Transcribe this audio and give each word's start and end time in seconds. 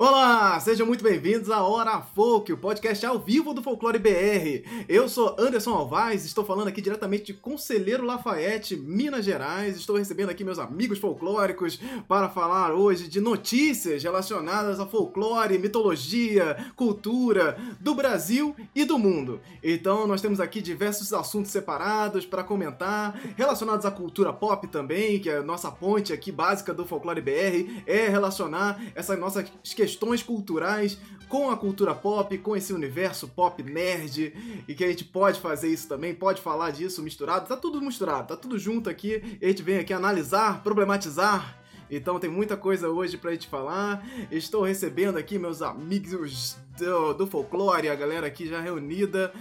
Olá, 0.00 0.60
sejam 0.60 0.86
muito 0.86 1.02
bem-vindos 1.02 1.50
à 1.50 1.60
Hora 1.60 2.00
Folk, 2.00 2.52
o 2.52 2.56
podcast 2.56 3.04
ao 3.04 3.18
vivo 3.18 3.52
do 3.52 3.60
Folclore 3.60 3.98
BR. 3.98 4.64
Eu 4.88 5.08
sou 5.08 5.34
Anderson 5.36 5.72
Alvaz, 5.72 6.24
estou 6.24 6.44
falando 6.44 6.68
aqui 6.68 6.80
diretamente 6.80 7.24
de 7.24 7.34
Conselheiro 7.34 8.04
Lafayette, 8.04 8.76
Minas 8.76 9.24
Gerais. 9.24 9.76
Estou 9.76 9.96
recebendo 9.96 10.30
aqui 10.30 10.44
meus 10.44 10.60
amigos 10.60 11.00
folclóricos 11.00 11.80
para 12.06 12.28
falar 12.28 12.74
hoje 12.74 13.08
de 13.08 13.20
notícias 13.20 14.00
relacionadas 14.00 14.78
a 14.78 14.86
folclore, 14.86 15.58
mitologia, 15.58 16.56
cultura 16.76 17.58
do 17.80 17.92
Brasil 17.92 18.54
e 18.76 18.84
do 18.84 19.00
mundo. 19.00 19.40
Então, 19.60 20.06
nós 20.06 20.22
temos 20.22 20.38
aqui 20.38 20.62
diversos 20.62 21.12
assuntos 21.12 21.50
separados 21.50 22.24
para 22.24 22.44
comentar, 22.44 23.20
relacionados 23.36 23.84
à 23.84 23.90
cultura 23.90 24.32
pop 24.32 24.68
também, 24.68 25.18
que 25.18 25.28
é 25.28 25.38
a 25.38 25.42
nossa 25.42 25.72
ponte 25.72 26.12
aqui 26.12 26.30
básica 26.30 26.72
do 26.72 26.86
Folclore 26.86 27.20
BR, 27.20 27.82
é 27.84 28.08
relacionar 28.08 28.80
nossas 29.18 29.50
questões 29.74 29.87
questões 29.88 30.22
culturais 30.22 30.98
com 31.28 31.50
a 31.50 31.56
cultura 31.56 31.94
pop, 31.94 32.36
com 32.38 32.54
esse 32.54 32.72
universo 32.74 33.26
pop 33.28 33.62
nerd, 33.62 34.34
e 34.66 34.74
que 34.74 34.84
a 34.84 34.88
gente 34.88 35.04
pode 35.04 35.40
fazer 35.40 35.68
isso 35.68 35.88
também, 35.88 36.14
pode 36.14 36.40
falar 36.40 36.70
disso 36.70 37.02
misturado, 37.02 37.48
tá 37.48 37.56
tudo 37.56 37.80
misturado, 37.80 38.28
tá 38.28 38.36
tudo 38.36 38.58
junto 38.58 38.88
aqui, 38.90 39.38
a 39.42 39.46
gente 39.46 39.62
vem 39.62 39.78
aqui 39.78 39.92
analisar, 39.92 40.62
problematizar. 40.62 41.58
Então 41.90 42.18
tem 42.18 42.28
muita 42.28 42.54
coisa 42.54 42.90
hoje 42.90 43.16
pra 43.16 43.32
gente 43.32 43.48
falar. 43.48 44.06
Estou 44.30 44.62
recebendo 44.62 45.16
aqui 45.16 45.38
meus 45.38 45.62
amigos 45.62 46.58
do, 46.78 47.14
do 47.14 47.26
folclore, 47.26 47.88
a 47.88 47.94
galera 47.94 48.26
aqui 48.26 48.46
já 48.46 48.60
reunida. 48.60 49.32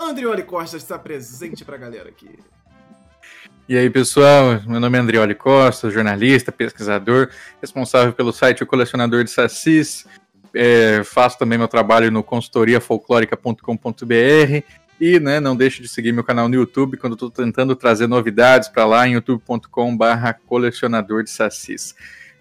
Andrioli 0.00 0.44
Costa 0.44 0.78
está 0.78 0.98
presente 0.98 1.62
pra 1.62 1.76
galera 1.76 2.08
aqui. 2.08 2.38
E 3.66 3.78
aí, 3.78 3.88
pessoal, 3.88 4.60
meu 4.66 4.78
nome 4.78 4.98
é 4.98 5.00
Andrioli 5.00 5.34
Costa, 5.34 5.90
jornalista, 5.90 6.52
pesquisador, 6.52 7.30
responsável 7.62 8.12
pelo 8.12 8.30
site 8.30 8.62
O 8.62 8.66
Colecionador 8.66 9.24
de 9.24 9.30
Sassis. 9.30 10.06
É, 10.54 11.02
faço 11.02 11.38
também 11.38 11.56
meu 11.56 11.66
trabalho 11.66 12.10
no 12.10 12.22
consultoriafolclórica.com.br 12.22 14.62
e 15.00 15.18
né, 15.18 15.40
não 15.40 15.56
deixe 15.56 15.80
de 15.80 15.88
seguir 15.88 16.12
meu 16.12 16.22
canal 16.22 16.46
no 16.46 16.54
YouTube 16.54 16.98
quando 16.98 17.14
estou 17.14 17.30
tentando 17.30 17.74
trazer 17.74 18.06
novidades 18.06 18.68
para 18.68 18.84
lá 18.84 19.08
em 19.08 19.14
youtube.com/barra 19.14 20.34
colecionador 20.46 21.24
de 21.24 21.30
Sassis. 21.30 21.94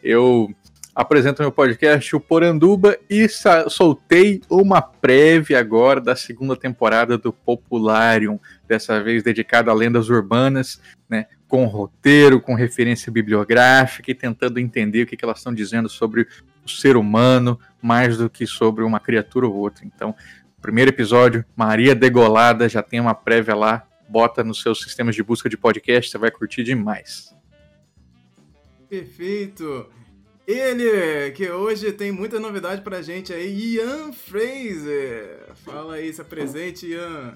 Eu 0.03 0.53
apresento 0.95 1.41
meu 1.41 1.52
podcast, 1.52 2.16
o 2.16 2.19
Poranduba, 2.19 2.97
e 3.09 3.27
soltei 3.67 4.41
uma 4.49 4.81
prévia 4.81 5.59
agora 5.59 6.00
da 6.00 6.16
segunda 6.16 6.55
temporada 6.55 7.17
do 7.17 7.33
Popularium, 7.33 8.39
dessa 8.67 9.02
vez 9.02 9.23
dedicada 9.23 9.72
a 9.72 9.73
lendas 9.73 10.09
urbanas, 10.09 10.80
né, 11.09 11.25
com 11.47 11.66
roteiro, 11.66 12.39
com 12.39 12.53
referência 12.53 13.11
bibliográfica 13.11 14.11
e 14.11 14.16
tentando 14.16 14.59
entender 14.59 15.03
o 15.03 15.08
que, 15.08 15.17
que 15.17 15.25
elas 15.25 15.39
estão 15.39 15.53
dizendo 15.53 15.89
sobre 15.89 16.27
o 16.63 16.69
ser 16.69 16.95
humano, 16.95 17.59
mais 17.81 18.17
do 18.17 18.30
que 18.30 18.45
sobre 18.45 18.83
uma 18.83 19.00
criatura 19.00 19.47
ou 19.47 19.55
outra. 19.55 19.85
Então, 19.85 20.16
primeiro 20.61 20.91
episódio, 20.91 21.44
Maria 21.55 21.95
Degolada, 21.95 22.69
já 22.69 22.83
tem 22.83 23.00
uma 23.00 23.16
prévia 23.16 23.55
lá, 23.55 23.88
bota 24.07 24.44
nos 24.44 24.61
seus 24.61 24.81
sistemas 24.81 25.16
de 25.16 25.23
busca 25.23 25.50
de 25.50 25.57
podcast, 25.57 26.11
você 26.11 26.17
vai 26.17 26.30
curtir 26.30 26.63
demais. 26.63 27.35
Perfeito! 28.88 29.89
Ele, 30.45 31.31
que 31.31 31.49
hoje 31.49 31.94
tem 31.94 32.11
muita 32.11 32.38
novidade 32.38 32.81
pra 32.81 33.02
gente 33.02 33.31
aí, 33.33 33.75
Ian 33.75 34.11
Fraser. 34.11 35.52
Fala 35.55 35.95
aí, 35.95 36.13
se 36.13 36.19
apresente, 36.19 36.85
Ian. 36.88 37.33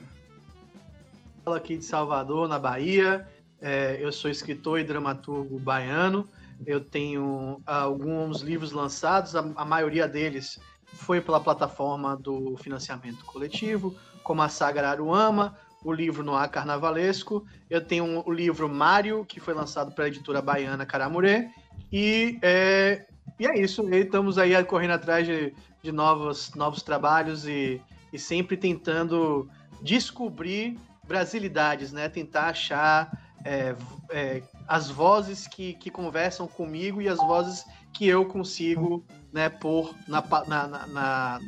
Fala 1.46 1.56
aqui 1.56 1.78
de 1.78 1.86
Salvador, 1.86 2.50
na 2.50 2.60
Bahia. 2.60 3.26
É, 3.62 3.98
eu 4.02 4.12
sou 4.12 4.30
escritor 4.30 4.80
e 4.80 4.84
dramaturgo 4.84 5.58
baiano. 5.58 6.28
Eu 6.66 6.82
tenho 6.82 7.62
alguns 7.66 8.42
livros 8.42 8.74
lançados, 8.74 9.36
a, 9.36 9.40
a 9.56 9.64
maioria 9.64 10.08
deles 10.08 10.60
foi 10.86 11.22
pela 11.22 11.40
plataforma 11.40 12.16
do 12.16 12.58
financiamento 12.58 13.24
coletivo, 13.24 13.96
como 14.24 14.42
a 14.42 14.50
Saga 14.50 14.90
Aruama, 14.90 15.56
o 15.84 15.94
livro 15.94 16.24
Noir 16.24 16.50
Carnavalesco. 16.50 17.46
Eu 17.70 17.80
tenho 17.80 18.24
o 18.26 18.32
livro 18.34 18.68
Mário, 18.68 19.24
que 19.24 19.40
foi 19.40 19.54
lançado 19.54 19.94
pela 19.94 20.08
editora 20.08 20.42
baiana 20.42 20.86
Caramurê, 20.86 21.50
e 21.92 22.38
é, 22.42 23.06
e 23.40 23.46
é 23.46 23.60
isso. 23.60 23.88
E 23.94 24.02
estamos 24.02 24.38
aí 24.38 24.62
correndo 24.64 24.92
atrás 24.92 25.26
de, 25.26 25.54
de 25.82 25.92
novos, 25.92 26.54
novos 26.56 26.82
trabalhos 26.82 27.48
e, 27.48 27.82
e 28.12 28.20
sempre 28.20 28.58
tentando 28.58 29.50
descobrir 29.82 30.78
brasilidades, 31.08 31.92
né? 31.92 32.10
Tentar 32.10 32.48
achar 32.48 33.12
é, 33.46 33.76
é, 34.10 34.44
as 34.68 34.90
vozes 34.90 35.48
que, 35.48 35.74
que 35.76 35.90
conversam 35.90 36.48
comigo 36.48 37.02
e 37.02 37.08
as 37.08 37.18
vozes 37.18 37.66
que 37.94 38.08
eu 38.08 38.26
consigo 38.26 39.04
né, 39.32 39.50
pôr 39.50 39.94
na, 40.08 40.22
na, 40.48 40.88
na, 40.88 41.40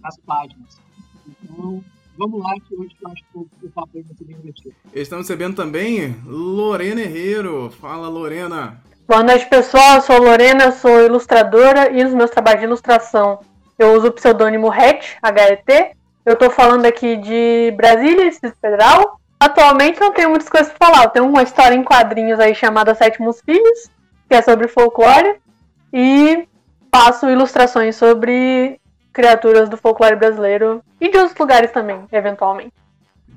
nas 0.00 0.16
páginas. 0.18 0.78
Então, 1.26 1.82
vamos 2.16 2.42
lá 2.42 2.54
que 2.60 2.74
hoje 2.74 2.94
eu 3.00 3.10
acho 3.10 3.24
que 3.32 3.66
o 3.66 3.70
papo 3.70 3.90
vai 3.94 4.02
ser 4.02 4.24
bem 4.24 4.36
divertido. 4.36 4.74
Estamos 4.92 5.28
recebendo 5.28 5.54
também 5.54 6.16
Lorena 6.24 7.00
Herrero. 7.00 7.70
Fala, 7.70 8.08
Lorena. 8.08 8.82
Boa 9.06 9.22
noite, 9.22 9.46
pessoal. 9.46 9.96
Eu 9.96 10.00
sou 10.00 10.18
Lorena, 10.18 10.72
sou 10.72 11.04
ilustradora 11.04 11.90
e 11.90 12.02
nos 12.02 12.14
meus 12.14 12.30
trabalhos 12.30 12.60
de 12.60 12.66
ilustração 12.66 13.40
eu 13.78 13.92
uso 13.92 14.08
o 14.08 14.12
pseudônimo 14.12 14.72
HET, 14.72 15.18
HET. 15.22 15.94
Eu 16.24 16.32
estou 16.32 16.48
falando 16.48 16.86
aqui 16.86 17.16
de 17.18 17.70
Brasília, 17.76 18.30
Distrito 18.30 18.56
Federal. 18.58 19.20
Atualmente 19.38 20.00
não 20.00 20.10
tenho 20.10 20.30
muitas 20.30 20.48
coisas 20.48 20.72
para 20.72 20.86
falar. 20.86 21.04
Eu 21.04 21.10
tenho 21.10 21.26
uma 21.26 21.42
história 21.42 21.74
em 21.74 21.84
quadrinhos 21.84 22.40
aí 22.40 22.54
chamada 22.54 22.94
Sétimos 22.94 23.42
Filhos, 23.42 23.90
que 24.26 24.34
é 24.34 24.40
sobre 24.40 24.68
folclore. 24.68 25.38
E 25.92 26.48
faço 26.90 27.28
ilustrações 27.28 27.96
sobre 27.96 28.80
criaturas 29.12 29.68
do 29.68 29.76
folclore 29.76 30.16
brasileiro 30.16 30.82
e 30.98 31.10
de 31.10 31.18
outros 31.18 31.38
lugares 31.38 31.70
também, 31.70 32.06
eventualmente. 32.10 32.72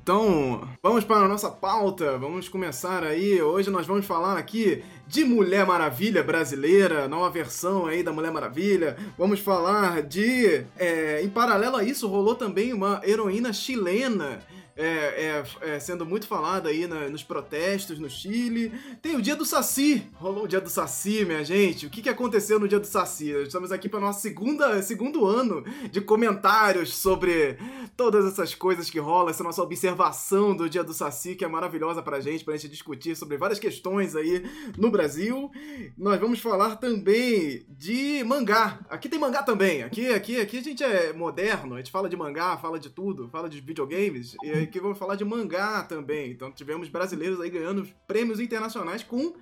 Então, 0.08 0.66
vamos 0.82 1.04
para 1.04 1.26
a 1.26 1.28
nossa 1.28 1.50
pauta, 1.50 2.16
vamos 2.16 2.48
começar 2.48 3.04
aí. 3.04 3.42
Hoje 3.42 3.68
nós 3.68 3.86
vamos 3.86 4.06
falar 4.06 4.38
aqui 4.38 4.82
de 5.06 5.22
Mulher 5.22 5.66
Maravilha 5.66 6.22
brasileira, 6.22 7.06
nova 7.06 7.28
versão 7.28 7.84
aí 7.84 8.02
da 8.02 8.10
Mulher 8.10 8.32
Maravilha. 8.32 8.96
Vamos 9.18 9.38
falar 9.38 10.00
de. 10.00 10.64
É, 10.78 11.20
em 11.22 11.28
paralelo 11.28 11.76
a 11.76 11.84
isso, 11.84 12.08
rolou 12.08 12.34
também 12.34 12.72
uma 12.72 13.02
heroína 13.04 13.52
chilena 13.52 14.40
é, 14.78 15.42
é, 15.64 15.74
é, 15.74 15.80
sendo 15.80 16.06
muito 16.06 16.28
falada 16.28 16.68
aí 16.68 16.86
na, 16.86 17.08
nos 17.08 17.24
protestos 17.24 17.98
no 17.98 18.08
Chile. 18.08 18.72
Tem 19.02 19.16
o 19.16 19.20
dia 19.20 19.34
do 19.34 19.44
Saci. 19.44 20.06
Rolou 20.14 20.44
o 20.44 20.48
dia 20.48 20.60
do 20.60 20.70
Saci, 20.70 21.24
minha 21.24 21.44
gente. 21.44 21.86
O 21.86 21.90
que, 21.90 22.00
que 22.00 22.08
aconteceu 22.08 22.60
no 22.60 22.68
dia 22.68 22.78
do 22.78 22.86
Saci? 22.86 23.30
Estamos 23.42 23.72
aqui 23.72 23.88
para 23.88 23.98
nosso 23.98 24.20
segunda, 24.20 24.80
segundo 24.80 25.26
ano 25.26 25.64
de 25.90 26.00
comentários 26.00 26.94
sobre 26.94 27.58
todas 27.96 28.24
essas 28.24 28.54
coisas 28.54 28.88
que 28.88 29.00
rolam, 29.00 29.30
essa 29.30 29.42
nossa 29.42 29.60
observação 29.60 30.54
do 30.54 30.70
dia 30.70 30.84
do 30.84 30.94
Saci, 30.94 31.34
que 31.34 31.44
é 31.44 31.48
maravilhosa 31.48 32.00
pra 32.00 32.20
gente, 32.20 32.44
pra 32.44 32.56
gente 32.56 32.68
discutir 32.68 33.16
sobre 33.16 33.36
várias 33.36 33.58
questões 33.58 34.14
aí 34.14 34.48
no 34.76 34.92
Brasil. 34.92 35.50
Nós 35.96 36.20
vamos 36.20 36.38
falar 36.38 36.76
também 36.76 37.66
de 37.68 38.22
mangá. 38.22 38.78
Aqui 38.88 39.08
tem 39.08 39.18
mangá 39.18 39.42
também. 39.42 39.82
Aqui, 39.82 40.12
aqui, 40.12 40.40
aqui 40.40 40.58
a 40.58 40.62
gente 40.62 40.84
é 40.84 41.12
moderno, 41.12 41.74
a 41.74 41.78
gente 41.78 41.90
fala 41.90 42.08
de 42.08 42.16
mangá, 42.16 42.56
fala 42.58 42.78
de 42.78 42.90
tudo, 42.90 43.28
fala 43.28 43.48
de 43.48 43.60
videogames. 43.60 44.36
E 44.44 44.67
que 44.68 44.80
vamos 44.80 44.98
falar 44.98 45.16
de 45.16 45.24
mangá 45.24 45.82
também. 45.82 46.30
Então 46.30 46.50
tivemos 46.52 46.88
brasileiros 46.88 47.40
aí 47.40 47.50
ganhando 47.50 47.86
prêmios 48.06 48.40
internacionais 48.40 49.02
com 49.02 49.34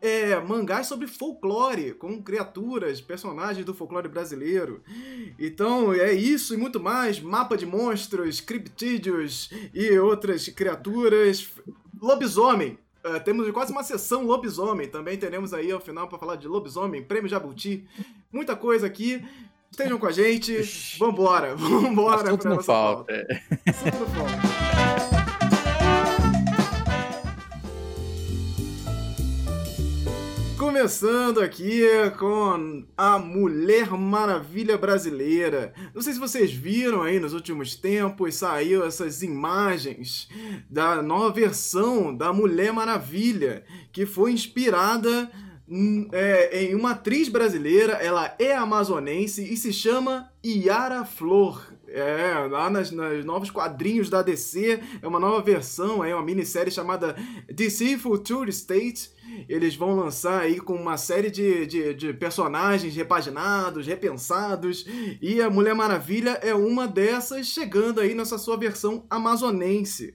é, 0.00 0.38
mangás 0.40 0.86
sobre 0.86 1.06
folclore, 1.06 1.92
com 1.92 2.22
criaturas, 2.22 3.00
personagens 3.00 3.64
do 3.64 3.74
folclore 3.74 4.08
brasileiro. 4.08 4.82
Então 5.38 5.92
é 5.92 6.12
isso 6.12 6.54
e 6.54 6.56
muito 6.56 6.78
mais. 6.78 7.20
Mapa 7.20 7.56
de 7.56 7.66
monstros, 7.66 8.40
criptídeos 8.40 9.50
e 9.74 9.98
outras 9.98 10.48
criaturas. 10.48 11.48
Lobisomem. 12.00 12.78
Uh, 13.04 13.20
temos 13.24 13.48
quase 13.50 13.72
uma 13.72 13.82
sessão 13.82 14.24
lobisomem. 14.24 14.88
Também 14.88 15.16
teremos 15.16 15.52
aí 15.54 15.70
ao 15.70 15.80
final 15.80 16.08
para 16.08 16.18
falar 16.18 16.36
de 16.36 16.46
lobisomem, 16.46 17.02
prêmio 17.02 17.28
Jabuti. 17.28 17.86
Muita 18.32 18.54
coisa 18.54 18.86
aqui. 18.86 19.24
Estejam 19.70 19.98
com 19.98 20.06
a 20.06 20.12
gente. 20.12 20.62
Vambora, 20.98 21.54
vambora. 21.56 22.28
Assunto 22.28 22.48
não 22.48 22.62
falta. 22.62 23.26
Assunto 23.66 23.98
não 23.98 24.06
falta. 24.06 24.67
Começando 30.78 31.40
aqui 31.40 31.82
com 32.20 32.84
a 32.96 33.18
Mulher 33.18 33.90
Maravilha 33.90 34.78
brasileira. 34.78 35.74
Não 35.92 36.00
sei 36.00 36.12
se 36.12 36.20
vocês 36.20 36.52
viram 36.52 37.02
aí 37.02 37.18
nos 37.18 37.32
últimos 37.32 37.74
tempos, 37.74 38.36
saiu 38.36 38.84
essas 38.84 39.20
imagens 39.20 40.28
da 40.70 41.02
nova 41.02 41.32
versão 41.32 42.14
da 42.14 42.32
Mulher 42.32 42.72
Maravilha, 42.72 43.64
que 43.90 44.06
foi 44.06 44.30
inspirada 44.30 45.28
Hum, 45.70 46.08
é, 46.12 46.64
em 46.64 46.74
uma 46.74 46.92
atriz 46.92 47.28
brasileira, 47.28 47.92
ela 47.94 48.34
é 48.38 48.56
amazonense 48.56 49.52
e 49.52 49.54
se 49.54 49.70
chama 49.70 50.32
Yara 50.42 51.04
Flor. 51.04 51.74
É, 51.90 52.46
lá 52.50 52.68
nas, 52.68 52.90
nas 52.90 53.24
novos 53.24 53.50
quadrinhos 53.50 54.10
da 54.10 54.22
DC, 54.22 54.80
é 55.00 55.06
uma 55.06 55.18
nova 55.18 55.40
versão, 55.40 56.04
é 56.04 56.14
uma 56.14 56.24
minissérie 56.24 56.70
chamada 56.70 57.16
DC 57.48 57.96
Future 57.98 58.50
State. 58.50 59.10
Eles 59.48 59.76
vão 59.76 59.94
lançar 59.94 60.40
aí 60.42 60.58
com 60.58 60.74
uma 60.74 60.96
série 60.96 61.30
de, 61.30 61.66
de, 61.66 61.94
de 61.94 62.12
personagens 62.12 62.94
repaginados, 62.94 63.86
repensados, 63.86 64.86
e 65.20 65.40
a 65.40 65.50
Mulher 65.50 65.74
Maravilha 65.74 66.38
é 66.42 66.54
uma 66.54 66.86
dessas, 66.86 67.46
chegando 67.46 68.00
aí 68.00 68.14
nessa 68.14 68.38
sua 68.38 68.56
versão 68.56 69.04
amazonense. 69.08 70.14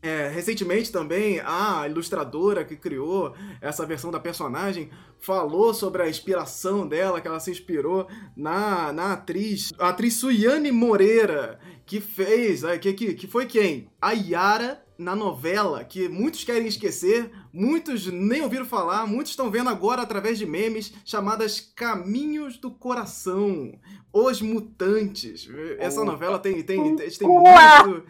É, 0.00 0.28
recentemente 0.28 0.92
também 0.92 1.40
a 1.40 1.84
ilustradora 1.88 2.64
que 2.64 2.76
criou 2.76 3.34
essa 3.60 3.84
versão 3.84 4.12
da 4.12 4.20
personagem 4.20 4.90
falou 5.18 5.74
sobre 5.74 6.02
a 6.02 6.08
inspiração 6.08 6.86
dela, 6.86 7.20
que 7.20 7.26
ela 7.26 7.40
se 7.40 7.50
inspirou 7.50 8.06
na, 8.36 8.92
na 8.92 9.14
atriz, 9.14 9.70
a 9.76 9.88
atriz 9.88 10.14
Suiane 10.14 10.70
Moreira, 10.70 11.58
que 11.84 12.00
fez, 12.00 12.62
é, 12.62 12.78
que, 12.78 12.92
que, 12.92 13.14
que 13.14 13.26
foi 13.26 13.46
quem? 13.46 13.90
A 14.00 14.12
Yara 14.12 14.84
na 14.96 15.14
novela, 15.14 15.84
que 15.84 16.08
muitos 16.08 16.42
querem 16.42 16.66
esquecer, 16.66 17.30
muitos 17.52 18.06
nem 18.06 18.42
ouviram 18.42 18.64
falar, 18.64 19.06
muitos 19.06 19.30
estão 19.30 19.50
vendo 19.50 19.70
agora 19.70 20.02
através 20.02 20.38
de 20.38 20.44
memes 20.44 20.92
chamadas 21.04 21.60
Caminhos 21.74 22.58
do 22.58 22.70
Coração, 22.70 23.72
Os 24.12 24.42
Mutantes. 24.42 25.48
Essa 25.78 26.04
novela 26.04 26.38
tem, 26.38 26.62
tem, 26.62 26.96
tem, 26.96 27.10
tem 27.10 27.28
muito 27.28 28.04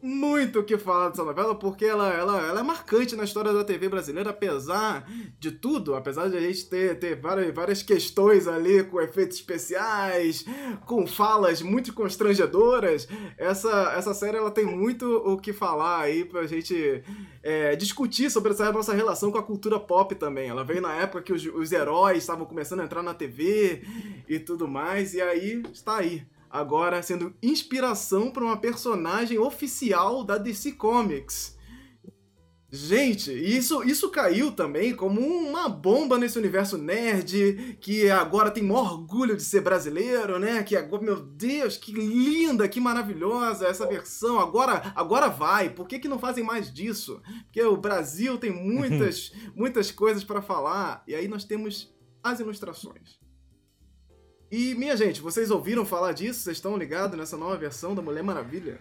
muito 0.00 0.60
o 0.60 0.64
que 0.64 0.78
falar 0.78 1.08
dessa 1.08 1.24
novela, 1.24 1.54
porque 1.54 1.84
ela, 1.84 2.12
ela, 2.12 2.40
ela 2.40 2.60
é 2.60 2.62
marcante 2.62 3.16
na 3.16 3.24
história 3.24 3.52
da 3.52 3.64
TV 3.64 3.88
brasileira, 3.88 4.30
apesar 4.30 5.08
de 5.38 5.50
tudo, 5.50 5.94
apesar 5.94 6.28
de 6.28 6.36
a 6.36 6.40
gente 6.40 6.66
ter, 6.66 6.98
ter 6.98 7.16
várias, 7.16 7.52
várias 7.54 7.82
questões 7.82 8.46
ali 8.46 8.84
com 8.84 9.00
efeitos 9.00 9.36
especiais, 9.36 10.44
com 10.86 11.06
falas 11.06 11.60
muito 11.60 11.92
constrangedoras, 11.92 13.08
essa, 13.36 13.92
essa 13.96 14.14
série 14.14 14.36
ela 14.36 14.50
tem 14.50 14.64
muito 14.64 15.04
o 15.04 15.36
que 15.36 15.52
falar 15.52 16.02
aí 16.02 16.24
pra 16.24 16.46
gente 16.46 17.02
é, 17.42 17.74
discutir 17.74 18.30
sobre 18.30 18.52
essa 18.52 18.70
nossa 18.72 18.94
relação 18.94 19.32
com 19.32 19.38
a 19.38 19.42
cultura 19.42 19.80
pop 19.80 20.14
também. 20.14 20.48
Ela 20.48 20.64
veio 20.64 20.80
na 20.80 20.94
época 20.94 21.22
que 21.22 21.32
os, 21.32 21.44
os 21.46 21.72
heróis 21.72 22.18
estavam 22.18 22.46
começando 22.46 22.80
a 22.80 22.84
entrar 22.84 23.02
na 23.02 23.14
TV 23.14 23.82
e 24.28 24.38
tudo 24.38 24.68
mais, 24.68 25.14
e 25.14 25.20
aí 25.20 25.62
está 25.72 25.96
aí 25.96 26.24
agora 26.50 27.02
sendo 27.02 27.34
inspiração 27.42 28.30
para 28.30 28.44
uma 28.44 28.56
personagem 28.56 29.38
oficial 29.38 30.24
da 30.24 30.38
DC 30.38 30.72
Comics. 30.72 31.58
Gente, 32.70 33.32
isso, 33.32 33.82
isso 33.82 34.10
caiu 34.10 34.52
também 34.52 34.94
como 34.94 35.22
uma 35.22 35.70
bomba 35.70 36.18
nesse 36.18 36.38
universo 36.38 36.76
nerd, 36.76 37.78
que 37.80 38.10
agora 38.10 38.50
tem 38.50 38.62
maior 38.62 38.92
orgulho 38.92 39.34
de 39.34 39.42
ser 39.42 39.62
brasileiro, 39.62 40.38
né? 40.38 40.62
Que 40.62 40.76
agora, 40.76 41.02
meu 41.02 41.16
Deus, 41.16 41.78
que 41.78 41.92
linda, 41.92 42.68
que 42.68 42.78
maravilhosa 42.78 43.66
essa 43.66 43.86
versão. 43.86 44.38
Agora, 44.38 44.92
agora 44.94 45.28
vai. 45.28 45.70
Por 45.70 45.88
que, 45.88 45.98
que 45.98 46.08
não 46.08 46.18
fazem 46.18 46.44
mais 46.44 46.70
disso? 46.70 47.22
Porque 47.44 47.62
o 47.62 47.74
Brasil 47.74 48.36
tem 48.36 48.50
muitas, 48.50 49.32
muitas 49.56 49.90
coisas 49.90 50.22
para 50.22 50.42
falar. 50.42 51.02
E 51.08 51.14
aí 51.14 51.26
nós 51.26 51.44
temos 51.44 51.90
as 52.22 52.38
ilustrações. 52.38 53.18
E, 54.50 54.74
minha 54.74 54.96
gente, 54.96 55.20
vocês 55.20 55.50
ouviram 55.50 55.84
falar 55.84 56.12
disso? 56.12 56.40
Vocês 56.40 56.56
estão 56.56 56.76
ligados 56.76 57.18
nessa 57.18 57.36
nova 57.36 57.56
versão 57.56 57.94
da 57.94 58.00
Mulher 58.00 58.22
Maravilha? 58.22 58.78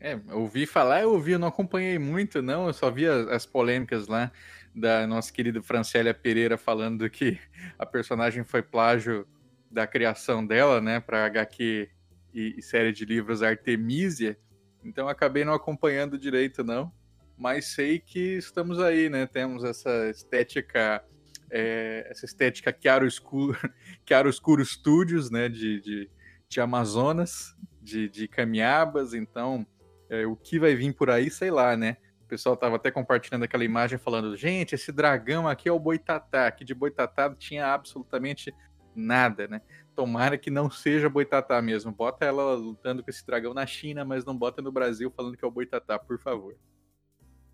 É, 0.00 0.16
ouvi 0.30 0.64
falar, 0.64 1.02
eu 1.02 1.10
ouvi, 1.10 1.32
eu 1.32 1.38
não 1.40 1.48
acompanhei 1.48 1.98
muito, 1.98 2.40
não, 2.40 2.68
eu 2.68 2.72
só 2.72 2.88
vi 2.88 3.04
as, 3.06 3.26
as 3.26 3.46
polêmicas 3.46 4.06
lá 4.06 4.30
da 4.72 5.04
nossa 5.08 5.32
querida 5.32 5.60
Francélia 5.60 6.14
Pereira 6.14 6.56
falando 6.56 7.10
que 7.10 7.36
a 7.76 7.84
personagem 7.84 8.44
foi 8.44 8.62
plágio 8.62 9.26
da 9.68 9.88
criação 9.88 10.46
dela, 10.46 10.80
né, 10.80 11.00
para 11.00 11.26
HQ 11.26 11.90
e, 12.32 12.54
e, 12.56 12.62
série 12.62 12.92
de 12.92 13.04
livros 13.04 13.42
Artemisia, 13.42 14.38
então 14.84 15.08
acabei 15.08 15.44
não 15.44 15.52
acompanhando 15.52 16.16
direito, 16.16 16.62
não, 16.62 16.92
mas 17.36 17.66
sei 17.66 17.98
que 17.98 18.36
estamos 18.36 18.78
aí, 18.78 19.10
né, 19.10 19.26
temos 19.26 19.64
essa 19.64 20.08
estética 20.08 21.04
é, 21.50 22.06
essa 22.10 22.24
estética 22.24 22.76
Chiaro 22.78 23.06
Escuro, 23.06 23.56
Chiaro 24.06 24.28
Escuro 24.28 24.64
Studios, 24.64 25.30
né, 25.30 25.48
de, 25.48 25.80
de, 25.80 26.10
de 26.48 26.60
Amazonas, 26.60 27.56
de, 27.80 28.08
de 28.08 28.28
Camiabas, 28.28 29.14
então 29.14 29.66
é, 30.08 30.26
o 30.26 30.36
que 30.36 30.58
vai 30.58 30.74
vir 30.74 30.92
por 30.94 31.10
aí, 31.10 31.30
sei 31.30 31.50
lá, 31.50 31.76
né? 31.76 31.96
O 32.22 32.28
pessoal 32.28 32.56
tava 32.56 32.76
até 32.76 32.90
compartilhando 32.90 33.44
aquela 33.44 33.64
imagem 33.64 33.98
falando, 33.98 34.36
gente, 34.36 34.74
esse 34.74 34.92
dragão 34.92 35.48
aqui 35.48 35.68
é 35.68 35.72
o 35.72 35.78
Boitatá, 35.78 36.46
aqui 36.46 36.64
de 36.64 36.74
Boitatá 36.74 37.34
tinha 37.34 37.72
absolutamente 37.72 38.54
nada, 38.94 39.48
né? 39.48 39.62
Tomara 39.94 40.36
que 40.36 40.50
não 40.50 40.70
seja 40.70 41.08
Boitatá 41.08 41.60
mesmo. 41.62 41.90
Bota 41.90 42.24
ela 42.24 42.54
lutando 42.54 43.02
com 43.02 43.10
esse 43.10 43.24
dragão 43.24 43.54
na 43.54 43.66
China, 43.66 44.04
mas 44.04 44.24
não 44.24 44.36
bota 44.36 44.60
no 44.60 44.70
Brasil 44.70 45.10
falando 45.10 45.36
que 45.36 45.44
é 45.44 45.48
o 45.48 45.50
Boitatá, 45.50 45.98
por 45.98 46.18
favor. 46.18 46.54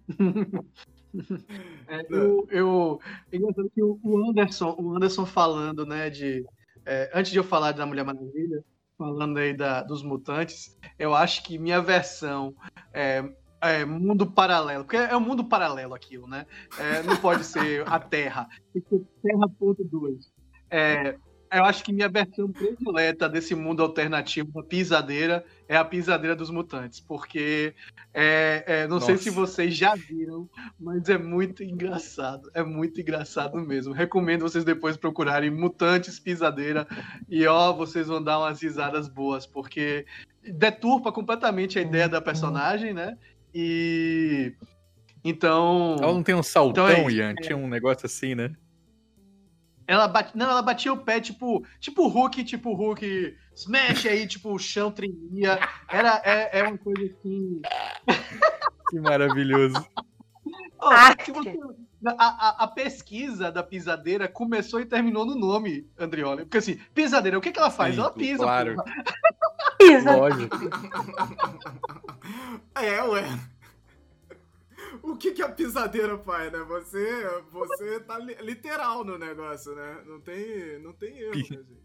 É, 1.86 2.06
eu, 2.10 2.46
eu, 2.50 3.00
engraçado 3.32 3.70
que 3.74 3.82
o 3.82 4.28
Anderson, 4.28 4.74
o 4.78 4.96
Anderson 4.96 5.26
falando, 5.26 5.84
né, 5.84 6.10
de. 6.10 6.44
É, 6.86 7.10
antes 7.14 7.30
de 7.30 7.38
eu 7.38 7.44
falar 7.44 7.72
da 7.72 7.86
Mulher 7.86 8.04
Maravilha, 8.04 8.64
falando 8.98 9.38
aí 9.38 9.56
da, 9.56 9.82
dos 9.82 10.02
mutantes, 10.02 10.76
eu 10.98 11.14
acho 11.14 11.42
que 11.42 11.58
minha 11.58 11.80
versão 11.80 12.54
é, 12.92 13.24
é 13.60 13.84
mundo 13.84 14.26
paralelo, 14.26 14.84
porque 14.84 14.96
é 14.96 15.16
um 15.16 15.20
mundo 15.20 15.44
paralelo 15.44 15.94
aquilo, 15.94 16.26
né? 16.26 16.46
É, 16.78 17.02
não 17.02 17.16
pode 17.16 17.44
ser 17.44 17.86
a 17.86 17.98
Terra, 17.98 18.48
tem 18.72 18.82
que 18.82 18.88
ser 18.88 19.04
Terra.2. 19.22 20.30
É, 20.70 21.16
eu 21.58 21.64
acho 21.64 21.84
que 21.84 21.92
minha 21.92 22.08
versão 22.08 22.50
predileta 22.50 23.28
desse 23.28 23.54
mundo 23.54 23.82
alternativo 23.82 24.50
da 24.52 24.62
pisadeira 24.62 25.44
é 25.68 25.76
a 25.76 25.84
pisadeira 25.84 26.34
dos 26.34 26.50
mutantes, 26.50 27.00
porque 27.00 27.74
é, 28.12 28.64
é, 28.66 28.82
não 28.86 28.96
Nossa. 28.96 29.06
sei 29.06 29.16
se 29.16 29.30
vocês 29.30 29.76
já 29.76 29.94
viram, 29.94 30.48
mas 30.78 31.08
é 31.08 31.18
muito 31.18 31.62
engraçado, 31.62 32.50
é 32.54 32.62
muito 32.62 33.00
engraçado 33.00 33.58
mesmo. 33.60 33.92
Recomendo 33.92 34.42
vocês 34.42 34.64
depois 34.64 34.96
procurarem 34.96 35.50
Mutantes 35.50 36.18
Pisadeira 36.18 36.86
e 37.28 37.46
ó, 37.46 37.72
vocês 37.72 38.08
vão 38.08 38.22
dar 38.22 38.38
umas 38.38 38.60
risadas 38.60 39.08
boas, 39.08 39.46
porque 39.46 40.06
deturpa 40.42 41.10
completamente 41.12 41.78
a 41.78 41.82
ideia 41.82 42.08
da 42.08 42.20
personagem, 42.20 42.92
né? 42.92 43.16
E 43.54 44.52
então. 45.24 45.96
Ela 46.00 46.12
não 46.12 46.22
tem 46.22 46.34
um 46.34 46.42
saltão, 46.42 46.90
então 46.90 47.08
é, 47.08 47.12
Ian, 47.12 47.34
tinha 47.36 47.56
um 47.56 47.66
negócio 47.66 48.04
assim, 48.04 48.34
né? 48.34 48.54
Ela 49.86 50.08
bate, 50.08 50.36
não, 50.36 50.50
ela 50.50 50.62
batia 50.62 50.92
o 50.92 50.96
pé, 50.96 51.20
tipo, 51.20 51.64
tipo 51.78 52.08
Hulk, 52.08 52.42
tipo 52.44 52.72
Hulk, 52.72 53.36
smash 53.54 54.06
aí, 54.06 54.26
tipo, 54.26 54.54
o 54.54 54.58
chão 54.58 54.90
tremia. 54.90 55.58
Era, 55.88 56.22
é, 56.24 56.60
é 56.60 56.62
uma 56.62 56.78
coisa 56.78 57.04
assim. 57.04 57.60
Que 58.88 59.00
maravilhoso. 59.00 59.86
Oh, 60.80 60.88
você, 60.88 61.58
a, 62.06 62.24
a, 62.24 62.64
a, 62.64 62.68
pesquisa 62.68 63.50
da 63.50 63.62
pisadeira 63.62 64.28
começou 64.28 64.80
e 64.80 64.86
terminou 64.86 65.24
no 65.24 65.34
nome, 65.34 65.88
Andrioli. 65.98 66.44
Porque 66.44 66.58
assim, 66.58 66.78
pisadeira, 66.94 67.38
o 67.38 67.40
que, 67.40 67.52
que 67.52 67.58
ela 67.58 67.70
faz? 67.70 67.94
Sim, 67.94 68.00
ela 68.00 68.10
pisa. 68.10 68.42
Claro. 68.42 68.76
Pisa. 69.78 70.16
Lógico. 70.16 70.56
é, 72.76 73.02
ué 73.02 73.24
o 75.02 75.16
que, 75.16 75.32
que 75.32 75.42
a 75.42 75.48
pisadeira 75.48 76.18
faz, 76.18 76.52
né? 76.52 76.58
Você, 76.68 77.42
você 77.50 78.00
tá 78.00 78.18
literal 78.18 79.04
no 79.04 79.18
negócio, 79.18 79.74
né? 79.74 80.02
Não 80.06 80.20
tem, 80.20 80.78
não 80.80 80.92
tem 80.92 81.18
erro, 81.18 81.36
né, 81.36 81.42
gente? 81.42 81.84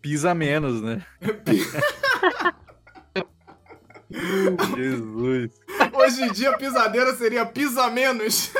Pisa 0.00 0.34
menos, 0.34 0.82
né? 0.82 1.04
Jesus. 4.76 5.50
Hoje 5.92 6.22
em 6.22 6.32
dia, 6.32 6.56
pisadeira 6.56 7.14
seria 7.14 7.44
pisa 7.46 7.88
menos. 7.90 8.52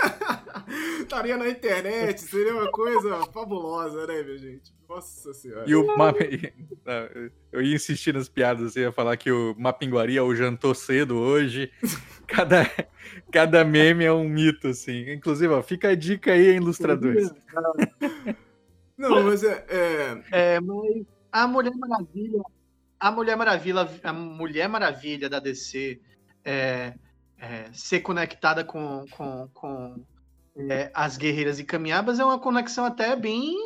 Estaria 1.01 1.37
na 1.37 1.49
internet, 1.49 2.21
seria 2.21 2.55
uma 2.55 2.71
coisa 2.71 3.27
fabulosa, 3.33 4.07
né, 4.07 4.23
minha 4.23 4.39
gente? 4.39 4.73
Nossa 4.89 5.33
senhora. 5.35 5.65
E 5.67 5.75
o 5.75 5.97
mapa. 5.97 6.19
Eu 7.53 7.63
ia 7.63 7.75
insistir 7.75 8.15
nas 8.15 8.29
piadas, 8.29 8.77
eu 8.77 8.85
ia 8.85 8.93
falar 8.93 9.17
que 9.17 9.31
o 9.31 9.55
Mapinguari 9.59 10.17
é 10.17 10.23
o 10.23 10.35
jantou 10.35 10.75
cedo 10.75 11.17
hoje. 11.17 11.71
Cada, 12.27 12.65
cada 13.31 13.65
meme 13.65 14.05
é 14.05 14.13
um 14.13 14.29
mito, 14.29 14.69
assim. 14.69 15.11
Inclusive, 15.11 15.53
ó, 15.53 15.63
fica 15.63 15.89
a 15.89 15.95
dica 15.95 16.33
aí, 16.33 16.57
ilustradores. 16.57 17.33
Não, 18.97 19.25
mas 19.25 19.43
é, 19.43 19.65
é... 19.69 20.23
é. 20.31 20.61
mas 20.61 21.05
a 21.31 21.47
Mulher 21.47 21.73
Maravilha. 21.77 22.43
A 22.99 23.11
Mulher 23.11 23.37
Maravilha, 23.37 23.89
a 24.03 24.13
Mulher 24.13 24.69
Maravilha 24.69 25.29
da 25.29 25.39
DC 25.39 26.01
é, 26.45 26.95
é, 27.41 27.71
ser 27.73 28.01
conectada 28.01 28.63
com, 28.63 29.07
com, 29.11 29.49
com 29.55 30.05
é, 30.69 30.91
as 30.95 31.17
guerreiras 31.17 31.59
e 31.59 31.65
caminhabas 31.65 32.21
é 32.21 32.25
uma 32.25 32.39
conexão 32.39 32.85
até 32.85 33.17
bem, 33.17 33.57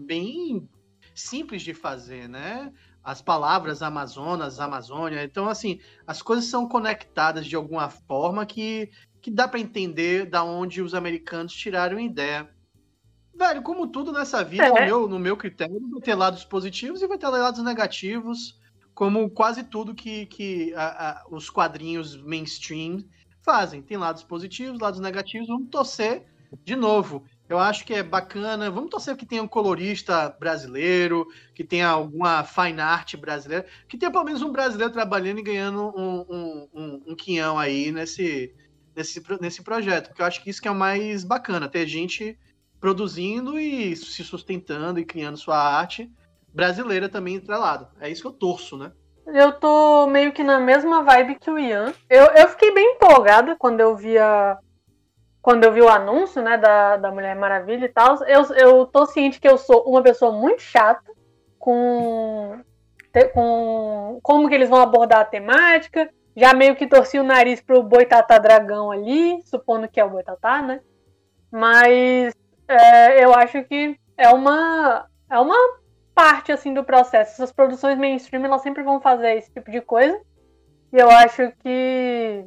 bem 0.00 0.68
simples 1.14 1.62
de 1.62 1.74
fazer, 1.74 2.28
né? 2.28 2.72
As 3.02 3.20
palavras 3.20 3.82
Amazonas, 3.82 4.60
Amazônia. 4.60 5.24
Então, 5.24 5.48
assim, 5.48 5.80
as 6.06 6.22
coisas 6.22 6.46
são 6.46 6.68
conectadas 6.68 7.46
de 7.46 7.56
alguma 7.56 7.88
forma 7.88 8.46
que, 8.46 8.90
que 9.20 9.30
dá 9.30 9.48
para 9.48 9.60
entender 9.60 10.26
da 10.26 10.44
onde 10.44 10.80
os 10.80 10.94
americanos 10.94 11.52
tiraram 11.52 11.98
ideia. 11.98 12.48
Velho, 13.34 13.62
como 13.62 13.88
tudo 13.88 14.12
nessa 14.12 14.42
vida, 14.42 14.66
é. 14.66 14.68
no, 14.68 14.86
meu, 14.86 15.08
no 15.08 15.18
meu 15.18 15.36
critério, 15.36 15.80
vai 15.90 16.00
ter 16.00 16.14
lados 16.14 16.44
positivos 16.44 17.02
e 17.02 17.06
vai 17.06 17.18
ter 17.18 17.28
lados 17.28 17.62
negativos. 17.62 18.58
como 18.94 19.28
quase 19.30 19.62
tudo 19.62 19.94
que, 19.94 20.26
que 20.26 20.74
a, 20.74 21.10
a, 21.10 21.24
os 21.28 21.50
quadrinhos 21.50 22.16
mainstream 22.16 23.04
fazem. 23.46 23.80
Tem 23.80 23.96
lados 23.96 24.24
positivos, 24.24 24.80
lados 24.80 24.98
negativos. 25.00 25.46
Vamos 25.46 25.70
torcer 25.70 26.26
de 26.64 26.74
novo. 26.74 27.24
Eu 27.48 27.60
acho 27.60 27.84
que 27.86 27.94
é 27.94 28.02
bacana. 28.02 28.68
Vamos 28.70 28.90
torcer 28.90 29.16
que 29.16 29.24
tenha 29.24 29.42
um 29.42 29.48
colorista 29.48 30.28
brasileiro, 30.40 31.26
que 31.54 31.62
tenha 31.62 31.88
alguma 31.88 32.42
fine 32.42 32.80
art 32.80 33.16
brasileira, 33.16 33.64
que 33.88 33.96
tenha 33.96 34.10
pelo 34.10 34.24
menos 34.24 34.42
um 34.42 34.50
brasileiro 34.50 34.92
trabalhando 34.92 35.38
e 35.38 35.42
ganhando 35.42 35.92
um, 35.96 36.26
um, 36.28 36.68
um, 36.74 37.02
um 37.06 37.14
quinhão 37.14 37.56
aí 37.56 37.92
nesse, 37.92 38.52
nesse, 38.94 39.22
nesse 39.40 39.62
projeto. 39.62 40.08
Porque 40.08 40.22
eu 40.22 40.26
acho 40.26 40.42
que 40.42 40.50
isso 40.50 40.60
que 40.60 40.68
é 40.68 40.70
o 40.70 40.74
mais 40.74 41.22
bacana, 41.22 41.68
ter 41.68 41.86
gente 41.86 42.36
produzindo 42.80 43.58
e 43.58 43.94
se 43.96 44.24
sustentando 44.24 44.98
e 44.98 45.04
criando 45.04 45.38
sua 45.38 45.56
arte 45.56 46.10
brasileira 46.52 47.08
também 47.08 47.36
entrelado. 47.36 47.88
É 48.00 48.10
isso 48.10 48.22
que 48.22 48.28
eu 48.28 48.32
torço, 48.32 48.76
né? 48.76 48.92
Eu 49.26 49.52
tô 49.52 50.06
meio 50.06 50.32
que 50.32 50.42
na 50.44 50.60
mesma 50.60 51.02
vibe 51.02 51.36
que 51.36 51.50
o 51.50 51.58
Ian. 51.58 51.92
Eu, 52.08 52.26
eu 52.26 52.48
fiquei 52.48 52.72
bem 52.72 52.94
empolgada 52.94 53.56
quando 53.56 53.80
eu 53.80 53.96
vi 53.96 54.16
a, 54.16 54.58
quando 55.46 55.62
eu 55.62 55.72
vi 55.72 55.80
o 55.80 55.88
anúncio, 55.88 56.42
né, 56.42 56.58
da, 56.58 56.96
da 56.96 57.12
Mulher 57.12 57.36
Maravilha 57.36 57.84
e 57.84 57.88
tal, 57.88 58.16
eu, 58.24 58.42
eu 58.56 58.84
tô 58.84 59.06
ciente 59.06 59.38
que 59.38 59.46
eu 59.46 59.56
sou 59.56 59.84
uma 59.84 60.02
pessoa 60.02 60.32
muito 60.32 60.60
chata 60.60 61.12
com, 61.56 62.60
com 63.32 64.18
como 64.24 64.48
que 64.48 64.54
eles 64.56 64.68
vão 64.68 64.80
abordar 64.80 65.20
a 65.20 65.24
temática. 65.24 66.10
Já 66.36 66.52
meio 66.52 66.74
que 66.74 66.88
torci 66.88 67.16
o 67.20 67.22
nariz 67.22 67.60
pro 67.60 67.80
Boitatá 67.80 68.38
Dragão 68.38 68.90
ali, 68.90 69.40
supondo 69.44 69.88
que 69.88 70.00
é 70.00 70.04
o 70.04 70.10
Boitatá, 70.10 70.60
né? 70.60 70.80
Mas 71.48 72.34
é, 72.66 73.24
eu 73.24 73.32
acho 73.32 73.62
que 73.64 73.96
é 74.16 74.28
uma, 74.30 75.06
é 75.30 75.38
uma 75.38 75.54
parte, 76.16 76.50
assim, 76.50 76.72
do 76.72 76.82
processo. 76.82 77.32
Essas 77.34 77.52
produções 77.52 77.98
mainstream, 77.98 78.42
elas 78.42 78.62
sempre 78.62 78.82
vão 78.82 78.98
fazer 79.02 79.36
esse 79.36 79.52
tipo 79.52 79.70
de 79.70 79.82
coisa. 79.82 80.18
E 80.90 80.96
eu 80.96 81.10
acho 81.10 81.52
que 81.62 82.46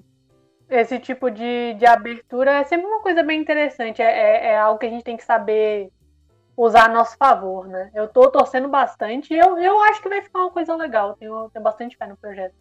esse 0.67 0.97
tipo 0.97 1.29
de, 1.29 1.75
de 1.75 1.85
abertura 1.85 2.51
é 2.53 2.63
sempre 2.63 2.87
uma 2.87 3.01
coisa 3.01 3.21
bem 3.21 3.39
interessante. 3.39 4.01
É, 4.01 4.05
é, 4.05 4.45
é, 4.47 4.57
algo 4.57 4.79
que 4.79 4.87
a 4.87 4.89
gente 4.89 5.03
tem 5.03 5.15
que 5.15 5.23
saber 5.23 5.91
usar 6.57 6.85
a 6.85 6.93
nosso 6.93 7.15
favor, 7.15 7.67
né? 7.67 7.91
Eu 7.93 8.07
tô 8.07 8.31
torcendo 8.31 8.67
bastante 8.67 9.33
e 9.35 9.37
eu, 9.37 9.57
eu 9.59 9.79
acho 9.83 10.01
que 10.01 10.09
vai 10.09 10.23
ficar 10.23 10.39
uma 10.39 10.51
coisa 10.51 10.75
legal. 10.75 11.15
Tenho, 11.15 11.47
tenho 11.51 11.63
bastante 11.63 11.95
fé 11.95 12.07
no 12.07 12.17
projeto. 12.17 12.55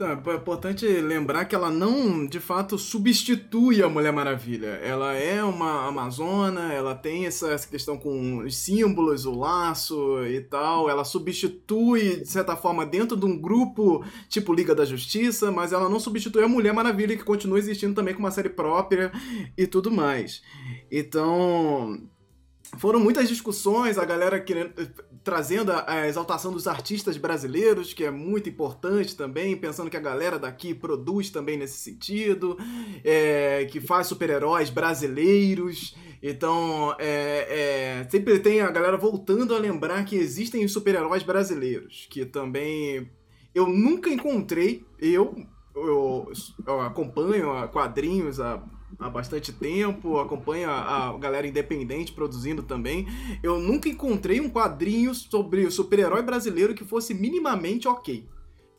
É 0.00 0.12
importante 0.36 0.86
lembrar 0.86 1.46
que 1.46 1.56
ela 1.56 1.72
não, 1.72 2.24
de 2.24 2.38
fato, 2.38 2.78
substitui 2.78 3.82
a 3.82 3.88
Mulher 3.88 4.12
Maravilha. 4.12 4.68
Ela 4.80 5.14
é 5.14 5.42
uma 5.42 5.88
amazona, 5.88 6.72
ela 6.72 6.94
tem 6.94 7.26
essa, 7.26 7.50
essa 7.50 7.66
questão 7.66 7.98
com 7.98 8.38
os 8.38 8.56
símbolos, 8.56 9.26
o 9.26 9.34
laço 9.34 10.24
e 10.24 10.40
tal. 10.40 10.88
Ela 10.88 11.02
substitui, 11.02 12.20
de 12.20 12.28
certa 12.28 12.54
forma, 12.54 12.86
dentro 12.86 13.16
de 13.16 13.26
um 13.26 13.36
grupo 13.36 14.04
tipo 14.28 14.54
Liga 14.54 14.72
da 14.72 14.84
Justiça, 14.84 15.50
mas 15.50 15.72
ela 15.72 15.88
não 15.88 15.98
substitui 15.98 16.44
a 16.44 16.48
Mulher 16.48 16.72
Maravilha, 16.72 17.16
que 17.16 17.24
continua 17.24 17.58
existindo 17.58 17.94
também 17.94 18.14
com 18.14 18.20
uma 18.20 18.30
série 18.30 18.50
própria 18.50 19.10
e 19.56 19.66
tudo 19.66 19.90
mais. 19.90 20.42
Então, 20.92 22.00
foram 22.76 23.00
muitas 23.00 23.28
discussões, 23.28 23.98
a 23.98 24.04
galera 24.04 24.38
querendo, 24.38 24.72
trazendo 25.28 25.70
a, 25.72 26.08
exaltação 26.08 26.50
dos 26.50 26.66
artistas 26.66 27.18
brasileiros, 27.18 27.92
que 27.92 28.02
é 28.02 28.10
muito 28.10 28.48
importante 28.48 29.14
também, 29.14 29.54
pensando 29.54 29.90
que 29.90 29.96
a 29.96 30.00
galera 30.00 30.38
daqui 30.38 30.72
produz 30.72 31.28
também 31.28 31.58
nesse 31.58 31.76
sentido, 31.76 32.56
é, 33.04 33.66
que 33.70 33.78
faz 33.78 34.06
super-heróis 34.06 34.70
brasileiros. 34.70 35.94
Então, 36.22 36.96
é, 36.98 38.00
é, 38.00 38.08
sempre 38.08 38.38
tem 38.38 38.62
a 38.62 38.70
galera 38.70 38.96
voltando 38.96 39.54
a 39.54 39.58
lembrar 39.58 40.02
que 40.06 40.16
existem 40.16 40.64
os 40.64 40.72
super-heróis 40.72 41.22
brasileiros, 41.22 42.06
que 42.08 42.24
também 42.24 43.10
eu 43.54 43.66
nunca 43.66 44.08
encontrei, 44.08 44.82
eu, 44.98 45.36
eu, 45.76 46.32
eu 46.66 46.80
acompanho 46.80 47.68
quadrinhos 47.68 48.40
há 48.40 48.62
há 48.98 49.08
bastante 49.08 49.52
tempo, 49.52 50.18
acompanha 50.18 50.70
a 50.70 51.16
galera 51.18 51.46
independente 51.46 52.12
produzindo 52.12 52.62
também. 52.62 53.06
Eu 53.42 53.60
nunca 53.60 53.88
encontrei 53.88 54.40
um 54.40 54.50
quadrinho 54.50 55.14
sobre 55.14 55.64
o 55.64 55.70
super-herói 55.70 56.22
brasileiro 56.22 56.74
que 56.74 56.84
fosse 56.84 57.14
minimamente 57.14 57.86
ok. 57.86 58.26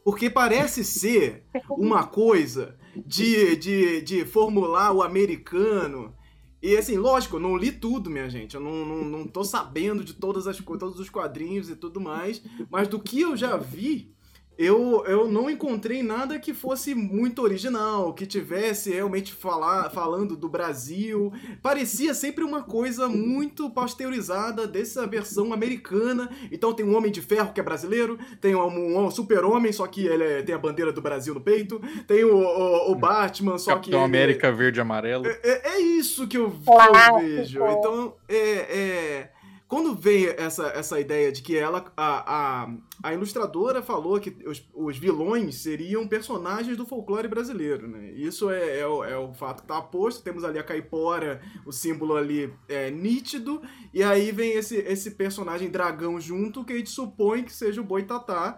Porque 0.04 0.30
parece 0.30 0.84
ser 0.84 1.44
uma 1.70 2.06
coisa 2.06 2.76
de, 3.06 3.56
de, 3.56 4.02
de 4.02 4.26
formular 4.26 4.92
o 4.92 5.02
americano. 5.02 6.14
E 6.62 6.76
assim, 6.76 6.98
lógico, 6.98 7.38
eu 7.38 7.40
não 7.40 7.56
li 7.56 7.72
tudo, 7.72 8.10
minha 8.10 8.30
gente. 8.30 8.56
Eu 8.56 8.62
não, 8.62 8.86
não, 8.86 9.04
não 9.04 9.28
tô 9.28 9.44
sabendo 9.44 10.04
de 10.04 10.14
todas 10.14 10.48
as 10.48 10.58
todos 10.58 11.00
os 11.00 11.10
quadrinhos 11.10 11.70
e 11.70 11.76
tudo 11.76 12.02
mais. 12.02 12.42
Mas 12.70 12.88
do 12.88 13.00
que 13.00 13.22
eu 13.22 13.38
já 13.38 13.56
vi, 13.56 14.14
eu, 14.60 15.06
eu 15.08 15.25
não 15.32 15.50
encontrei 15.50 16.04
nada 16.04 16.38
que 16.38 16.54
fosse 16.54 16.94
muito 16.94 17.42
original, 17.42 18.13
que 18.13 18.25
tivesse 18.25 18.92
realmente 18.92 19.32
falar, 19.32 19.89
falando 19.89 20.36
do 20.36 20.50
Brasil. 20.50 21.32
Parecia 21.62 22.13
sempre 22.13 22.44
uma 22.44 22.62
coisa 22.62 23.08
muito 23.08 23.70
pasteurizada 23.70 24.68
dessa 24.68 25.08
versão 25.08 25.54
americana. 25.54 26.30
Então 26.51 26.74
tem 26.74 26.86
um 26.86 26.94
Homem 26.94 27.10
de 27.10 27.22
Ferro 27.22 27.54
que 27.54 27.62
é 27.62 27.63
brasileiro, 27.63 28.20
tem 28.42 28.54
um, 28.54 29.00
um 29.00 29.10
super-homem, 29.10 29.72
só 29.72 29.88
que 29.88 30.06
ele 30.06 30.25
é, 30.25 30.42
tem 30.42 30.54
a 30.54 30.60
bandeira 30.60 30.92
do 30.92 31.01
Brasil 31.01 31.34
no 31.34 31.39
peito, 31.39 31.82
tem 32.06 32.25
o, 32.25 32.36
o, 32.36 32.92
o 32.92 32.96
Batman, 32.96 33.58
só 33.58 33.75
Capitão 33.75 33.82
que. 33.82 33.92
Capitão 33.92 34.04
América 34.04 34.51
verde 34.51 34.80
e 34.80 34.82
amarelo. 34.82 35.25
É, 35.25 35.39
é, 35.42 35.62
é, 35.75 35.80
isso 35.80 36.28
que 36.28 36.38
eu, 36.38 36.51
que 36.51 36.70
eu 36.70 37.20
vejo. 37.20 37.60
Então, 37.66 38.13
é, 38.28 38.36
é 38.36 39.30
quando 39.70 39.94
veio 39.94 40.34
essa, 40.36 40.66
essa 40.70 41.00
ideia 41.00 41.32
de 41.32 41.44
que 41.44 41.56
ela, 41.56 41.94
a, 41.96 42.64
a, 42.64 42.74
a 43.04 43.14
ilustradora 43.14 43.84
falou 43.84 44.20
que 44.20 44.36
os, 44.44 44.68
os, 44.74 44.98
vilões 44.98 45.58
seriam 45.58 46.08
personagens 46.08 46.76
do 46.76 46.88
folclore 46.88 47.28
brasileiro, 47.28 47.88
né? 47.88 48.12
Isso 48.14 48.50
é, 48.50 48.80
é, 48.80 48.88
o, 48.88 49.04
é 49.04 49.16
o 49.16 49.32
fato 49.32 49.62
que 49.62 49.68
tá 49.68 49.80
posto. 49.80 50.24
Temos 50.24 50.44
ali 50.44 50.58
a 50.58 50.64
caipora, 50.64 51.40
o 51.68 51.72
símbolo 51.72 52.16
ali 52.16 52.52
é 52.68 52.90
nítido, 52.90 53.62
e 53.94 54.02
aí 54.02 54.32
vem 54.32 54.54
esse, 54.54 54.78
esse 54.78 55.12
personagem 55.12 55.70
dragão 55.70 56.20
junto, 56.20 56.66
que 56.66 56.74
a 56.74 56.78
gente 56.78 56.90
supõe 56.90 57.44
que 57.44 57.54
seja 57.54 57.80
o 57.80 57.86
Boitatá. 57.86 58.58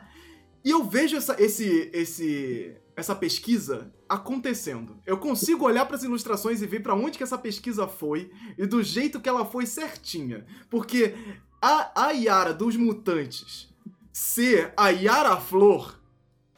E 0.64 0.70
eu 0.70 0.82
vejo 0.86 1.18
essa, 1.18 1.36
esse, 1.44 1.90
esse, 1.92 2.74
essa 2.96 3.14
pesquisa 3.14 3.94
acontecendo. 4.12 4.98
Eu 5.06 5.18
consigo 5.18 5.66
olhar 5.66 5.86
para 5.86 5.96
as 5.96 6.04
ilustrações 6.04 6.62
e 6.62 6.68
ver 6.68 6.82
para 6.82 6.94
onde 6.94 7.18
que 7.18 7.24
essa 7.24 7.38
pesquisa 7.38 7.88
foi 7.88 8.30
e 8.58 8.66
do 8.66 8.84
jeito 8.84 9.22
que 9.22 9.30
ela 9.30 9.46
foi 9.46 9.66
certinha. 9.66 10.46
Porque 10.70 11.16
a, 11.62 12.08
a 12.08 12.12
Yara 12.12 12.54
dos 12.54 12.76
Mutantes 12.76 13.70
ser 14.12 14.74
a 14.76 14.90
Yara 14.90 15.38
Flor 15.38 15.98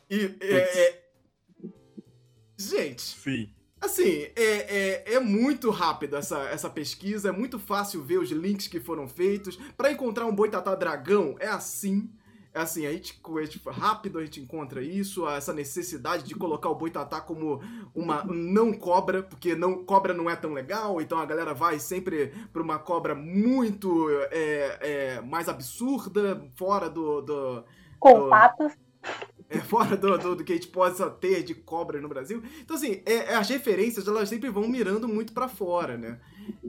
e 0.10 0.36
é, 0.41 0.55
é... 0.55 1.03
gente, 2.57 3.01
sim. 3.01 3.50
Assim, 3.79 4.27
é, 4.36 5.03
é, 5.07 5.13
é, 5.15 5.19
muito 5.19 5.69
rápida 5.69 6.17
essa, 6.17 6.39
essa 6.43 6.69
pesquisa, 6.69 7.29
é 7.29 7.31
muito 7.33 7.60
fácil 7.60 8.01
ver 8.01 8.17
os 8.17 8.31
links 8.31 8.67
que 8.67 8.79
foram 8.79 9.07
feitos. 9.07 9.57
Para 9.75 9.91
encontrar 9.91 10.25
um 10.25 10.33
boitatá 10.33 10.74
dragão, 10.74 11.36
é 11.39 11.50
assim. 11.50 12.10
É 12.53 12.62
assim, 12.62 12.86
a 12.86 12.91
gente, 12.91 13.19
rápido 13.72 14.19
a 14.19 14.24
gente 14.24 14.39
encontra 14.39 14.79
isso, 14.79 15.27
essa 15.27 15.51
necessidade 15.51 16.24
de 16.24 16.36
colocar 16.36 16.69
o 16.69 16.75
boitatá 16.75 17.19
como 17.19 17.60
uma 17.95 18.24
não 18.24 18.72
cobra, 18.72 19.24
porque 19.24 19.55
não 19.55 19.83
cobra 19.83 20.13
não 20.13 20.29
é 20.29 20.36
tão 20.36 20.53
legal, 20.53 21.01
então 21.01 21.17
a 21.17 21.25
galera 21.25 21.51
vai 21.55 21.79
sempre 21.79 22.31
para 22.51 22.62
uma 22.62 22.77
cobra 22.77 23.15
muito 23.15 24.07
é, 24.29 24.77
é, 24.81 25.22
mais 25.22 25.50
absurda, 25.50 26.48
fora 26.53 26.88
do. 26.88 27.22
do 27.22 27.63
Com 28.00 28.19
do, 28.19 28.29
patas. 28.29 28.77
É, 29.50 29.57
fora 29.60 29.98
do, 29.98 30.15
do, 30.19 30.36
do, 30.36 30.43
que 30.43 30.53
a 30.53 30.55
gente 30.55 30.67
possa 30.67 31.10
ter 31.10 31.41
de 31.41 31.55
cobra 31.55 32.00
no 32.00 32.07
Brasil. 32.07 32.43
Então, 32.62 32.75
assim, 32.75 33.01
é, 33.03 33.31
é 33.31 33.36
as 33.36 33.50
referências 33.50 34.07
elas 34.07 34.29
sempre 34.29 34.51
vão 34.51 34.67
mirando 34.67 35.07
muito 35.07 35.33
para 35.33 35.48
fora, 35.48 35.98
né? 35.98 36.19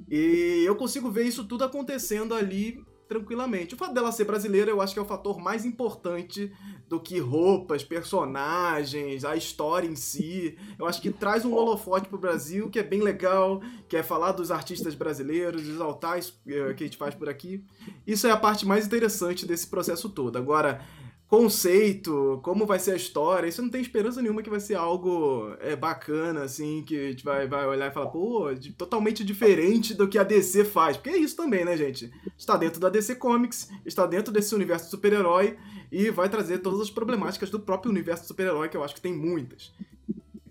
E 0.09 0.63
eu 0.67 0.77
consigo 0.77 1.11
ver 1.11 1.25
isso 1.25 1.45
tudo 1.45 1.63
acontecendo 1.65 2.35
ali 2.35 2.83
tranquilamente. 3.09 3.75
O 3.75 3.77
fato 3.77 3.95
dela 3.95 4.13
ser 4.13 4.25
brasileira, 4.25 4.71
eu 4.71 4.81
acho 4.81 4.93
que 4.93 4.99
é 4.99 5.03
o 5.03 5.07
fator 5.07 5.39
mais 5.39 5.65
importante 5.65 6.53
do 6.89 7.01
que 7.01 7.19
roupas, 7.19 7.85
personagens, 7.85 9.25
a 9.25 9.37
história 9.37 9.87
em 9.87 9.97
si. 9.97 10.57
Eu 10.79 10.87
acho 10.87 11.01
que 11.01 11.11
traz 11.11 11.45
um 11.45 11.55
holofote 11.55 12.09
pro 12.09 12.19
Brasil 12.19 12.71
que 12.71 12.79
é 12.79 12.83
bem 12.83 13.01
legal, 13.01 13.61
que 13.89 13.97
é 13.97 14.03
falar 14.03 14.33
dos 14.33 14.51
artistas 14.51 14.95
brasileiros, 14.95 15.67
exaltar 15.67 16.19
isso 16.19 16.41
eh, 16.47 16.75
que 16.75 16.85
a 16.85 16.87
gente 16.87 16.97
faz 16.97 17.15
por 17.15 17.29
aqui. 17.29 17.65
Isso 18.07 18.27
é 18.27 18.31
a 18.31 18.37
parte 18.37 18.67
mais 18.67 18.87
interessante 18.87 19.47
desse 19.47 19.67
processo 19.67 20.09
todo. 20.09 20.37
Agora, 20.37 20.85
conceito, 21.29 22.39
como 22.43 22.67
vai 22.67 22.79
ser 22.79 22.93
a 22.93 22.97
história, 22.97 23.49
isso 23.49 23.63
não 23.63 23.71
tem 23.71 23.81
esperança 23.81 24.21
nenhuma 24.21 24.43
que 24.43 24.51
vai 24.51 24.61
ser 24.61 24.75
algo 24.75 25.55
é, 25.61 25.75
bacana, 25.75 26.43
assim, 26.43 26.83
que 26.87 26.97
a 26.97 27.11
gente 27.11 27.25
vai, 27.25 27.47
vai 27.47 27.67
olhar 27.67 27.91
e 27.91 27.95
falar, 27.95 28.09
pô, 28.09 28.49
totalmente 28.77 29.25
diferente 29.25 29.95
do 29.95 30.07
que 30.07 30.19
a 30.19 30.23
DC 30.23 30.65
faz. 30.65 30.97
Porque 30.97 31.11
é 31.11 31.17
isso 31.17 31.37
também, 31.37 31.65
né, 31.65 31.77
gente? 31.77 32.13
Está 32.37 32.57
dentro 32.57 32.79
da 32.79 32.89
DC 32.89 33.17
Comics, 33.17 33.69
está 33.85 34.07
dentro 34.07 34.33
desse 34.33 34.55
universo 34.55 34.91
super-herói 34.91 35.57
e 35.91 36.11
vai 36.11 36.29
trazer 36.29 36.59
todas 36.59 36.81
as 36.81 36.91
problemáticas 36.91 37.51
do 37.51 37.59
próprio 37.59 37.91
universo 37.91 38.27
super-herói, 38.27 38.69
que 38.69 38.77
eu 38.77 38.85
acho 38.85 38.95
que 38.95 39.01
tem 39.01 39.15
muitas. 39.15 39.73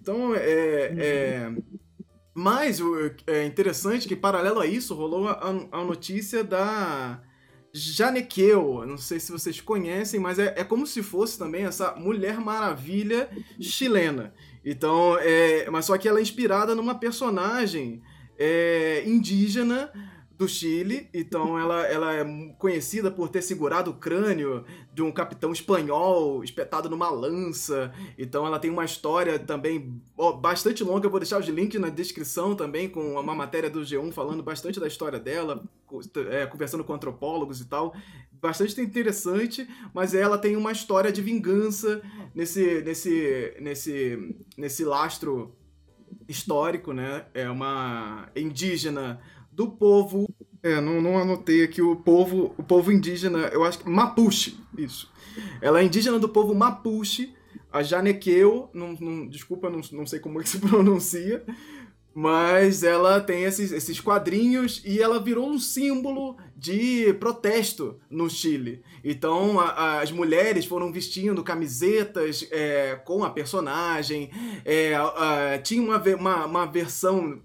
Então, 0.02 0.36
é. 0.36 0.94
é... 0.98 1.54
Mas 2.36 2.80
é 3.28 3.46
interessante 3.46 4.08
que, 4.08 4.16
paralelo 4.16 4.60
a 4.60 4.66
isso, 4.66 4.96
rolou 4.96 5.28
a, 5.28 5.40
a 5.72 5.84
notícia 5.84 6.44
da 6.44 7.22
Janequeu. 7.74 8.86
Não 8.86 8.98
sei 8.98 9.20
se 9.20 9.32
vocês 9.32 9.60
conhecem, 9.60 10.20
mas 10.20 10.38
é, 10.38 10.54
é 10.58 10.64
como 10.64 10.86
se 10.86 11.02
fosse 11.02 11.38
também 11.40 11.66
essa 11.66 11.96
Mulher 11.96 12.40
Maravilha 12.40 13.30
chilena. 13.60 14.34
Então, 14.64 15.18
é, 15.20 15.70
mas 15.70 15.86
só 15.86 15.98
que 15.98 16.08
ela 16.08 16.20
é 16.20 16.22
inspirada 16.22 16.76
numa 16.76 16.96
personagem 16.96 18.02
é, 18.38 19.04
indígena 19.06 19.92
do 20.44 20.50
Chile, 20.50 21.10
então 21.14 21.58
ela, 21.58 21.88
ela 21.88 22.14
é 22.14 22.26
conhecida 22.58 23.10
por 23.10 23.30
ter 23.30 23.42
segurado 23.42 23.92
o 23.92 23.94
crânio 23.94 24.66
de 24.94 25.02
um 25.02 25.10
capitão 25.10 25.54
espanhol 25.54 26.44
espetado 26.44 26.90
numa 26.90 27.10
lança. 27.10 27.94
Então 28.18 28.46
ela 28.46 28.60
tem 28.60 28.70
uma 28.70 28.84
história 28.84 29.40
também 29.40 30.02
bastante 30.42 30.84
longa. 30.84 31.06
Eu 31.06 31.10
vou 31.10 31.20
deixar 31.20 31.40
os 31.40 31.48
links 31.48 31.80
na 31.80 31.88
descrição 31.88 32.56
também 32.56 32.90
com 32.90 33.14
uma 33.14 33.34
matéria 33.34 33.70
do 33.70 33.82
G1 33.82 34.12
falando 34.12 34.44
bastante 34.44 34.80
da 34.80 34.88
história 34.88 35.18
dela, 35.18 35.64
é, 36.30 36.46
conversando 36.46 36.84
com 36.84 36.94
antropólogos 36.94 37.62
e 37.62 37.66
tal. 37.66 37.96
Bastante 38.34 38.80
interessante, 38.82 39.66
mas 39.94 40.14
ela 40.14 40.38
tem 40.38 40.58
uma 40.58 40.74
história 40.74 41.12
de 41.12 41.22
vingança 41.22 42.02
nesse, 42.36 42.82
nesse, 42.82 43.56
nesse, 43.62 44.36
nesse 44.58 44.84
lastro 44.84 45.56
histórico, 46.28 46.92
né? 46.92 47.26
É 47.34 47.50
uma 47.50 48.30
indígena 48.36 49.22
do 49.56 49.70
povo. 49.70 50.28
É, 50.62 50.80
não, 50.80 51.02
não 51.02 51.18
anotei 51.18 51.64
aqui 51.64 51.82
o 51.82 51.96
povo, 51.96 52.54
o 52.58 52.64
povo 52.64 52.92
indígena, 52.92 53.50
eu 53.52 53.64
acho 53.64 53.80
que 53.80 53.90
Mapuche, 53.90 54.58
isso. 54.78 55.12
Ela 55.62 55.82
é 55.82 55.84
indígena 55.84 56.18
do 56.18 56.30
povo 56.30 56.56
Mapuche, 56.56 57.34
a 57.72 57.84
Janequeu, 57.84 58.70
não, 58.74 58.94
não, 58.94 59.28
desculpa, 59.28 59.70
não, 59.70 59.82
não 59.92 60.06
sei 60.06 60.20
como 60.20 60.40
é 60.40 60.44
que 60.44 60.50
se 60.50 60.60
pronuncia, 60.62 61.44
mas 62.14 62.84
ela 62.84 63.20
tem 63.20 63.44
esses, 63.44 63.72
esses 63.72 64.00
quadrinhos 64.00 64.82
e 64.86 65.02
ela 65.02 65.20
virou 65.20 65.50
um 65.50 65.58
símbolo 65.58 66.38
de 66.56 67.12
protesto 67.16 68.00
no 68.10 68.30
Chile. 68.30 68.84
Então 69.04 69.60
a, 69.60 69.70
a, 69.70 70.02
as 70.02 70.12
mulheres 70.12 70.66
foram 70.66 70.94
vestindo 70.94 71.44
camisetas 71.44 72.48
é, 72.52 72.96
com 73.04 73.24
a 73.24 73.32
personagem, 73.32 74.30
é, 74.64 74.94
a, 74.96 75.60
tinha 75.62 75.82
uma, 75.82 76.02
uma, 76.16 76.46
uma 76.46 76.66
versão 76.66 77.42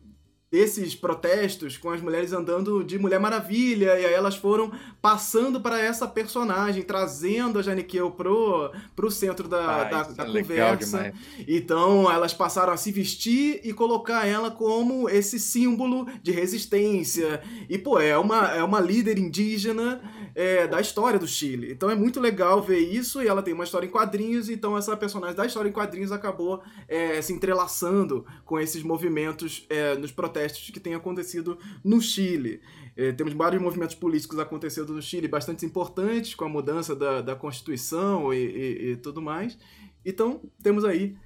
desses 0.51 0.95
protestos 0.95 1.77
com 1.77 1.91
as 1.91 2.01
mulheres 2.01 2.33
andando 2.33 2.83
de 2.83 2.99
Mulher 2.99 3.21
Maravilha, 3.21 3.99
e 3.99 4.07
aí 4.07 4.15
elas 4.15 4.37
foram 4.37 4.73
passando 5.01 5.61
para 5.61 5.79
essa 5.79 6.09
personagem, 6.09 6.83
trazendo 6.83 7.59
a 7.59 7.63
Janiqueu 7.63 8.11
pro, 8.11 8.71
pro 8.97 9.11
centro 9.11 9.47
da, 9.47 9.85
da, 9.85 10.03
da 10.05 10.25
é 10.25 10.27
conversa. 10.27 11.13
Então 11.47 12.11
elas 12.11 12.33
passaram 12.33 12.73
a 12.73 12.77
se 12.77 12.91
vestir 12.91 13.61
e 13.63 13.73
colocar 13.73 14.27
ela 14.27 14.51
como 14.51 15.09
esse 15.09 15.39
símbolo 15.39 16.07
de 16.23 16.33
resistência. 16.33 17.43
E, 17.69 17.77
pô, 17.77 18.01
é 18.01 18.17
uma, 18.17 18.49
é 18.53 18.63
uma 18.63 18.81
líder 18.81 19.19
indígena 19.19 20.01
é, 20.39 20.69
da 20.69 20.81
história 20.81 21.19
do 21.19 21.27
Chile. 21.27 21.73
Então 21.73 21.91
é 21.91 21.97
muito 21.97 22.21
legal 22.21 22.63
ver 22.63 22.79
isso, 22.79 23.21
e 23.21 23.27
ela 23.27 23.43
tem 23.43 23.53
uma 23.53 23.65
história 23.65 23.89
em 23.89 23.91
quadrinhos, 23.91 24.49
então 24.49 24.79
essa 24.79 24.97
personagem 24.97 25.35
da 25.35 25.45
história 25.45 25.69
em 25.69 25.73
quadrinhos 25.73 26.13
acabou 26.13 26.63
é, 26.87 27.21
se 27.21 27.33
entrelaçando 27.33 28.25
com 28.45 28.61
esses 28.61 28.85
movimentos 28.85 29.67
é, 29.69 29.97
nos 29.97 30.13
protestos 30.13 30.71
que 30.71 30.79
têm 30.79 30.95
acontecido 30.95 31.59
no 31.83 32.01
Chile. 32.01 32.61
É, 32.97 33.11
temos 33.11 33.33
vários 33.33 33.61
movimentos 33.61 33.97
políticos 33.97 34.39
acontecendo 34.39 34.95
no 34.95 35.03
Chile 35.03 35.27
bastante 35.27 35.67
importantes, 35.67 36.37
com 36.37 36.45
a 36.45 36.49
mudança 36.49 36.95
da, 36.95 37.21
da 37.21 37.35
Constituição 37.35 38.33
e, 38.33 38.37
e, 38.37 38.91
e 38.93 38.97
tudo 38.97 39.21
mais. 39.21 39.59
Então, 40.07 40.41
temos 40.63 40.85
aí 40.85 41.17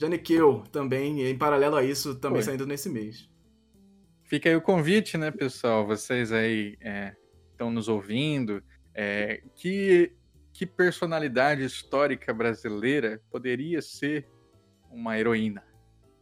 Janiqueu 0.00 0.64
também, 0.72 1.26
em 1.26 1.36
paralelo 1.36 1.76
a 1.76 1.84
isso, 1.84 2.14
também 2.14 2.38
Oi. 2.38 2.42
saindo 2.42 2.66
nesse 2.66 2.88
mês. 2.88 3.28
Fica 4.24 4.48
aí 4.48 4.56
o 4.56 4.62
convite, 4.62 5.18
né, 5.18 5.30
pessoal? 5.30 5.86
Vocês 5.86 6.32
aí 6.32 6.78
estão 7.62 7.70
nos 7.70 7.88
ouvindo. 7.88 8.62
É, 8.94 9.42
que, 9.54 10.12
que 10.52 10.66
personalidade 10.66 11.64
histórica 11.64 12.34
brasileira 12.34 13.22
poderia 13.30 13.80
ser 13.80 14.28
uma 14.90 15.18
heroína? 15.18 15.64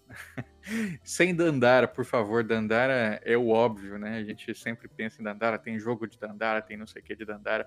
Sem 1.02 1.34
Dandara, 1.34 1.88
por 1.88 2.04
favor. 2.04 2.44
Dandara 2.44 3.20
é 3.24 3.36
o 3.36 3.48
óbvio, 3.48 3.98
né? 3.98 4.18
A 4.18 4.24
gente 4.24 4.54
sempre 4.54 4.86
pensa 4.88 5.20
em 5.20 5.24
Dandara, 5.24 5.58
tem 5.58 5.78
jogo 5.78 6.06
de 6.06 6.18
Dandara, 6.18 6.60
tem 6.60 6.76
não 6.76 6.86
sei 6.86 7.00
o 7.00 7.04
que 7.04 7.16
de 7.16 7.24
Dandara. 7.24 7.66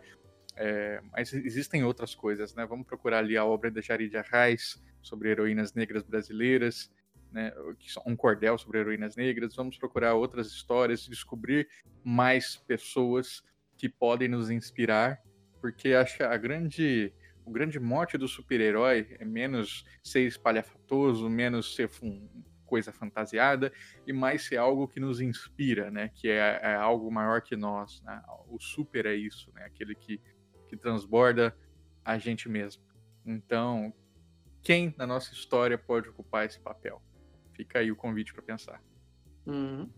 É, 0.55 1.01
mas 1.11 1.33
existem 1.33 1.83
outras 1.83 2.13
coisas, 2.13 2.53
né? 2.53 2.65
Vamos 2.65 2.85
procurar 2.85 3.19
ali 3.19 3.35
a 3.35 3.43
obra 3.43 3.71
de 3.71 3.81
Jarid 3.81 4.15
Arraes 4.15 4.81
sobre 5.01 5.29
heroínas 5.29 5.73
negras 5.73 6.03
brasileiras, 6.03 6.91
né? 7.31 7.51
Um 8.05 8.15
cordel 8.15 8.57
sobre 8.57 8.79
heroínas 8.79 9.15
negras. 9.15 9.55
Vamos 9.55 9.77
procurar 9.77 10.13
outras 10.13 10.47
histórias, 10.47 11.07
descobrir 11.07 11.67
mais 12.03 12.55
pessoas 12.55 13.41
que 13.83 13.89
podem 13.89 14.29
nos 14.29 14.49
inspirar, 14.49 15.21
porque 15.59 15.93
acho 15.93 16.15
que 16.15 16.23
a 16.23 16.37
grande 16.37 17.13
o 17.45 17.51
grande 17.51 17.77
mote 17.81 18.17
do 18.17 18.29
super-herói 18.29 19.17
é 19.19 19.25
menos 19.25 19.83
ser 20.01 20.21
espalhafatoso, 20.21 21.29
menos 21.29 21.75
ser 21.75 21.89
coisa 22.65 22.93
fantasiada 22.93 23.73
e 24.07 24.13
mais 24.13 24.45
ser 24.45 24.55
algo 24.55 24.87
que 24.87 25.01
nos 25.01 25.19
inspira, 25.19 25.91
né? 25.91 26.07
Que 26.15 26.29
é, 26.29 26.61
é 26.63 26.75
algo 26.75 27.11
maior 27.11 27.41
que 27.41 27.57
nós. 27.57 28.01
Né? 28.03 28.23
O 28.47 28.57
super 28.57 29.05
é 29.05 29.15
isso, 29.15 29.51
né? 29.53 29.65
Aquele 29.65 29.95
que, 29.95 30.21
que 30.69 30.77
transborda 30.77 31.53
a 32.05 32.17
gente 32.17 32.47
mesmo. 32.47 32.81
Então, 33.25 33.93
quem 34.61 34.95
na 34.97 35.05
nossa 35.05 35.33
história 35.33 35.77
pode 35.77 36.07
ocupar 36.07 36.45
esse 36.45 36.61
papel? 36.61 37.01
Fica 37.51 37.79
aí 37.79 37.91
o 37.91 37.97
convite 37.97 38.33
para 38.33 38.43
pensar. 38.43 38.81
Uhum. 39.45 39.89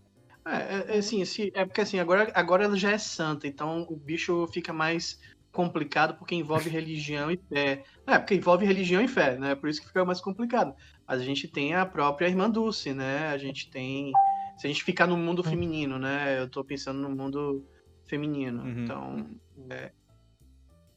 É, 0.46 0.56
é, 0.56 0.96
é, 0.96 0.98
assim, 1.00 1.24
é 1.54 1.66
porque 1.66 1.82
assim, 1.82 2.00
agora, 2.00 2.32
agora 2.36 2.66
ela 2.66 2.78
já 2.78 2.92
é 2.92 2.98
santa, 2.98 3.48
então 3.48 3.86
o 3.90 3.96
bicho 3.96 4.48
fica 4.48 4.72
mais 4.72 5.20
complicado 5.56 6.18
porque 6.18 6.36
envolve 6.36 6.70
religião 6.70 7.32
e 7.32 7.38
fé. 7.38 7.84
É, 8.06 8.20
porque 8.20 8.36
envolve 8.36 8.66
religião 8.66 9.02
e 9.02 9.08
fé, 9.08 9.38
né? 9.38 9.56
Por 9.56 9.70
isso 9.70 9.82
que 9.82 9.88
fica 9.88 10.04
mais 10.04 10.20
complicado. 10.20 10.76
Mas 11.08 11.22
a 11.22 11.24
gente 11.24 11.48
tem 11.48 11.74
a 11.74 11.86
própria 11.86 12.28
Irmã 12.28 12.50
Dulce, 12.50 12.94
né? 12.94 13.30
A 13.30 13.38
gente 13.38 13.70
tem. 13.72 14.12
Se 14.58 14.68
a 14.68 14.70
gente 14.70 14.84
ficar 14.84 15.08
no 15.08 15.18
mundo 15.18 15.44
feminino, 15.44 15.98
né? 15.98 16.40
Eu 16.40 16.50
tô 16.50 16.64
pensando 16.64 17.00
no 17.00 17.10
mundo 17.10 17.66
feminino. 18.06 18.64
Uhum. 18.64 18.84
Então. 18.84 19.30
É, 19.70 19.92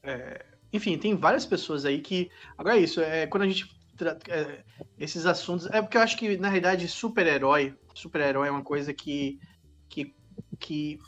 é, 0.02 0.44
enfim, 0.72 0.98
tem 0.98 1.14
várias 1.14 1.46
pessoas 1.46 1.84
aí 1.84 2.00
que. 2.00 2.28
Agora 2.56 2.76
é 2.76 2.80
isso, 2.80 3.00
é, 3.00 3.26
quando 3.26 3.44
a 3.44 3.46
gente. 3.46 3.66
É, 4.28 4.64
esses 4.98 5.24
assuntos. 5.24 5.66
É 5.66 5.80
porque 5.80 5.96
eu 5.96 6.02
acho 6.02 6.16
que, 6.16 6.36
na 6.36 6.48
realidade, 6.48 6.86
super-herói. 6.88 7.74
Super-herói 7.98 8.48
é 8.48 8.50
uma 8.50 8.64
coisa 8.64 8.92
que. 8.94 9.38
que, 9.88 10.14
que 10.58 10.98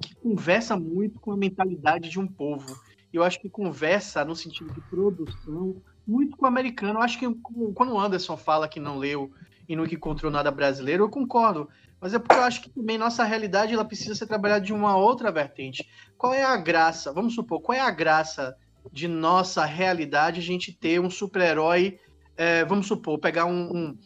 que 0.00 0.14
conversa 0.16 0.76
muito 0.76 1.20
com 1.20 1.30
a 1.30 1.36
mentalidade 1.36 2.08
de 2.08 2.18
um 2.18 2.26
povo 2.26 2.74
eu 3.12 3.22
acho 3.22 3.40
que 3.40 3.48
conversa 3.48 4.24
no 4.24 4.34
sentido 4.34 4.72
de 4.72 4.80
produção 4.82 5.76
muito 6.06 6.36
com 6.36 6.44
o 6.44 6.48
americano. 6.48 6.98
Eu 6.98 7.02
acho 7.02 7.18
que 7.18 7.26
quando 7.74 7.92
o 7.92 8.00
Anderson 8.00 8.36
fala 8.36 8.68
que 8.68 8.80
não 8.80 8.96
leu 8.96 9.30
e 9.68 9.76
nunca 9.76 9.94
encontrou 9.94 10.32
nada 10.32 10.50
brasileiro, 10.50 11.04
eu 11.04 11.10
concordo. 11.10 11.68
Mas 12.00 12.14
é 12.14 12.18
porque 12.18 12.34
eu 12.34 12.42
acho 12.42 12.62
que 12.62 12.70
também 12.70 12.98
nossa 12.98 13.22
realidade 13.22 13.74
ela 13.74 13.84
precisa 13.84 14.14
ser 14.14 14.26
trabalhada 14.26 14.64
de 14.64 14.72
uma 14.72 14.96
outra 14.96 15.30
vertente. 15.30 15.86
Qual 16.16 16.32
é 16.32 16.42
a 16.42 16.56
graça? 16.56 17.12
Vamos 17.12 17.34
supor, 17.34 17.60
qual 17.60 17.76
é 17.76 17.80
a 17.80 17.90
graça 17.90 18.56
de 18.90 19.06
nossa 19.06 19.64
realidade 19.64 20.40
a 20.40 20.42
gente 20.42 20.72
ter 20.72 21.00
um 21.00 21.10
super-herói? 21.10 22.00
É, 22.36 22.64
vamos 22.64 22.86
supor, 22.86 23.18
pegar 23.18 23.44
um, 23.44 23.76
um 23.76 23.98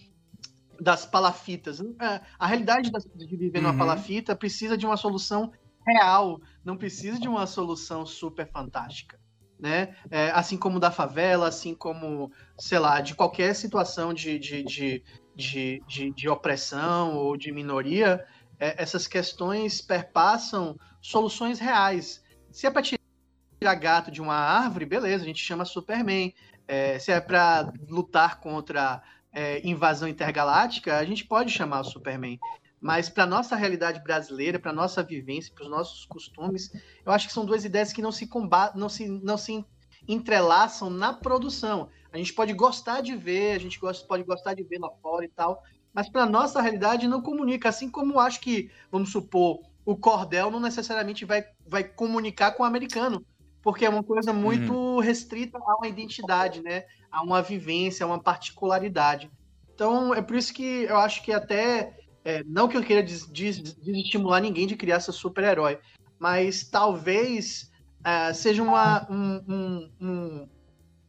das 0.81 1.07
palafitas. 1.07 1.81
É, 1.81 2.21
a 2.39 2.47
realidade 2.47 2.91
de 2.91 3.37
viver 3.37 3.61
numa 3.61 3.73
uhum. 3.73 3.79
palafita 3.79 4.35
precisa 4.37 4.77
de 4.77 4.87
uma 4.87 4.97
solução 4.97 5.53
real, 5.87 6.41
não 6.65 6.77
precisa 6.77 7.19
de 7.19 7.29
uma 7.29 7.47
solução 7.47 8.05
super 8.05 8.49
fantástica. 8.51 9.19
Né? 9.59 9.97
É, 10.11 10.31
assim 10.33 10.59
como 10.59 10.79
da 10.79 10.91
favela, 10.91 11.49
assim 11.49 11.75
como, 11.75 12.31
sei 12.59 12.79
lá, 12.79 13.01
de 13.01 13.15
qualquer 13.15 13.55
situação 13.55 14.13
de, 14.13 14.39
de, 14.39 14.63
de, 14.63 15.05
de, 15.35 15.83
de, 15.87 16.11
de 16.13 16.29
opressão 16.29 17.17
ou 17.17 17.37
de 17.39 17.51
minoria, 17.53 18.27
é, 18.59 18.83
essas 18.83 19.07
questões 19.07 19.81
perpassam 19.81 20.79
soluções 21.01 21.59
reais. 21.59 22.23
Se 22.51 22.67
é 22.67 22.71
para 22.71 22.83
tirar 22.83 23.75
gato 23.77 24.11
de 24.11 24.21
uma 24.21 24.35
árvore, 24.35 24.85
beleza, 24.85 25.25
a 25.25 25.27
gente 25.27 25.43
chama 25.43 25.65
Superman. 25.65 26.35
É, 26.69 26.99
se 26.99 27.13
é 27.13 27.21
para 27.21 27.73
lutar 27.89 28.41
contra 28.41 29.01
é, 29.37 29.61
invasão 29.69 30.09
intergaláctica, 30.09 30.97
a 30.97 31.05
gente 31.05 31.27
pode 31.27 31.53
chamar 31.53 31.81
o 31.81 31.85
Superman. 31.85 32.41
Mas 32.81 33.11
para 33.11 33.27
nossa 33.27 33.55
realidade 33.55 34.03
brasileira, 34.03 34.59
para 34.59 34.73
nossa 34.73 35.03
vivência, 35.03 35.53
para 35.55 35.65
os 35.65 35.71
nossos 35.71 36.07
costumes, 36.07 36.71
eu 37.05 37.13
acho 37.13 37.27
que 37.27 37.35
são 37.35 37.45
duas 37.45 37.63
ideias 37.63 37.93
que 37.93 38.01
não 38.01 38.11
se 38.11 38.27
combatem, 38.27 38.81
não 38.81 38.89
se, 38.89 39.07
não 39.07 39.37
se 39.37 39.63
entrelaçam 40.09 40.89
na 40.89 41.13
produção. 41.13 41.91
A 42.11 42.17
gente 42.17 42.33
pode 42.33 42.55
gostar 42.55 43.03
de 43.03 43.15
ver, 43.15 43.57
a 43.57 43.59
gente 43.59 43.79
pode 43.79 44.25
gostar 44.25 44.55
de 44.55 44.63
ver 44.63 44.79
lá 44.79 44.89
fora 45.03 45.27
e 45.27 45.29
tal, 45.29 45.63
mas 45.93 46.09
para 46.09 46.25
nossa 46.25 46.63
realidade 46.63 47.07
não 47.07 47.21
comunica. 47.21 47.69
Assim 47.69 47.91
como 47.91 48.19
acho 48.19 48.41
que, 48.41 48.71
vamos 48.91 49.13
supor, 49.13 49.61
o 49.85 49.95
cordel 49.95 50.51
não 50.51 50.61
necessariamente 50.61 51.27
vai, 51.27 51.45
vai 51.67 51.85
comunicar 51.85 52.53
com 52.53 52.63
o 52.63 52.67
americano, 52.67 53.23
porque 53.67 53.85
é 53.85 53.89
uma 53.89 54.05
coisa 54.05 54.33
muito 54.33 54.73
uhum. 54.73 55.01
restrita 55.01 55.59
a 55.59 55.77
uma 55.77 55.89
identidade, 55.89 56.63
né? 56.63 56.85
A 57.11 57.21
uma 57.21 57.43
vivência, 57.43 58.05
a 58.05 58.07
uma 58.07 58.23
particularidade. 58.23 59.29
Então 59.75 60.15
é 60.15 60.23
por 60.23 60.37
isso 60.37 60.55
que 60.55 60.85
eu 60.85 60.97
acho 60.99 61.21
que 61.25 61.33
até 61.33 61.99
é, 62.25 62.45
não 62.45 62.69
que 62.69 62.77
eu 62.77 62.85
queira 62.85 63.03
des, 63.03 63.27
des, 63.27 63.59
desestimular 63.59 64.41
ninguém 64.41 64.69
de 64.69 64.77
criar 64.77 65.01
seu 65.01 65.13
super-herói, 65.13 65.81
mas 66.17 66.63
talvez 66.63 67.73
uh, 68.03 68.33
seja 68.33 68.63
uma. 68.63 69.05
Um, 69.11 69.43
um, 69.49 69.91
um, 70.01 70.49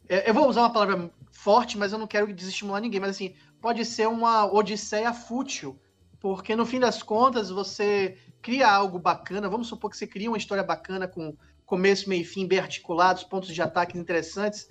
eu 0.09 0.33
vou 0.33 0.49
usar 0.49 0.61
uma 0.61 0.73
palavra 0.73 1.11
forte, 1.31 1.77
mas 1.77 1.93
eu 1.93 1.99
não 1.99 2.07
quero 2.07 2.33
desestimular 2.33 2.81
ninguém, 2.81 2.99
mas 2.99 3.11
assim, 3.11 3.35
pode 3.61 3.85
ser 3.85 4.07
uma 4.07 4.51
odisseia 4.51 5.13
fútil, 5.13 5.79
porque 6.19 6.55
no 6.55 6.65
fim 6.65 6.79
das 6.79 7.03
contas 7.03 7.51
você 7.51 8.17
cria 8.41 8.67
algo 8.67 8.97
bacana, 8.97 9.47
vamos 9.47 9.67
supor 9.67 9.91
que 9.91 9.97
você 9.97 10.07
cria 10.07 10.31
uma 10.31 10.39
história 10.39 10.63
bacana 10.63 11.07
com 11.07 11.37
começo, 11.67 12.09
meio 12.09 12.21
e 12.21 12.25
fim 12.25 12.47
bem 12.47 12.59
articulados, 12.59 13.23
pontos 13.23 13.53
de 13.53 13.61
ataque 13.61 13.97
interessantes, 13.97 14.67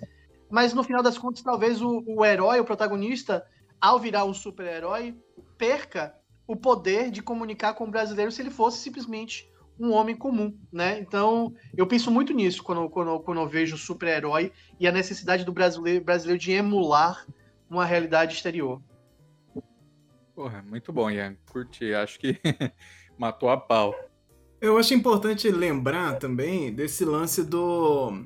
mas 0.49 0.73
no 0.73 0.83
final 0.83 1.03
das 1.03 1.17
contas 1.17 1.43
talvez 1.43 1.81
o, 1.81 2.03
o 2.05 2.25
herói, 2.25 2.59
o 2.59 2.65
protagonista, 2.65 3.45
ao 3.79 3.99
virar 3.99 4.25
um 4.25 4.33
super-herói, 4.33 5.15
perca 5.57 6.15
o 6.47 6.55
poder 6.55 7.11
de 7.11 7.21
comunicar 7.21 7.75
com 7.75 7.83
o 7.83 7.91
brasileiro 7.91 8.31
se 8.31 8.41
ele 8.41 8.49
fosse 8.49 8.79
simplesmente 8.79 9.47
um 9.79 9.91
homem 9.91 10.15
comum, 10.15 10.57
né? 10.71 10.99
Então, 10.99 11.53
eu 11.75 11.85
penso 11.85 12.09
muito 12.09 12.33
nisso 12.33 12.63
quando, 12.63 12.89
quando, 12.89 13.19
quando 13.19 13.41
eu 13.41 13.47
vejo 13.47 13.77
super-herói 13.77 14.51
e 14.79 14.87
a 14.87 14.91
necessidade 14.91 15.45
do 15.45 15.53
brasileiro, 15.53 16.03
brasileiro 16.03 16.41
de 16.41 16.51
emular 16.51 17.27
uma 17.69 17.85
realidade 17.85 18.33
exterior. 18.33 18.81
Porra, 20.33 20.63
muito 20.63 20.91
bom, 20.91 21.11
Ian. 21.11 21.37
Curti. 21.51 21.93
Acho 21.93 22.19
que 22.19 22.39
matou 23.19 23.49
a 23.49 23.57
pau. 23.57 23.93
Eu 24.59 24.77
acho 24.77 24.93
importante 24.93 25.49
lembrar 25.51 26.17
também 26.17 26.73
desse 26.73 27.05
lance 27.05 27.43
do. 27.43 28.25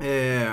É, 0.00 0.48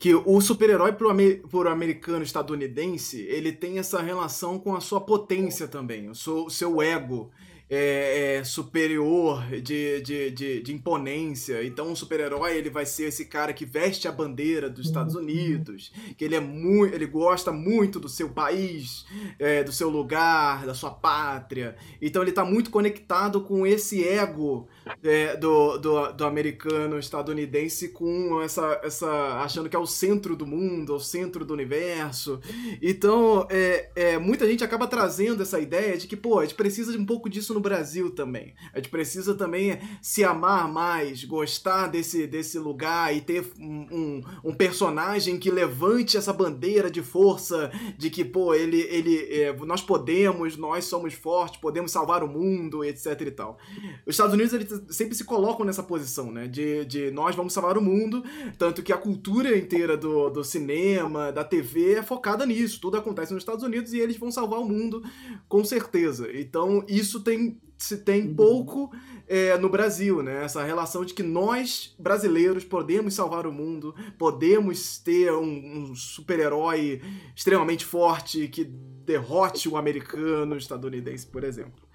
que 0.00 0.14
o 0.14 0.40
super-herói 0.40 0.92
pro, 0.92 1.10
pro 1.50 1.68
americano 1.68 2.22
estadunidense, 2.22 3.20
ele 3.22 3.52
tem 3.52 3.78
essa 3.78 4.00
relação 4.00 4.58
com 4.58 4.74
a 4.74 4.80
sua 4.80 5.00
potência 5.00 5.66
também, 5.66 6.08
o 6.08 6.14
seu, 6.14 6.44
o 6.44 6.50
seu 6.50 6.80
ego 6.80 7.30
é, 7.70 8.36
é, 8.36 8.44
superior 8.44 9.46
de, 9.46 10.00
de, 10.00 10.30
de, 10.30 10.62
de, 10.62 10.72
imponência. 10.72 11.64
Então, 11.64 11.90
um 11.90 11.96
super-herói 11.96 12.56
ele 12.56 12.70
vai 12.70 12.86
ser 12.86 13.04
esse 13.04 13.26
cara 13.26 13.52
que 13.52 13.66
veste 13.66 14.08
a 14.08 14.12
bandeira 14.12 14.70
dos 14.70 14.86
Estados 14.86 15.14
uhum. 15.14 15.22
Unidos, 15.22 15.92
que 16.16 16.24
ele 16.24 16.34
é 16.34 16.40
muito, 16.40 16.94
ele 16.94 17.06
gosta 17.06 17.52
muito 17.52 18.00
do 18.00 18.08
seu 18.08 18.30
país, 18.30 19.04
é, 19.38 19.62
do 19.62 19.72
seu 19.72 19.90
lugar, 19.90 20.64
da 20.64 20.74
sua 20.74 20.90
pátria. 20.90 21.76
Então, 22.00 22.22
ele 22.22 22.30
está 22.30 22.44
muito 22.44 22.70
conectado 22.70 23.42
com 23.42 23.66
esse 23.66 24.06
ego 24.06 24.66
é, 25.02 25.36
do, 25.36 25.78
do, 25.78 26.12
do, 26.12 26.24
americano 26.24 26.98
estadunidense, 26.98 27.88
com 27.88 28.40
essa, 28.42 28.80
essa 28.82 29.08
achando 29.42 29.68
que 29.68 29.76
é 29.76 29.78
o 29.78 29.86
centro 29.86 30.36
do 30.36 30.46
mundo, 30.46 30.94
o 30.94 31.00
centro 31.00 31.44
do 31.44 31.54
universo. 31.54 32.40
Então, 32.82 33.46
é, 33.50 33.90
é, 33.94 34.18
muita 34.18 34.46
gente 34.46 34.64
acaba 34.64 34.86
trazendo 34.86 35.42
essa 35.42 35.58
ideia 35.58 35.96
de 35.96 36.06
que, 36.06 36.16
pô, 36.16 36.38
a 36.38 36.42
gente 36.42 36.54
precisa 36.54 36.92
de 36.92 36.98
um 36.98 37.06
pouco 37.06 37.28
disso 37.28 37.54
no 37.54 37.60
Brasil 37.60 38.10
também. 38.10 38.54
A 38.72 38.78
gente 38.78 38.88
precisa 38.88 39.34
também 39.34 39.78
se 40.02 40.24
amar 40.24 40.70
mais, 40.70 41.24
gostar 41.24 41.88
desse, 41.88 42.26
desse 42.26 42.58
lugar 42.58 43.14
e 43.14 43.20
ter 43.20 43.44
um, 43.58 43.86
um, 43.90 44.22
um 44.44 44.54
personagem 44.54 45.38
que 45.38 45.50
levante 45.50 46.16
essa 46.16 46.32
bandeira 46.32 46.90
de 46.90 47.02
força 47.02 47.70
de 47.96 48.10
que, 48.10 48.24
pô, 48.24 48.54
ele, 48.54 48.80
ele, 48.82 49.16
é, 49.32 49.52
nós 49.52 49.82
podemos, 49.82 50.56
nós 50.56 50.84
somos 50.84 51.14
fortes, 51.14 51.60
podemos 51.60 51.90
salvar 51.90 52.22
o 52.22 52.28
mundo, 52.28 52.84
etc 52.84 53.20
e 53.20 53.30
tal. 53.30 53.58
Os 54.06 54.14
Estados 54.14 54.34
Unidos 54.34 54.52
eles 54.52 54.77
sempre 54.88 55.14
se 55.14 55.24
colocam 55.24 55.64
nessa 55.64 55.82
posição, 55.82 56.30
né? 56.30 56.46
De, 56.46 56.84
de 56.84 57.10
nós 57.10 57.34
vamos 57.34 57.52
salvar 57.52 57.76
o 57.76 57.82
mundo, 57.82 58.24
tanto 58.56 58.82
que 58.82 58.92
a 58.92 58.98
cultura 58.98 59.56
inteira 59.56 59.96
do, 59.96 60.30
do 60.30 60.44
cinema, 60.44 61.32
da 61.32 61.44
TV 61.44 61.94
é 61.94 62.02
focada 62.02 62.44
nisso. 62.46 62.80
Tudo 62.80 62.96
acontece 62.96 63.32
nos 63.32 63.42
Estados 63.42 63.64
Unidos 63.64 63.92
e 63.92 63.98
eles 63.98 64.16
vão 64.16 64.30
salvar 64.30 64.60
o 64.60 64.64
mundo 64.64 65.02
com 65.48 65.64
certeza. 65.64 66.28
Então 66.32 66.84
isso 66.88 67.20
tem 67.20 67.60
se 67.78 67.98
tem 67.98 68.26
uhum. 68.26 68.34
pouco 68.34 68.92
é, 69.28 69.56
no 69.56 69.68
Brasil, 69.68 70.20
né? 70.20 70.44
Essa 70.44 70.64
relação 70.64 71.04
de 71.04 71.14
que 71.14 71.22
nós, 71.22 71.94
brasileiros, 71.98 72.64
podemos 72.64 73.14
salvar 73.14 73.46
o 73.46 73.52
mundo, 73.52 73.94
podemos 74.18 74.98
ter 74.98 75.32
um, 75.32 75.90
um 75.90 75.94
super-herói 75.94 77.00
extremamente 77.36 77.84
forte 77.84 78.48
que 78.48 78.64
derrote 78.64 79.68
o 79.68 79.76
americano, 79.76 80.56
o 80.56 80.58
estadunidense, 80.58 81.26
por 81.26 81.44
exemplo. 81.44 81.87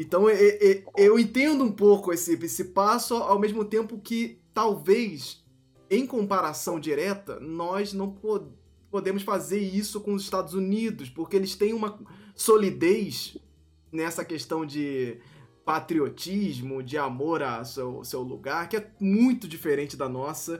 Então 0.00 0.24
eu 0.96 1.18
entendo 1.18 1.62
um 1.62 1.70
pouco 1.70 2.10
esse, 2.10 2.32
esse 2.32 2.64
passo, 2.64 3.16
ao 3.16 3.38
mesmo 3.38 3.66
tempo 3.66 3.98
que 3.98 4.40
talvez, 4.54 5.44
em 5.90 6.06
comparação 6.06 6.80
direta, 6.80 7.38
nós 7.38 7.92
não 7.92 8.16
podemos 8.90 9.22
fazer 9.22 9.60
isso 9.60 10.00
com 10.00 10.14
os 10.14 10.22
Estados 10.22 10.54
Unidos, 10.54 11.10
porque 11.10 11.36
eles 11.36 11.54
têm 11.54 11.74
uma 11.74 12.00
solidez 12.34 13.36
nessa 13.92 14.24
questão 14.24 14.64
de 14.64 15.18
patriotismo, 15.66 16.82
de 16.82 16.96
amor 16.96 17.42
ao 17.42 17.62
seu, 17.66 18.02
seu 18.02 18.22
lugar, 18.22 18.70
que 18.70 18.78
é 18.78 18.90
muito 18.98 19.46
diferente 19.46 19.98
da 19.98 20.08
nossa. 20.08 20.58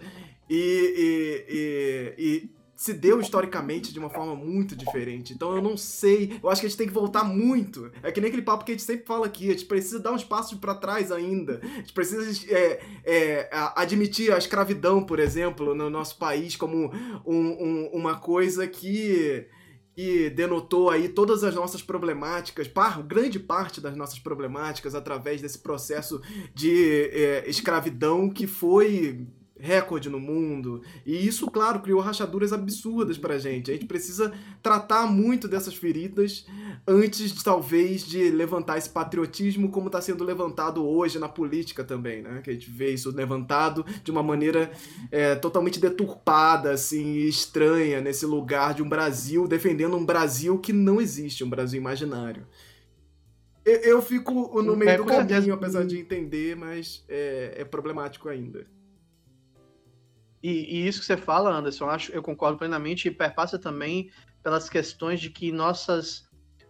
E, 0.50 1.46
e, 1.48 2.16
e, 2.18 2.24
e, 2.26 2.50
se 2.80 2.94
deu 2.94 3.20
historicamente 3.20 3.92
de 3.92 3.98
uma 3.98 4.08
forma 4.08 4.34
muito 4.34 4.74
diferente. 4.74 5.34
Então 5.34 5.54
eu 5.54 5.60
não 5.60 5.76
sei, 5.76 6.40
eu 6.42 6.48
acho 6.48 6.62
que 6.62 6.66
a 6.66 6.70
gente 6.70 6.78
tem 6.78 6.86
que 6.86 6.94
voltar 6.94 7.22
muito. 7.22 7.92
É 8.02 8.10
que 8.10 8.22
nem 8.22 8.28
aquele 8.28 8.40
papo 8.40 8.64
que 8.64 8.72
a 8.72 8.74
gente 8.74 8.82
sempre 8.82 9.04
fala 9.04 9.26
aqui, 9.26 9.50
a 9.50 9.52
gente 9.52 9.66
precisa 9.66 9.98
dar 10.00 10.12
uns 10.12 10.24
passos 10.24 10.58
para 10.58 10.74
trás 10.74 11.12
ainda. 11.12 11.60
A 11.62 11.66
gente 11.66 11.92
precisa 11.92 12.50
é, 12.50 12.80
é, 13.04 13.50
admitir 13.76 14.32
a 14.32 14.38
escravidão, 14.38 15.04
por 15.04 15.18
exemplo, 15.18 15.74
no 15.74 15.90
nosso 15.90 16.16
país 16.16 16.56
como 16.56 16.90
um, 17.26 17.36
um, 17.36 17.90
uma 17.92 18.18
coisa 18.18 18.66
que 18.66 19.46
que 19.94 20.30
denotou 20.30 20.88
aí 20.88 21.10
todas 21.10 21.44
as 21.44 21.54
nossas 21.54 21.82
problemáticas, 21.82 22.66
par, 22.66 23.02
grande 23.02 23.38
parte 23.38 23.82
das 23.82 23.94
nossas 23.94 24.18
problemáticas 24.18 24.94
através 24.94 25.42
desse 25.42 25.58
processo 25.58 26.22
de 26.54 27.10
é, 27.12 27.44
escravidão 27.46 28.30
que 28.30 28.46
foi 28.46 29.26
recorde 29.60 30.08
no 30.08 30.18
mundo. 30.18 30.82
E 31.04 31.26
isso, 31.26 31.50
claro, 31.50 31.80
criou 31.80 32.00
rachaduras 32.00 32.52
absurdas 32.52 33.18
pra 33.18 33.38
gente. 33.38 33.70
A 33.70 33.74
gente 33.74 33.86
precisa 33.86 34.32
tratar 34.62 35.06
muito 35.06 35.46
dessas 35.46 35.74
feridas 35.74 36.46
antes, 36.86 37.32
de, 37.32 37.44
talvez, 37.44 38.04
de 38.04 38.30
levantar 38.30 38.78
esse 38.78 38.88
patriotismo 38.88 39.70
como 39.70 39.86
está 39.86 40.00
sendo 40.00 40.24
levantado 40.24 40.86
hoje 40.86 41.18
na 41.18 41.28
política 41.28 41.84
também, 41.84 42.22
né? 42.22 42.40
Que 42.42 42.50
a 42.50 42.52
gente 42.52 42.70
vê 42.70 42.92
isso 42.92 43.14
levantado 43.14 43.84
de 44.02 44.10
uma 44.10 44.22
maneira 44.22 44.70
é, 45.10 45.34
totalmente 45.34 45.78
deturpada, 45.78 46.72
assim, 46.72 47.18
estranha, 47.18 48.00
nesse 48.00 48.26
lugar 48.26 48.74
de 48.74 48.82
um 48.82 48.88
Brasil, 48.88 49.46
defendendo 49.46 49.96
um 49.96 50.04
Brasil 50.04 50.58
que 50.58 50.72
não 50.72 51.00
existe, 51.00 51.44
um 51.44 51.50
Brasil 51.50 51.78
imaginário. 51.78 52.46
Eu, 53.64 53.76
eu 53.80 54.02
fico 54.02 54.62
no 54.62 54.74
meio 54.74 54.90
é, 54.90 54.96
do 54.96 55.04
caminho, 55.04 55.54
apesar 55.54 55.84
de 55.84 55.98
entender, 55.98 56.56
mas 56.56 57.04
é, 57.08 57.54
é 57.58 57.64
problemático 57.64 58.28
ainda. 58.28 58.66
E, 60.42 60.50
e, 60.50 60.88
isso 60.88 61.00
que 61.00 61.06
você 61.06 61.16
fala, 61.16 61.50
Anderson, 61.50 61.84
eu, 61.84 61.90
acho, 61.90 62.12
eu 62.12 62.22
concordo 62.22 62.58
plenamente 62.58 63.08
e 63.08 63.10
perpassa 63.10 63.58
também 63.58 64.10
pelas 64.42 64.70
questões 64.70 65.20
de 65.20 65.28
que 65.30 65.52
nossas, 65.52 66.24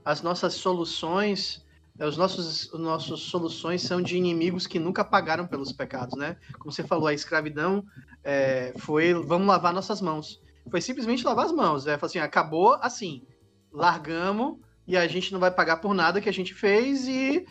as 0.05 0.23
nossas 0.23 0.55
soluções, 0.55 1.65
eh, 1.99 2.07
os 2.07 2.17
nossos, 2.17 2.73
os 2.73 2.81
nossos 2.81 3.23
soluções 3.23 3.83
são 3.83 4.03
de 4.03 4.17
inimigos 4.17 4.67
que 4.67 4.81
nunca 4.81 5.05
pagaram 5.05 5.47
pelos 5.47 5.71
pecados, 5.73 6.19
né? 6.19 6.37
Como 6.59 6.73
você 6.73 6.83
falou, 6.83 7.07
a 7.07 7.15
escravidão 7.15 7.85
é, 8.25 8.73
foi, 8.77 9.15
vamos 9.15 9.47
lavar 9.47 9.73
nossas 9.73 10.01
mãos. 10.01 10.43
Foi 10.69 10.81
simplesmente 10.81 11.25
lavar 11.25 11.47
as 11.47 11.53
mãos, 11.53 11.87
é, 11.87 11.97
assim, 12.01 12.19
acabou 12.19 12.75
assim, 12.81 13.23
largamos 13.73 14.59
e 14.87 14.97
a 14.97 15.07
gente 15.07 15.33
não 15.33 15.39
vai 15.39 15.51
pagar 15.51 15.77
por 15.77 15.95
nada 15.95 16.21
que 16.21 16.29
a 16.29 16.33
gente 16.33 16.55
fez 16.55 17.07
e 17.07 17.47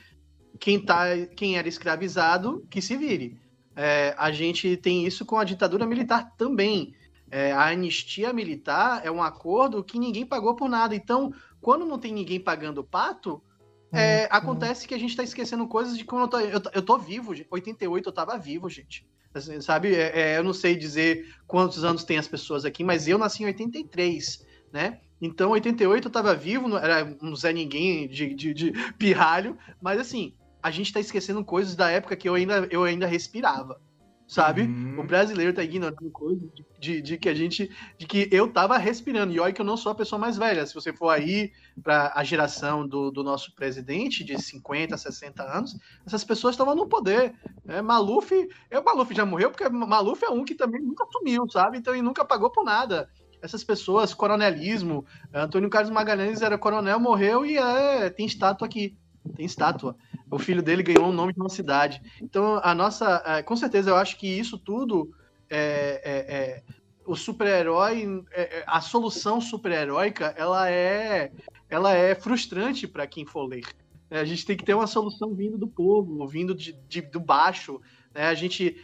quem, 0.60 0.84
tá, 0.84 1.06
quem 1.38 1.58
era 1.58 1.68
escravizado, 1.68 2.66
que 2.70 2.82
se 2.82 2.98
vire 2.98 3.40
é, 3.82 4.14
a 4.18 4.30
gente 4.30 4.76
tem 4.76 5.06
isso 5.06 5.26
com 5.26 5.38
a 5.38 5.46
ditadura 5.46 5.86
militar 5.86 6.36
também. 6.38 6.94
É, 7.32 7.54
a 7.54 7.70
anistia 7.70 8.34
militar 8.34 9.00
é 9.06 9.10
um 9.10 9.24
acordo 9.24 9.82
que 9.82 9.98
ninguém 9.98 10.26
pagou 10.26 10.54
por 10.54 10.68
nada. 10.68 10.94
Então, 10.94 11.34
quando 11.62 11.86
não 11.86 11.98
tem 11.98 12.12
ninguém 12.14 12.42
pagando 12.42 12.80
o 12.82 12.84
pato, 12.84 13.42
é, 13.90 14.28
acontece 14.30 14.86
que 14.86 14.94
a 14.94 15.00
gente 15.00 15.12
está 15.12 15.24
esquecendo 15.24 15.66
coisas 15.66 15.98
de 15.98 16.04
quando 16.04 16.24
eu 16.24 16.28
tô, 16.28 16.40
eu, 16.42 16.62
eu 16.74 16.82
tô 16.82 16.98
vivo. 16.98 17.34
88 17.50 18.10
eu 18.10 18.12
tava 18.12 18.38
vivo, 18.38 18.70
gente. 18.70 19.08
Assim, 19.34 19.62
sabe? 19.62 19.96
É, 19.96 20.34
é, 20.34 20.38
eu 20.38 20.44
não 20.44 20.54
sei 20.54 20.76
dizer 20.76 21.34
quantos 21.48 21.86
anos 21.86 22.04
tem 22.04 22.18
as 22.18 22.28
pessoas 22.28 22.66
aqui, 22.66 22.84
mas 22.84 23.08
eu 23.08 23.18
nasci 23.18 23.44
em 23.44 23.46
83, 23.46 24.46
né? 24.74 25.00
Então, 25.22 25.52
88 25.52 26.06
eu 26.06 26.12
tava 26.12 26.36
vivo, 26.36 26.68
não 26.68 26.78
era 26.78 27.18
um 27.22 27.34
Zé 27.34 27.54
Ninguém 27.54 28.10
de, 28.10 28.34
de, 28.34 28.54
de 28.54 28.72
pirralho, 28.98 29.58
mas 29.82 30.02
assim, 30.02 30.34
a 30.62 30.72
gente 30.72 30.94
tá 30.94 31.00
esquecendo 31.00 31.44
coisas 31.44 31.76
da 31.76 31.90
época 31.90 32.16
que 32.16 32.28
eu 32.28 32.36
ainda, 32.36 32.68
eu 32.70 32.84
ainda 32.84 33.08
respirava. 33.08 33.80
Sabe? 34.28 34.62
Uhum. 34.62 35.00
O 35.00 35.04
brasileiro 35.04 35.52
tá 35.52 35.64
ignorando 35.64 36.12
coisas 36.12 36.48
de, 36.54 36.64
de, 36.80 37.02
de, 37.02 37.18
que 37.18 37.28
a 37.28 37.34
gente. 37.34 37.72
de 37.98 38.06
que 38.06 38.30
eu 38.32 38.48
tava 38.48 38.78
respirando. 38.78 39.34
E 39.34 39.40
olha 39.40 39.52
que 39.52 39.60
eu 39.60 39.66
não 39.66 39.76
sou 39.76 39.92
a 39.92 39.96
pessoa 39.96 40.20
mais 40.20 40.38
velha. 40.38 40.64
Se 40.68 40.76
você 40.76 40.94
for 40.94 41.10
aí 41.10 41.52
para 41.82 42.14
a 42.16 42.24
geração 42.24 42.88
do, 42.88 43.10
do 43.10 43.24
nosso 43.24 43.56
presidente, 43.56 44.24
de 44.24 44.40
50, 44.40 44.96
60 44.96 45.44
anos, 45.44 45.76
essas 46.06 46.24
pessoas 46.24 46.54
estavam 46.54 46.76
no 46.76 46.88
poder. 46.88 47.34
Né? 47.66 47.82
Maluf, 47.82 48.32
eu, 48.70 48.84
Maluf 48.84 49.16
já 49.16 49.26
morreu, 49.26 49.50
porque 49.50 49.68
Maluf 49.68 50.24
é 50.24 50.30
um 50.30 50.46
que 50.46 50.54
também 50.54 50.80
nunca 50.80 51.08
sumiu, 51.12 51.50
sabe? 51.50 51.80
Então 51.80 51.96
ele 51.96 52.04
nunca 52.04 52.24
pagou 52.24 52.52
por 52.52 52.64
nada 52.64 53.10
essas 53.42 53.64
pessoas, 53.64 54.14
coronelismo. 54.14 55.06
Antônio 55.34 55.70
Carlos 55.70 55.92
Magalhães 55.92 56.42
era 56.42 56.58
coronel, 56.58 57.00
morreu 57.00 57.46
e 57.46 57.58
é, 57.58 58.10
tem 58.10 58.26
estátua 58.26 58.68
aqui. 58.68 58.98
Tem 59.36 59.46
estátua. 59.46 59.96
o 60.30 60.40
filho 60.40 60.62
dele 60.62 60.84
ganhou 60.84 61.10
o 61.10 61.14
nome 61.14 61.34
de 61.34 61.40
uma 61.40 61.50
cidade. 61.50 62.02
Então, 62.22 62.60
a 62.64 62.74
nossa. 62.74 63.22
É, 63.26 63.44
com 63.44 63.56
certeza, 63.56 63.90
eu 63.90 63.96
acho 63.96 64.18
que 64.18 64.28
isso 64.28 64.58
tudo 64.58 65.12
é, 65.50 66.02
é, 66.04 66.36
é 66.36 66.64
o 67.06 67.16
super-herói, 67.16 68.24
é, 68.32 68.60
é, 68.60 68.64
a 68.68 68.80
solução 68.82 69.42
super-heróica, 69.42 70.34
ela 70.38 70.70
é, 70.70 71.32
ela 71.68 71.92
é 71.92 72.14
frustrante 72.14 72.88
para 72.88 73.08
quem 73.08 73.26
for 73.26 73.48
ler. 73.48 73.66
A 74.12 74.24
gente 74.24 74.46
tem 74.46 74.56
que 74.56 74.64
ter 74.64 74.76
uma 74.76 74.88
solução 74.88 75.34
vindo 75.34 75.58
do 75.58 75.68
povo, 75.68 76.28
vindo 76.28 76.54
de, 76.54 76.74
de 76.88 77.02
do 77.02 77.20
baixo. 77.20 77.82
Né? 78.14 78.28
A 78.28 78.34
gente, 78.34 78.76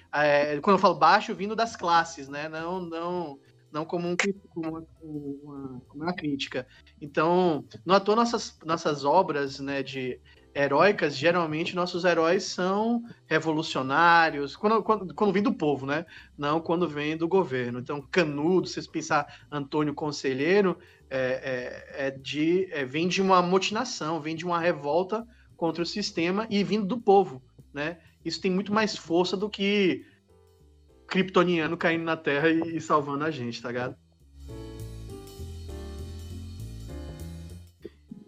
quando 0.61 0.75
eu 0.75 0.81
falo 0.81 0.95
baixo, 0.95 1.35
vindo 1.35 1.55
das 1.55 1.75
classes, 1.75 2.27
né? 2.27 2.47
Não, 2.47 2.79
não, 2.79 3.39
não 3.71 3.85
como, 3.85 4.07
um, 4.07 4.15
como 4.49 4.69
uma, 4.69 4.87
uma, 5.01 5.81
uma, 5.93 6.13
crítica. 6.13 6.65
Então, 7.01 7.65
não 7.85 7.93
à 7.93 7.99
toa 7.99 8.15
nossas, 8.15 8.57
nossas 8.63 9.03
obras, 9.03 9.59
né, 9.59 9.83
de 9.83 10.19
heróicas, 10.55 11.17
geralmente 11.17 11.75
nossos 11.75 12.05
heróis 12.05 12.43
são 12.45 13.03
revolucionários, 13.27 14.55
quando, 14.55 14.81
quando, 14.81 15.13
quando 15.13 15.33
vem 15.33 15.43
do 15.43 15.53
povo, 15.53 15.85
né? 15.85 16.05
Não 16.37 16.61
quando 16.61 16.87
vem 16.87 17.17
do 17.17 17.27
governo. 17.27 17.79
Então, 17.79 18.01
Canudo, 18.01 18.65
se 18.65 18.75
vocês 18.75 18.87
pensar 18.87 19.45
Antônio 19.51 19.93
Conselheiro, 19.93 20.77
é, 21.09 21.97
é, 21.97 22.07
é 22.07 22.11
de, 22.11 22.69
é, 22.71 22.85
vem 22.85 23.09
de 23.09 23.21
uma 23.21 23.41
motinação, 23.41 24.21
vem 24.21 24.35
de 24.35 24.45
uma 24.45 24.59
revolta 24.59 25.27
contra 25.57 25.83
o 25.83 25.85
sistema 25.85 26.47
e 26.49 26.63
vindo 26.63 26.85
do 26.85 26.97
povo, 26.97 27.43
né? 27.73 27.97
Isso 28.23 28.41
tem 28.41 28.49
muito 28.49 28.73
mais 28.73 28.95
força 28.95 29.35
do 29.35 29.49
que 29.49 30.05
kryptoniano 31.05 31.75
caindo 31.75 32.05
na 32.05 32.15
Terra 32.15 32.49
e, 32.49 32.77
e 32.77 32.81
salvando 32.81 33.25
a 33.25 33.29
gente, 33.29 33.61
tá 33.61 33.67
ligado? 33.67 33.95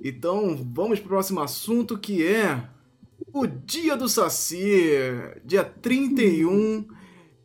Então 0.04 0.56
vamos 0.74 1.00
para 1.00 1.06
o 1.06 1.10
próximo 1.10 1.40
assunto 1.40 1.98
que 1.98 2.26
é 2.26 2.64
o 3.34 3.48
Dia 3.48 3.96
do 3.96 4.08
Saci. 4.08 4.92
Dia 5.44 5.64
31, 5.64 6.88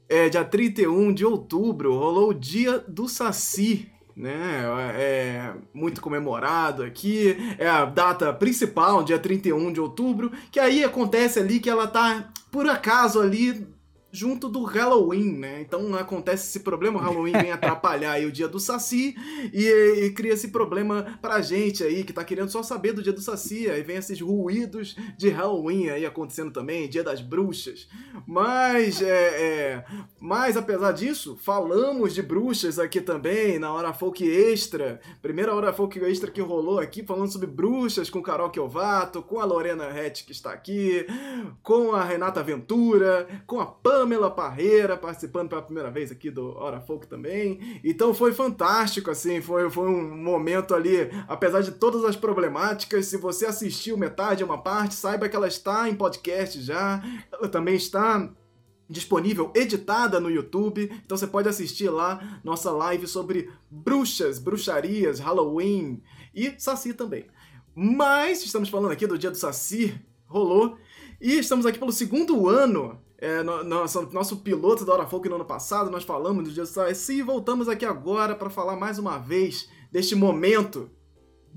é, 0.09 0.29
dia 0.29 0.45
31 0.45 1.13
de 1.13 1.25
outubro 1.25 1.95
rolou 1.97 2.31
o 2.31 2.35
Dia 2.35 2.79
do 2.79 3.09
Saci. 3.09 3.89
Né, 4.15 4.63
é 4.95 5.55
muito 5.73 6.03
comemorado 6.03 6.83
aqui, 6.83 7.35
é 7.59 7.67
a 7.67 7.87
data 7.87 8.31
principal, 8.31 9.03
dia 9.03 9.19
31 9.19 9.73
de 9.73 9.81
outubro, 9.81 10.31
que 10.51 10.61
aí 10.61 10.85
acontece 10.85 11.39
ali 11.39 11.59
que 11.59 11.71
ela 11.71 11.87
tá 11.87 12.31
por 12.51 12.69
acaso 12.69 13.19
ali 13.19 13.67
junto 14.13 14.47
do 14.47 14.63
Halloween, 14.63 15.33
né? 15.33 15.63
Então 15.63 15.95
acontece 15.97 16.47
esse 16.47 16.61
problema, 16.61 17.01
o 17.01 17.03
Halloween 17.03 17.33
vem 17.33 17.51
atrapalhar 17.51 18.13
aí 18.13 18.27
o 18.27 18.31
dia 18.31 18.47
do 18.47 18.61
Saci 18.61 19.17
e, 19.53 20.05
e, 20.05 20.11
cria 20.11 20.35
esse 20.35 20.49
problema 20.49 21.19
pra 21.23 21.41
gente 21.41 21.83
aí 21.83 22.05
que 22.05 22.13
tá 22.13 22.23
querendo 22.23 22.51
só 22.51 22.63
saber 22.63 22.93
do 22.93 23.03
dia 23.03 23.13
do 23.13 23.23
Saci, 23.23 23.71
aí 23.71 23.83
vem 23.83 23.97
esses 23.97 24.21
ruídos 24.21 24.95
de 25.17 25.31
Halloween 25.31 25.89
aí 25.89 26.05
acontecendo 26.05 26.53
também, 26.53 26.89
dia 26.91 27.03
das 27.03 27.23
bruxas. 27.23 27.89
Mas, 28.27 29.01
é, 29.01 29.09
é, 29.09 29.85
mas 30.21 30.59
apesar 30.59 30.93
disso, 30.93 31.39
falamos 31.41 32.13
de 32.15 32.21
bruxas 32.21 32.79
aqui 32.79 33.01
também 33.01 33.59
na 33.59 33.73
Hora 33.73 33.95
Folk 33.95 34.29
Extra, 34.29 35.01
primeira 35.23 35.55
Hora 35.55 35.73
Folk 35.73 35.99
Extra 35.99 36.31
que 36.31 36.43
rolou 36.43 36.79
aqui, 36.79 37.03
falando 37.03 37.33
sobre 37.33 37.47
bruxas 37.47 38.11
com 38.11 38.23
Carol 38.23 38.51
Kiovato, 38.51 39.23
com 39.23 39.41
a 39.41 39.45
Lorena 39.47 39.91
Rett 39.91 40.25
que 40.25 40.33
está 40.33 40.53
aqui, 40.53 41.07
com 41.63 41.93
a 41.95 42.05
Renata 42.05 42.43
Ventura, 42.43 43.27
com 43.47 43.59
a 43.59 43.67
Pam 43.67 44.02
Pamela 44.03 44.29
Parreira 44.29 44.97
participando 44.97 45.49
pela 45.49 45.63
primeira 45.63 45.89
vez 45.89 46.11
aqui 46.11 46.29
do 46.29 46.59
Hora 46.59 46.81
Folk 46.81 47.07
também. 47.07 47.81
Então 47.85 48.13
foi 48.13 48.33
fantástico, 48.33 49.13
assim, 49.13 49.41
foi, 49.41 49.71
foi 49.71 49.89
um 49.89 50.17
momento 50.17 50.75
ali, 50.75 51.09
apesar 51.29 51.61
de 51.61 51.71
todas 51.71 52.05
as 52.05 52.17
problemáticas, 52.17 53.07
se 53.07 53.17
você 53.17 53.47
assistiu 53.47 53.97
metade, 53.97 54.43
uma 54.43 54.59
parte, 54.59 54.97
saiba 54.97 55.29
que 55.29 55.37
ela 55.37 55.47
está 55.47 55.89
em 55.89 55.95
podcast 55.95 56.61
já, 56.61 57.01
ela 57.31 57.49
também 57.49 57.77
está 57.77 58.29
disponível 58.91 59.53
editada 59.55 60.19
no 60.19 60.29
YouTube, 60.29 60.91
então 61.05 61.17
você 61.17 61.29
pode 61.29 61.49
assistir 61.49 61.89
lá 61.89 62.41
nossa 62.43 62.73
live 62.73 63.07
sobre 63.07 63.53
bruxas, 63.71 64.41
bruxarias, 64.41 65.21
Halloween 65.21 66.03
e 66.35 66.53
Saci 66.59 66.93
também. 66.93 67.27
Mas 67.73 68.45
estamos 68.45 68.69
falando 68.69 68.91
aqui 68.91 69.07
do 69.07 69.17
dia 69.17 69.31
do 69.31 69.37
Saci, 69.37 69.95
rolou, 70.27 70.77
e 71.21 71.39
estamos 71.39 71.65
aqui 71.65 71.79
pelo 71.79 71.93
segundo 71.93 72.49
ano 72.49 73.01
é, 73.23 73.41
no, 73.41 73.63
nosso, 73.63 74.03
nosso 74.11 74.39
piloto 74.39 74.85
da 74.85 74.95
Hora 74.95 75.07
Folk 75.07 75.29
no 75.29 75.37
ano 75.37 75.45
passado, 75.45 75.89
nós 75.89 76.03
falamos 76.03 76.49
do 76.49 76.53
do 76.53 76.67
Saci 76.67 77.19
e 77.19 77.23
voltamos 77.23 77.69
aqui 77.69 77.85
agora 77.85 78.35
para 78.35 78.51
falar 78.51 78.75
mais 78.75 78.99
uma 78.99 79.17
vez 79.17 79.71
deste 79.93 80.17
momento. 80.17 80.91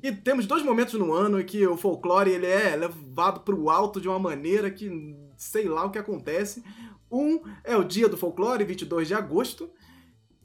E 0.03 0.11
temos 0.11 0.45
dois 0.45 0.61
momentos 0.61 0.93
no 0.93 1.11
ano 1.11 1.39
em 1.39 1.43
que 1.43 1.65
o 1.65 1.75
folclore 1.75 2.29
ele 2.29 2.45
é 2.45 2.75
levado 2.75 3.39
para 3.39 3.55
o 3.55 3.71
alto 3.71 3.99
de 3.99 4.07
uma 4.07 4.19
maneira 4.19 4.69
que 4.69 5.17
sei 5.35 5.67
lá 5.67 5.83
o 5.85 5.89
que 5.89 5.97
acontece. 5.97 6.63
Um 7.11 7.41
é 7.63 7.75
o 7.75 7.83
Dia 7.83 8.07
do 8.07 8.15
Folclore, 8.15 8.63
22 8.63 9.07
de 9.07 9.15
agosto, 9.15 9.67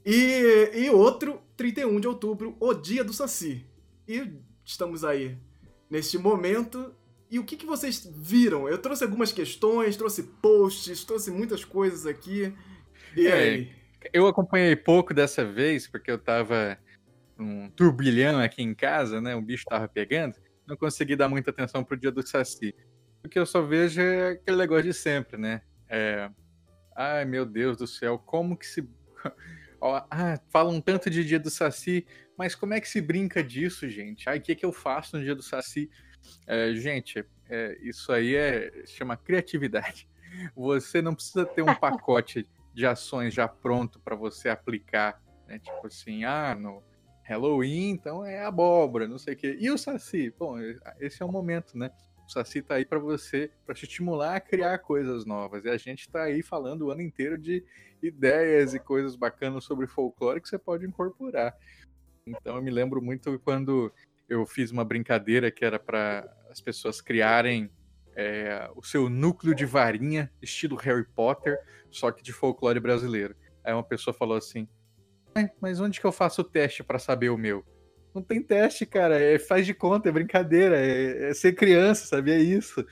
e, 0.03 0.71
e 0.73 0.89
outro, 0.89 1.39
31 1.55 1.99
de 1.99 2.07
outubro, 2.07 2.55
o 2.59 2.73
Dia 2.73 3.03
do 3.03 3.13
Saci. 3.13 3.63
E 4.07 4.27
estamos 4.65 5.03
aí 5.03 5.37
neste 5.87 6.17
momento 6.17 6.91
e 7.31 7.39
o 7.39 7.45
que, 7.45 7.55
que 7.55 7.65
vocês 7.65 8.05
viram? 8.13 8.67
Eu 8.67 8.77
trouxe 8.77 9.05
algumas 9.05 9.31
questões, 9.31 9.95
trouxe 9.95 10.23
posts, 10.23 11.05
trouxe 11.05 11.31
muitas 11.31 11.63
coisas 11.63 12.05
aqui. 12.05 12.53
E 13.15 13.25
é, 13.25 13.33
aí? 13.33 13.71
Eu 14.11 14.27
acompanhei 14.27 14.75
pouco 14.75 15.13
dessa 15.13 15.45
vez, 15.45 15.87
porque 15.87 16.11
eu 16.11 16.17
tava 16.17 16.77
um 17.39 17.69
turbilhão 17.69 18.37
aqui 18.37 18.61
em 18.61 18.75
casa, 18.75 19.21
né? 19.21 19.33
O 19.33 19.41
bicho 19.41 19.63
tava 19.63 19.87
pegando. 19.87 20.35
Não 20.67 20.75
consegui 20.75 21.15
dar 21.15 21.29
muita 21.29 21.51
atenção 21.51 21.85
pro 21.85 21.95
dia 21.95 22.11
do 22.11 22.25
Saci. 22.25 22.75
O 23.23 23.29
que 23.29 23.39
eu 23.39 23.45
só 23.45 23.61
vejo 23.61 24.01
é 24.01 24.31
aquele 24.31 24.57
negócio 24.57 24.83
de 24.83 24.93
sempre, 24.93 25.37
né? 25.37 25.61
É... 25.87 26.29
Ai, 26.93 27.23
meu 27.23 27.45
Deus 27.45 27.77
do 27.77 27.87
céu, 27.87 28.19
como 28.19 28.57
que 28.57 28.67
se. 28.67 28.85
ah, 29.81 30.37
falam 30.49 30.81
tanto 30.81 31.09
de 31.09 31.23
dia 31.23 31.39
do 31.39 31.49
Saci, 31.49 32.05
mas 32.37 32.55
como 32.55 32.73
é 32.73 32.81
que 32.81 32.89
se 32.89 32.99
brinca 32.99 33.41
disso, 33.41 33.87
gente? 33.87 34.27
Ai, 34.27 34.39
o 34.39 34.41
que, 34.41 34.53
que 34.53 34.65
eu 34.65 34.73
faço 34.73 35.17
no 35.17 35.23
dia 35.23 35.33
do 35.33 35.41
Saci? 35.41 35.89
É, 36.47 36.73
gente, 36.73 37.25
é, 37.49 37.77
isso 37.81 38.11
aí 38.11 38.35
é 38.35 38.83
chama 38.85 39.17
criatividade. 39.17 40.09
Você 40.55 41.01
não 41.01 41.13
precisa 41.13 41.45
ter 41.45 41.61
um 41.61 41.75
pacote 41.75 42.47
de 42.73 42.85
ações 42.85 43.33
já 43.33 43.47
pronto 43.47 43.99
para 43.99 44.15
você 44.15 44.49
aplicar, 44.49 45.21
né? 45.47 45.59
Tipo 45.59 45.87
assim, 45.87 46.23
ah, 46.23 46.55
no 46.55 46.81
Halloween, 47.23 47.89
então 47.89 48.25
é 48.25 48.43
abóbora, 48.43 49.07
não 49.07 49.17
sei 49.17 49.33
o 49.33 49.37
quê. 49.37 49.57
E 49.59 49.69
o 49.69 49.77
Saci? 49.77 50.33
Bom, 50.37 50.57
esse 50.99 51.21
é 51.21 51.25
o 51.25 51.31
momento, 51.31 51.77
né? 51.77 51.91
O 52.25 52.31
Saci 52.31 52.61
tá 52.61 52.75
aí 52.75 52.85
para 52.85 52.99
você, 52.99 53.51
para 53.65 53.75
te 53.75 53.83
estimular 53.83 54.35
a 54.35 54.39
criar 54.39 54.79
coisas 54.79 55.25
novas. 55.25 55.65
E 55.65 55.69
a 55.69 55.77
gente 55.77 56.09
tá 56.09 56.23
aí 56.23 56.41
falando 56.41 56.83
o 56.83 56.91
ano 56.91 57.01
inteiro 57.01 57.37
de 57.37 57.63
ideias 58.01 58.73
e 58.73 58.79
coisas 58.79 59.15
bacanas 59.15 59.63
sobre 59.63 59.87
folclore 59.87 60.41
que 60.41 60.47
você 60.47 60.57
pode 60.57 60.85
incorporar. 60.85 61.55
Então 62.25 62.55
eu 62.55 62.61
me 62.61 62.71
lembro 62.71 63.01
muito 63.01 63.37
quando 63.39 63.91
eu 64.27 64.45
fiz 64.45 64.71
uma 64.71 64.85
brincadeira 64.85 65.51
que 65.51 65.65
era 65.65 65.79
para 65.79 66.31
as 66.49 66.61
pessoas 66.61 67.01
criarem 67.01 67.69
é, 68.15 68.69
o 68.75 68.83
seu 68.83 69.09
núcleo 69.09 69.55
de 69.55 69.65
varinha, 69.65 70.31
estilo 70.41 70.75
Harry 70.75 71.05
Potter, 71.05 71.57
só 71.89 72.11
que 72.11 72.23
de 72.23 72.31
folclore 72.31 72.79
brasileiro. 72.79 73.35
Aí 73.63 73.73
uma 73.73 73.83
pessoa 73.83 74.13
falou 74.13 74.37
assim: 74.37 74.67
mas 75.59 75.79
onde 75.79 75.99
que 75.99 76.05
eu 76.05 76.11
faço 76.11 76.41
o 76.41 76.45
teste 76.45 76.83
para 76.83 76.99
saber 76.99 77.29
o 77.29 77.37
meu? 77.37 77.63
Não 78.13 78.21
tem 78.21 78.41
teste, 78.41 78.85
cara. 78.85 79.19
É, 79.19 79.39
faz 79.39 79.65
de 79.65 79.73
conta, 79.73 80.09
é 80.09 80.11
brincadeira. 80.11 80.77
É, 80.77 81.29
é 81.29 81.33
ser 81.33 81.53
criança, 81.53 82.05
sabia 82.05 82.35
é 82.35 82.41
isso? 82.41 82.85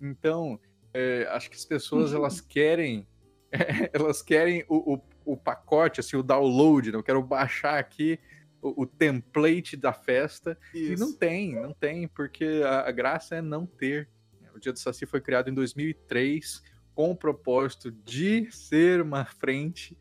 Então, 0.00 0.58
é, 0.92 1.26
acho 1.30 1.48
que 1.48 1.56
as 1.56 1.64
pessoas 1.64 2.10
uhum. 2.10 2.18
elas 2.18 2.40
querem, 2.40 3.06
elas 3.92 4.22
querem 4.22 4.64
o, 4.68 4.94
o, 4.94 5.02
o, 5.24 5.36
pacote, 5.36 6.00
assim, 6.00 6.16
o 6.16 6.22
download. 6.22 6.90
Né? 6.90 6.98
Eu 6.98 7.02
quero 7.02 7.22
baixar 7.22 7.78
aqui 7.78 8.18
o, 8.66 8.82
o 8.82 8.86
template 8.86 9.76
da 9.76 9.92
festa. 9.92 10.58
Isso. 10.74 10.92
E 10.92 10.96
não 10.96 11.12
tem, 11.12 11.54
não 11.54 11.72
tem, 11.72 12.08
porque 12.08 12.62
a, 12.64 12.88
a, 12.88 12.90
graça 12.90 13.36
é 13.36 13.42
não 13.42 13.66
ter. 13.66 14.08
O 14.54 14.58
Dia 14.58 14.72
do 14.72 14.78
Saci 14.78 15.06
foi 15.06 15.20
criado 15.20 15.50
em 15.50 15.54
2003 15.54 16.62
com 16.94 17.10
o 17.10 17.16
propósito 17.16 17.90
de 17.90 18.50
ser 18.50 19.02
uma 19.02 19.24
frente 19.24 19.96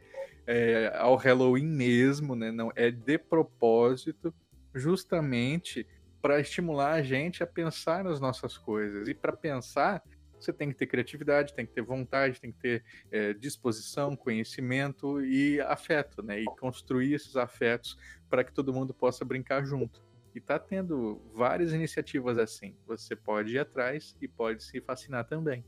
é, 0.48 0.94
ao 0.96 1.16
Halloween 1.16 1.68
mesmo, 1.68 2.36
né? 2.36 2.52
Não 2.52 2.72
é 2.76 2.90
de 2.90 3.18
propósito, 3.18 4.34
justamente 4.74 5.86
para 6.22 6.40
estimular 6.40 6.94
a 6.94 7.04
gente 7.04 7.44
a 7.44 7.48
pensar 7.48 8.04
nas 8.04 8.20
nossas 8.20 8.58
coisas. 8.58 9.08
E 9.08 9.14
para 9.14 9.34
pensar, 9.34 10.02
você 10.40 10.54
tem 10.54 10.70
que 10.70 10.76
ter 10.76 10.88
criatividade, 10.88 11.54
tem 11.54 11.66
que 11.66 11.74
ter 11.74 11.82
vontade, 11.82 12.40
tem 12.40 12.52
que 12.52 12.60
ter 12.60 12.84
é, 13.12 13.34
disposição, 13.34 14.16
conhecimento 14.16 15.22
e 15.24 15.60
afeto, 15.62 16.22
né? 16.22 16.42
E 16.42 16.46
construir 16.46 17.14
esses 17.14 17.36
afetos 17.36 17.98
para 18.36 18.44
que 18.44 18.52
todo 18.52 18.74
mundo 18.74 18.94
possa 18.94 19.24
brincar 19.24 19.64
junto. 19.64 20.04
E 20.36 20.42
tá 20.42 20.60
tendo 20.60 21.22
várias 21.34 21.72
iniciativas 21.72 22.38
assim. 22.38 22.76
Você 22.86 23.16
pode 23.16 23.56
ir 23.56 23.60
atrás 23.60 24.14
e 24.22 24.28
pode 24.28 24.62
se 24.62 24.82
fascinar 24.82 25.24
também. 25.24 25.64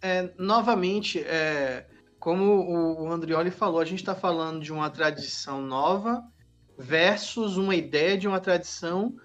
É, 0.00 0.32
novamente, 0.38 1.18
é, 1.18 1.88
como 2.20 2.44
o, 2.44 3.02
o 3.02 3.10
Andrioli 3.10 3.50
falou, 3.50 3.80
a 3.80 3.84
gente 3.84 3.98
está 3.98 4.14
falando 4.14 4.62
de 4.62 4.72
uma 4.72 4.88
tradição 4.88 5.60
nova 5.60 6.22
versus 6.78 7.56
uma 7.56 7.74
ideia 7.74 8.16
de 8.16 8.28
uma 8.28 8.38
tradição 8.38 9.16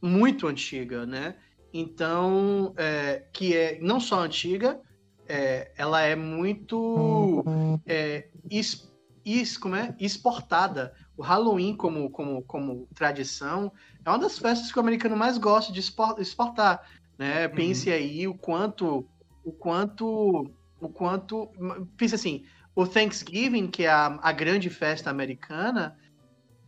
muito 0.00 0.46
antiga, 0.48 1.04
né? 1.04 1.36
Então, 1.70 2.72
é, 2.78 3.26
que 3.30 3.54
é 3.54 3.78
não 3.78 4.00
só 4.00 4.20
antiga, 4.20 4.80
é, 5.28 5.70
ela 5.76 6.00
é 6.00 6.16
muito 6.16 7.44
é, 7.86 8.30
es, 8.50 8.90
es, 9.22 9.58
como 9.58 9.76
é? 9.76 9.94
exportada. 10.00 10.94
O 11.20 11.22
Halloween, 11.22 11.76
como, 11.76 12.08
como, 12.08 12.42
como 12.44 12.88
tradição, 12.94 13.70
é 14.02 14.08
uma 14.08 14.18
das 14.18 14.38
festas 14.38 14.72
que 14.72 14.78
o 14.78 14.80
americano 14.80 15.14
mais 15.14 15.36
gosta 15.36 15.70
de 15.70 15.78
exportar. 16.18 16.82
Né? 17.18 17.46
Pense 17.46 17.90
uhum. 17.90 17.94
aí 17.94 18.26
o 18.26 18.32
quanto, 18.32 19.06
o 19.44 19.52
quanto, 19.52 20.50
o 20.80 20.88
quanto. 20.88 21.50
Pense 21.98 22.14
assim, 22.14 22.46
o 22.74 22.86
Thanksgiving, 22.86 23.66
que 23.66 23.82
é 23.82 23.90
a, 23.90 24.18
a 24.22 24.32
grande 24.32 24.70
festa 24.70 25.10
americana, 25.10 25.94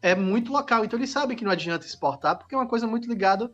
é 0.03 0.15
muito 0.15 0.53
local. 0.53 0.85
Então 0.85 0.99
ele 0.99 1.07
sabe 1.07 1.35
que 1.35 1.45
não 1.45 1.51
adianta 1.51 1.87
exportar, 1.87 2.37
porque 2.37 2.55
é 2.55 2.59
uma 2.59 2.69
coisa 2.69 2.87
muito 2.87 3.09
ligada. 3.09 3.51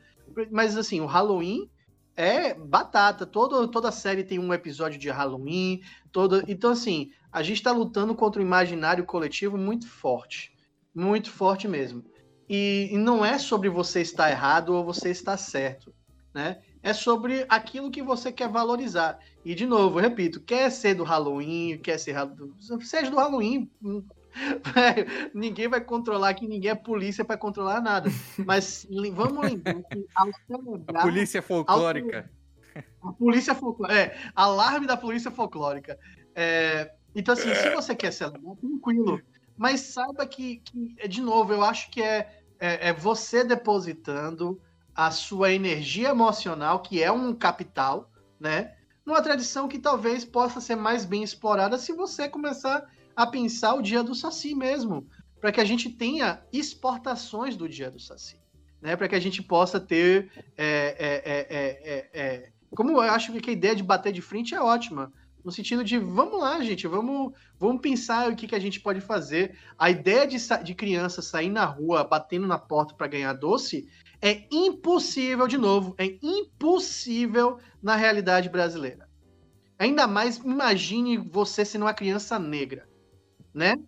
Mas 0.51 0.77
assim, 0.77 1.01
o 1.01 1.07
Halloween 1.07 1.71
é 2.17 2.55
batata. 2.55 3.25
Todo, 3.25 3.69
toda 3.69 3.93
série 3.93 4.25
tem 4.25 4.41
um 4.41 4.53
episódio 4.53 4.99
de 4.99 5.11
Halloween. 5.11 5.81
Toda... 6.11 6.43
Então, 6.49 6.73
assim, 6.73 7.13
a 7.31 7.41
gente 7.41 7.59
está 7.59 7.71
lutando 7.71 8.17
contra 8.17 8.43
o 8.43 8.45
imaginário 8.45 9.05
coletivo 9.05 9.57
muito 9.57 9.87
forte. 9.87 10.58
Muito 10.99 11.31
forte 11.31 11.69
mesmo. 11.69 12.05
E, 12.49 12.89
e, 12.91 12.99
não 12.99 13.25
é 13.25 13.39
sobre 13.39 13.69
você 13.69 14.01
estar 14.01 14.31
errado 14.31 14.71
ou 14.71 14.85
você 14.85 15.11
estar 15.11 15.37
certo. 15.37 15.95
Né? 16.35 16.59
É 16.83 16.93
sobre 16.93 17.47
aquilo 17.49 17.89
que 17.89 18.03
você 18.03 18.33
quer 18.33 18.49
valorizar. 18.49 19.17
E, 19.45 19.55
de 19.55 19.65
novo, 19.65 20.01
repito, 20.01 20.41
quer 20.41 20.69
ser 20.71 20.95
do 20.95 21.05
Halloween, 21.05 21.79
quer 21.79 21.99
ser. 21.99 22.17
Seja 22.81 23.13
do 23.13 23.17
Halloween, 23.17 23.71
ninguém 25.33 25.69
vai 25.69 25.81
controlar 25.81 26.35
que 26.35 26.49
ninguém 26.49 26.73
é 26.73 26.75
polícia 26.75 27.25
para 27.25 27.39
controlar 27.39 27.81
nada. 27.81 28.11
Mas 28.37 28.85
vamos 29.13 29.45
lembrar 29.45 29.81
que 29.85 30.05
ao 30.17 30.31
celebrar, 30.49 31.03
A 31.03 31.07
polícia 31.07 31.41
folclórica. 31.41 32.31
A 33.01 33.13
polícia 33.13 33.55
folclórica. 33.55 34.01
É, 34.01 34.19
alarme 34.35 34.87
da 34.89 34.97
polícia 34.97 35.31
folclórica. 35.31 35.97
É, 36.35 36.91
então, 37.15 37.35
assim, 37.35 37.55
se 37.55 37.71
você 37.71 37.95
quer 37.95 38.13
celebrar, 38.13 38.57
tranquilo. 38.57 39.23
Mas 39.59 39.81
saiba 39.81 40.25
que, 40.25 40.59
que 40.59 41.09
de 41.09 41.21
novo, 41.21 41.53
eu 41.53 41.65
acho 41.65 41.91
que 41.91 42.01
é, 42.01 42.43
é, 42.61 42.89
é 42.91 42.93
você 42.93 43.43
depositando 43.43 44.61
a 44.95 45.11
sua 45.11 45.53
energia 45.53 46.11
emocional, 46.11 46.81
que 46.81 47.03
é 47.03 47.11
um 47.11 47.35
capital, 47.35 48.11
né? 48.39 48.75
Numa 49.05 49.21
tradição 49.21 49.69
que 49.69 49.79
talvez 49.79 50.25
possa 50.25 50.61
ser 50.61 50.77
mais 50.77 51.05
bem 51.05 51.23
explorada 51.23 51.77
se 51.77 51.93
você 51.93 52.29
começar 52.29 52.89
a 53.17 53.27
pensar 53.27 53.75
o 53.75 53.83
dia 53.83 54.03
do 54.03 54.15
Saci 54.15 54.55
mesmo, 54.55 55.09
para 55.41 55.51
que 55.51 55.61
a 55.61 55.65
gente 55.65 55.91
tenha 55.91 56.43
exportações 56.53 57.57
do 57.57 57.69
dia 57.69 57.91
do 57.91 57.99
Saci, 57.99 58.41
né? 58.81 58.95
Para 58.97 59.09
que 59.09 59.15
a 59.17 59.21
gente 59.21 59.43
possa 59.43 59.81
ter, 59.81 60.31
é, 60.57 61.47
é, 61.49 62.11
é, 62.13 62.53
como 62.71 62.91
eu 62.93 63.01
acho 63.01 63.33
que 63.33 63.51
a 63.51 63.53
ideia 63.53 63.75
de 63.75 63.83
bater 63.83 64.13
de 64.13 64.23
frente 64.23 64.55
é 64.55 64.61
ótima, 64.61 65.13
no 65.49 65.53
sentido 65.53 65.83
de 65.83 65.99
vamos 65.99 66.39
lá, 66.39 66.63
gente, 66.63 66.87
vamos, 66.87 67.33
vamos 67.59 67.81
pensar 67.81 68.31
o 68.31 68.37
que, 68.37 68.47
que 68.47 68.55
a 68.55 68.59
gente 68.59 68.81
pode 68.81 69.01
fazer. 69.01 69.57
A 69.79 69.91
ideia 69.91 70.27
de, 70.27 70.37
de 70.63 70.75
criança 70.75 71.23
sair 71.23 71.49
na 71.49 71.65
rua 71.65 72.05
batendo 72.05 72.47
na 72.47 72.59
porta 72.59 72.95
para 72.95 73.07
ganhar 73.07 73.33
doce 73.33 73.89
é 74.21 74.47
impossível, 74.53 75.47
de 75.47 75.57
novo, 75.57 75.95
é 75.97 76.19
impossível 76.23 77.59
na 77.83 77.97
realidade 77.97 78.51
brasileira. 78.51 79.09
Ainda 79.79 80.07
mais, 80.07 80.37
imagine 80.37 81.17
você 81.17 81.65
sendo 81.65 81.87
uma 81.87 81.95
criança 81.95 82.39
negra 82.39 82.87
né? 83.55 83.79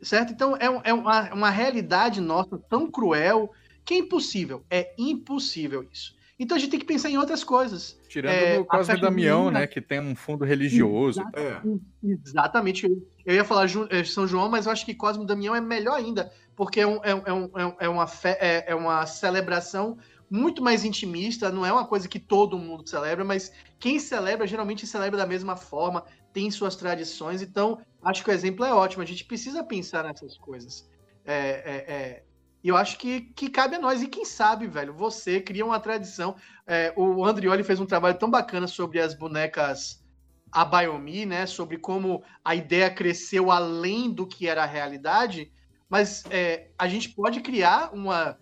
Certo? 0.00 0.32
Então 0.32 0.56
é, 0.56 0.66
é 0.84 0.94
uma, 0.94 1.34
uma 1.34 1.50
realidade 1.50 2.20
nossa 2.20 2.56
tão 2.56 2.90
cruel 2.90 3.50
que 3.84 3.94
é 3.94 3.98
impossível. 3.98 4.64
É 4.70 4.94
impossível 4.98 5.86
isso. 5.90 6.14
Então 6.38 6.56
a 6.56 6.60
gente 6.60 6.70
tem 6.70 6.80
que 6.80 6.86
pensar 6.86 7.10
em 7.10 7.18
outras 7.18 7.44
coisas. 7.44 7.98
Tirando 8.14 8.32
é, 8.32 8.58
o 8.60 8.64
Cosme 8.64 9.00
Damião, 9.00 9.50
né? 9.50 9.66
Que 9.66 9.80
tem 9.80 9.98
um 9.98 10.14
fundo 10.14 10.44
religioso. 10.44 11.20
Exatamente. 11.20 11.82
É. 12.04 12.12
exatamente. 12.24 12.86
Eu 13.26 13.34
ia 13.34 13.44
falar 13.44 13.66
é, 13.90 14.04
São 14.04 14.24
João, 14.24 14.48
mas 14.48 14.66
eu 14.66 14.72
acho 14.72 14.86
que 14.86 14.94
Cosme 14.94 15.26
Damião 15.26 15.52
é 15.52 15.60
melhor 15.60 15.96
ainda, 15.96 16.30
porque 16.54 16.78
é, 16.78 16.86
um, 16.86 17.00
é, 17.02 17.32
um, 17.32 17.50
é, 17.80 17.88
uma, 17.88 18.06
fe, 18.06 18.28
é, 18.38 18.66
é 18.68 18.74
uma 18.74 19.04
celebração 19.04 19.98
muito 20.30 20.62
mais 20.62 20.84
intimista, 20.84 21.50
não 21.50 21.66
é 21.66 21.72
uma 21.72 21.88
coisa 21.88 22.06
que 22.06 22.20
todo 22.20 22.56
mundo 22.56 22.88
celebra, 22.88 23.24
mas 23.24 23.52
quem 23.80 23.98
celebra 23.98 24.46
geralmente 24.46 24.86
celebra 24.86 25.18
da 25.18 25.26
mesma 25.26 25.56
forma, 25.56 26.04
tem 26.32 26.48
suas 26.52 26.76
tradições, 26.76 27.42
então 27.42 27.80
acho 28.00 28.22
que 28.22 28.30
o 28.30 28.32
exemplo 28.32 28.64
é 28.64 28.72
ótimo. 28.72 29.02
A 29.02 29.06
gente 29.06 29.24
precisa 29.24 29.64
pensar 29.64 30.04
nessas 30.04 30.38
coisas. 30.38 30.88
É, 31.24 31.34
é, 31.34 31.92
é, 31.92 32.23
eu 32.68 32.76
acho 32.76 32.98
que, 32.98 33.20
que 33.20 33.50
cabe 33.50 33.76
a 33.76 33.78
nós. 33.78 34.02
E 34.02 34.08
quem 34.08 34.24
sabe, 34.24 34.66
velho, 34.66 34.94
você 34.94 35.40
cria 35.40 35.64
uma 35.64 35.78
tradição. 35.78 36.36
É, 36.66 36.92
o 36.96 37.24
Andrioli 37.24 37.62
fez 37.62 37.78
um 37.78 37.86
trabalho 37.86 38.18
tão 38.18 38.30
bacana 38.30 38.66
sobre 38.66 39.00
as 39.00 39.14
bonecas 39.14 40.02
Abayomi, 40.50 41.26
né? 41.26 41.46
Sobre 41.46 41.76
como 41.76 42.22
a 42.44 42.54
ideia 42.54 42.90
cresceu 42.90 43.50
além 43.50 44.10
do 44.10 44.26
que 44.26 44.48
era 44.48 44.62
a 44.62 44.66
realidade. 44.66 45.52
Mas 45.90 46.24
é, 46.30 46.68
a 46.78 46.88
gente 46.88 47.10
pode 47.10 47.40
criar 47.40 47.90
uma, 47.92 48.38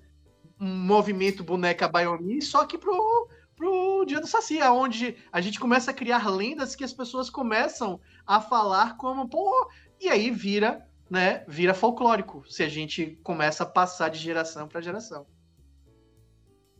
um 0.61 0.67
movimento 0.67 1.43
boneca 1.43 1.87
Abayomi, 1.87 2.41
só 2.41 2.65
que 2.65 2.79
pro 2.79 3.29
pro 3.57 4.05
Dia 4.05 4.21
do 4.21 4.27
Saci, 4.27 4.61
onde 4.63 5.17
a 5.31 5.41
gente 5.41 5.61
começa 5.61 5.93
a 5.93 5.95
criar 5.95 6.29
lendas 6.29 6.75
que 6.75 6.83
as 6.83 6.93
pessoas 6.93 7.31
começam 7.31 8.01
a 8.27 8.41
falar 8.41 8.97
como, 8.97 9.29
pô, 9.29 9.71
e 10.01 10.09
aí 10.09 10.33
vira, 10.33 10.85
né, 11.12 11.44
vira 11.46 11.75
folclórico, 11.75 12.42
se 12.48 12.62
a 12.62 12.68
gente 12.70 13.20
começa 13.22 13.64
a 13.64 13.66
passar 13.66 14.09
de 14.09 14.18
geração 14.18 14.66
para 14.66 14.81
geração. 14.81 15.27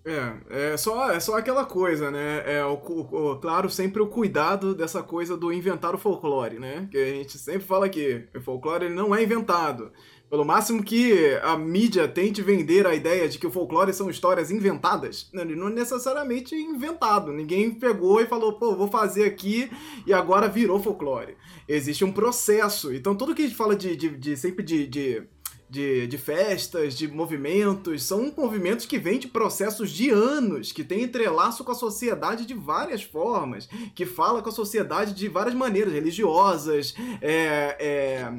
É, 0.07 0.73
é 0.73 0.77
só, 0.79 1.11
é 1.13 1.21
só 1.21 1.37
aquela 1.37 1.67
coisa, 1.67 2.11
né? 2.11 2.43
É 2.47 2.65
o, 2.65 2.73
o, 2.73 3.37
claro, 3.37 3.69
sempre 3.69 4.01
o 4.01 4.07
cuidado 4.07 4.75
dessa 4.75 5.03
coisa 5.03 5.37
do 5.37 5.53
inventar 5.53 5.95
o 5.95 5.99
folclore, 5.99 6.59
né? 6.59 6.89
Que 6.91 6.97
a 6.97 7.11
gente 7.11 7.37
sempre 7.39 7.61
fala 7.61 7.91
que 7.91 8.27
o 8.35 8.41
folclore 8.41 8.89
não 8.89 9.15
é 9.15 9.23
inventado. 9.23 9.93
Pelo 10.33 10.47
máximo 10.47 10.83
que 10.83 11.39
a 11.43 11.59
mídia 11.59 12.09
tente 12.09 12.41
vender 12.41 12.87
a 12.87 12.95
ideia 12.95 13.29
de 13.29 13.39
que 13.39 13.47
o 13.47 13.51
folclore 13.51 13.93
são 13.93 14.09
histórias 14.09 14.51
inventadas, 14.51 15.29
ele 15.31 15.55
não 15.55 15.69
é 15.69 15.73
necessariamente 15.73 16.55
inventado. 16.55 17.31
Ninguém 17.35 17.71
pegou 17.71 18.19
e 18.19 18.25
falou, 18.27 18.55
pô, 18.55 18.75
vou 18.75 18.89
fazer 18.89 19.25
aqui 19.25 19.71
e 20.07 20.13
agora 20.15 20.49
virou 20.49 20.83
folclore. 20.83 21.37
Existe 21.69 22.03
um 22.03 22.11
processo. 22.11 22.95
Então 22.95 23.15
tudo 23.15 23.35
que 23.35 23.43
a 23.43 23.45
gente 23.45 23.55
fala 23.55 23.77
de, 23.77 23.95
de, 23.95 24.09
de 24.17 24.35
sempre 24.35 24.65
de, 24.65 24.87
de 24.87 25.23
de, 25.69 26.07
de, 26.07 26.19
festas, 26.19 26.95
de 26.95 27.09
movimentos, 27.09 28.03
são 28.03 28.31
movimentos 28.37 28.85
que 28.85 28.99
vêm 28.99 29.19
de 29.19 29.27
processos 29.27 29.91
de 29.91 30.11
anos, 30.11 30.71
que 30.71 30.85
tem 30.85 31.03
entrelaço 31.03 31.65
com 31.65 31.73
a 31.73 31.75
sociedade 31.75 32.45
de 32.45 32.53
várias 32.53 33.03
formas, 33.03 33.67
que 33.95 34.05
fala 34.05 34.43
com 34.43 34.51
a 34.51 34.53
sociedade 34.53 35.15
de 35.15 35.29
várias 35.29 35.55
maneiras, 35.55 35.95
religiosas, 35.95 36.95
é, 37.23 37.77
é, 37.81 38.33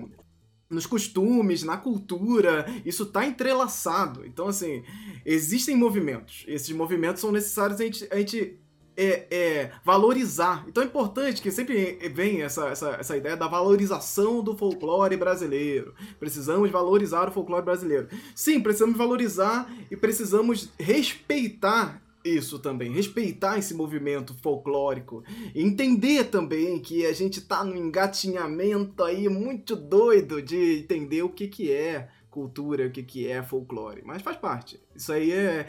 nos 0.74 0.86
costumes, 0.86 1.64
na 1.64 1.78
cultura, 1.78 2.66
isso 2.86 3.04
está 3.04 3.26
entrelaçado. 3.26 4.26
Então, 4.26 4.48
assim, 4.48 4.84
existem 5.26 5.76
movimentos. 5.76 6.44
Esses 6.48 6.72
movimentos 6.72 7.22
são 7.22 7.32
necessários 7.32 7.80
a 7.80 7.84
gente, 7.84 8.08
a 8.12 8.18
gente 8.18 8.60
é, 8.96 9.28
é, 9.30 9.72
valorizar. 9.84 10.66
Então 10.68 10.84
é 10.84 10.86
importante 10.86 11.42
que 11.42 11.52
sempre 11.52 11.98
vem 12.14 12.42
essa, 12.42 12.68
essa, 12.68 12.90
essa 13.00 13.18
ideia 13.18 13.36
da 13.36 13.48
valorização 13.48 14.44
do 14.44 14.56
folclore 14.56 15.18
brasileiro. 15.18 15.94
Precisamos 16.20 16.70
valorizar 16.70 17.28
o 17.28 17.32
folclore 17.32 17.66
brasileiro. 17.66 18.08
Sim, 18.36 18.62
precisamos 18.62 18.98
valorizar 18.98 19.72
e 19.90 19.98
precisamos 19.98 20.72
respeitar 20.80 22.03
isso 22.24 22.60
também, 22.60 22.92
respeitar 22.92 23.58
esse 23.58 23.74
movimento 23.74 24.34
folclórico, 24.36 25.24
entender 25.54 26.26
também 26.26 26.80
que 26.80 27.06
a 27.06 27.14
gente 27.14 27.42
tá 27.42 27.64
no 27.64 27.76
engatinhamento 27.76 29.04
aí 29.04 29.28
muito 29.28 29.76
doido 29.76 30.42
de 30.42 30.80
entender 30.80 31.22
o 31.24 31.30
que 31.30 31.48
que 31.48 31.72
é 31.72 32.10
cultura, 32.34 32.88
o 32.88 32.92
que 32.92 33.04
que 33.04 33.28
é 33.28 33.44
folclore, 33.44 34.02
mas 34.04 34.24
faz 34.24 34.36
parte. 34.38 34.82
Isso 34.96 35.14
aí 35.14 35.32
é 35.32 35.68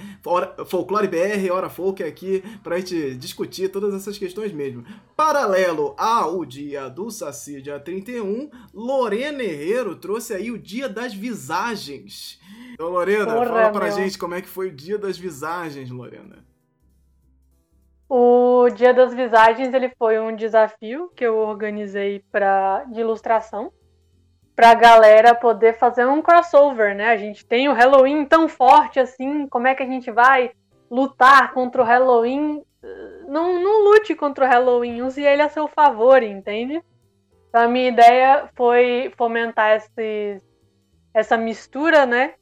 folclore 0.67 1.07
BR, 1.07 1.53
hora 1.53 1.69
folk 1.69 2.03
é 2.03 2.07
aqui 2.07 2.43
pra 2.63 2.79
gente 2.79 3.15
discutir 3.17 3.69
todas 3.69 3.95
essas 3.95 4.17
questões 4.17 4.51
mesmo. 4.51 4.83
Paralelo 5.15 5.95
ao 5.99 6.43
dia 6.43 6.89
do 6.89 7.11
Saci, 7.11 7.61
dia 7.61 7.79
31, 7.79 8.49
Lorena 8.73 9.43
Herrero 9.43 9.97
trouxe 9.97 10.33
aí 10.33 10.51
o 10.51 10.59
dia 10.59 10.89
das 10.89 11.13
visagens. 11.13 12.41
Então, 12.75 12.89
Lorena, 12.89 13.33
Porra, 13.33 13.47
fala 13.47 13.73
pra 13.73 13.85
meu. 13.85 13.93
gente 13.93 14.19
como 14.19 14.35
é 14.35 14.43
que 14.43 14.49
foi 14.49 14.69
o 14.69 14.73
dia 14.73 14.99
das 14.99 15.17
visagens, 15.17 15.91
Lorena. 15.91 16.45
O 18.09 18.69
Dia 18.71 18.93
das 18.93 19.15
Visagens 19.15 19.73
ele 19.73 19.91
foi 19.99 20.21
um 20.21 20.37
desafio 20.37 21.11
que 21.17 21.25
eu 21.25 21.37
organizei 21.37 22.23
para 22.31 22.85
de 22.85 23.01
ilustração 23.01 23.73
para 24.55 24.71
a 24.71 24.75
galera 24.75 25.35
poder 25.35 25.75
fazer 25.79 26.07
um 26.07 26.23
crossover, 26.23 26.95
né? 26.95 27.09
A 27.09 27.17
gente 27.17 27.45
tem 27.45 27.69
o 27.69 27.73
Halloween 27.73 28.25
tão 28.25 28.49
forte 28.49 29.01
assim, 29.01 29.49
como 29.49 29.67
é 29.67 29.75
que 29.75 29.83
a 29.83 29.87
gente 29.87 30.11
vai 30.11 30.53
lutar 30.91 31.53
contra 31.53 31.83
o 31.83 31.85
Halloween? 31.85 32.63
Não, 33.27 33.61
não 33.61 33.85
lute 33.85 34.15
contra 34.15 34.45
o 34.45 34.49
Halloween, 34.49 35.03
use 35.03 35.23
ele 35.23 35.43
a 35.43 35.49
seu 35.49 35.67
favor, 35.67 36.23
entende? 36.23 36.81
Então 37.49 37.63
a 37.63 37.69
minha 37.69 37.89
ideia 37.89 38.49
foi 38.55 39.13
fomentar 39.17 39.77
esses, 39.77 40.41
essa 41.13 41.37
mistura, 41.37 42.07
né? 42.07 42.35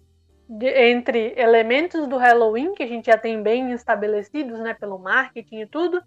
De, 0.59 0.67
entre 0.67 1.35
elementos 1.37 2.07
do 2.07 2.17
Halloween, 2.17 2.75
que 2.75 2.83
a 2.83 2.87
gente 2.87 3.07
já 3.07 3.17
tem 3.17 3.43
bem 3.43 3.73
estabelecidos 3.73 4.59
né, 4.61 4.75
pelo 4.75 4.99
marketing 4.99 5.61
e 5.61 5.67
tudo, 5.67 6.03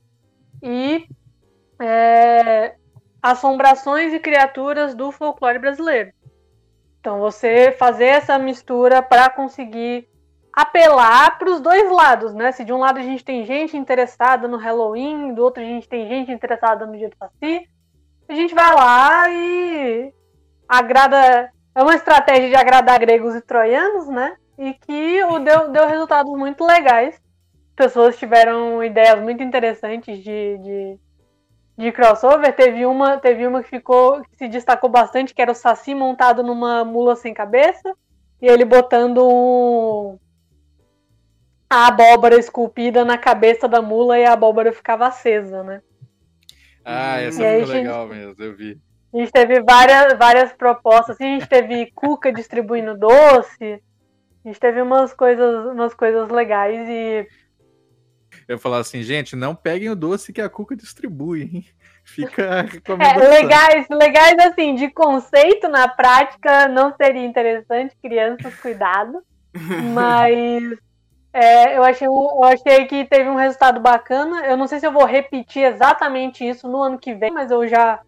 e 0.62 1.08
é, 1.80 2.76
assombrações 3.22 4.14
e 4.14 4.20
criaturas 4.20 4.94
do 4.94 5.12
folclore 5.12 5.60
brasileiro. 5.60 6.12
Então, 7.00 7.20
você 7.20 7.72
fazer 7.72 8.06
essa 8.06 8.38
mistura 8.38 9.02
para 9.02 9.30
conseguir 9.30 10.08
apelar 10.54 11.38
para 11.38 11.50
os 11.50 11.60
dois 11.60 11.92
lados, 11.92 12.34
né? 12.34 12.52
Se 12.52 12.64
de 12.64 12.72
um 12.72 12.78
lado 12.78 13.00
a 13.00 13.04
gente 13.04 13.26
tem 13.26 13.46
gente 13.46 13.76
interessada 13.76 14.48
no 14.48 14.58
Halloween, 14.58 15.34
do 15.34 15.44
outro 15.44 15.62
a 15.62 15.66
gente 15.66 15.88
tem 15.90 16.08
gente 16.08 16.32
interessada 16.32 16.86
no 16.86 16.98
Dia 16.98 17.10
do 17.10 17.18
Saci, 17.18 17.68
a 18.30 18.34
gente 18.34 18.56
vai 18.56 18.74
lá 18.74 19.30
e 19.30 20.14
agrada. 20.68 21.52
É 21.76 21.84
uma 21.84 21.94
estratégia 21.94 22.50
de 22.50 22.56
agradar 22.56 22.98
gregos 23.00 23.36
e 23.36 23.42
troianos, 23.42 24.08
né? 24.08 24.38
E 24.58 24.74
que 24.74 25.24
o 25.26 25.40
deu, 25.40 25.70
deu 25.72 25.86
resultados 25.86 26.32
muito 26.32 26.66
legais. 26.66 27.22
Pessoas 27.76 28.18
tiveram 28.18 28.82
ideias 28.82 29.22
muito 29.22 29.44
interessantes 29.44 30.18
de, 30.20 30.58
de, 30.58 31.00
de 31.78 31.92
crossover. 31.92 32.56
Teve 32.56 32.86
uma, 32.86 33.18
teve 33.18 33.46
uma 33.46 33.62
que 33.62 33.70
ficou 33.70 34.22
que 34.22 34.38
se 34.38 34.48
destacou 34.48 34.90
bastante, 34.90 35.34
que 35.34 35.42
era 35.42 35.52
o 35.52 35.56
Saci 35.56 35.94
montado 35.94 36.42
numa 36.42 36.86
mula 36.86 37.18
sem 37.18 37.34
cabeça. 37.34 37.94
E 38.42 38.48
ele 38.48 38.64
botando 38.64 39.28
um, 39.28 40.18
a 41.70 41.88
abóbora 41.88 42.38
esculpida 42.38 43.04
na 43.04 43.18
cabeça 43.18 43.68
da 43.68 43.82
mula 43.82 44.18
e 44.18 44.26
a 44.26 44.32
abóbora 44.32 44.72
ficava 44.72 45.08
acesa, 45.08 45.62
né? 45.62 45.82
Ah, 46.86 47.20
essa 47.20 47.40
foi 47.40 47.58
muito 47.58 47.70
legal 47.70 48.08
mesmo, 48.08 48.36
eu 48.42 48.56
vi. 48.56 48.80
A 49.16 49.18
gente 49.18 49.32
teve 49.32 49.62
várias, 49.62 50.18
várias 50.18 50.52
propostas, 50.52 51.16
assim, 51.16 51.24
a 51.24 51.40
gente 51.40 51.48
teve 51.48 51.90
Cuca 51.96 52.34
distribuindo 52.34 52.98
doce, 52.98 53.82
a 54.44 54.48
gente 54.48 54.60
teve 54.60 54.82
umas 54.82 55.14
coisas, 55.14 55.68
umas 55.68 55.94
coisas 55.94 56.30
legais 56.30 56.86
e. 56.90 57.26
Eu 58.46 58.60
falar 58.60 58.80
assim, 58.80 59.02
gente, 59.02 59.34
não 59.34 59.56
peguem 59.56 59.90
o 59.90 59.96
doce 59.96 60.34
que 60.34 60.42
a 60.42 60.50
Cuca 60.50 60.76
distribui, 60.76 61.44
hein? 61.44 61.66
Fica 62.04 62.66
é, 63.00 63.28
legais, 63.30 63.88
legais 63.90 64.38
assim, 64.40 64.76
de 64.76 64.90
conceito 64.90 65.70
na 65.70 65.88
prática 65.88 66.68
não 66.68 66.94
seria 66.94 67.26
interessante, 67.26 67.96
crianças, 68.02 68.54
cuidado. 68.56 69.24
Mas 69.94 70.78
é, 71.32 71.78
eu, 71.78 71.84
achei, 71.84 72.06
eu 72.06 72.44
achei 72.44 72.86
que 72.86 73.06
teve 73.06 73.30
um 73.30 73.36
resultado 73.36 73.80
bacana. 73.80 74.46
Eu 74.46 74.58
não 74.58 74.68
sei 74.68 74.82
se 74.82 74.86
eu 74.86 74.92
vou 74.92 75.06
repetir 75.06 75.64
exatamente 75.64 76.46
isso 76.46 76.68
no 76.68 76.84
ano 76.84 77.00
que 77.00 77.14
vem, 77.14 77.32
mas 77.32 77.50
eu 77.50 77.66
já 77.66 78.02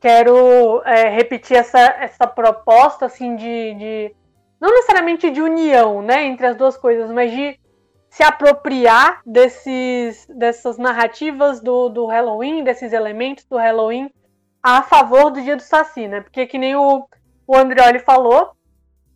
quero 0.00 0.82
é, 0.84 1.08
repetir 1.10 1.56
essa, 1.56 1.78
essa 1.78 2.26
proposta 2.26 3.06
assim 3.06 3.36
de, 3.36 3.74
de, 3.74 4.16
não 4.60 4.70
necessariamente 4.70 5.30
de 5.30 5.42
união, 5.42 6.00
né, 6.00 6.24
entre 6.24 6.46
as 6.46 6.56
duas 6.56 6.76
coisas, 6.76 7.10
mas 7.10 7.30
de 7.30 7.60
se 8.08 8.22
apropriar 8.22 9.20
desses, 9.24 10.26
dessas 10.26 10.78
narrativas 10.78 11.60
do, 11.60 11.88
do 11.88 12.06
Halloween, 12.06 12.64
desses 12.64 12.92
elementos 12.92 13.44
do 13.44 13.56
Halloween 13.56 14.10
a 14.62 14.82
favor 14.82 15.30
do 15.30 15.40
Dia 15.40 15.56
do 15.56 15.62
Saci, 15.62 16.08
né? 16.08 16.20
Porque 16.20 16.46
que 16.46 16.58
nem 16.58 16.74
o, 16.74 17.06
o 17.46 17.56
Andrioli 17.56 18.00
falou, 18.00 18.50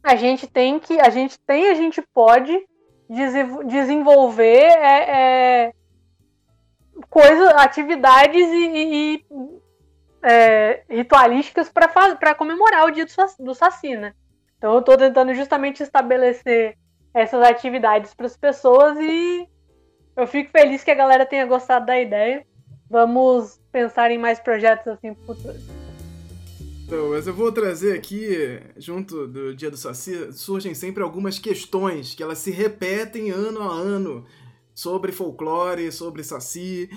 a 0.02 0.14
gente 0.14 0.46
tem 0.46 0.78
que, 0.78 1.00
a 1.00 1.10
gente 1.10 1.38
tem, 1.40 1.70
a 1.70 1.74
gente 1.74 2.00
pode 2.14 2.56
desenvolver 3.66 4.64
é, 4.64 5.66
é, 5.66 5.72
coisas, 7.10 7.48
atividades 7.56 8.48
e, 8.48 8.70
e 8.74 9.24
é, 10.24 10.82
ritualísticas 10.88 11.68
para 11.68 12.34
comemorar 12.34 12.86
o 12.86 12.90
dia 12.90 13.04
do, 13.04 13.44
do 13.44 13.54
Saci, 13.54 13.94
né? 13.94 14.14
Então 14.56 14.72
eu 14.72 14.80
estou 14.80 14.96
tentando 14.96 15.34
justamente 15.34 15.82
estabelecer 15.82 16.76
essas 17.12 17.42
atividades 17.42 18.14
para 18.14 18.26
as 18.26 18.36
pessoas 18.36 18.98
e 18.98 19.46
eu 20.16 20.26
fico 20.26 20.50
feliz 20.50 20.82
que 20.82 20.90
a 20.90 20.94
galera 20.94 21.26
tenha 21.26 21.44
gostado 21.44 21.84
da 21.84 22.00
ideia. 22.00 22.46
Vamos 22.88 23.60
pensar 23.70 24.10
em 24.10 24.18
mais 24.18 24.40
projetos 24.40 24.88
assim 24.88 25.10
no 25.10 25.16
futuro. 25.16 25.56
Então, 26.86 27.10
mas 27.10 27.26
eu 27.26 27.34
vou 27.34 27.50
trazer 27.52 27.94
aqui, 27.94 28.60
junto 28.76 29.26
do 29.26 29.54
Dia 29.54 29.70
do 29.70 29.76
Saci, 29.76 30.32
surgem 30.32 30.74
sempre 30.74 31.02
algumas 31.02 31.38
questões 31.38 32.14
que 32.14 32.22
elas 32.22 32.38
se 32.38 32.50
repetem 32.50 33.30
ano 33.30 33.62
a 33.62 33.72
ano 33.72 34.24
sobre 34.74 35.12
folclore, 35.12 35.92
sobre 35.92 36.24
Saci. 36.24 36.90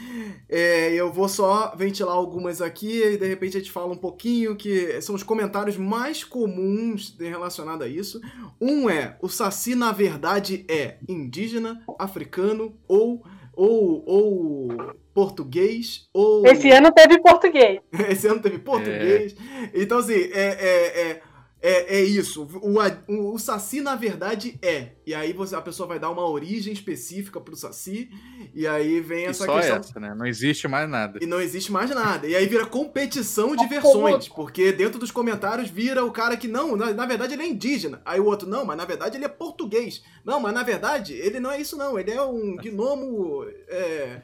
É, 0.49 0.93
eu 0.93 1.11
vou 1.11 1.29
só 1.29 1.75
ventilar 1.75 2.15
algumas 2.15 2.61
aqui 2.61 3.03
e 3.03 3.17
de 3.17 3.27
repente 3.27 3.57
a 3.57 3.59
gente 3.59 3.71
fala 3.71 3.93
um 3.93 3.97
pouquinho 3.97 4.55
que 4.55 4.99
são 5.01 5.13
os 5.13 5.23
comentários 5.23 5.77
mais 5.77 6.23
comuns 6.23 7.15
relacionados 7.19 7.85
a 7.85 7.89
isso. 7.89 8.19
Um 8.59 8.89
é: 8.89 9.17
o 9.21 9.29
Saci 9.29 9.75
na 9.75 9.91
verdade 9.91 10.65
é 10.67 10.97
indígena, 11.07 11.83
africano 11.99 12.75
ou 12.87 13.23
ou, 13.57 14.03
ou 14.05 14.67
português, 15.15 16.07
ou. 16.13 16.45
Esse 16.45 16.69
ano 16.69 16.91
teve 16.91 17.19
português. 17.19 17.79
Esse 18.07 18.27
ano 18.27 18.39
teve 18.39 18.59
português. 18.59 19.35
É. 19.73 19.81
Então, 19.81 19.97
assim, 19.97 20.13
é, 20.13 20.29
é, 20.31 21.01
é 21.01 21.21
é, 21.61 21.97
é 21.97 22.01
isso. 22.01 22.47
O, 22.61 22.77
o, 22.79 23.33
o, 23.33 23.39
Saci, 23.39 23.81
na 23.81 23.95
verdade, 23.95 24.59
é. 24.61 24.89
E 25.05 25.13
aí 25.13 25.33
você, 25.33 25.55
a 25.55 25.61
pessoa 25.61 25.87
vai 25.87 25.99
dar 25.99 26.11
uma 26.11 26.27
origem 26.27 26.71
específica 26.71 27.41
pro 27.41 27.55
Saci. 27.55 28.09
E 28.53 28.67
aí 28.67 29.01
vem 29.01 29.25
essa 29.25 29.43
e 29.43 29.47
só 29.47 29.55
questão. 29.55 29.77
Essa, 29.77 29.99
né? 29.99 30.13
Não 30.15 30.25
existe 30.25 30.67
mais 30.67 30.87
nada. 30.87 31.19
E 31.21 31.25
não 31.25 31.41
existe 31.41 31.71
mais 31.71 31.89
nada. 31.89 32.27
E 32.27 32.35
aí 32.35 32.45
vira 32.45 32.65
competição 32.65 33.55
de 33.55 33.65
versões. 33.65 34.27
Porque 34.27 34.71
dentro 34.71 34.99
dos 34.99 35.09
comentários 35.09 35.69
vira 35.69 36.05
o 36.05 36.11
cara 36.11 36.37
que 36.37 36.47
não, 36.47 36.75
na, 36.75 36.93
na, 36.93 37.05
verdade 37.05 37.33
ele 37.33 37.43
é 37.43 37.47
indígena. 37.47 38.01
Aí 38.05 38.19
o 38.19 38.25
outro, 38.25 38.47
não, 38.47 38.63
mas 38.63 38.77
na 38.77 38.85
verdade 38.85 39.17
ele 39.17 39.25
é 39.25 39.29
português. 39.29 40.03
Não, 40.23 40.39
mas 40.39 40.53
na 40.53 40.63
verdade 40.63 41.13
ele 41.13 41.39
não 41.39 41.51
é 41.51 41.59
isso, 41.59 41.75
não. 41.75 41.97
Ele 41.97 42.11
é 42.11 42.21
um 42.21 42.55
gnomo 42.57 43.45
é, 43.67 44.21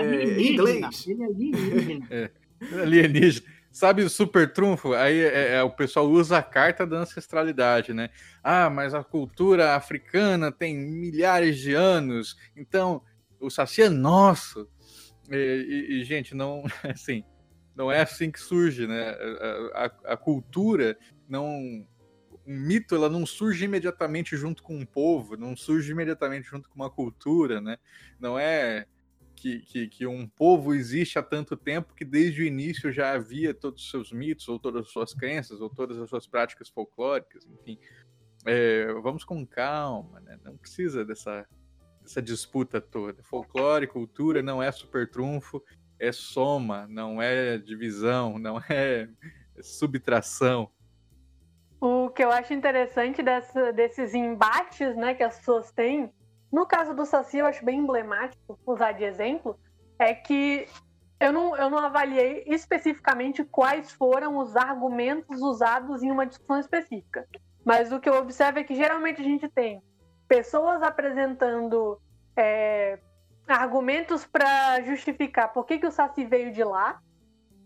é, 0.00 0.40
inglês. 0.40 1.06
Ele 1.06 1.22
é 1.22 1.26
alienígena. 1.26 2.06
é, 2.10 2.30
alienígena. 2.80 3.46
Sabe 3.72 4.02
o 4.02 4.10
super 4.10 4.52
trunfo? 4.52 4.92
Aí 4.92 5.18
é, 5.18 5.54
é, 5.54 5.62
o 5.62 5.70
pessoal 5.70 6.06
usa 6.06 6.38
a 6.38 6.42
carta 6.42 6.86
da 6.86 6.98
ancestralidade, 6.98 7.94
né? 7.94 8.10
Ah, 8.42 8.68
mas 8.68 8.92
a 8.92 9.02
cultura 9.02 9.74
africana 9.74 10.52
tem 10.52 10.76
milhares 10.76 11.58
de 11.58 11.72
anos, 11.72 12.36
então 12.54 13.02
o 13.40 13.48
saci 13.48 13.82
é 13.82 13.88
nosso. 13.88 14.68
E, 15.30 15.36
e, 15.36 16.00
e, 16.00 16.04
gente, 16.04 16.34
não 16.34 16.64
assim, 16.84 17.24
não 17.74 17.90
é 17.90 18.02
assim 18.02 18.30
que 18.30 18.40
surge, 18.40 18.86
né? 18.86 19.16
A, 19.72 19.84
a, 19.84 20.12
a, 20.12 20.16
cultura 20.18 20.98
não 21.26 21.86
um 22.46 22.58
mito 22.58 22.94
ela 22.94 23.08
não 23.08 23.24
surge 23.24 23.64
imediatamente 23.64 24.36
junto 24.36 24.62
com 24.62 24.76
um 24.76 24.84
povo, 24.84 25.36
não 25.36 25.56
surge 25.56 25.92
imediatamente 25.92 26.48
junto 26.48 26.68
com 26.68 26.74
uma 26.74 26.90
cultura, 26.90 27.60
né? 27.60 27.78
Não 28.20 28.38
é 28.38 28.86
que, 29.42 29.58
que, 29.58 29.88
que, 29.88 30.06
um 30.06 30.28
povo 30.28 30.72
existe 30.72 31.18
há 31.18 31.22
tanto 31.22 31.56
tempo 31.56 31.94
que 31.94 32.04
desde 32.04 32.42
o 32.42 32.46
início 32.46 32.92
já 32.92 33.12
havia 33.12 33.52
todos 33.52 33.82
os 33.82 33.90
seus 33.90 34.12
mitos, 34.12 34.48
ou 34.48 34.56
todas 34.56 34.86
as 34.86 34.92
suas 34.92 35.12
crenças, 35.12 35.60
ou 35.60 35.68
todas 35.68 35.98
as 35.98 36.08
suas 36.08 36.28
práticas 36.28 36.68
folclóricas, 36.68 37.44
enfim. 37.46 37.76
É, 38.46 38.86
vamos 39.02 39.24
com 39.24 39.44
calma, 39.44 40.20
né? 40.20 40.38
Não 40.44 40.56
precisa 40.56 41.04
dessa, 41.04 41.44
dessa 42.00 42.22
disputa 42.22 42.80
toda. 42.80 43.20
Folclore, 43.24 43.88
cultura 43.88 44.42
não 44.42 44.62
é 44.62 44.70
super 44.70 45.10
trunfo, 45.10 45.60
é 45.98 46.12
soma, 46.12 46.86
não 46.86 47.20
é 47.20 47.58
divisão, 47.58 48.38
não 48.38 48.58
é 48.70 49.08
subtração. 49.60 50.70
O 51.80 52.10
que 52.10 52.22
eu 52.22 52.30
acho 52.30 52.54
interessante 52.54 53.24
dessa, 53.24 53.72
desses 53.72 54.14
embates 54.14 54.94
né, 54.94 55.14
que 55.14 55.24
as 55.24 55.38
pessoas 55.38 55.72
têm 55.72 56.12
no 56.52 56.66
caso 56.66 56.94
do 56.94 57.06
Saci, 57.06 57.38
eu 57.38 57.46
acho 57.46 57.64
bem 57.64 57.78
emblemático 57.78 58.58
usar 58.66 58.92
de 58.92 59.04
exemplo, 59.04 59.58
é 59.98 60.14
que 60.14 60.66
eu 61.18 61.32
não, 61.32 61.56
eu 61.56 61.70
não 61.70 61.78
avaliei 61.78 62.44
especificamente 62.46 63.44
quais 63.44 63.92
foram 63.92 64.36
os 64.38 64.54
argumentos 64.54 65.40
usados 65.40 66.02
em 66.02 66.10
uma 66.10 66.26
discussão 66.26 66.58
específica. 66.58 67.26
Mas 67.64 67.92
o 67.92 68.00
que 68.00 68.08
eu 68.08 68.16
observo 68.16 68.58
é 68.58 68.64
que 68.64 68.74
geralmente 68.74 69.20
a 69.20 69.24
gente 69.24 69.48
tem 69.48 69.80
pessoas 70.28 70.82
apresentando 70.82 71.98
é, 72.36 72.98
argumentos 73.46 74.26
para 74.26 74.82
justificar 74.82 75.52
por 75.52 75.64
que, 75.64 75.78
que 75.78 75.86
o 75.86 75.92
Saci 75.92 76.24
veio 76.24 76.52
de 76.52 76.64
lá. 76.64 77.00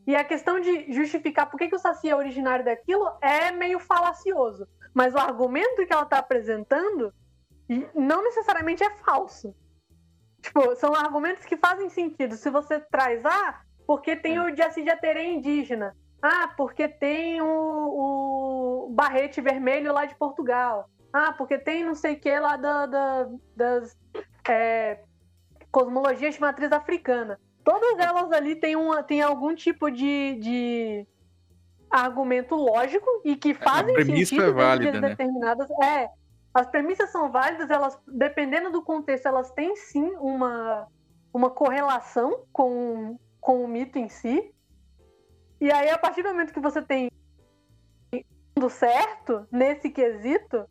E 0.06 0.14
a 0.14 0.22
questão 0.22 0.60
de 0.60 0.92
justificar 0.92 1.50
por 1.50 1.58
que, 1.58 1.68
que 1.68 1.74
o 1.74 1.78
Saci 1.78 2.08
é 2.08 2.14
originário 2.14 2.64
daquilo 2.64 3.10
é 3.20 3.50
meio 3.50 3.80
falacioso. 3.80 4.68
Mas 4.94 5.14
o 5.14 5.18
argumento 5.18 5.84
que 5.86 5.92
ela 5.92 6.02
está 6.02 6.18
apresentando 6.18 7.12
não 7.94 8.22
necessariamente 8.22 8.82
é 8.82 8.90
falso. 8.90 9.54
Tipo, 10.40 10.76
são 10.76 10.94
argumentos 10.94 11.44
que 11.44 11.56
fazem 11.56 11.88
sentido. 11.88 12.36
Se 12.36 12.50
você 12.50 12.78
traz, 12.78 13.24
ah, 13.24 13.60
porque 13.86 14.14
tem 14.14 14.36
é. 14.36 14.42
o 14.42 14.56
Jaci 14.56 14.84
Jateré 14.84 15.24
indígena. 15.24 15.96
Ah, 16.22 16.52
porque 16.56 16.88
tem 16.88 17.40
o, 17.40 17.46
o 17.46 18.88
Barrete 18.90 19.40
Vermelho 19.40 19.92
lá 19.92 20.04
de 20.04 20.14
Portugal. 20.14 20.88
Ah, 21.12 21.32
porque 21.32 21.58
tem 21.58 21.84
não 21.84 21.94
sei 21.94 22.14
o 22.14 22.20
que 22.20 22.38
lá 22.38 22.56
da, 22.56 22.86
da, 22.86 23.28
das 23.56 23.96
é, 24.48 25.00
cosmologias 25.70 26.34
de 26.34 26.40
matriz 26.40 26.70
africana. 26.72 27.38
Todas 27.64 27.98
elas 27.98 28.30
ali 28.32 28.56
têm, 28.56 28.76
uma, 28.76 29.02
têm 29.02 29.22
algum 29.22 29.54
tipo 29.54 29.90
de, 29.90 30.36
de 30.36 31.06
argumento 31.90 32.54
lógico 32.54 33.06
e 33.24 33.34
que 33.34 33.54
fazem 33.54 33.94
sentido 34.04 34.44
é 34.44 34.50
válida, 34.50 35.00
né? 35.00 35.08
determinadas. 35.08 35.68
É, 35.82 36.08
As 36.56 36.66
premissas 36.66 37.10
são 37.10 37.30
válidas, 37.30 37.68
elas, 37.68 38.00
dependendo 38.08 38.72
do 38.72 38.82
contexto, 38.82 39.26
elas 39.26 39.50
têm 39.50 39.76
sim 39.76 40.10
uma, 40.16 40.88
uma 41.30 41.50
correlação 41.50 42.46
com, 42.50 43.18
com 43.38 43.62
o 43.62 43.68
mito 43.68 43.98
em 43.98 44.08
si. 44.08 44.54
E 45.60 45.70
aí, 45.70 45.90
a 45.90 45.98
partir 45.98 46.22
do 46.22 46.30
momento 46.30 46.54
que 46.54 46.60
você 46.60 46.80
tem 46.80 47.10
do 48.54 48.70
certo 48.70 49.46
nesse 49.52 49.90
quesito, 49.90 50.66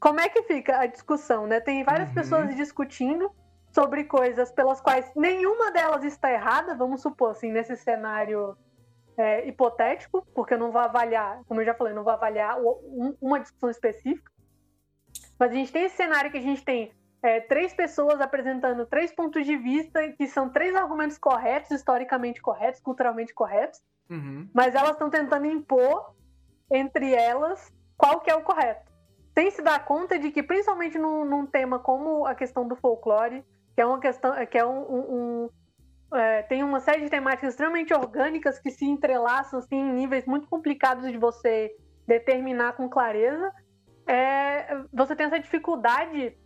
como 0.00 0.20
é 0.20 0.28
que 0.30 0.42
fica 0.44 0.80
a 0.80 0.86
discussão, 0.86 1.46
né? 1.46 1.60
Tem 1.60 1.84
várias 1.84 2.08
uhum. 2.08 2.14
pessoas 2.14 2.56
discutindo 2.56 3.30
sobre 3.72 4.04
coisas 4.04 4.50
pelas 4.52 4.80
quais 4.80 5.12
nenhuma 5.14 5.70
delas 5.70 6.02
está 6.02 6.32
errada, 6.32 6.74
vamos 6.74 7.02
supor 7.02 7.32
assim, 7.32 7.52
nesse 7.52 7.76
cenário 7.76 8.56
é, 9.18 9.46
hipotético, 9.46 10.26
porque 10.34 10.54
eu 10.54 10.58
não 10.58 10.72
vou 10.72 10.80
avaliar, 10.80 11.42
como 11.44 11.60
eu 11.60 11.66
já 11.66 11.74
falei, 11.74 11.92
não 11.92 12.04
vou 12.04 12.12
avaliar 12.14 12.56
uma 13.20 13.38
discussão 13.38 13.68
específica. 13.68 14.32
Mas 15.44 15.52
a 15.52 15.54
gente 15.56 15.72
tem 15.72 15.84
esse 15.84 15.96
cenário 15.96 16.30
que 16.30 16.38
a 16.38 16.42
gente 16.42 16.64
tem 16.64 16.90
é, 17.22 17.38
três 17.38 17.74
pessoas 17.74 18.18
apresentando 18.18 18.86
três 18.86 19.12
pontos 19.12 19.44
de 19.44 19.58
vista 19.58 20.08
que 20.12 20.26
são 20.26 20.48
três 20.48 20.74
argumentos 20.74 21.18
corretos, 21.18 21.70
historicamente 21.70 22.40
corretos, 22.40 22.80
culturalmente 22.80 23.34
corretos, 23.34 23.78
uhum. 24.08 24.48
mas 24.54 24.74
elas 24.74 24.92
estão 24.92 25.10
tentando 25.10 25.44
impor 25.44 26.14
entre 26.72 27.12
elas 27.12 27.70
qual 27.94 28.22
que 28.22 28.30
é 28.30 28.34
o 28.34 28.40
correto. 28.40 28.90
Sem 29.34 29.50
se 29.50 29.60
dar 29.60 29.84
conta 29.84 30.18
de 30.18 30.30
que, 30.30 30.42
principalmente 30.42 30.98
num, 30.98 31.26
num 31.26 31.44
tema 31.44 31.78
como 31.78 32.24
a 32.24 32.34
questão 32.34 32.66
do 32.66 32.74
folclore, 32.76 33.44
que 33.74 33.82
é 33.82 33.84
uma 33.84 34.00
questão, 34.00 34.32
que 34.46 34.56
é 34.56 34.64
um, 34.64 34.80
um, 34.80 35.50
um 36.10 36.16
é, 36.16 36.40
tem 36.44 36.62
uma 36.62 36.80
série 36.80 37.02
de 37.02 37.10
temáticas 37.10 37.50
extremamente 37.50 37.92
orgânicas 37.92 38.58
que 38.58 38.70
se 38.70 38.86
entrelaçam 38.86 39.58
assim, 39.58 39.76
em 39.76 39.92
níveis 39.92 40.24
muito 40.24 40.48
complicados 40.48 41.12
de 41.12 41.18
você 41.18 41.70
determinar 42.06 42.72
com 42.78 42.88
clareza. 42.88 43.52
É, 44.06 44.84
você 44.92 45.16
tem 45.16 45.26
essa 45.26 45.40
dificuldade 45.40 46.36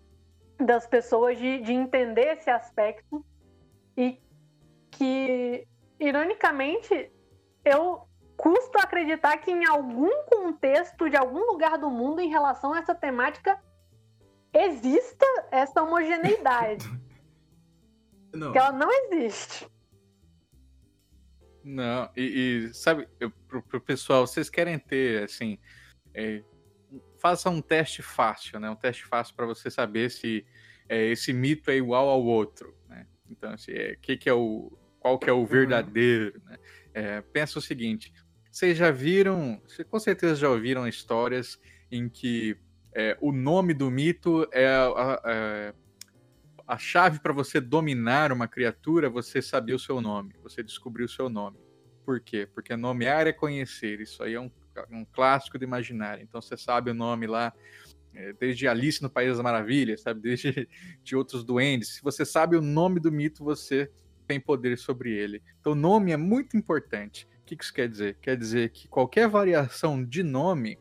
das 0.59 0.87
pessoas 0.87 1.39
de, 1.39 1.61
de 1.61 1.73
entender 1.73 2.37
esse 2.37 2.51
aspecto 2.51 3.25
e 3.97 4.21
que, 4.91 5.67
ironicamente, 5.99 7.13
eu 7.65 8.09
custo 8.37 8.79
acreditar 8.79 9.37
que 9.39 9.51
em 9.51 9.67
algum 9.67 10.25
contexto 10.25 11.11
de 11.11 11.17
algum 11.17 11.45
lugar 11.51 11.77
do 11.79 11.91
mundo 11.91 12.21
em 12.21 12.29
relação 12.29 12.73
a 12.73 12.79
essa 12.79 12.95
temática 12.95 13.61
exista 14.53 15.27
essa 15.51 15.83
homogeneidade. 15.83 16.89
Não. 18.33 18.53
Que 18.53 18.59
ela 18.59 18.73
não 18.73 18.91
existe. 18.93 19.67
Não, 21.65 22.11
e, 22.17 22.69
e 22.69 22.75
sabe, 22.75 23.09
eu, 23.19 23.31
pro, 23.31 23.63
pro, 23.63 23.81
pessoal, 23.81 24.27
vocês 24.27 24.49
querem 24.51 24.79
ter, 24.79 25.25
assim, 25.25 25.59
é, 26.15 26.45
faça 27.19 27.51
um 27.51 27.61
teste 27.61 28.03
fácil, 28.03 28.61
né? 28.61 28.71
Um 28.71 28.77
teste 28.77 29.05
fácil 29.05 29.35
para 29.35 29.47
você 29.47 29.71
saber 29.71 30.11
se 30.11 30.45
é, 30.89 31.07
esse 31.07 31.33
mito 31.33 31.71
é 31.71 31.77
igual 31.77 32.09
ao 32.09 32.25
outro, 32.25 32.75
né? 32.89 33.07
Então, 33.31 33.51
assim, 33.53 33.73
é, 33.73 33.97
que 33.97 34.17
que 34.17 34.29
é 34.29 34.33
o, 34.33 34.73
qual 34.99 35.19
que 35.19 35.29
é 35.29 35.33
o 35.33 35.39
uhum. 35.39 35.47
verdadeiro, 35.47 36.41
né? 36.45 36.59
É, 36.95 37.21
pensa 37.21 37.59
o 37.59 37.63
seguinte, 37.63 38.13
vocês 38.51 38.77
já 38.77 38.91
viram, 38.91 39.61
vocês 39.67 39.87
com 39.87 39.99
certeza 39.99 40.35
já 40.35 40.49
ouviram 40.49 40.89
histórias 40.89 41.61
em 41.91 42.09
que 42.09 42.57
é, 42.95 43.17
o 43.21 43.31
nome 43.31 43.75
do 43.75 43.91
mito 43.91 44.49
é, 44.53 44.67
é 45.27 45.75
a 46.67 46.77
chave 46.77 47.19
para 47.21 47.33
você 47.33 47.61
dominar 47.61 48.31
uma 48.31 48.47
criatura, 48.47 49.09
você 49.09 49.41
saber 49.41 49.73
o 49.73 49.79
seu 49.79 50.01
nome, 50.03 50.35
você 50.43 50.63
descobrir 50.63 51.05
o 51.05 51.09
seu 51.09 51.31
nome. 51.31 51.59
Por 52.05 52.21
quê? 52.21 52.47
Porque 52.53 52.77
nomear 52.77 53.27
é 53.27 53.33
conhecer. 53.33 54.01
Isso 54.01 54.23
aí 54.23 54.35
é 54.35 54.41
um, 54.41 54.51
um 54.91 55.05
clássico 55.05 55.59
do 55.59 55.65
imaginário. 55.65 56.23
Então 56.23 56.41
você 56.41 56.57
sabe 56.57 56.91
o 56.91 56.95
nome 56.95 57.27
lá, 57.27 57.53
é, 58.15 58.33
desde 58.33 58.67
Alice 58.67 59.03
no 59.03 59.11
País 59.11 59.31
das 59.31 59.41
Maravilhas, 59.41 60.03
sabe? 60.03 60.21
Desde 60.21 60.69
de 61.03 61.17
outros 61.17 61.45
duendes. 61.45 61.97
Se 61.97 62.03
você 62.03 62.25
sabe 62.25 62.57
o 62.57 62.63
nome 62.63 63.01
do 63.01 63.13
mito, 63.13 63.45
você 63.45 63.91
tem 64.27 64.39
poder 64.39 64.77
sobre 64.77 65.13
ele. 65.13 65.43
Então, 65.61 65.75
nome 65.75 66.13
é 66.13 66.17
muito 66.17 66.57
importante. 66.57 67.27
O 67.41 67.45
que 67.45 67.57
isso 67.61 67.73
quer 67.73 67.89
dizer? 67.89 68.19
Quer 68.21 68.37
dizer 68.37 68.71
que 68.71 68.87
qualquer 68.87 69.27
variação 69.27 70.05
de 70.05 70.23
nome 70.23 70.79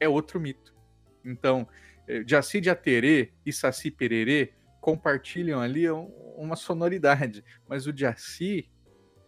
é 0.00 0.08
outro 0.08 0.40
mito. 0.40 0.74
Então, 1.22 1.68
é, 2.08 2.24
Jaci 2.26 2.60
de 2.60 2.70
Aterê 2.70 3.32
e 3.44 3.52
Saci 3.52 3.90
Pererê 3.90 4.54
compartilham 4.80 5.60
ali 5.60 5.84
uma 5.90 6.56
sonoridade, 6.56 7.44
mas 7.68 7.86
o 7.86 7.94
Jaci, 7.94 8.70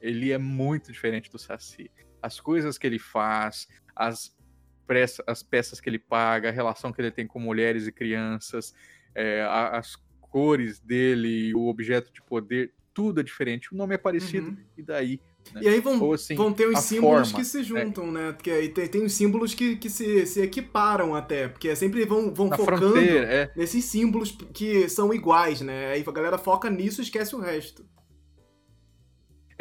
ele 0.01 0.33
é 0.33 0.39
muito 0.39 0.91
diferente 0.91 1.31
do 1.31 1.39
Saci. 1.39 1.91
As 2.23 2.41
coisas 2.41 2.79
que 2.79 2.87
ele 2.87 2.99
faz, 2.99 3.69
as, 3.95 4.35
peças, 4.87 5.25
as 5.27 5.43
peças 5.43 5.81
que 5.81 5.89
ele 5.89 5.99
paga, 5.99 6.49
a 6.49 6.53
relação 6.53 6.93
que 6.93 7.01
ele 7.01 7.11
tem 7.11 7.27
com 7.27 7.39
mulheres 7.39 7.87
e 7.87 7.93
crianças, 7.93 8.75
é, 9.15 9.43
as 9.43 9.97
cores 10.21 10.81
dele, 10.81 11.55
o 11.55 11.67
objeto 11.67 12.13
de 12.13 12.23
poder, 12.23 12.73
tudo 12.95 13.21
é 13.21 13.23
diferente. 13.23 13.73
O 13.73 13.77
nome 13.77 13.95
é 13.95 13.99
parecido, 13.99 14.49
uhum. 14.49 14.57
e 14.77 14.83
daí 14.83 15.21
né? 15.55 15.63
E 15.63 15.69
aí 15.69 15.81
vão, 15.81 16.13
assim, 16.13 16.35
vão 16.35 16.53
ter 16.53 16.67
os 16.67 16.79
símbolos 16.81 17.31
forma, 17.31 17.39
que 17.39 17.45
se 17.45 17.63
juntam, 17.63 18.09
é. 18.09 18.11
né? 18.11 18.33
Porque 18.33 18.51
aí 18.51 18.69
tem, 18.69 18.87
tem 18.87 19.05
os 19.05 19.13
símbolos 19.13 19.55
que, 19.55 19.77
que 19.77 19.91
se, 19.91 20.25
se 20.27 20.41
equiparam 20.41 21.15
até, 21.15 21.49
porque 21.49 21.69
é 21.69 21.75
sempre 21.75 22.05
vão, 22.05 22.33
vão 22.33 22.51
focando 22.51 22.99
é. 22.99 23.51
nesses 23.57 23.85
símbolos 23.85 24.37
que 24.53 24.89
são 24.89 25.13
iguais, 25.13 25.61
né? 25.61 25.93
Aí 25.93 26.05
a 26.07 26.13
galera 26.13 26.39
foca 26.39 26.71
nisso 26.71 27.01
e 27.01 27.05
esquece 27.05 27.35
o 27.35 27.41
resto. 27.41 27.85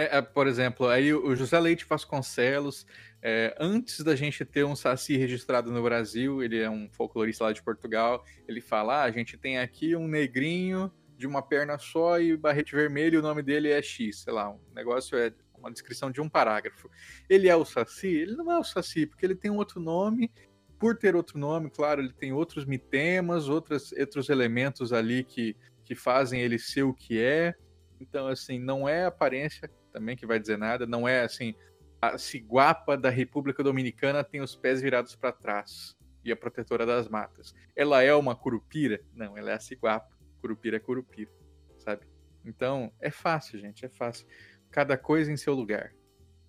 É, 0.02 0.18
é, 0.18 0.22
por 0.22 0.48
exemplo, 0.48 0.88
aí 0.88 1.14
o 1.14 1.36
José 1.36 1.60
Leite 1.60 1.86
Vasconcelos, 1.88 2.88
é, 3.22 3.56
antes 3.60 4.00
da 4.02 4.16
gente 4.16 4.44
ter 4.44 4.66
um 4.66 4.76
Saci 4.76 5.16
registrado 5.16 5.72
no 5.72 5.84
Brasil, 5.84 6.42
ele 6.42 6.60
é 6.60 6.68
um 6.68 6.90
folclorista 6.92 7.44
lá 7.44 7.54
de 7.54 7.62
Portugal, 7.62 8.26
ele 8.48 8.62
fala: 8.62 9.02
ah, 9.02 9.04
a 9.04 9.12
gente 9.12 9.38
tem 9.38 9.60
aqui 9.60 9.96
um 9.96 10.08
negrinho 10.08 10.92
de 11.16 11.28
uma 11.28 11.44
perna 11.44 11.78
só 11.78 12.20
e 12.20 12.36
barrete 12.36 12.76
vermelho, 12.76 13.20
o 13.20 13.22
nome 13.22 13.44
dele 13.44 13.70
é 13.70 13.80
X, 13.80 14.24
sei 14.24 14.34
lá, 14.34 14.50
o 14.50 14.60
negócio 14.74 15.16
é 15.16 15.32
uma 15.56 15.72
descrição 15.72 16.10
de 16.10 16.20
um 16.20 16.28
parágrafo. 16.28 16.90
Ele 17.30 17.48
é 17.48 17.56
o 17.56 17.64
Saci? 17.64 18.08
Ele 18.08 18.36
não 18.36 18.52
é 18.52 18.58
o 18.58 18.64
Saci, 18.64 19.06
porque 19.06 19.24
ele 19.24 19.36
tem 19.36 19.52
um 19.52 19.58
outro 19.58 19.80
nome. 19.80 20.32
Por 20.80 20.98
ter 20.98 21.16
outro 21.16 21.38
nome, 21.38 21.70
claro, 21.70 22.02
ele 22.02 22.12
tem 22.12 22.34
outros 22.34 22.66
mitemas, 22.66 23.48
outros, 23.48 23.92
outros 23.92 24.30
elementos 24.30 24.92
ali 24.92 25.24
que, 25.24 25.56
que 25.86 25.94
fazem 25.94 26.42
ele 26.42 26.58
ser 26.58 26.82
o 26.82 26.92
que 26.92 27.22
é. 27.22 27.54
Então, 28.00 28.26
assim, 28.26 28.58
não 28.58 28.90
é 28.90 29.06
aparência 29.06 29.70
também 29.92 30.16
que 30.16 30.26
vai 30.26 30.40
dizer 30.40 30.58
nada, 30.58 30.86
não 30.86 31.08
é 31.08 31.22
assim, 31.22 31.54
a 32.02 32.18
ciguapa 32.18 32.98
da 32.98 33.10
República 33.10 33.64
Dominicana 33.64 34.24
tem 34.24 34.42
os 34.42 34.56
pés 34.56 34.82
virados 34.82 35.16
para 35.16 35.32
trás 35.32 35.96
e 36.24 36.32
a 36.32 36.36
protetora 36.36 36.86
das 36.86 37.08
matas. 37.08 37.54
Ela 37.76 38.02
é 38.02 38.14
uma 38.14 38.36
curupira? 38.36 39.02
Não, 39.14 39.38
ela 39.38 39.52
é 39.52 39.54
a 39.54 39.60
ciguapa. 39.60 40.10
Curupira 40.40 40.78
é 40.78 40.80
curupira, 40.80 41.32
sabe? 41.78 42.06
Então, 42.44 42.92
é 43.00 43.12
fácil, 43.12 43.60
gente, 43.60 43.86
é 43.86 43.90
fácil 43.90 44.26
cada 44.72 44.98
coisa 44.98 45.32
em 45.32 45.38
seu 45.38 45.54
lugar. 45.54 45.94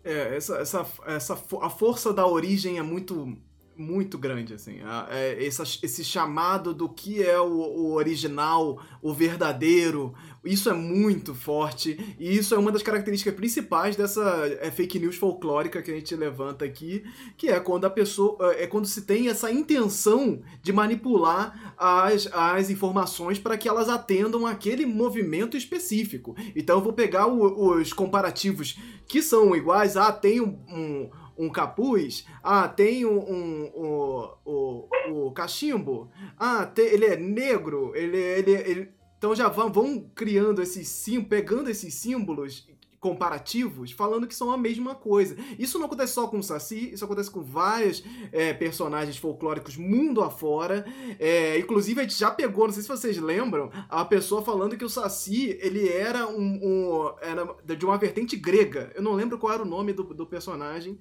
É, 0.05 0.37
essa, 0.37 0.59
essa, 0.59 0.87
essa, 1.07 1.35
a 1.35 1.71
força 1.71 2.13
da 2.13 2.27
origem 2.27 2.79
é 2.79 2.83
muito 2.83 3.37
muito 3.77 4.19
grande, 4.19 4.55
assim. 4.55 4.79
É, 5.11 5.39
esse 5.43 6.05
chamado 6.05 6.75
do 6.75 6.89
que 6.89 7.23
é 7.23 7.41
o, 7.41 7.93
original, 7.93 8.81
o 9.01 9.13
verdadeiro, 9.13 10.15
isso 10.45 10.69
é 10.69 10.73
muito 10.73 11.35
forte. 11.35 12.17
E 12.19 12.37
isso 12.37 12.55
é 12.55 12.59
uma 12.59 12.73
das 12.73 12.83
características 12.83 13.35
principais 13.35 13.97
dessa 13.97 14.23
é, 14.61 14.71
fake 14.71 14.99
news 14.99 15.17
folclórica 15.17 15.83
que 15.83 15.91
a 15.91 15.95
gente 15.95 16.15
levanta 16.17 16.65
aqui, 16.65 17.05
que 17.37 17.49
é 17.49 17.59
quando 17.61 17.85
a 17.85 17.91
pessoa. 17.91 18.55
É 18.59 18.67
quando 18.67 18.87
se 18.87 19.03
tem 19.03 19.29
essa 19.29 19.51
intenção 19.51 20.43
de 20.63 20.73
manipular 20.73 21.75
as, 21.77 22.29
as 22.33 22.71
informações 22.71 23.39
para 23.39 23.57
que 23.57 23.69
elas 23.69 23.89
atendam 23.89 24.47
aquele 24.47 24.85
movimento 24.85 25.57
específico. 25.57 26.35
Então 26.55 26.79
eu 26.79 26.83
vou 26.83 26.93
pegar 26.93 27.27
o, 27.27 27.79
os 27.79 27.93
comparativos 27.93 28.79
que 29.07 29.23
são 29.23 29.55
iguais. 29.55 29.97
Ah, 29.97 30.13
tem 30.13 30.41
um, 30.41 30.59
um 30.69 31.11
um 31.37 31.51
capuz. 31.51 32.27
Ah, 32.43 32.69
tem 32.69 33.05
um, 33.05 33.19
um, 33.19 33.73
um, 33.75 34.29
o, 34.45 34.89
o 35.27 35.33
cachimbo. 35.33 36.11
Ah, 36.39 36.67
tem, 36.67 36.87
ele 36.87 37.07
é 37.07 37.17
negro. 37.17 37.93
Ele, 37.95 38.17
ele, 38.17 38.51
ele... 38.53 38.89
Então 39.19 39.35
já 39.35 39.49
vão, 39.49 39.73
vão 39.73 40.11
criando 40.15 40.61
esses 40.61 40.89
símbolos, 40.89 41.29
pegando 41.29 41.71
esses 41.71 41.95
símbolos 41.95 42.67
comparativos 43.03 43.91
falando 43.91 44.29
que 44.29 44.35
são 44.35 44.53
a 44.53 44.57
mesma 44.57 44.95
coisa. 44.95 45.37
Isso 45.59 45.77
não 45.77 45.87
acontece 45.87 46.13
só 46.13 46.29
com 46.29 46.39
o 46.39 46.43
Saci, 46.43 46.93
isso 46.95 47.05
acontece 47.05 47.29
com 47.29 47.43
vários 47.43 48.03
é, 48.31 48.55
personagens 48.55 49.17
folclóricos 49.17 49.77
mundo 49.77 50.23
afora. 50.23 50.87
É, 51.19 51.59
inclusive, 51.59 51.99
a 51.99 52.05
gente 52.05 52.17
já 52.17 52.31
pegou, 52.31 52.67
não 52.67 52.73
sei 52.73 52.83
se 52.83 52.89
vocês 52.89 53.19
lembram, 53.19 53.73
a 53.89 54.05
pessoa 54.05 54.41
falando 54.41 54.77
que 54.77 54.85
o 54.85 54.89
Saci 54.89 55.59
ele 55.61 55.89
era 55.89 56.29
um, 56.29 56.61
um 56.63 57.13
era 57.21 57.77
de 57.77 57.85
uma 57.85 57.99
vertente 57.99 58.37
grega. 58.37 58.93
Eu 58.95 59.03
não 59.03 59.15
lembro 59.15 59.37
qual 59.37 59.53
era 59.53 59.65
o 59.65 59.67
nome 59.67 59.93
do, 59.93 60.05
do 60.05 60.25
personagem. 60.25 60.97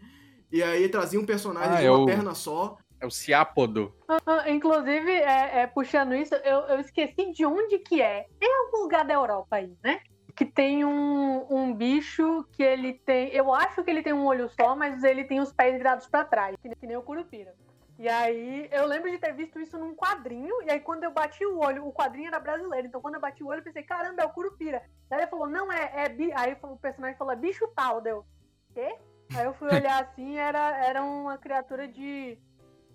E 0.52 0.62
aí 0.62 0.90
trazia 0.90 1.20
um 1.20 1.26
personagem 1.26 1.72
ah, 1.72 1.80
de 1.80 1.86
é 1.86 1.92
uma 1.92 2.00
é 2.00 2.04
o... 2.04 2.06
perna 2.06 2.36
só. 2.36 2.78
É 3.00 3.06
o 3.06 3.10
Ciápodo. 3.10 3.96
Uh, 4.08 4.48
inclusive, 4.48 5.12
é, 5.12 5.62
é, 5.62 5.68
puxando 5.68 6.14
isso, 6.14 6.36
eu, 6.36 6.60
eu 6.68 6.80
esqueci 6.80 7.32
de 7.32 7.44
onde 7.44 7.80
que 7.80 8.00
é. 8.00 8.28
É 8.40 8.58
algum 8.66 8.84
lugar 8.84 9.04
da 9.04 9.16
Europa 9.16 9.56
aí, 9.56 9.76
né? 9.84 10.02
Que 10.36 10.46
tem 10.46 10.86
um, 10.86 11.48
um 11.50 11.74
bicho 11.74 12.46
que 12.52 12.62
ele 12.62 12.94
tem. 12.94 13.30
Eu 13.30 13.52
acho 13.52 13.84
que 13.84 13.90
ele 13.90 14.04
tem 14.04 14.14
um 14.14 14.26
olho 14.26 14.48
só, 14.50 14.76
mas 14.76 15.04
ele 15.04 15.24
tem 15.24 15.40
os 15.40 15.52
pés 15.52 15.76
virados 15.76 16.08
para 16.08 16.26
trás, 16.26 16.56
que, 16.62 16.70
que 16.76 16.86
nem 16.86 16.96
o 16.96 17.02
Curupira. 17.02 17.56
E 17.98 18.08
aí 18.08 18.68
eu 18.72 18.86
lembro 18.86 19.12
de 19.12 19.18
ter 19.18 19.34
visto 19.34 19.60
isso 19.60 19.78
num 19.78 19.96
quadrinho, 19.96 20.62
e 20.64 20.72
aí 20.72 20.80
quando 20.80 21.04
eu 21.04 21.12
bati 21.12 21.46
o 21.46 21.60
olho, 21.60 21.86
o 21.86 21.94
quadrinho 21.94 22.30
era 22.30 22.40
brasileiro, 22.40 22.88
então 22.88 23.02
quando 23.02 23.16
eu 23.16 23.22
bati 23.22 23.44
o 23.44 23.48
olho 23.48 23.60
eu 23.60 23.64
pensei, 23.64 23.84
caramba, 23.84 24.24
é 24.24 24.26
o 24.26 24.30
Curupira. 24.30 24.82
Aí 25.10 25.20
ele 25.20 25.28
falou, 25.28 25.48
não, 25.48 25.72
é, 25.72 25.92
é 26.06 26.10
bi... 26.10 26.32
aí 26.34 26.58
o 26.64 26.78
personagem 26.78 27.18
falou, 27.18 27.34
é 27.34 27.36
bicho 27.36 27.68
tal, 27.76 28.02
deu. 28.02 28.26
Quê? 28.74 28.96
Aí 29.36 29.46
eu 29.46 29.54
fui 29.54 29.68
olhar 29.74 30.04
assim, 30.04 30.38
era, 30.38 30.78
era 30.86 31.04
uma 31.04 31.38
criatura 31.38 31.88
de, 31.88 32.38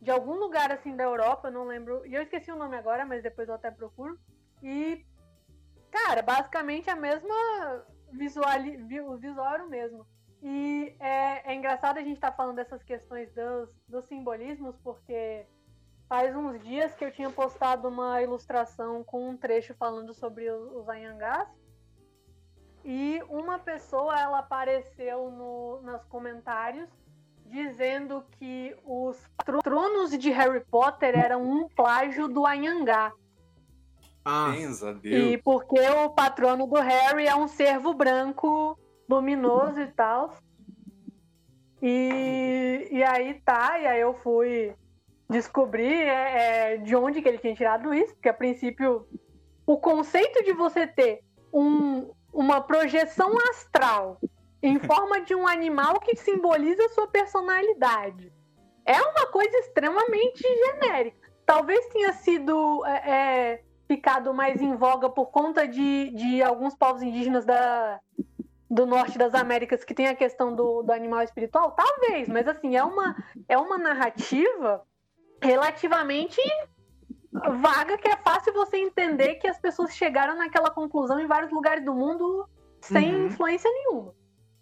de 0.03 0.11
algum 0.11 0.35
lugar 0.35 0.71
assim 0.71 0.95
da 0.95 1.05
Europa, 1.05 1.51
não 1.51 1.65
lembro. 1.65 2.05
E 2.07 2.15
eu 2.15 2.23
esqueci 2.23 2.53
o 2.53 2.57
nome 2.57 2.77
agora, 2.77 3.07
mas 3.07 3.23
depois 3.23 3.49
eu 3.49 3.55
até 3.55 3.71
procuro. 3.71 4.19
E, 4.63 5.05
cara, 5.91 6.23
basicamente 6.23 6.91
a 6.91 6.97
mesma 6.97 7.35
visual, 8.13 8.53
visual 9.19 9.69
mesmo. 9.69 10.07
E 10.43 10.95
é, 11.01 11.53
é 11.53 11.55
engraçado 11.55 11.99
a 11.99 12.03
gente 12.03 12.17
estar 12.17 12.31
tá 12.31 12.37
falando 12.37 12.57
dessas 12.57 12.83
questões 12.83 13.33
dos, 13.33 13.71
dos 13.89 14.05
simbolismos, 14.05 14.77
porque 14.85 15.47
faz 16.09 16.37
uns 16.37 16.63
dias 16.63 16.95
que 16.95 17.05
eu 17.05 17.11
tinha 17.11 17.31
postado 17.31 17.89
uma 17.89 18.23
ilustração 18.23 19.03
com 19.03 19.29
um 19.29 19.37
trecho 19.37 19.75
falando 19.75 20.13
sobre 20.13 20.51
os 20.51 20.89
Anhangás. 20.89 21.49
E 22.89 23.21
uma 23.29 23.59
pessoa 23.59 24.17
ela 24.17 24.39
apareceu 24.39 25.29
no, 25.29 25.83
nos 25.83 26.05
comentários 26.05 26.89
dizendo 27.47 28.25
que 28.39 28.77
os 28.85 29.17
patronos 29.37 30.17
de 30.17 30.31
Harry 30.31 30.65
Potter 30.71 31.19
eram 31.19 31.43
um 31.43 31.69
plágio 31.69 32.29
do 32.29 32.47
Anhangá. 32.47 33.13
Ah, 34.25 34.55
e 35.03 35.37
porque 35.39 35.81
o 35.81 36.11
patrono 36.11 36.69
do 36.69 36.77
Harry 36.77 37.27
é 37.27 37.35
um 37.35 37.49
cervo 37.49 37.93
branco 37.93 38.79
luminoso 39.09 39.81
e 39.81 39.89
tal. 39.89 40.37
E, 41.83 42.89
e 42.93 43.03
aí 43.03 43.35
tá, 43.45 43.81
e 43.81 43.87
aí 43.87 44.01
eu 44.01 44.15
fui 44.15 44.73
descobrir 45.29 45.93
é, 45.93 46.75
é, 46.75 46.77
de 46.77 46.95
onde 46.95 47.21
que 47.21 47.29
ele 47.29 47.39
tinha 47.39 47.55
tirado 47.55 47.93
isso, 47.93 48.15
porque 48.15 48.29
a 48.29 48.35
princípio 48.35 49.09
o 49.67 49.77
conceito 49.77 50.45
de 50.45 50.53
você 50.53 50.87
ter 50.87 51.25
um, 51.53 52.11
uma 52.37 52.61
projeção 52.61 53.33
astral 53.51 54.21
em 54.63 54.79
forma 54.79 55.23
de 55.23 55.35
um 55.35 55.47
animal 55.47 55.99
que 56.01 56.15
simboliza 56.15 56.89
sua 56.91 57.09
personalidade 57.09 58.31
é 58.85 59.01
uma 59.01 59.27
coisa 59.27 59.57
extremamente 59.59 60.43
genérica. 60.43 61.33
Talvez 61.47 61.87
tenha 61.89 62.13
sido 62.13 62.85
é, 62.85 63.11
é 63.11 63.63
ficado 63.89 64.35
mais 64.35 64.61
em 64.61 64.77
voga 64.77 65.09
por 65.09 65.27
conta 65.27 65.67
de, 65.67 66.11
de 66.11 66.43
alguns 66.43 66.75
povos 66.75 67.03
indígenas 67.03 67.45
da, 67.45 68.01
do 68.71 68.85
norte 68.85 69.17
das 69.17 69.35
Américas 69.35 69.85
que 69.85 69.95
tem 69.95 70.07
a 70.07 70.15
questão 70.15 70.55
do, 70.55 70.83
do 70.83 70.93
animal 70.93 71.23
espiritual? 71.23 71.73
Talvez, 71.73 72.29
mas 72.29 72.47
assim, 72.47 72.77
é 72.77 72.85
uma, 72.85 73.17
é 73.49 73.57
uma 73.57 73.79
narrativa 73.79 74.83
relativamente 75.41 76.41
vaga 77.33 77.99
que 77.99 78.09
é 78.09 78.17
fácil 78.17 78.53
você 78.53 78.79
entender 78.79 79.37
que 79.37 79.47
as 79.47 79.59
pessoas 79.59 79.95
chegaram 79.95 80.37
naquela 80.37 80.71
conclusão 80.71 81.19
em 81.21 81.27
vários 81.27 81.53
lugares 81.53 81.85
do 81.85 81.95
mundo 81.95 82.49
sem 82.81 83.15
uhum. 83.15 83.27
influência 83.27 83.71
nenhuma. 83.71 84.15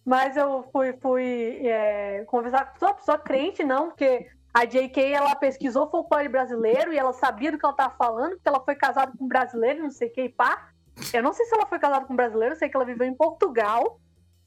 Mas 0.05 0.37
eu 0.37 0.69
fui, 0.71 0.93
fui 1.01 1.67
é, 1.67 2.25
conversar 2.27 2.67
com 2.67 2.73
pessoa, 2.73 2.95
pessoa 2.95 3.19
crente, 3.19 3.65
não, 3.65 3.89
porque 3.89 4.29
a 4.53 4.65
J.K. 4.65 5.13
ela 5.13 5.35
pesquisou 5.35 5.91
folclore 5.91 6.29
brasileiro 6.29 6.93
e 6.93 6.99
ela 6.99 7.13
sabia 7.13 7.51
do 7.51 7.59
que 7.59 7.65
ela 7.65 7.73
estava 7.73 7.95
falando, 7.97 8.33
porque 8.33 8.49
ela 8.49 8.61
foi 8.61 8.75
casada 8.75 9.13
com 9.17 9.25
um 9.25 9.29
brasileiro, 9.29 9.83
não 9.83 9.91
sei 9.91 10.09
o 10.09 10.13
que, 10.13 10.23
e 10.23 10.29
pá. 10.29 10.71
Eu 11.13 11.23
não 11.23 11.33
sei 11.33 11.45
se 11.47 11.55
ela 11.55 11.67
foi 11.67 11.79
casada 11.79 12.05
com 12.05 12.13
um 12.13 12.17
brasileiro, 12.17 12.55
eu 12.55 12.59
sei 12.59 12.69
que 12.69 12.77
ela 12.77 12.85
viveu 12.85 13.07
em 13.07 13.15
Portugal 13.15 13.99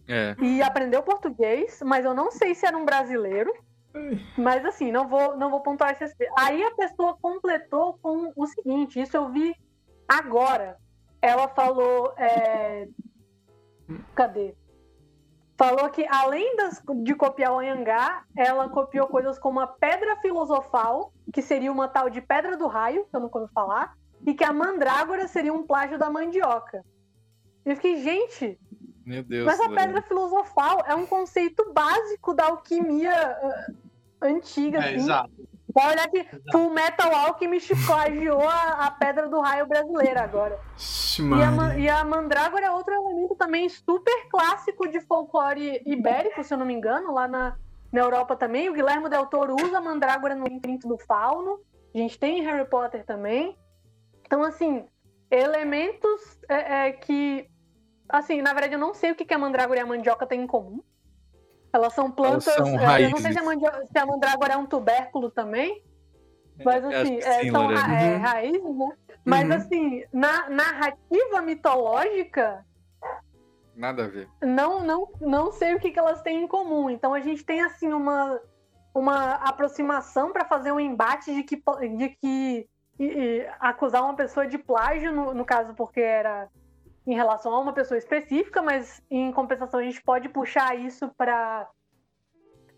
é. 0.07 0.36
e 0.39 0.61
aprendeu 0.61 1.03
português, 1.03 1.82
mas 1.84 2.05
eu 2.05 2.13
não 2.13 2.32
sei 2.32 2.55
se 2.55 2.65
era 2.65 2.78
um 2.78 2.86
brasileiro. 2.86 3.51
Mas 4.38 4.65
assim, 4.65 4.91
não 4.91 5.07
vou, 5.07 5.38
não 5.38 5.49
vou 5.49 5.61
pontuar 5.61 5.91
esse 5.91 6.15
Aí 6.38 6.63
a 6.63 6.75
pessoa 6.75 7.17
completou 7.19 7.97
com 8.01 8.31
o 8.35 8.47
seguinte: 8.47 9.01
isso 9.01 9.17
eu 9.17 9.29
vi 9.29 9.55
agora. 10.07 10.77
Ela 11.21 11.47
falou. 11.47 12.13
É... 12.17 12.88
Cadê? 14.15 14.55
Falou 15.57 15.89
que 15.89 16.05
além 16.07 16.55
das, 16.55 16.83
de 17.01 17.15
copiar 17.15 17.51
o 17.51 17.59
Anhangá, 17.59 18.23
ela 18.35 18.69
copiou 18.69 19.07
coisas 19.07 19.39
como 19.39 19.59
a 19.59 19.65
Pedra 19.65 20.15
Filosofal, 20.17 21.11
que 21.33 21.41
seria 21.41 21.71
uma 21.71 21.88
tal 21.88 22.11
de 22.11 22.21
Pedra 22.21 22.55
do 22.55 22.67
Raio, 22.67 23.07
que 23.09 23.15
eu 23.15 23.19
não 23.19 23.29
ouvi 23.33 23.51
falar, 23.51 23.97
e 24.25 24.35
que 24.35 24.43
a 24.43 24.53
mandrágora 24.53 25.27
seria 25.27 25.51
um 25.51 25.65
plágio 25.65 25.97
da 25.97 26.11
mandioca. 26.11 26.85
Eu 27.65 27.75
fiquei, 27.75 28.01
gente. 28.03 28.59
Meu 29.07 29.23
Deus. 29.23 29.45
Mas 29.45 29.57
a 29.61 29.69
pedra 29.69 30.01
filosofal 30.01 30.83
é 30.85 30.93
um 30.93 31.05
conceito 31.05 31.71
básico 31.71 32.33
da 32.33 32.47
alquimia 32.47 33.37
uh, 33.41 33.75
antiga. 34.21 34.79
É, 34.79 34.81
assim. 34.81 34.95
exato. 34.95 35.47
Pode 35.73 35.93
olhar 35.93 36.07
que 36.09 36.25
Full 36.51 36.69
Metal 36.71 37.15
Alchemist 37.15 37.71
plagiou 37.85 38.41
a, 38.41 38.87
a 38.87 38.91
pedra 38.91 39.29
do 39.29 39.39
raio 39.39 39.65
brasileira 39.65 40.23
agora. 40.23 40.59
E 40.79 41.41
a, 41.41 41.79
e 41.79 41.89
a 41.89 42.03
mandrágora 42.03 42.65
é 42.65 42.71
outro 42.71 42.93
elemento 42.93 43.35
também 43.35 43.69
super 43.69 44.27
clássico 44.29 44.89
de 44.89 44.99
folclore 44.99 45.81
ibérico, 45.85 46.43
se 46.43 46.53
eu 46.53 46.57
não 46.57 46.65
me 46.65 46.73
engano, 46.73 47.13
lá 47.13 47.29
na, 47.29 47.55
na 47.91 48.01
Europa 48.01 48.35
também. 48.35 48.69
O 48.69 48.73
Guilherme 48.73 49.09
Del 49.09 49.27
Toro 49.27 49.55
usa 49.55 49.77
a 49.77 49.81
mandrágora 49.81 50.35
no 50.35 50.47
Intrinto 50.47 50.85
do 50.85 50.97
Fauno. 50.97 51.61
A 51.95 51.97
gente 51.97 52.19
tem 52.19 52.43
Harry 52.43 52.67
Potter 52.67 53.05
também. 53.05 53.57
Então, 54.25 54.43
assim, 54.43 54.85
elementos 55.31 56.39
é, 56.49 56.87
é, 56.87 56.91
que. 56.91 57.49
Assim, 58.09 58.41
na 58.41 58.53
verdade, 58.53 58.73
eu 58.73 58.79
não 58.79 58.93
sei 58.93 59.11
o 59.11 59.15
que 59.15 59.33
a 59.33 59.37
mandrágora 59.37 59.79
e 59.79 59.83
a 59.83 59.85
mandioca 59.85 60.25
têm 60.25 60.41
em 60.41 60.47
comum. 60.47 60.81
Elas 61.73 61.93
são 61.93 62.09
plantas. 62.09 62.47
Elas 62.47 62.69
são 62.69 62.79
é, 62.79 63.05
eu 63.05 63.09
não 63.09 63.17
sei 63.17 63.33
se 63.33 63.39
a, 63.39 63.43
mandioca, 63.43 63.85
se 63.85 63.97
a, 63.97 64.05
mandrágora 64.05 64.53
é 64.53 64.57
um 64.57 64.65
tubérculo 64.65 65.29
também. 65.29 65.83
Mas 66.63 66.83
é, 66.83 67.01
assim, 67.01 67.17
é, 67.17 67.41
sim, 67.41 67.51
são 67.51 67.67
ra 67.67 67.87
uhum. 67.87 68.19
raízes, 68.19 68.75
né? 68.75 68.97
Mas 69.23 69.49
uhum. 69.49 69.55
assim, 69.55 70.03
na 70.11 70.49
narrativa 70.49 71.41
mitológica. 71.41 72.65
Nada 73.75 74.05
a 74.05 74.07
ver. 74.07 74.27
Não, 74.41 74.83
não, 74.83 75.09
não 75.21 75.51
sei 75.51 75.75
o 75.75 75.79
que, 75.79 75.91
que 75.91 75.99
elas 75.99 76.21
têm 76.21 76.43
em 76.43 76.47
comum. 76.47 76.89
Então 76.89 77.13
a 77.13 77.19
gente 77.19 77.43
tem 77.43 77.61
assim 77.61 77.93
uma, 77.93 78.39
uma 78.93 79.33
aproximação 79.35 80.31
para 80.31 80.45
fazer 80.45 80.71
um 80.71 80.79
embate 80.79 81.33
de 81.33 81.43
que, 81.43 81.61
de 81.95 82.09
que 82.09 82.67
e, 82.99 83.05
e 83.05 83.49
acusar 83.59 84.03
uma 84.03 84.15
pessoa 84.15 84.47
de 84.47 84.57
plágio, 84.57 85.11
no, 85.11 85.33
no 85.33 85.45
caso, 85.45 85.73
porque 85.75 86.01
era 86.01 86.49
em 87.07 87.15
relação 87.15 87.53
a 87.53 87.59
uma 87.59 87.71
pessoa 87.71 87.97
específica, 87.97 88.61
mas 88.61 89.01
em 89.09 89.31
compensação 89.31 89.79
a 89.79 89.83
gente 89.83 90.03
pode 90.03 90.27
puxar 90.27 90.77
isso 90.77 91.09
para 91.17 91.67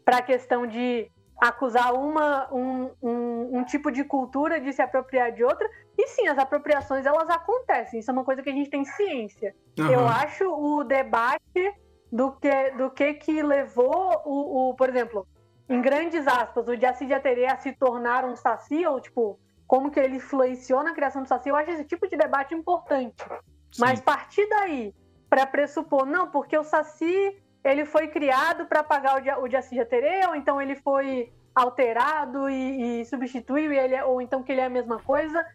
a 0.06 0.22
questão 0.22 0.68
de 0.68 1.10
acusar 1.42 1.94
uma, 1.94 2.54
um, 2.54 2.92
um, 3.02 3.58
um, 3.58 3.64
tipo 3.64 3.92
de 3.92 4.04
cultura 4.04 4.60
de 4.60 4.72
se 4.72 4.82
apropriar 4.82 5.32
de 5.32 5.44
outra. 5.44 5.68
E 5.98 6.08
sim, 6.08 6.28
as 6.28 6.38
apropriações 6.38 7.06
elas 7.06 7.30
acontecem, 7.30 8.00
isso 8.00 8.12
é 8.12 8.14
uma 8.14 8.24
coisa 8.24 8.44
que 8.44 8.50
a 8.50 8.54
gente 8.54 8.70
tem 8.70 8.86
ciência. 8.86 9.56
Uhum. 9.80 9.92
Eu 9.92 10.08
acho 10.08 10.46
o 10.46 10.84
debate 10.84 11.74
do 12.12 12.32
que, 12.34 12.72
do 12.72 12.92
que, 12.92 13.14
que 13.16 13.42
levou 13.42 14.22
o, 14.26 14.70
o, 14.70 14.74
por 14.76 14.90
exemplo, 14.90 15.28
em 15.68 15.82
grandes 15.82 16.28
aspas, 16.28 16.68
o 16.68 16.76
Jaci 16.76 17.12
Aterê 17.14 17.48
a 17.48 17.58
se 17.58 17.72
tornar 17.74 18.26
um 18.26 18.36
saci, 18.36 18.86
ou 18.86 19.00
tipo, 19.00 19.40
como 19.66 19.92
que 19.92 20.00
ele 20.00 20.18
influenciou 20.18 20.84
na 20.84 20.94
criação 20.94 21.22
do 21.22 21.28
Saci, 21.28 21.50
eu 21.50 21.56
acho 21.56 21.70
esse 21.70 21.84
tipo 21.84 22.08
de 22.08 22.18
debate 22.18 22.56
importante. 22.56 23.24
Sim. 23.72 23.82
Mas 23.82 24.00
partir 24.00 24.48
daí 24.48 24.94
para 25.30 25.46
pressupor, 25.46 26.06
não, 26.06 26.30
porque 26.30 26.58
o 26.58 26.64
Saci 26.64 27.38
ele 27.64 27.86
foi 27.86 28.08
criado 28.08 28.66
para 28.66 28.84
pagar 28.84 29.22
o, 29.22 29.44
o 29.44 29.50
Jaci 29.50 29.76
Jaterê, 29.76 30.26
ou 30.28 30.36
então 30.36 30.62
ele 30.62 30.76
foi 30.76 31.32
alterado 31.54 32.50
e, 32.50 33.02
e 33.02 33.06
substituiu, 33.06 33.72
e 33.72 33.78
ele 33.78 33.96
é, 33.96 34.04
ou 34.04 34.22
então 34.22 34.42
que 34.42 34.52
ele 34.52 34.62
é 34.62 34.66
a 34.66 34.70
mesma 34.70 35.00
coisa, 35.00 35.46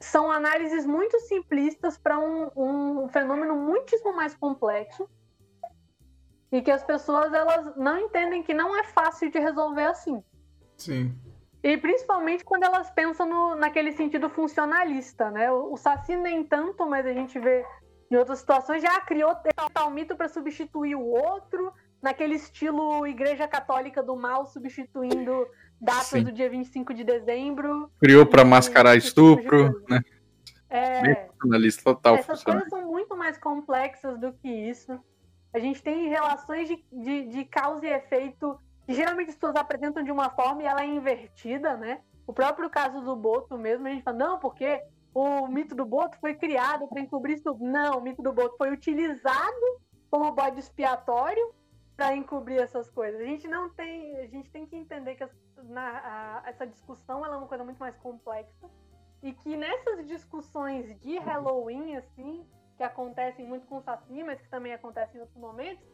são 0.00 0.32
análises 0.32 0.84
muito 0.84 1.18
simplistas 1.20 1.96
para 1.96 2.18
um, 2.18 2.50
um, 2.56 3.08
fenômeno 3.08 3.54
muitíssimo 3.54 4.14
mais 4.14 4.34
complexo 4.34 5.08
e 6.50 6.60
que 6.60 6.70
as 6.70 6.82
pessoas 6.82 7.32
elas 7.32 7.76
não 7.76 7.98
entendem 7.98 8.42
que 8.42 8.52
não 8.52 8.76
é 8.76 8.82
fácil 8.84 9.30
de 9.30 9.38
resolver 9.38 9.84
assim. 9.84 10.22
Sim. 10.76 11.16
E 11.62 11.76
principalmente 11.76 12.44
quando 12.44 12.64
elas 12.64 12.90
pensam 12.90 13.26
no, 13.26 13.54
naquele 13.54 13.92
sentido 13.92 14.28
funcionalista, 14.28 15.30
né? 15.30 15.50
O, 15.50 15.74
o 15.74 15.76
Saci 15.76 16.16
nem 16.16 16.42
tanto, 16.42 16.88
mas 16.88 17.06
a 17.06 17.12
gente 17.12 17.38
vê 17.38 17.64
em 18.10 18.16
outras 18.16 18.40
situações 18.40 18.82
já 18.82 19.00
criou 19.00 19.34
tal 19.72 19.90
mito 19.90 20.16
para 20.16 20.28
substituir 20.28 20.94
o 20.94 21.04
outro, 21.04 21.72
naquele 22.02 22.34
estilo 22.34 23.06
Igreja 23.06 23.48
Católica 23.48 24.02
do 24.02 24.16
Mal 24.16 24.44
substituindo 24.44 25.46
datas 25.80 26.08
Sim. 26.08 26.24
do 26.24 26.32
dia 26.32 26.50
25 26.50 26.92
de 26.92 27.04
dezembro. 27.04 27.90
Criou 28.00 28.26
para 28.26 28.44
mascarar 28.44 28.96
estupro, 28.96 29.72
tipo 29.72 29.90
né? 29.90 30.00
É, 30.68 31.26
funcionalista 31.26 31.82
total. 31.82 32.16
Essas 32.16 32.42
coisas 32.42 32.68
são 32.68 32.82
muito 32.90 33.16
mais 33.16 33.38
complexas 33.38 34.18
do 34.18 34.32
que 34.32 34.48
isso. 34.48 34.98
A 35.52 35.58
gente 35.58 35.82
tem 35.82 36.08
relações 36.08 36.66
de, 36.66 36.84
de, 36.90 37.28
de 37.28 37.44
causa 37.44 37.86
e 37.86 37.90
efeito 37.90 38.58
geralmente 38.92 39.30
as 39.30 39.34
pessoas 39.34 39.56
apresentam 39.56 40.02
de 40.02 40.10
uma 40.10 40.30
forma 40.30 40.62
e 40.62 40.66
ela 40.66 40.82
é 40.82 40.86
invertida, 40.86 41.76
né? 41.76 42.02
O 42.26 42.32
próprio 42.32 42.70
caso 42.70 43.00
do 43.00 43.16
Boto 43.16 43.58
mesmo, 43.58 43.86
a 43.86 43.90
gente 43.90 44.02
fala, 44.02 44.16
não, 44.16 44.38
porque 44.38 44.82
o 45.14 45.46
mito 45.48 45.74
do 45.74 45.84
Boto 45.84 46.18
foi 46.18 46.34
criado 46.34 46.86
para 46.88 47.00
encobrir 47.00 47.34
isso. 47.34 47.56
Não, 47.60 47.98
o 47.98 48.00
mito 48.00 48.22
do 48.22 48.32
Boto 48.32 48.56
foi 48.56 48.70
utilizado 48.72 49.80
como 50.10 50.30
bode 50.32 50.60
expiatório 50.60 51.54
para 51.96 52.14
encobrir 52.14 52.60
essas 52.60 52.90
coisas. 52.90 53.20
A 53.20 53.24
gente 53.24 53.48
não 53.48 53.70
tem, 53.70 54.18
a 54.18 54.26
gente 54.26 54.50
tem 54.50 54.66
que 54.66 54.76
entender 54.76 55.14
que 55.14 55.28
na, 55.64 56.42
a, 56.44 56.48
essa 56.48 56.66
discussão 56.66 57.24
é 57.24 57.28
uma 57.28 57.46
coisa 57.46 57.64
muito 57.64 57.78
mais 57.78 57.96
complexa 57.96 58.70
e 59.22 59.32
que 59.32 59.56
nessas 59.56 60.06
discussões 60.06 60.98
de 61.00 61.18
Halloween 61.18 61.96
assim, 61.96 62.46
que 62.76 62.82
acontecem 62.82 63.46
muito 63.46 63.66
com 63.66 63.76
o 63.76 63.82
Saci, 63.82 64.22
mas 64.24 64.40
que 64.40 64.48
também 64.48 64.72
acontecem 64.72 65.16
em 65.16 65.20
outros 65.20 65.38
momentos, 65.38 65.84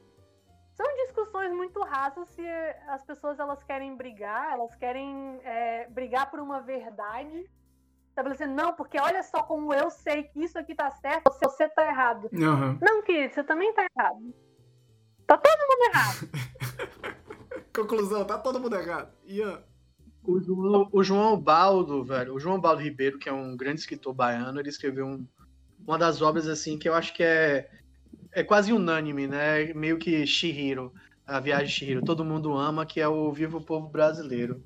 são 0.79 0.87
discussões 1.05 1.53
muito 1.53 1.81
raças 1.81 2.29
se 2.29 2.47
as 2.87 3.03
pessoas 3.03 3.41
elas 3.41 3.65
querem 3.65 3.97
brigar, 3.97 4.53
elas 4.53 4.77
querem 4.77 5.41
é, 5.43 5.89
brigar 5.89 6.31
por 6.31 6.39
uma 6.39 6.61
verdade, 6.61 7.51
estabelecendo, 8.11 8.55
não, 8.55 8.73
porque 8.73 8.97
olha 9.01 9.21
só 9.25 9.43
como 9.43 9.75
eu 9.75 9.91
sei 9.91 10.23
que 10.23 10.45
isso 10.45 10.57
aqui 10.57 10.77
tá 10.77 10.89
certo, 10.93 11.33
você 11.43 11.69
tá 11.69 11.85
errado. 11.85 12.31
Uhum. 12.33 12.79
Não, 12.81 13.03
querido, 13.03 13.35
você 13.35 13.43
também 13.43 13.75
tá 13.75 13.87
errado. 13.97 14.33
Tá 15.27 15.37
todo 15.37 15.59
mundo 15.69 15.95
errado. 15.95 16.31
Conclusão, 17.75 18.25
tá 18.25 18.39
todo 18.39 18.61
mundo 18.61 18.77
errado. 18.77 19.13
Ian. 19.27 19.61
O 20.23 20.41
João, 20.41 20.89
o 20.93 21.03
João 21.03 21.41
Baldo, 21.41 22.05
velho, 22.05 22.35
o 22.35 22.41
João 22.41 22.61
Baldo 22.61 22.83
Ribeiro, 22.83 23.19
que 23.19 23.29
é 23.29 23.33
um 23.33 23.57
grande 23.57 23.81
escritor 23.81 24.13
baiano, 24.13 24.61
ele 24.61 24.69
escreveu 24.69 25.07
um, 25.07 25.27
uma 25.87 25.99
das 25.99 26.21
obras 26.21 26.47
assim 26.47 26.79
que 26.79 26.89
eu 26.89 26.95
acho 26.95 27.15
que 27.15 27.23
é 27.23 27.71
é 28.33 28.43
quase 28.43 28.73
unânime, 28.73 29.27
né? 29.27 29.73
Meio 29.75 29.99
que 29.99 30.27
Shihiro, 30.27 30.93
a 31.27 31.41
viagem 31.41 31.67
de 31.67 31.73
Shihiro, 31.73 32.05
todo 32.05 32.25
mundo 32.25 32.57
ama, 32.57 32.87
que 32.87 33.01
é 33.01 33.09
o 33.09 33.33
Vivo 33.33 33.61
Povo 33.61 33.89
Brasileiro. 33.89 34.63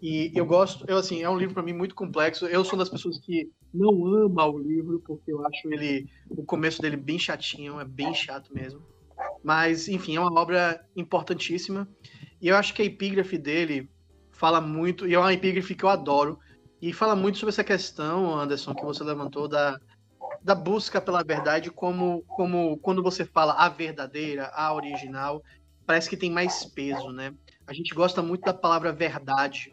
E 0.00 0.32
eu 0.34 0.44
gosto, 0.44 0.84
eu 0.88 0.96
assim, 0.96 1.22
é 1.22 1.30
um 1.30 1.38
livro 1.38 1.54
para 1.54 1.62
mim 1.62 1.72
muito 1.72 1.94
complexo. 1.94 2.46
Eu 2.46 2.64
sou 2.64 2.78
das 2.78 2.88
pessoas 2.88 3.18
que 3.20 3.50
não 3.72 4.04
ama 4.06 4.46
o 4.46 4.58
livro 4.58 5.00
porque 5.06 5.32
eu 5.32 5.46
acho 5.46 5.72
ele 5.72 6.08
o 6.28 6.44
começo 6.44 6.82
dele 6.82 6.96
bem 6.96 7.18
chatinho, 7.18 7.80
é 7.80 7.84
bem 7.84 8.12
chato 8.12 8.52
mesmo. 8.52 8.82
Mas 9.44 9.88
enfim, 9.88 10.16
é 10.16 10.20
uma 10.20 10.40
obra 10.40 10.84
importantíssima. 10.96 11.88
E 12.40 12.48
eu 12.48 12.56
acho 12.56 12.74
que 12.74 12.82
a 12.82 12.84
epígrafe 12.84 13.38
dele 13.38 13.88
fala 14.32 14.60
muito, 14.60 15.06
e 15.06 15.14
é 15.14 15.18
uma 15.18 15.32
epígrafe 15.32 15.74
que 15.74 15.84
eu 15.84 15.88
adoro, 15.88 16.36
e 16.80 16.92
fala 16.92 17.14
muito 17.14 17.38
sobre 17.38 17.50
essa 17.50 17.62
questão, 17.62 18.36
Anderson, 18.36 18.74
que 18.74 18.84
você 18.84 19.04
levantou 19.04 19.46
da 19.46 19.78
da 20.42 20.54
busca 20.54 21.00
pela 21.00 21.22
verdade 21.22 21.70
como, 21.70 22.22
como 22.22 22.76
quando 22.78 23.02
você 23.02 23.24
fala 23.24 23.52
a 23.54 23.68
verdadeira, 23.68 24.50
a 24.54 24.74
original, 24.74 25.42
parece 25.86 26.08
que 26.08 26.16
tem 26.16 26.30
mais 26.30 26.64
peso, 26.64 27.10
né? 27.10 27.32
A 27.66 27.72
gente 27.72 27.94
gosta 27.94 28.22
muito 28.22 28.42
da 28.42 28.54
palavra 28.54 28.92
verdade, 28.92 29.72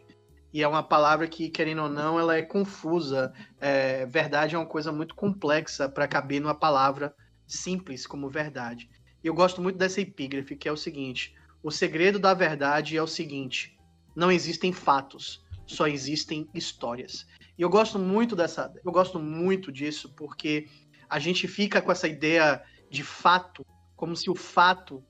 e 0.52 0.62
é 0.62 0.68
uma 0.68 0.82
palavra 0.82 1.28
que, 1.28 1.48
querendo 1.48 1.82
ou 1.82 1.88
não, 1.88 2.18
ela 2.18 2.36
é 2.36 2.42
confusa. 2.42 3.32
É, 3.60 4.04
verdade 4.06 4.54
é 4.54 4.58
uma 4.58 4.66
coisa 4.66 4.90
muito 4.90 5.14
complexa 5.14 5.88
para 5.88 6.08
caber 6.08 6.40
numa 6.40 6.54
palavra 6.54 7.14
simples 7.46 8.06
como 8.06 8.28
verdade. 8.28 8.88
E 9.22 9.26
eu 9.26 9.34
gosto 9.34 9.60
muito 9.60 9.76
dessa 9.76 10.00
epígrafe, 10.00 10.56
que 10.56 10.68
é 10.68 10.72
o 10.72 10.76
seguinte: 10.76 11.34
o 11.62 11.70
segredo 11.70 12.18
da 12.18 12.34
verdade 12.34 12.96
é 12.96 13.02
o 13.02 13.06
seguinte: 13.06 13.78
não 14.14 14.30
existem 14.30 14.72
fatos, 14.72 15.44
só 15.66 15.86
existem 15.86 16.48
histórias. 16.52 17.26
E 17.60 17.62
eu 17.62 17.68
gosto 17.68 17.98
muito 17.98 18.34
dessa, 18.34 18.72
eu 18.82 18.90
gosto 18.90 19.18
muito 19.18 19.70
disso 19.70 20.08
porque 20.16 20.66
a 21.06 21.18
gente 21.18 21.46
fica 21.46 21.82
com 21.82 21.92
essa 21.92 22.08
ideia 22.08 22.64
de 22.88 23.04
fato, 23.04 23.66
como 23.94 24.16
se 24.16 24.30
o 24.30 24.34
fato 24.34 25.04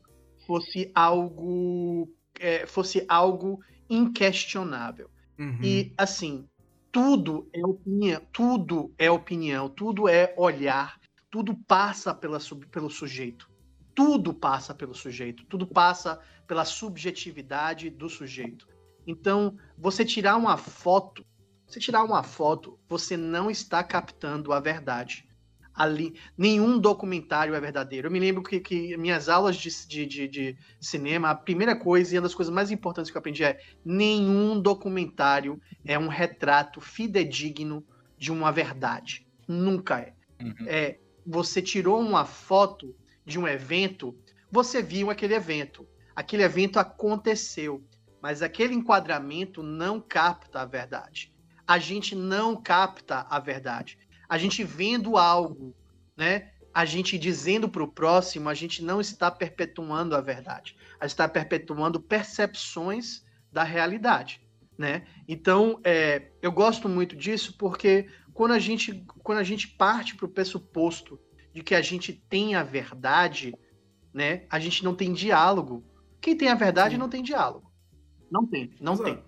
fosse 0.49 0.91
algo 0.93 2.13
é, 2.41 2.67
fosse 2.67 3.05
algo 3.09 3.61
inquestionável. 3.89 5.09
Uhum. 5.39 5.61
E 5.63 5.93
assim, 5.97 6.49
tudo 6.91 7.49
é 7.53 7.65
opinião, 7.65 8.21
tudo 8.33 8.93
é 8.99 9.09
opinião, 9.09 9.69
tudo 9.69 10.09
é 10.09 10.35
olhar, 10.37 10.99
tudo 11.31 11.55
passa 11.55 12.13
pela, 12.13 12.41
pelo 12.73 12.91
sujeito. 12.91 13.49
Tudo 13.95 14.35
passa 14.35 14.75
pelo 14.75 14.95
sujeito, 14.95 15.45
tudo 15.45 15.69
passa 15.69 16.19
pela 16.49 16.65
subjetividade 16.65 17.91
do 17.91 18.09
sujeito. 18.09 18.67
Então, 19.07 19.57
você 19.79 20.05
tirar 20.05 20.37
uma 20.37 20.57
foto 20.57 21.25
você 21.71 21.79
tirar 21.79 22.03
uma 22.03 22.23
foto, 22.25 22.79
você 22.89 23.17
não 23.17 23.49
está 23.49 23.83
captando 23.85 24.53
a 24.53 24.59
verdade. 24.59 25.25
Ali, 25.73 26.19
nenhum 26.37 26.79
documentário 26.79 27.55
é 27.55 27.61
verdadeiro. 27.61 28.09
Eu 28.09 28.11
me 28.11 28.19
lembro 28.19 28.43
que, 28.43 28.59
que 28.59 28.97
minhas 28.97 29.29
aulas 29.29 29.57
de, 29.57 29.71
de, 29.87 30.05
de, 30.05 30.29
de, 30.29 30.57
cinema, 30.81 31.31
a 31.31 31.35
primeira 31.35 31.77
coisa 31.77 32.13
e 32.13 32.19
uma 32.19 32.25
das 32.25 32.35
coisas 32.35 32.53
mais 32.53 32.73
importantes 32.73 33.11
que 33.11 33.17
eu 33.17 33.21
aprendi 33.21 33.45
é: 33.45 33.61
nenhum 33.85 34.61
documentário 34.61 35.61
é 35.85 35.97
um 35.97 36.09
retrato 36.09 36.81
fidedigno 36.81 37.87
de 38.19 38.33
uma 38.33 38.51
verdade. 38.51 39.27
Nunca 39.47 40.01
é. 40.01 40.15
Uhum. 40.43 40.67
é 40.67 40.99
você 41.25 41.63
tirou 41.63 42.01
uma 42.01 42.25
foto 42.25 42.97
de 43.25 43.39
um 43.39 43.47
evento, 43.47 44.19
você 44.51 44.83
viu 44.83 45.09
aquele 45.09 45.35
evento. 45.35 45.87
Aquele 46.17 46.43
evento 46.43 46.79
aconteceu, 46.79 47.85
mas 48.21 48.43
aquele 48.43 48.75
enquadramento 48.75 49.63
não 49.63 50.01
capta 50.01 50.61
a 50.61 50.65
verdade 50.65 51.33
a 51.71 51.79
gente 51.79 52.17
não 52.17 52.57
capta 52.57 53.25
a 53.31 53.39
verdade. 53.39 53.97
A 54.29 54.37
gente 54.37 54.65
vendo 54.65 55.17
algo, 55.17 55.73
né? 56.17 56.51
A 56.75 56.85
gente 56.85 57.17
dizendo 57.17 57.69
para 57.69 57.85
o 57.85 57.87
próximo, 57.87 58.49
a 58.49 58.55
gente 58.55 58.83
não 58.83 59.01
está 59.01 59.31
perpetuando 59.31 60.17
a 60.17 60.21
verdade. 60.21 60.77
A 60.99 61.05
gente 61.07 61.13
está 61.13 61.29
perpetuando 61.29 62.01
percepções 62.01 63.25
da 63.53 63.63
realidade, 63.63 64.41
né? 64.77 65.07
Então, 65.29 65.79
é, 65.85 66.33
eu 66.43 66.51
gosto 66.51 66.89
muito 66.89 67.15
disso 67.15 67.57
porque 67.57 68.09
quando 68.35 68.51
a 68.51 68.59
gente, 68.59 69.05
quando 69.23 69.39
a 69.39 69.45
gente 69.45 69.69
parte 69.69 70.17
para 70.17 70.27
o 70.27 70.29
pressuposto 70.29 71.21
de 71.55 71.63
que 71.63 71.77
a 71.77 71.83
gente 71.83 72.13
tem 72.13 72.57
a 72.57 72.65
verdade, 72.65 73.55
né? 74.13 74.45
A 74.51 74.59
gente 74.59 74.83
não 74.83 74.97
tem 74.97 75.13
diálogo. 75.13 75.85
Quem 76.21 76.37
tem 76.37 76.49
a 76.49 76.57
verdade 76.57 76.97
Sim. 76.97 76.99
não 76.99 77.09
tem 77.09 77.23
diálogo. 77.23 77.71
Não 78.29 78.45
tem, 78.45 78.75
não 78.81 78.95
Exato. 78.95 79.05
tem. 79.09 79.25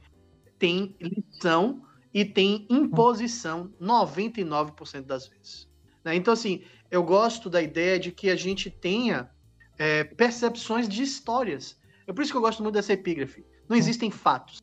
Tem 0.59 0.97
lição 1.01 1.84
e 2.13 2.25
tem 2.25 2.67
imposição 2.69 3.73
99% 3.81 5.03
das 5.03 5.27
vezes. 5.27 5.69
Né? 6.05 6.15
Então, 6.15 6.33
assim, 6.33 6.63
eu 6.91 7.03
gosto 7.03 7.49
da 7.49 7.63
ideia 7.63 7.99
de 7.99 8.13
que 8.13 8.29
a 8.29 8.37
gente 8.37 8.71
tenha 8.71 9.31
é, 9.79 10.05
percepções 10.05 10.89
de 10.89 11.03
histórias. 11.03 11.79
É 12.07 12.13
por 12.13 12.23
isso 12.23 12.31
que 12.33 12.37
eu 12.37 12.43
gosto 12.43 12.63
muito 12.63 12.75
dessa 12.75 12.93
epígrafe. 12.93 13.45
Não 13.69 13.77
existem 13.77 14.11
fatos, 14.11 14.61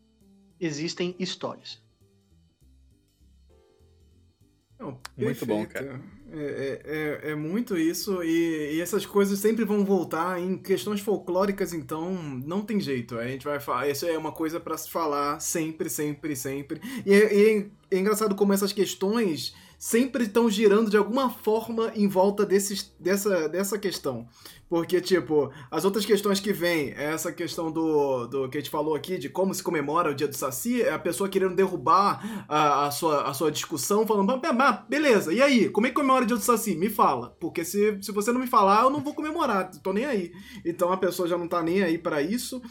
existem 0.59 1.15
histórias. 1.17 1.81
Não, 4.77 4.99
muito 5.17 5.45
bom, 5.45 5.65
cara. 5.65 6.01
É, 6.31 6.37
é, 6.37 7.27
é, 7.27 7.31
é, 7.31 7.35
muito 7.35 7.75
isso, 7.77 8.21
e, 8.23 8.75
e, 8.75 8.81
essas 8.81 9.05
coisas 9.05 9.39
sempre 9.39 9.65
vão 9.65 9.83
voltar 9.83 10.39
em 10.39 10.57
questões 10.57 11.01
folclóricas, 11.01 11.73
então 11.73 12.13
não 12.45 12.61
tem 12.61 12.79
jeito. 12.79 13.17
A 13.17 13.27
gente 13.27 13.45
vai 13.45 13.59
falar. 13.59 13.87
Isso 13.89 14.05
é 14.05 14.17
uma 14.17 14.31
coisa 14.31 14.59
para 14.59 14.77
se 14.77 14.89
falar 14.89 15.39
sempre, 15.39 15.89
sempre, 15.89 16.35
sempre. 16.35 16.81
E, 17.05 17.13
e 17.13 17.71
é 17.89 17.97
engraçado 17.97 18.35
como 18.35 18.53
essas 18.53 18.71
questões 18.71 19.55
sempre 19.79 20.25
estão 20.25 20.49
girando 20.49 20.91
de 20.91 20.97
alguma 20.97 21.29
forma 21.29 21.93
em 21.95 22.05
volta 22.05 22.45
desses, 22.45 22.93
dessa, 22.99 23.47
dessa 23.47 23.79
questão. 23.79 24.27
Porque, 24.69 25.01
tipo, 25.01 25.51
as 25.71 25.83
outras 25.83 26.05
questões 26.05 26.39
que 26.39 26.53
vêm, 26.53 26.93
essa 26.95 27.31
questão 27.31 27.71
do, 27.71 28.27
do 28.27 28.49
que 28.49 28.57
a 28.57 28.61
gente 28.61 28.69
falou 28.69 28.93
aqui, 28.93 29.17
de 29.17 29.27
como 29.27 29.51
se 29.51 29.63
comemora 29.63 30.11
o 30.11 30.13
dia 30.13 30.27
do 30.27 30.35
Saci, 30.35 30.83
é 30.83 30.91
a 30.91 30.99
pessoa 30.99 31.29
querendo 31.29 31.55
derrubar 31.55 32.45
a, 32.47 32.85
a, 32.85 32.91
sua, 32.91 33.23
a 33.23 33.33
sua 33.33 33.49
discussão, 33.49 34.05
falando, 34.05 34.39
beleza, 34.87 35.33
e 35.33 35.41
aí, 35.41 35.69
como 35.69 35.87
é 35.87 35.89
que 35.89 35.95
comemora 35.95 36.23
o 36.23 36.27
dia 36.27 36.37
do 36.37 36.43
Saci? 36.43 36.75
Me 36.75 36.89
fala. 36.89 37.35
Porque 37.39 37.65
se, 37.65 37.97
se 38.03 38.11
você 38.11 38.31
não 38.31 38.39
me 38.39 38.47
falar, 38.47 38.83
eu 38.83 38.91
não 38.91 39.01
vou 39.01 39.15
comemorar, 39.15 39.71
tô 39.81 39.91
nem 39.91 40.05
aí. 40.05 40.31
Então 40.63 40.91
a 40.91 40.97
pessoa 40.97 41.27
já 41.27 41.37
não 41.37 41.47
tá 41.47 41.63
nem 41.63 41.81
aí 41.81 41.97
para 41.97 42.21
isso. 42.21 42.61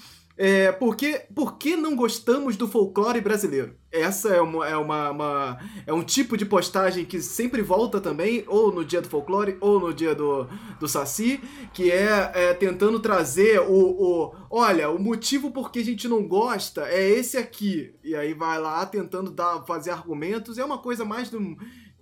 É, 0.40 0.70
por, 0.70 0.94
que, 0.94 1.18
por 1.34 1.58
que 1.58 1.74
não 1.74 1.96
gostamos 1.96 2.56
do 2.56 2.68
folclore 2.68 3.20
brasileiro? 3.20 3.74
Essa 3.90 4.28
é, 4.28 4.40
uma, 4.40 4.68
é, 4.68 4.76
uma, 4.76 5.10
uma, 5.10 5.58
é 5.84 5.92
um 5.92 6.04
tipo 6.04 6.36
de 6.36 6.46
postagem 6.46 7.04
que 7.04 7.20
sempre 7.20 7.60
volta 7.60 8.00
também, 8.00 8.44
ou 8.46 8.72
no 8.72 8.84
dia 8.84 9.02
do 9.02 9.08
folclore, 9.08 9.56
ou 9.60 9.80
no 9.80 9.92
dia 9.92 10.14
do, 10.14 10.46
do 10.78 10.86
Saci, 10.86 11.40
que 11.74 11.90
é, 11.90 12.30
é 12.32 12.54
tentando 12.54 13.00
trazer 13.00 13.58
o, 13.60 13.72
o. 13.72 14.34
Olha, 14.48 14.88
o 14.90 14.98
motivo 15.02 15.50
por 15.50 15.72
que 15.72 15.80
a 15.80 15.84
gente 15.84 16.06
não 16.06 16.22
gosta 16.28 16.82
é 16.88 17.10
esse 17.10 17.36
aqui. 17.36 17.92
E 18.04 18.14
aí 18.14 18.32
vai 18.32 18.60
lá 18.60 18.86
tentando 18.86 19.32
dar, 19.32 19.64
fazer 19.66 19.90
argumentos. 19.90 20.56
É 20.56 20.64
uma 20.64 20.78
coisa 20.78 21.04
mais 21.04 21.30
do 21.30 21.56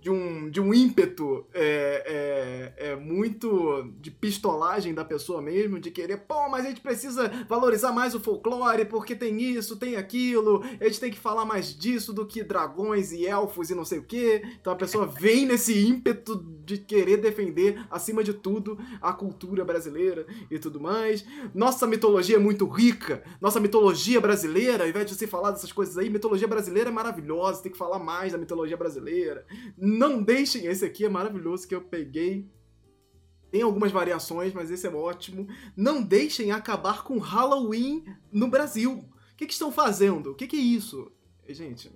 de 0.07 0.11
um, 0.11 0.49
de 0.49 0.61
um 0.61 0.73
ímpeto 0.73 1.45
é, 1.53 2.73
é, 2.77 2.91
é, 2.91 2.95
muito 2.95 3.91
de 3.99 4.09
pistolagem 4.09 4.93
da 4.93 5.03
pessoa 5.03 5.41
mesmo, 5.41 5.81
de 5.81 5.91
querer, 5.91 6.19
pô, 6.19 6.47
mas 6.47 6.65
a 6.65 6.69
gente 6.69 6.79
precisa 6.79 7.29
valorizar 7.49 7.91
mais 7.91 8.15
o 8.15 8.19
folclore, 8.21 8.85
porque 8.85 9.13
tem 9.13 9.41
isso, 9.41 9.75
tem 9.75 9.97
aquilo, 9.97 10.63
a 10.79 10.85
gente 10.85 11.01
tem 11.01 11.11
que 11.11 11.19
falar 11.19 11.43
mais 11.43 11.77
disso 11.77 12.13
do 12.13 12.25
que 12.25 12.41
dragões 12.41 13.11
e 13.11 13.27
elfos 13.27 13.69
e 13.69 13.75
não 13.75 13.83
sei 13.83 13.99
o 13.99 14.03
que. 14.03 14.41
Então 14.61 14.71
a 14.71 14.77
pessoa 14.77 15.05
vem 15.19 15.45
nesse 15.45 15.77
ímpeto 15.77 16.41
de 16.63 16.77
querer 16.77 17.17
defender, 17.17 17.85
acima 17.91 18.23
de 18.23 18.33
tudo, 18.33 18.79
a 19.01 19.11
cultura 19.11 19.65
brasileira 19.65 20.25
e 20.49 20.57
tudo 20.57 20.79
mais. 20.79 21.25
Nossa 21.53 21.85
mitologia 21.85 22.37
é 22.37 22.39
muito 22.39 22.65
rica, 22.65 23.23
nossa 23.41 23.59
mitologia 23.59 24.21
brasileira, 24.21 24.85
ao 24.85 24.89
invés 24.89 25.05
de 25.05 25.15
você 25.15 25.27
falar 25.27 25.51
dessas 25.51 25.73
coisas 25.73 25.97
aí, 25.97 26.09
mitologia 26.09 26.47
brasileira 26.47 26.89
é 26.89 26.93
maravilhosa, 26.93 27.61
tem 27.61 27.73
que 27.73 27.77
falar 27.77 27.99
mais 27.99 28.31
da 28.31 28.37
mitologia 28.37 28.77
brasileira 28.77 29.45
não 29.97 30.21
deixem, 30.21 30.65
esse 30.65 30.85
aqui 30.85 31.05
é 31.05 31.09
maravilhoso 31.09 31.67
que 31.67 31.75
eu 31.75 31.81
peguei 31.81 32.49
Tem 33.49 33.61
algumas 33.61 33.91
variações, 33.91 34.53
mas 34.53 34.69
esse 34.69 34.85
é 34.85 34.89
ótimo. 34.89 35.47
Não 35.75 36.01
deixem 36.03 36.51
acabar 36.51 37.03
com 37.03 37.17
Halloween 37.17 38.03
no 38.31 38.47
Brasil. 38.47 39.05
O 39.33 39.35
que, 39.37 39.47
que 39.47 39.53
estão 39.53 39.71
fazendo? 39.71 40.31
O 40.31 40.35
que, 40.35 40.47
que 40.47 40.57
é 40.57 40.59
isso? 40.59 41.11
Gente, 41.47 41.91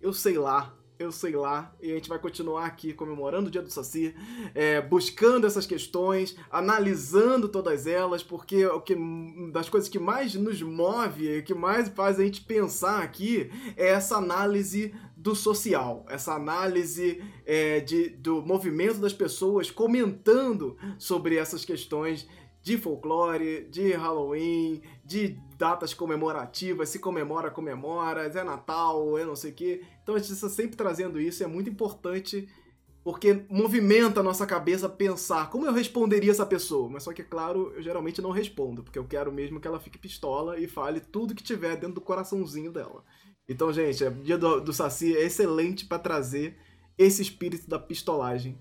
eu 0.00 0.12
sei 0.12 0.36
lá 0.36 0.76
eu 1.00 1.10
sei 1.10 1.34
lá, 1.34 1.74
e 1.80 1.90
a 1.90 1.94
gente 1.94 2.10
vai 2.10 2.18
continuar 2.18 2.66
aqui 2.66 2.92
comemorando 2.92 3.48
o 3.48 3.50
Dia 3.50 3.62
do 3.62 3.70
Saci, 3.70 4.14
é, 4.54 4.82
buscando 4.82 5.46
essas 5.46 5.64
questões, 5.64 6.36
analisando 6.50 7.48
todas 7.48 7.86
elas, 7.86 8.22
porque 8.22 8.66
o 8.66 8.82
que 8.82 8.94
das 9.50 9.68
coisas 9.68 9.88
que 9.88 9.98
mais 9.98 10.34
nos 10.34 10.60
move, 10.60 11.42
que 11.42 11.54
mais 11.54 11.88
faz 11.88 12.20
a 12.20 12.22
gente 12.22 12.42
pensar 12.42 13.02
aqui, 13.02 13.50
é 13.78 13.88
essa 13.88 14.16
análise 14.16 14.94
do 15.20 15.36
social, 15.36 16.06
essa 16.08 16.32
análise 16.32 17.22
é, 17.44 17.80
de, 17.80 18.08
do 18.08 18.40
movimento 18.40 18.98
das 18.98 19.12
pessoas 19.12 19.70
comentando 19.70 20.78
sobre 20.98 21.36
essas 21.36 21.62
questões 21.62 22.26
de 22.62 22.78
folclore, 22.78 23.68
de 23.70 23.92
Halloween, 23.92 24.80
de 25.04 25.38
datas 25.58 25.92
comemorativas, 25.92 26.88
se 26.88 26.98
comemora, 26.98 27.50
comemora, 27.50 28.22
é 28.22 28.44
Natal, 28.44 29.18
é 29.18 29.24
não 29.26 29.36
sei 29.36 29.50
o 29.50 29.54
quê. 29.54 29.82
Então 30.02 30.14
a 30.14 30.18
gente 30.18 30.32
está 30.32 30.48
sempre 30.48 30.74
trazendo 30.74 31.20
isso, 31.20 31.44
é 31.44 31.46
muito 31.46 31.68
importante 31.68 32.48
porque 33.04 33.44
movimenta 33.48 34.20
a 34.20 34.22
nossa 34.22 34.46
cabeça 34.46 34.88
pensar 34.88 35.50
como 35.50 35.66
eu 35.66 35.72
responderia 35.72 36.30
essa 36.30 36.46
pessoa. 36.46 36.88
Mas 36.88 37.02
só 37.02 37.12
que, 37.12 37.22
é 37.22 37.24
claro, 37.24 37.72
eu 37.74 37.82
geralmente 37.82 38.22
não 38.22 38.30
respondo, 38.30 38.82
porque 38.82 38.98
eu 38.98 39.06
quero 39.06 39.30
mesmo 39.30 39.60
que 39.60 39.68
ela 39.68 39.80
fique 39.80 39.98
pistola 39.98 40.58
e 40.58 40.66
fale 40.66 41.00
tudo 41.00 41.34
que 41.34 41.42
tiver 41.42 41.76
dentro 41.76 41.96
do 41.96 42.00
coraçãozinho 42.00 42.72
dela. 42.72 43.04
Então, 43.50 43.72
gente, 43.72 44.04
o 44.04 44.12
dia 44.12 44.38
do, 44.38 44.60
do 44.60 44.72
Saci 44.72 45.16
é 45.16 45.24
excelente 45.24 45.84
para 45.84 45.98
trazer 45.98 46.56
esse 46.96 47.20
espírito 47.20 47.68
da 47.68 47.80
pistolagem 47.80 48.56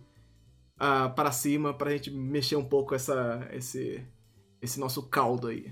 uh, 0.77 1.13
para 1.13 1.31
cima, 1.31 1.71
para 1.71 1.91
a 1.91 1.93
gente 1.93 2.09
mexer 2.09 2.55
um 2.55 2.65
pouco 2.65 2.95
essa, 2.95 3.47
esse, 3.53 4.03
esse 4.59 4.79
nosso 4.79 5.03
caldo 5.03 5.49
aí. 5.49 5.71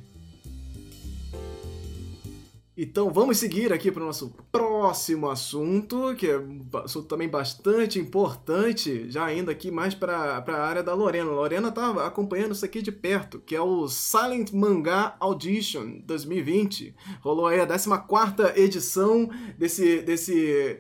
Então 2.79 3.11
vamos 3.11 3.39
seguir 3.39 3.73
aqui 3.73 3.91
para 3.91 4.03
o 4.03 4.05
nosso 4.05 4.29
próximo 4.51 5.27
assunto, 5.31 6.13
que 6.15 6.27
é 6.27 6.37
um 6.37 6.63
assunto 6.75 7.07
também 7.07 7.27
bastante 7.27 7.97
importante, 7.97 9.09
já 9.09 9.33
indo 9.33 9.49
aqui 9.49 9.71
mais 9.71 9.95
para 9.95 10.43
a 10.47 10.63
área 10.63 10.83
da 10.83 10.93
Lorena. 10.93 11.31
Lorena 11.31 11.71
tá 11.71 12.05
acompanhando 12.05 12.51
isso 12.51 12.63
aqui 12.63 12.83
de 12.83 12.91
perto, 12.91 13.39
que 13.39 13.55
é 13.55 13.61
o 13.61 13.87
Silent 13.87 14.51
Manga 14.53 15.15
Audition 15.19 16.01
2020. 16.05 16.93
Rolou 17.21 17.47
aí 17.47 17.59
a 17.59 17.65
14 17.65 18.61
edição 18.61 19.27
desse, 19.57 20.03
desse 20.03 20.79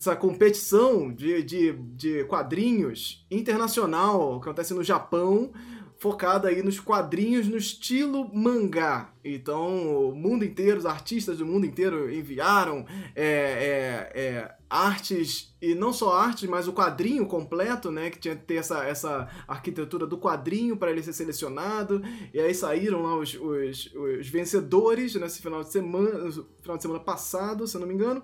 essa 0.00 0.16
competição 0.16 1.12
de, 1.12 1.42
de, 1.42 1.72
de 1.72 2.24
quadrinhos 2.24 3.24
internacional 3.30 4.40
que 4.40 4.48
acontece 4.48 4.72
no 4.72 4.82
Japão, 4.82 5.52
focada 5.98 6.48
aí 6.48 6.62
nos 6.62 6.78
quadrinhos 6.78 7.48
no 7.48 7.56
estilo 7.56 8.30
mangá. 8.32 9.12
Então, 9.24 10.08
o 10.08 10.14
mundo 10.14 10.44
inteiro, 10.44 10.78
os 10.78 10.86
artistas 10.86 11.38
do 11.38 11.46
mundo 11.46 11.66
inteiro 11.66 12.12
enviaram 12.12 12.86
é, 13.14 13.24
é, 13.24 14.20
é, 14.20 14.54
artes, 14.70 15.54
e 15.60 15.74
não 15.74 15.92
só 15.92 16.12
artes, 16.12 16.48
mas 16.48 16.68
o 16.68 16.72
quadrinho 16.72 17.26
completo, 17.26 17.90
né? 17.90 18.10
Que 18.10 18.18
tinha 18.18 18.36
que 18.36 18.44
ter 18.44 18.54
essa, 18.54 18.84
essa 18.84 19.28
arquitetura 19.46 20.06
do 20.06 20.16
quadrinho 20.16 20.76
para 20.76 20.90
ele 20.90 21.02
ser 21.02 21.12
selecionado. 21.12 22.00
E 22.32 22.40
aí 22.40 22.54
saíram 22.54 23.02
lá 23.02 23.16
os, 23.16 23.34
os, 23.34 23.92
os 23.94 24.28
vencedores 24.28 25.14
nesse 25.16 25.42
final 25.42 25.62
de 25.64 25.72
semana, 25.72 26.30
final 26.62 26.76
de 26.76 26.82
semana 26.82 27.00
passado, 27.00 27.66
se 27.66 27.76
eu 27.76 27.80
não 27.80 27.88
me 27.88 27.94
engano. 27.94 28.22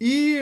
E 0.00 0.40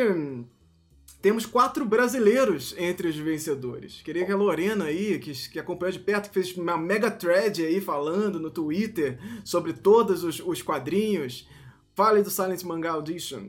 temos 1.20 1.44
quatro 1.44 1.84
brasileiros 1.84 2.74
entre 2.78 3.08
os 3.08 3.16
vencedores. 3.16 4.00
Queria 4.02 4.24
que 4.24 4.32
a 4.32 4.36
Lorena 4.36 4.86
aí, 4.86 5.18
que, 5.18 5.32
que 5.50 5.58
acompanhou 5.58 5.92
de 5.92 5.98
perto, 5.98 6.28
que 6.28 6.34
fez 6.34 6.56
uma 6.56 6.78
mega 6.78 7.10
thread 7.10 7.64
aí 7.64 7.80
falando 7.80 8.40
no 8.40 8.50
Twitter 8.50 9.18
sobre 9.44 9.72
todos 9.72 10.24
os, 10.24 10.40
os 10.40 10.62
quadrinhos, 10.62 11.48
fale 11.94 12.22
do 12.22 12.30
Silent 12.30 12.62
Manga 12.64 12.90
Audition. 12.90 13.48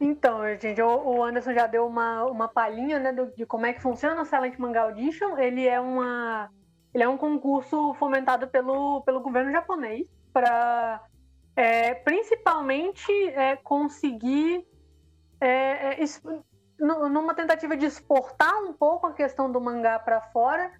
Então, 0.00 0.40
gente, 0.60 0.82
o 0.82 1.22
Anderson 1.22 1.54
já 1.54 1.68
deu 1.68 1.86
uma, 1.86 2.24
uma 2.24 2.48
palhinha 2.48 2.98
né, 2.98 3.12
de 3.36 3.46
como 3.46 3.66
é 3.66 3.72
que 3.72 3.80
funciona 3.80 4.20
o 4.20 4.24
Silent 4.24 4.58
Manga 4.58 4.80
Audition. 4.80 5.38
Ele 5.38 5.64
é, 5.68 5.78
uma, 5.78 6.50
ele 6.92 7.04
é 7.04 7.08
um 7.08 7.16
concurso 7.16 7.94
fomentado 7.94 8.48
pelo, 8.48 9.02
pelo 9.02 9.20
governo 9.20 9.52
japonês 9.52 10.04
para 10.32 11.00
é, 11.54 11.94
principalmente 11.94 13.12
é, 13.28 13.54
conseguir 13.56 14.66
é, 15.40 16.00
é 16.00 16.02
numa 16.82 17.32
tentativa 17.34 17.76
de 17.76 17.86
exportar 17.86 18.52
um 18.64 18.72
pouco 18.72 19.06
a 19.06 19.12
questão 19.12 19.50
do 19.50 19.60
mangá 19.60 19.98
para 20.00 20.20
fora 20.20 20.72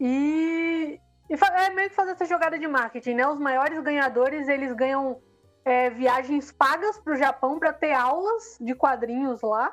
e, 0.00 1.00
e, 1.30 1.34
é 1.34 1.70
meio 1.70 1.88
que 1.88 1.94
fazer 1.94 2.12
essa 2.12 2.24
jogada 2.24 2.58
de 2.58 2.66
marketing, 2.66 3.14
né? 3.14 3.28
Os 3.28 3.38
maiores 3.38 3.80
ganhadores 3.80 4.48
eles 4.48 4.72
ganham 4.72 5.22
é, 5.64 5.90
viagens 5.90 6.50
pagas 6.50 6.98
para 6.98 7.14
o 7.14 7.16
Japão 7.16 7.58
para 7.58 7.72
ter 7.72 7.92
aulas 7.92 8.58
de 8.60 8.74
quadrinhos 8.74 9.40
lá 9.42 9.72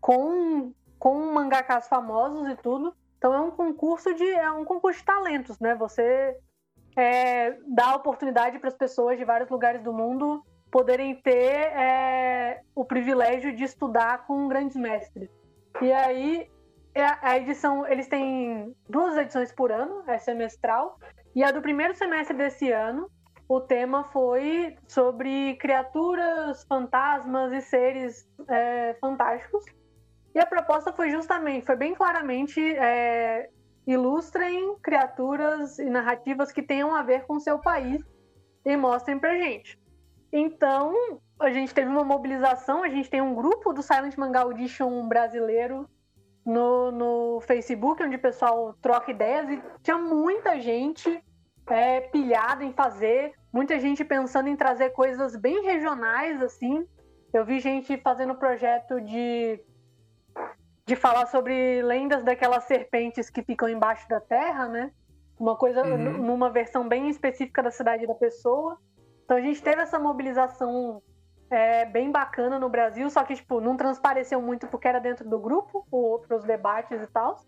com 0.00 0.72
com 0.98 1.32
mangakas 1.32 1.88
famosos 1.88 2.48
e 2.48 2.56
tudo. 2.56 2.94
Então 3.18 3.34
é 3.34 3.40
um 3.40 3.50
concurso 3.50 4.14
de 4.14 4.24
é 4.30 4.50
um 4.52 4.64
concurso 4.64 5.00
de 5.00 5.04
talentos, 5.04 5.58
né? 5.58 5.74
Você 5.74 6.38
é, 6.96 7.58
dá 7.66 7.96
oportunidade 7.96 8.58
para 8.60 8.68
as 8.68 8.76
pessoas 8.76 9.18
de 9.18 9.24
vários 9.24 9.50
lugares 9.50 9.82
do 9.82 9.92
mundo 9.92 10.42
poderem 10.76 11.14
ter 11.14 11.72
é, 11.72 12.60
o 12.74 12.84
privilégio 12.84 13.56
de 13.56 13.64
estudar 13.64 14.26
com 14.26 14.46
grandes 14.46 14.76
mestres. 14.76 15.30
E 15.80 15.90
aí 15.90 16.50
é, 16.94 17.02
a 17.22 17.38
edição, 17.38 17.86
eles 17.86 18.08
têm 18.08 18.76
duas 18.86 19.16
edições 19.16 19.50
por 19.54 19.72
ano, 19.72 20.04
é 20.06 20.18
semestral, 20.18 20.98
e 21.34 21.42
a 21.42 21.50
do 21.50 21.62
primeiro 21.62 21.94
semestre 21.94 22.36
desse 22.36 22.70
ano, 22.70 23.10
o 23.48 23.58
tema 23.58 24.04
foi 24.04 24.76
sobre 24.86 25.56
criaturas, 25.56 26.62
fantasmas 26.64 27.54
e 27.54 27.62
seres 27.62 28.28
é, 28.46 28.98
fantásticos. 29.00 29.64
E 30.34 30.38
a 30.38 30.44
proposta 30.44 30.92
foi 30.92 31.08
justamente, 31.08 31.64
foi 31.64 31.76
bem 31.76 31.94
claramente 31.94 32.60
é, 32.60 33.48
ilustrem 33.86 34.76
criaturas 34.82 35.78
e 35.78 35.86
narrativas 35.86 36.52
que 36.52 36.60
tenham 36.60 36.94
a 36.94 37.02
ver 37.02 37.24
com 37.24 37.40
seu 37.40 37.58
país 37.58 38.04
e 38.62 38.76
mostrem 38.76 39.18
pra 39.18 39.38
gente. 39.38 39.85
Então, 40.38 40.94
a 41.40 41.50
gente 41.50 41.72
teve 41.72 41.88
uma 41.88 42.04
mobilização, 42.04 42.82
a 42.82 42.90
gente 42.90 43.08
tem 43.08 43.22
um 43.22 43.34
grupo 43.34 43.72
do 43.72 43.82
Silent 43.82 44.18
Manga 44.18 44.40
Audition 44.40 45.08
brasileiro 45.08 45.88
no, 46.44 46.92
no 46.92 47.40
Facebook, 47.40 48.02
onde 48.02 48.16
o 48.16 48.20
pessoal 48.20 48.74
troca 48.82 49.10
ideias 49.10 49.48
e 49.48 49.62
tinha 49.82 49.96
muita 49.96 50.60
gente 50.60 51.24
é, 51.68 52.02
pilhada 52.02 52.62
em 52.62 52.74
fazer, 52.74 53.32
muita 53.50 53.80
gente 53.80 54.04
pensando 54.04 54.50
em 54.50 54.56
trazer 54.56 54.90
coisas 54.90 55.34
bem 55.36 55.64
regionais, 55.64 56.42
assim. 56.42 56.86
Eu 57.32 57.42
vi 57.42 57.58
gente 57.58 57.96
fazendo 57.96 58.34
projeto 58.34 59.00
de, 59.00 59.58
de 60.84 60.96
falar 60.96 61.24
sobre 61.28 61.80
lendas 61.80 62.22
daquelas 62.22 62.64
serpentes 62.64 63.30
que 63.30 63.42
ficam 63.42 63.70
embaixo 63.70 64.06
da 64.06 64.20
terra, 64.20 64.68
né? 64.68 64.92
Uma 65.40 65.56
coisa, 65.56 65.82
uhum. 65.82 66.18
numa 66.18 66.50
versão 66.50 66.86
bem 66.86 67.08
específica 67.08 67.62
da 67.62 67.70
cidade 67.70 68.06
da 68.06 68.14
pessoa. 68.14 68.78
Então 69.26 69.36
a 69.36 69.40
gente 69.40 69.60
teve 69.60 69.82
essa 69.82 69.98
mobilização 69.98 71.02
é, 71.50 71.84
bem 71.84 72.12
bacana 72.12 72.60
no 72.60 72.68
Brasil, 72.68 73.10
só 73.10 73.24
que 73.24 73.34
tipo, 73.34 73.60
não 73.60 73.76
transpareceu 73.76 74.40
muito 74.40 74.68
porque 74.68 74.86
era 74.86 75.00
dentro 75.00 75.28
do 75.28 75.36
grupo, 75.36 75.84
para 76.26 76.36
os 76.36 76.44
debates 76.44 77.02
e 77.02 77.06
tal. 77.08 77.44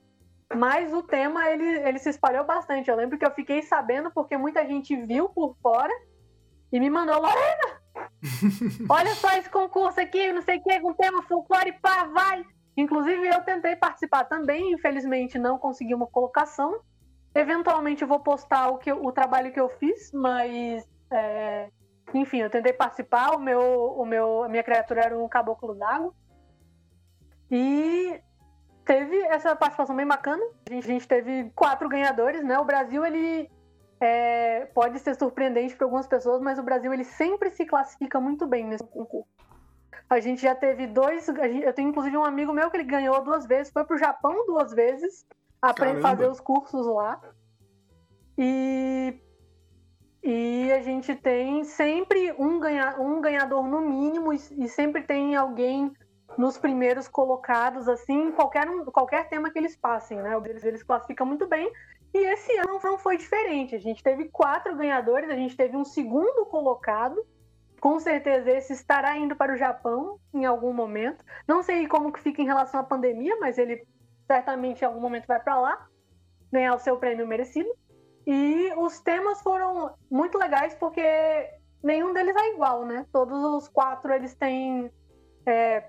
Mas 0.56 0.92
o 0.92 1.04
tema 1.04 1.48
ele, 1.48 1.64
ele 1.64 2.00
se 2.00 2.10
espalhou 2.10 2.44
bastante. 2.44 2.90
Eu 2.90 2.96
lembro 2.96 3.16
que 3.16 3.24
eu 3.24 3.30
fiquei 3.30 3.62
sabendo 3.62 4.10
porque 4.10 4.36
muita 4.36 4.66
gente 4.66 4.96
viu 4.96 5.28
por 5.28 5.56
fora 5.62 5.92
e 6.72 6.80
me 6.80 6.90
mandou, 6.90 7.20
Lorena! 7.20 7.78
Olha 8.90 9.14
só 9.14 9.36
esse 9.36 9.48
concurso 9.48 10.00
aqui, 10.00 10.32
não 10.32 10.42
sei 10.42 10.58
o 10.58 10.62
que, 10.62 10.80
com 10.80 10.92
tema 10.94 11.22
folclore, 11.22 11.78
pá, 11.80 12.04
vai! 12.04 12.44
Inclusive 12.76 13.24
eu 13.24 13.40
tentei 13.42 13.76
participar 13.76 14.24
também, 14.24 14.72
infelizmente 14.72 15.38
não 15.38 15.58
consegui 15.58 15.94
uma 15.94 16.08
colocação. 16.08 16.80
Eventualmente 17.34 18.02
eu 18.02 18.08
vou 18.08 18.18
postar 18.18 18.68
o, 18.68 18.78
que, 18.78 18.92
o 18.92 19.12
trabalho 19.12 19.52
que 19.52 19.60
eu 19.60 19.68
fiz, 19.68 20.10
mas 20.12 20.84
é, 21.10 21.70
enfim, 22.14 22.38
eu 22.38 22.50
tentei 22.50 22.72
participar, 22.72 23.34
o 23.34 23.38
meu, 23.38 23.60
o 23.60 24.04
meu, 24.04 24.44
a 24.44 24.48
minha 24.48 24.62
criatura 24.62 25.02
era 25.02 25.18
um 25.18 25.28
caboclo 25.28 25.74
d'água. 25.74 26.14
E 27.50 28.20
teve 28.84 29.16
essa 29.24 29.54
participação 29.56 29.94
bem 29.94 30.06
bacana. 30.06 30.42
A 30.68 30.72
gente, 30.72 30.84
a 30.84 30.92
gente 30.92 31.08
teve 31.08 31.50
quatro 31.54 31.88
ganhadores, 31.88 32.42
né? 32.44 32.58
O 32.58 32.64
Brasil, 32.64 33.04
ele 33.04 33.50
é, 34.00 34.66
pode 34.66 34.98
ser 34.98 35.14
surpreendente 35.14 35.76
para 35.76 35.86
algumas 35.86 36.06
pessoas, 36.06 36.40
mas 36.40 36.58
o 36.58 36.62
Brasil, 36.62 36.92
ele 36.92 37.04
sempre 37.04 37.50
se 37.50 37.64
classifica 37.64 38.20
muito 38.20 38.46
bem 38.46 38.66
nesse 38.66 38.86
concurso. 38.86 39.28
A 40.08 40.20
gente 40.20 40.40
já 40.40 40.54
teve 40.54 40.86
dois. 40.86 41.28
Eu 41.28 41.72
tenho 41.74 41.90
inclusive 41.90 42.16
um 42.16 42.24
amigo 42.24 42.52
meu 42.52 42.70
que 42.70 42.78
ele 42.78 42.84
ganhou 42.84 43.22
duas 43.22 43.46
vezes, 43.46 43.72
foi 43.72 43.84
pro 43.84 43.98
Japão 43.98 44.46
duas 44.46 44.72
vezes, 44.72 45.26
para 45.60 46.00
fazer 46.00 46.26
os 46.26 46.40
cursos 46.40 46.86
lá. 46.86 47.20
E 48.38 49.20
e 50.22 50.72
a 50.72 50.82
gente 50.82 51.14
tem 51.14 51.62
sempre 51.64 52.32
um, 52.38 52.58
ganha, 52.58 52.96
um 52.98 53.20
ganhador 53.20 53.66
no 53.66 53.80
mínimo 53.80 54.32
e, 54.32 54.68
sempre 54.68 55.02
tem 55.02 55.36
alguém 55.36 55.92
nos 56.36 56.58
primeiros 56.58 57.08
colocados, 57.08 57.88
assim, 57.88 58.30
qualquer, 58.32 58.66
qualquer 58.92 59.28
tema 59.28 59.50
que 59.50 59.58
eles 59.58 59.76
passem, 59.76 60.18
né? 60.18 60.36
Eles, 60.44 60.64
eles 60.64 60.82
classificam 60.82 61.26
muito 61.26 61.46
bem. 61.46 61.72
E 62.12 62.18
esse 62.18 62.56
ano 62.58 62.80
não 62.82 62.98
foi 62.98 63.16
diferente. 63.16 63.74
A 63.74 63.78
gente 63.78 64.02
teve 64.02 64.28
quatro 64.28 64.76
ganhadores, 64.76 65.30
a 65.30 65.36
gente 65.36 65.56
teve 65.56 65.76
um 65.76 65.84
segundo 65.84 66.46
colocado. 66.46 67.16
Com 67.80 68.00
certeza 68.00 68.50
esse 68.50 68.72
estará 68.72 69.16
indo 69.16 69.36
para 69.36 69.52
o 69.52 69.56
Japão 69.56 70.18
em 70.34 70.44
algum 70.44 70.72
momento. 70.72 71.24
Não 71.46 71.62
sei 71.62 71.86
como 71.86 72.12
que 72.12 72.20
fica 72.20 72.42
em 72.42 72.46
relação 72.46 72.80
à 72.80 72.84
pandemia, 72.84 73.36
mas 73.38 73.56
ele 73.56 73.86
certamente 74.26 74.82
em 74.82 74.84
algum 74.84 75.00
momento 75.00 75.26
vai 75.26 75.40
para 75.40 75.58
lá 75.58 75.86
ganhar 76.52 76.74
o 76.74 76.78
seu 76.78 76.96
prêmio 76.96 77.26
merecido. 77.26 77.68
E 78.30 78.74
os 78.76 79.00
temas 79.00 79.40
foram 79.40 79.94
muito 80.10 80.36
legais 80.36 80.74
porque 80.74 81.02
nenhum 81.82 82.12
deles 82.12 82.36
é 82.36 82.52
igual, 82.52 82.84
né? 82.84 83.06
Todos 83.10 83.42
os 83.42 83.68
quatro 83.68 84.12
eles 84.12 84.34
têm 84.34 84.92
é, 85.46 85.88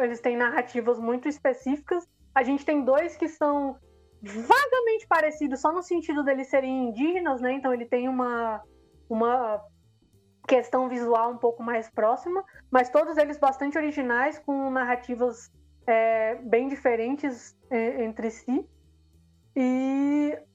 eles 0.00 0.18
têm 0.20 0.34
narrativas 0.34 0.98
muito 0.98 1.28
específicas. 1.28 2.08
A 2.34 2.42
gente 2.42 2.64
tem 2.64 2.82
dois 2.82 3.18
que 3.18 3.28
são 3.28 3.76
vagamente 4.22 5.06
parecidos, 5.06 5.60
só 5.60 5.70
no 5.70 5.82
sentido 5.82 6.24
deles 6.24 6.48
serem 6.48 6.88
indígenas, 6.88 7.42
né? 7.42 7.52
Então 7.52 7.74
ele 7.74 7.84
tem 7.84 8.08
uma, 8.08 8.62
uma 9.10 9.62
questão 10.46 10.88
visual 10.88 11.32
um 11.32 11.36
pouco 11.36 11.62
mais 11.62 11.90
próxima, 11.90 12.42
mas 12.70 12.88
todos 12.88 13.18
eles 13.18 13.38
bastante 13.38 13.76
originais, 13.76 14.38
com 14.38 14.70
narrativas 14.70 15.52
é, 15.86 16.36
bem 16.36 16.66
diferentes 16.66 17.54
é, 17.70 18.02
entre 18.04 18.30
si. 18.30 18.66
E 19.54 20.47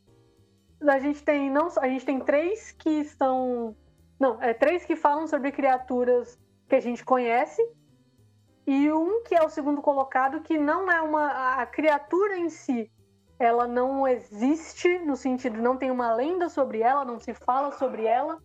a 0.92 1.00
gente 1.00 1.24
tem 1.24 1.50
não 1.50 1.68
a 1.78 1.88
gente 1.88 2.06
tem 2.06 2.20
três 2.20 2.72
que 2.72 3.04
são 3.06 3.76
não 4.20 4.42
é 4.42 4.54
três 4.54 4.86
que 4.86 4.96
falam 4.96 5.28
sobre 5.28 5.52
criaturas 5.52 6.40
que 6.68 6.76
a 6.76 6.80
gente 6.80 7.04
conhece 7.04 7.62
e 8.66 8.92
um 8.92 9.24
que 9.24 9.36
é 9.36 9.44
o 9.44 9.50
segundo 9.50 9.82
colocado 9.82 10.42
que 10.42 10.58
não 10.58 10.92
é 10.92 11.02
uma 11.02 11.62
a 11.62 11.66
criatura 11.66 12.38
em 12.38 12.50
si 12.50 12.92
ela 13.40 13.68
não 13.68 14.08
existe 14.08 15.00
no 15.00 15.16
sentido 15.16 15.62
não 15.62 15.78
tem 15.78 15.92
uma 15.92 16.14
lenda 16.14 16.50
sobre 16.50 16.82
ela 16.82 17.04
não 17.04 17.20
se 17.20 17.34
fala 17.34 17.72
sobre 17.72 18.06
ela 18.06 18.42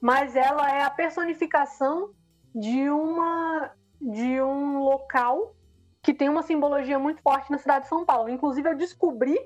mas 0.00 0.36
ela 0.36 0.70
é 0.70 0.82
a 0.82 0.90
personificação 0.90 2.10
de 2.54 2.88
uma 2.88 3.72
de 4.00 4.40
um 4.40 4.78
local 4.78 5.54
que 6.02 6.14
tem 6.14 6.28
uma 6.28 6.42
simbologia 6.42 6.98
muito 6.98 7.20
forte 7.20 7.50
na 7.50 7.58
cidade 7.58 7.84
de 7.84 7.88
São 7.88 8.04
Paulo. 8.04 8.28
Inclusive 8.28 8.68
eu 8.68 8.76
descobri 8.76 9.38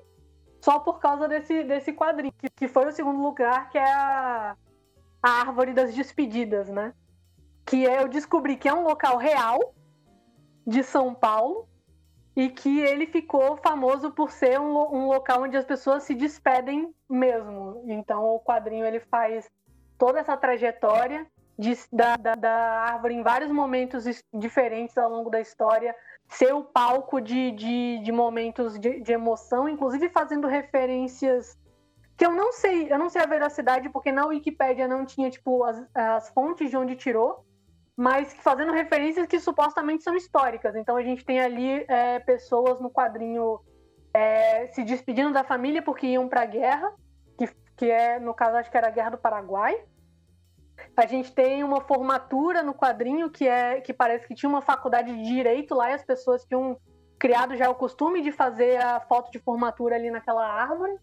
só 0.63 0.79
por 0.79 1.01
causa 1.01 1.27
desse, 1.27 1.65
desse 1.65 1.93
quadrinho, 1.93 2.33
que, 2.39 2.49
que 2.49 2.69
foi 2.69 2.87
o 2.87 2.93
segundo 2.93 3.21
lugar, 3.21 3.69
que 3.69 3.77
é 3.77 3.93
a, 3.93 4.57
a 5.21 5.31
Árvore 5.41 5.73
das 5.73 5.93
Despedidas, 5.93 6.69
né? 6.69 6.95
Que 7.67 7.85
é, 7.85 8.01
eu 8.01 8.09
descobri 8.09 8.57
que 8.57 8.69
é 8.69 8.73
um 8.73 8.85
local 8.85 9.17
real 9.17 9.75
de 10.65 10.85
São 10.85 11.13
Paulo 11.13 11.69
e 12.37 12.49
que 12.49 12.81
ele 12.81 13.07
ficou 13.09 13.57
famoso 13.57 14.13
por 14.13 14.31
ser 14.31 14.61
um, 14.61 14.77
um 14.95 15.09
local 15.09 15.43
onde 15.43 15.57
as 15.57 15.65
pessoas 15.65 16.05
se 16.05 16.15
despedem 16.15 16.95
mesmo. 17.11 17.83
Então 17.89 18.25
o 18.25 18.39
quadrinho 18.39 18.87
ele 18.87 19.01
faz 19.01 19.51
toda 19.99 20.21
essa 20.21 20.37
trajetória 20.37 21.27
de, 21.59 21.77
da, 21.93 22.17
da, 22.17 22.35
da 22.37 22.55
árvore 22.83 23.15
em 23.15 23.23
vários 23.23 23.51
momentos 23.51 24.05
diferentes 24.33 24.97
ao 24.97 25.11
longo 25.11 25.29
da 25.29 25.41
história, 25.41 25.95
ser 26.33 26.55
o 26.55 26.65
palco 26.65 27.21
de, 27.21 27.53
de, 27.53 27.99
de 28.03 28.13
momentos 28.13 28.79
de, 28.79 29.01
de, 29.01 29.13
emoção, 29.13 29.69
inclusive 29.69 30.09
fazendo 30.09 30.47
referências 30.47 31.59
que 32.17 32.25
eu 32.25 32.33
não 32.33 32.53
sei, 32.53 32.93
eu 32.93 32.99
não 32.99 33.11
sei 33.11 33.23
a 33.23 33.27
veracidade, 33.27 33.89
porque 33.89 34.13
na 34.13 34.27
Wikipédia 34.27 34.87
não 34.87 35.05
tinha, 35.05 35.31
tipo, 35.31 35.65
as, 35.65 35.85
as 35.95 36.29
fontes 36.31 36.71
de 36.71 36.77
onde 36.77 36.95
tirou, 36.95 37.45
mas 37.97 38.33
fazendo 38.35 38.73
referências 38.73 39.27
que 39.27 39.41
supostamente 39.41 40.05
são 40.05 40.15
históricas. 40.15 40.75
Então 40.77 40.97
a 40.97 41.03
gente 41.03 41.25
tem 41.25 41.41
ali 41.41 41.85
é, 41.89 42.19
pessoas 42.21 42.81
no 42.81 42.91
quadrinho 42.91 43.61
é, 44.15 44.67
se 44.69 44.85
despedindo 44.85 45.33
da 45.33 45.45
família 45.45 45.83
porque 45.83 46.07
iam 46.07 46.29
para 46.29 46.43
a 46.43 46.47
guerra, 46.47 46.93
que, 47.39 47.49
que 47.77 47.91
é, 47.91 48.19
no 48.19 48.35
caso, 48.35 48.57
acho 48.57 48.71
que 48.71 48.77
era 48.77 48.89
a 48.89 48.91
Guerra 48.91 49.11
do 49.11 49.19
Paraguai. 49.19 49.77
A 50.97 51.07
gente 51.07 51.33
tem 51.33 51.65
uma 51.65 51.81
formatura 51.81 52.63
no 52.63 52.75
quadrinho 52.75 53.31
que 53.31 53.47
é 53.47 53.81
que 53.81 53.93
parece 53.93 54.27
que 54.27 54.35
tinha 54.35 54.49
uma 54.49 54.61
faculdade 54.61 55.15
de 55.15 55.23
direito 55.23 55.75
lá 55.75 55.91
e 55.91 55.95
as 55.95 56.05
pessoas 56.05 56.45
tinham 56.45 56.77
criado 57.19 57.57
já 57.57 57.71
o 57.71 57.75
costume 57.75 58.21
de 58.21 58.33
fazer 58.33 58.83
a 58.83 59.01
foto 59.01 59.31
de 59.31 59.39
formatura 59.39 59.97
ali 59.97 60.11
naquela 60.11 60.47
árvore. 60.47 60.97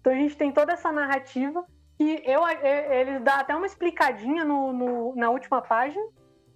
Então 0.00 0.12
a 0.12 0.16
gente 0.16 0.36
tem 0.36 0.52
toda 0.52 0.72
essa 0.72 0.92
narrativa 0.92 1.64
e 1.98 2.22
eu, 2.24 2.42
eles 2.46 3.22
dá 3.22 3.40
até 3.40 3.54
uma 3.54 3.66
explicadinha 3.66 4.44
no, 4.44 4.72
no, 4.72 5.16
na 5.16 5.30
última 5.30 5.62
página 5.62 6.04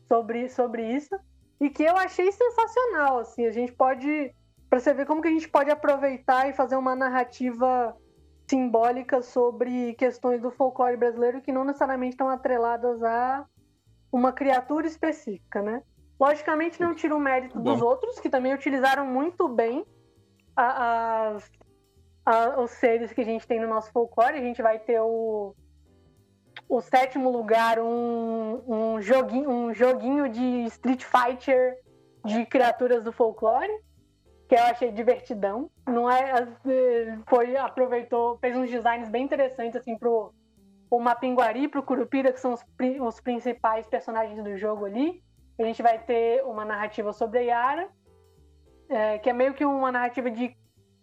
sobre, 0.09 0.49
sobre 0.49 0.95
isso 0.95 1.19
e 1.61 1.71
que 1.71 1.83
eu 1.83 1.97
achei 1.97 2.31
sensacional. 2.31 3.21
Assim, 3.21 3.47
a 3.47 3.53
gente 3.53 3.73
pode 3.73 4.35
para 4.69 4.81
você 4.81 4.93
ver 4.93 5.07
como 5.07 5.23
que 5.23 5.29
a 5.29 5.33
gente 5.33 5.49
pode 5.49 5.71
aproveitar 5.71 6.49
e 6.49 6.53
fazer 6.53 6.77
uma 6.77 6.95
narrativa 6.95 7.97
simbólicas 8.47 9.27
sobre 9.27 9.95
questões 9.95 10.41
do 10.41 10.51
folclore 10.51 10.97
brasileiro 10.97 11.41
que 11.41 11.53
não 11.53 11.65
necessariamente 11.65 12.15
estão 12.15 12.29
atreladas 12.29 13.03
a 13.03 13.45
uma 14.13 14.33
criatura 14.33 14.87
específica, 14.87 15.61
né? 15.61 15.83
Logicamente 16.19 16.81
não 16.81 16.95
tira 16.95 17.15
o 17.15 17.21
mérito 17.21 17.59
Bom. 17.59 17.73
dos 17.73 17.83
outros, 17.83 18.19
que 18.19 18.31
também 18.31 18.55
utilizaram 18.55 19.05
muito 19.05 19.49
bem 19.49 19.85
a, 20.57 21.35
a, 21.35 21.37
a, 22.25 22.61
os 22.61 22.71
seres 22.71 23.13
que 23.13 23.21
a 23.21 23.25
gente 23.25 23.47
tem 23.47 23.61
no 23.61 23.67
nosso 23.67 23.91
folclore. 23.93 24.39
A 24.39 24.43
gente 24.43 24.63
vai 24.63 24.79
ter 24.79 25.01
o, 25.01 25.55
o 26.69 26.81
sétimo 26.81 27.31
lugar, 27.31 27.79
um, 27.79 28.63
um, 28.67 29.03
joguinho, 29.03 29.51
um 29.51 29.75
joguinho 29.75 30.29
de 30.29 30.65
Street 30.67 31.05
Fighter 31.05 31.79
de 32.25 32.47
criaturas 32.47 33.03
do 33.03 33.13
folclore 33.13 33.73
que 34.49 34.55
eu 34.55 34.63
achei 34.63 34.93
divertidão. 34.93 35.71
Não 35.87 36.11
é. 36.11 36.47
Foi, 37.29 37.57
aproveitou, 37.57 38.39
fez 38.39 38.57
uns 38.57 38.71
designs 38.71 39.09
bem 39.09 39.25
interessantes, 39.25 39.77
assim, 39.77 39.97
pro 39.99 40.33
o 40.89 41.01
Mapinguari 41.01 41.65
e 41.65 41.69
pro 41.69 41.83
Curupira, 41.83 42.33
que 42.33 42.39
são 42.39 42.53
os, 42.53 42.65
os 43.01 43.21
principais 43.21 43.87
personagens 43.89 44.43
do 44.43 44.57
jogo 44.57 44.85
ali. 44.85 45.21
A 45.59 45.65
gente 45.65 45.83
vai 45.83 45.99
ter 45.99 46.45
uma 46.45 46.65
narrativa 46.65 47.13
sobre 47.13 47.41
a 47.41 47.43
Yara, 47.43 47.89
é, 48.89 49.19
que 49.19 49.29
é 49.29 49.33
meio 49.33 49.53
que 49.53 49.65
uma 49.65 49.91
narrativa 49.91 50.31
de 50.31 50.57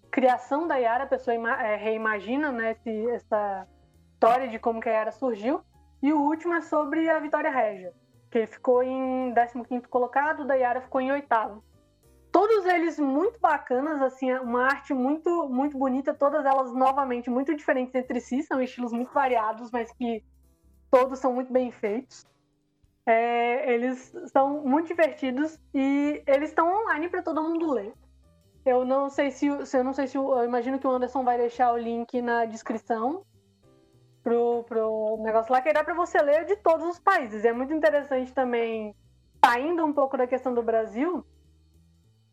criação 0.09 0.67
da 0.67 0.77
Yara, 0.77 1.03
a 1.03 1.07
pessoa 1.07 1.35
é, 1.61 1.75
reimagina 1.75 2.49
né, 2.49 2.71
esse, 2.71 3.09
essa 3.09 3.67
história 4.13 4.47
de 4.47 4.57
como 4.57 4.79
que 4.79 4.87
a 4.87 4.93
Yara 4.93 5.11
surgiu. 5.11 5.61
E 6.01 6.13
o 6.13 6.21
último 6.21 6.53
é 6.53 6.61
sobre 6.61 7.09
a 7.09 7.19
Vitória 7.19 7.51
Régia, 7.51 7.91
que 8.31 8.47
ficou 8.47 8.83
em 8.83 9.33
15º 9.33 9.87
colocado, 9.87 10.45
da 10.45 10.53
Yara 10.53 10.81
ficou 10.81 11.01
em 11.01 11.11
oitavo 11.11 11.61
todos 12.33 12.65
eles 12.65 12.97
muito 12.97 13.39
bacanas, 13.39 14.01
assim, 14.01 14.33
uma 14.33 14.65
arte 14.65 14.91
muito, 14.91 15.47
muito 15.47 15.77
bonita, 15.77 16.15
todas 16.15 16.43
elas 16.43 16.73
novamente 16.73 17.29
muito 17.29 17.55
diferentes 17.55 17.93
entre 17.93 18.19
si, 18.19 18.41
são 18.41 18.59
estilos 18.59 18.91
muito 18.91 19.13
variados, 19.13 19.69
mas 19.69 19.91
que 19.93 20.23
todos 20.89 21.19
são 21.19 21.31
muito 21.31 21.53
bem 21.53 21.71
feitos. 21.71 22.25
É, 23.05 23.71
eles 23.71 24.11
são 24.31 24.65
muito 24.65 24.87
divertidos 24.87 25.59
e 25.75 26.23
eles 26.25 26.49
estão 26.49 26.81
online 26.81 27.07
para 27.07 27.21
todo 27.21 27.43
mundo 27.43 27.71
ler. 27.71 27.93
Eu 28.65 28.83
não 28.83 29.11
sei 29.11 29.29
se, 29.29 29.45
eu 29.45 29.83
não 29.83 29.93
sei 29.93 30.07
se 30.07 30.17
eu 30.17 30.43
imagino 30.43 30.79
que 30.79 30.87
o 30.87 30.91
Anderson 30.91 31.23
vai 31.23 31.37
deixar 31.37 31.71
o 31.71 31.77
link 31.77 32.19
na 32.19 32.45
descrição 32.45 33.23
pro, 34.23 34.63
pro 34.63 35.17
negócio 35.21 35.53
lá 35.53 35.61
que 35.61 35.71
dá 35.71 35.83
para 35.83 35.93
você 35.93 36.17
ler 36.19 36.45
de 36.45 36.55
todos 36.55 36.87
os 36.87 36.99
países. 36.99 37.45
É 37.45 37.53
muito 37.53 37.73
interessante 37.73 38.33
também, 38.33 38.95
saindo 39.45 39.85
um 39.85 39.93
pouco 39.93 40.17
da 40.17 40.25
questão 40.25 40.51
do 40.51 40.63
Brasil, 40.63 41.23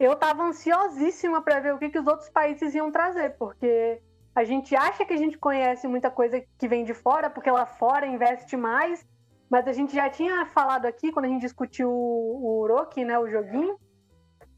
eu 0.00 0.14
estava 0.14 0.42
ansiosíssima 0.42 1.42
para 1.42 1.60
ver 1.60 1.74
o 1.74 1.78
que, 1.78 1.90
que 1.90 1.98
os 1.98 2.06
outros 2.06 2.30
países 2.30 2.74
iam 2.74 2.90
trazer, 2.90 3.36
porque 3.36 4.00
a 4.34 4.42
gente 4.42 4.74
acha 4.74 5.04
que 5.04 5.12
a 5.12 5.16
gente 5.18 5.36
conhece 5.36 5.86
muita 5.86 6.10
coisa 6.10 6.42
que 6.58 6.66
vem 6.66 6.84
de 6.84 6.94
fora, 6.94 7.28
porque 7.28 7.50
lá 7.50 7.66
fora 7.66 8.06
investe 8.06 8.56
mais, 8.56 9.06
mas 9.50 9.68
a 9.68 9.72
gente 9.72 9.94
já 9.94 10.08
tinha 10.08 10.46
falado 10.46 10.86
aqui, 10.86 11.12
quando 11.12 11.26
a 11.26 11.28
gente 11.28 11.42
discutiu 11.42 11.90
o 11.90 12.62
Uroki, 12.62 13.04
né, 13.04 13.18
o 13.18 13.28
joguinho, 13.28 13.78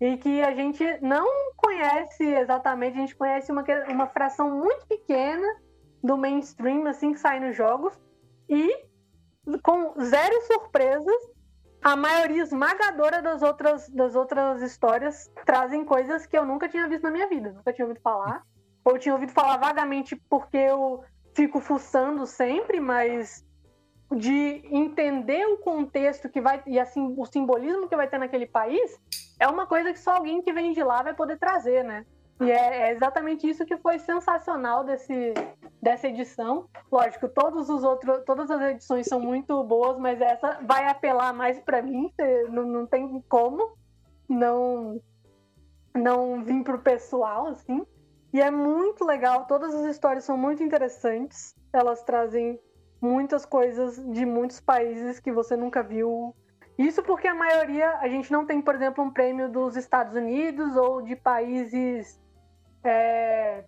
e 0.00 0.16
que 0.16 0.40
a 0.42 0.54
gente 0.54 0.84
não 1.00 1.26
conhece 1.56 2.24
exatamente, 2.24 2.96
a 2.96 3.00
gente 3.00 3.16
conhece 3.16 3.50
uma, 3.50 3.64
uma 3.88 4.06
fração 4.06 4.48
muito 4.48 4.86
pequena 4.86 5.46
do 6.04 6.16
mainstream, 6.16 6.86
assim, 6.86 7.12
que 7.14 7.18
sai 7.18 7.40
nos 7.40 7.56
jogos, 7.56 7.98
e 8.48 8.70
com 9.60 10.00
zero 10.00 10.40
surpresas, 10.42 11.32
a 11.82 11.96
maioria 11.96 12.42
esmagadora 12.42 13.20
das 13.20 13.42
outras, 13.42 13.88
das 13.88 14.14
outras 14.14 14.62
histórias 14.62 15.30
trazem 15.44 15.84
coisas 15.84 16.24
que 16.26 16.38
eu 16.38 16.44
nunca 16.44 16.68
tinha 16.68 16.88
visto 16.88 17.02
na 17.02 17.10
minha 17.10 17.28
vida, 17.28 17.52
nunca 17.52 17.72
tinha 17.72 17.84
ouvido 17.84 18.00
falar. 18.00 18.42
Ou 18.84 18.98
tinha 18.98 19.14
ouvido 19.14 19.32
falar 19.32 19.56
vagamente 19.56 20.16
porque 20.28 20.56
eu 20.56 21.04
fico 21.34 21.60
fuçando 21.60 22.26
sempre, 22.26 22.80
mas 22.80 23.44
de 24.14 24.62
entender 24.70 25.46
o 25.46 25.58
contexto 25.58 26.28
que 26.28 26.40
vai 26.40 26.62
e 26.66 26.78
assim 26.78 27.14
o 27.16 27.24
simbolismo 27.24 27.88
que 27.88 27.96
vai 27.96 28.06
ter 28.06 28.18
naquele 28.18 28.46
país 28.46 29.00
é 29.40 29.48
uma 29.48 29.66
coisa 29.66 29.92
que 29.92 29.98
só 29.98 30.16
alguém 30.16 30.42
que 30.42 30.52
vem 30.52 30.72
de 30.72 30.82
lá 30.82 31.02
vai 31.02 31.14
poder 31.14 31.38
trazer, 31.38 31.82
né? 31.82 32.04
E 32.40 32.50
é, 32.50 32.88
é, 32.88 32.92
exatamente 32.92 33.48
isso 33.48 33.64
que 33.64 33.76
foi 33.76 33.98
sensacional 33.98 34.82
desse, 34.82 35.34
dessa 35.80 36.08
edição. 36.08 36.68
Lógico, 36.90 37.28
todos 37.28 37.68
os 37.68 37.84
outros, 37.84 38.24
todas 38.24 38.50
as 38.50 38.60
edições 38.62 39.06
são 39.06 39.20
muito 39.20 39.62
boas, 39.64 39.98
mas 39.98 40.20
essa 40.20 40.58
vai 40.62 40.88
apelar 40.88 41.32
mais 41.32 41.60
para 41.60 41.80
mim. 41.82 42.12
Não, 42.50 42.64
não 42.64 42.86
tem 42.86 43.22
como 43.28 43.76
não 44.28 45.00
não 45.94 46.42
vir 46.42 46.64
pro 46.64 46.78
pessoal 46.78 47.48
assim. 47.48 47.84
E 48.32 48.40
é 48.40 48.50
muito 48.50 49.04
legal, 49.04 49.44
todas 49.46 49.74
as 49.74 49.84
histórias 49.84 50.24
são 50.24 50.38
muito 50.38 50.62
interessantes. 50.62 51.54
Elas 51.72 52.02
trazem 52.02 52.58
muitas 53.00 53.44
coisas 53.44 53.96
de 54.10 54.24
muitos 54.24 54.58
países 54.58 55.20
que 55.20 55.30
você 55.30 55.54
nunca 55.54 55.82
viu. 55.82 56.34
Isso 56.78 57.02
porque 57.02 57.28
a 57.28 57.34
maioria, 57.34 57.98
a 57.98 58.08
gente 58.08 58.32
não 58.32 58.46
tem, 58.46 58.62
por 58.62 58.74
exemplo, 58.74 59.04
um 59.04 59.10
prêmio 59.10 59.50
dos 59.50 59.76
Estados 59.76 60.14
Unidos 60.14 60.74
ou 60.76 61.02
de 61.02 61.14
países. 61.14 62.18
É, 62.84 63.64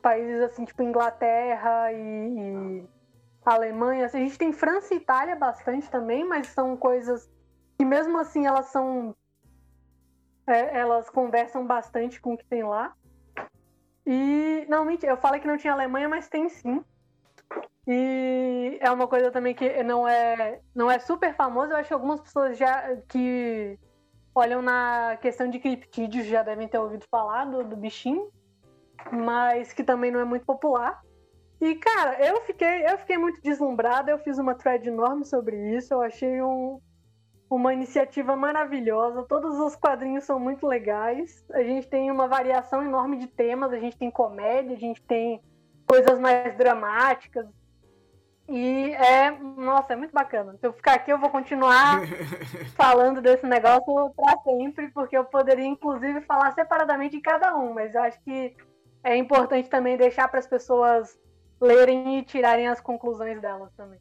países 0.00 0.40
assim, 0.42 0.64
tipo 0.64 0.82
Inglaterra 0.82 1.92
e, 1.92 1.96
e 1.96 2.88
Alemanha. 3.44 4.06
A 4.06 4.08
gente 4.08 4.38
tem 4.38 4.52
França 4.52 4.94
e 4.94 4.98
Itália 4.98 5.36
bastante 5.36 5.90
também, 5.90 6.24
mas 6.24 6.48
são 6.48 6.76
coisas 6.76 7.30
que 7.78 7.84
mesmo 7.84 8.18
assim 8.18 8.46
elas 8.46 8.66
são. 8.66 9.14
É, 10.46 10.78
elas 10.78 11.08
conversam 11.08 11.66
bastante 11.66 12.20
com 12.20 12.34
o 12.34 12.38
que 12.38 12.44
tem 12.44 12.62
lá. 12.62 12.94
E. 14.06 14.66
Não, 14.68 14.84
mentira, 14.84 15.12
eu 15.12 15.16
falei 15.16 15.40
que 15.40 15.46
não 15.46 15.56
tinha 15.56 15.72
Alemanha, 15.72 16.08
mas 16.08 16.28
tem 16.28 16.48
sim. 16.48 16.84
E 17.86 18.78
é 18.80 18.90
uma 18.90 19.08
coisa 19.08 19.30
também 19.30 19.54
que 19.54 19.82
não 19.82 20.06
é, 20.06 20.60
não 20.74 20.90
é 20.90 20.98
super 20.98 21.34
famosa. 21.34 21.72
Eu 21.72 21.76
acho 21.78 21.88
que 21.88 21.94
algumas 21.94 22.20
pessoas 22.20 22.58
já 22.58 22.96
que 23.08 23.78
olham 24.40 24.62
na 24.62 25.18
questão 25.20 25.48
de 25.48 25.58
criptídeos 25.58 26.26
já 26.26 26.42
devem 26.42 26.66
ter 26.66 26.78
ouvido 26.78 27.04
falar 27.10 27.44
do, 27.44 27.62
do 27.62 27.76
bichinho, 27.76 28.30
mas 29.12 29.72
que 29.72 29.84
também 29.84 30.10
não 30.10 30.20
é 30.20 30.24
muito 30.24 30.46
popular. 30.46 31.00
E, 31.60 31.74
cara, 31.74 32.26
eu 32.26 32.40
fiquei, 32.40 32.86
eu 32.86 32.96
fiquei 32.98 33.18
muito 33.18 33.40
deslumbrada. 33.42 34.10
Eu 34.10 34.18
fiz 34.18 34.38
uma 34.38 34.54
thread 34.54 34.88
enorme 34.88 35.26
sobre 35.26 35.76
isso. 35.76 35.92
Eu 35.92 36.00
achei 36.00 36.40
um, 36.40 36.80
uma 37.50 37.74
iniciativa 37.74 38.34
maravilhosa. 38.34 39.24
Todos 39.24 39.58
os 39.58 39.76
quadrinhos 39.76 40.24
são 40.24 40.40
muito 40.40 40.66
legais. 40.66 41.44
A 41.52 41.62
gente 41.62 41.86
tem 41.86 42.10
uma 42.10 42.26
variação 42.26 42.82
enorme 42.82 43.18
de 43.18 43.26
temas. 43.26 43.72
A 43.72 43.78
gente 43.78 43.98
tem 43.98 44.10
comédia, 44.10 44.74
a 44.74 44.80
gente 44.80 45.02
tem 45.02 45.42
coisas 45.86 46.18
mais 46.18 46.56
dramáticas. 46.56 47.46
E 48.50 48.92
é, 48.94 49.30
nossa, 49.30 49.92
é 49.92 49.96
muito 49.96 50.12
bacana. 50.12 50.56
Se 50.58 50.66
eu 50.66 50.72
ficar 50.72 50.94
aqui, 50.94 51.12
eu 51.12 51.20
vou 51.20 51.30
continuar 51.30 52.00
falando 52.74 53.22
desse 53.22 53.46
negócio 53.46 54.10
para 54.16 54.36
sempre, 54.42 54.88
porque 54.88 55.16
eu 55.16 55.24
poderia, 55.24 55.64
inclusive, 55.64 56.20
falar 56.22 56.52
separadamente 56.52 57.16
de 57.16 57.22
cada 57.22 57.56
um, 57.56 57.74
mas 57.74 57.94
eu 57.94 58.02
acho 58.02 58.20
que 58.24 58.56
é 59.04 59.16
importante 59.16 59.70
também 59.70 59.96
deixar 59.96 60.26
para 60.26 60.40
as 60.40 60.48
pessoas 60.48 61.16
lerem 61.60 62.18
e 62.18 62.24
tirarem 62.24 62.66
as 62.66 62.80
conclusões 62.80 63.40
delas 63.40 63.70
também. 63.76 64.00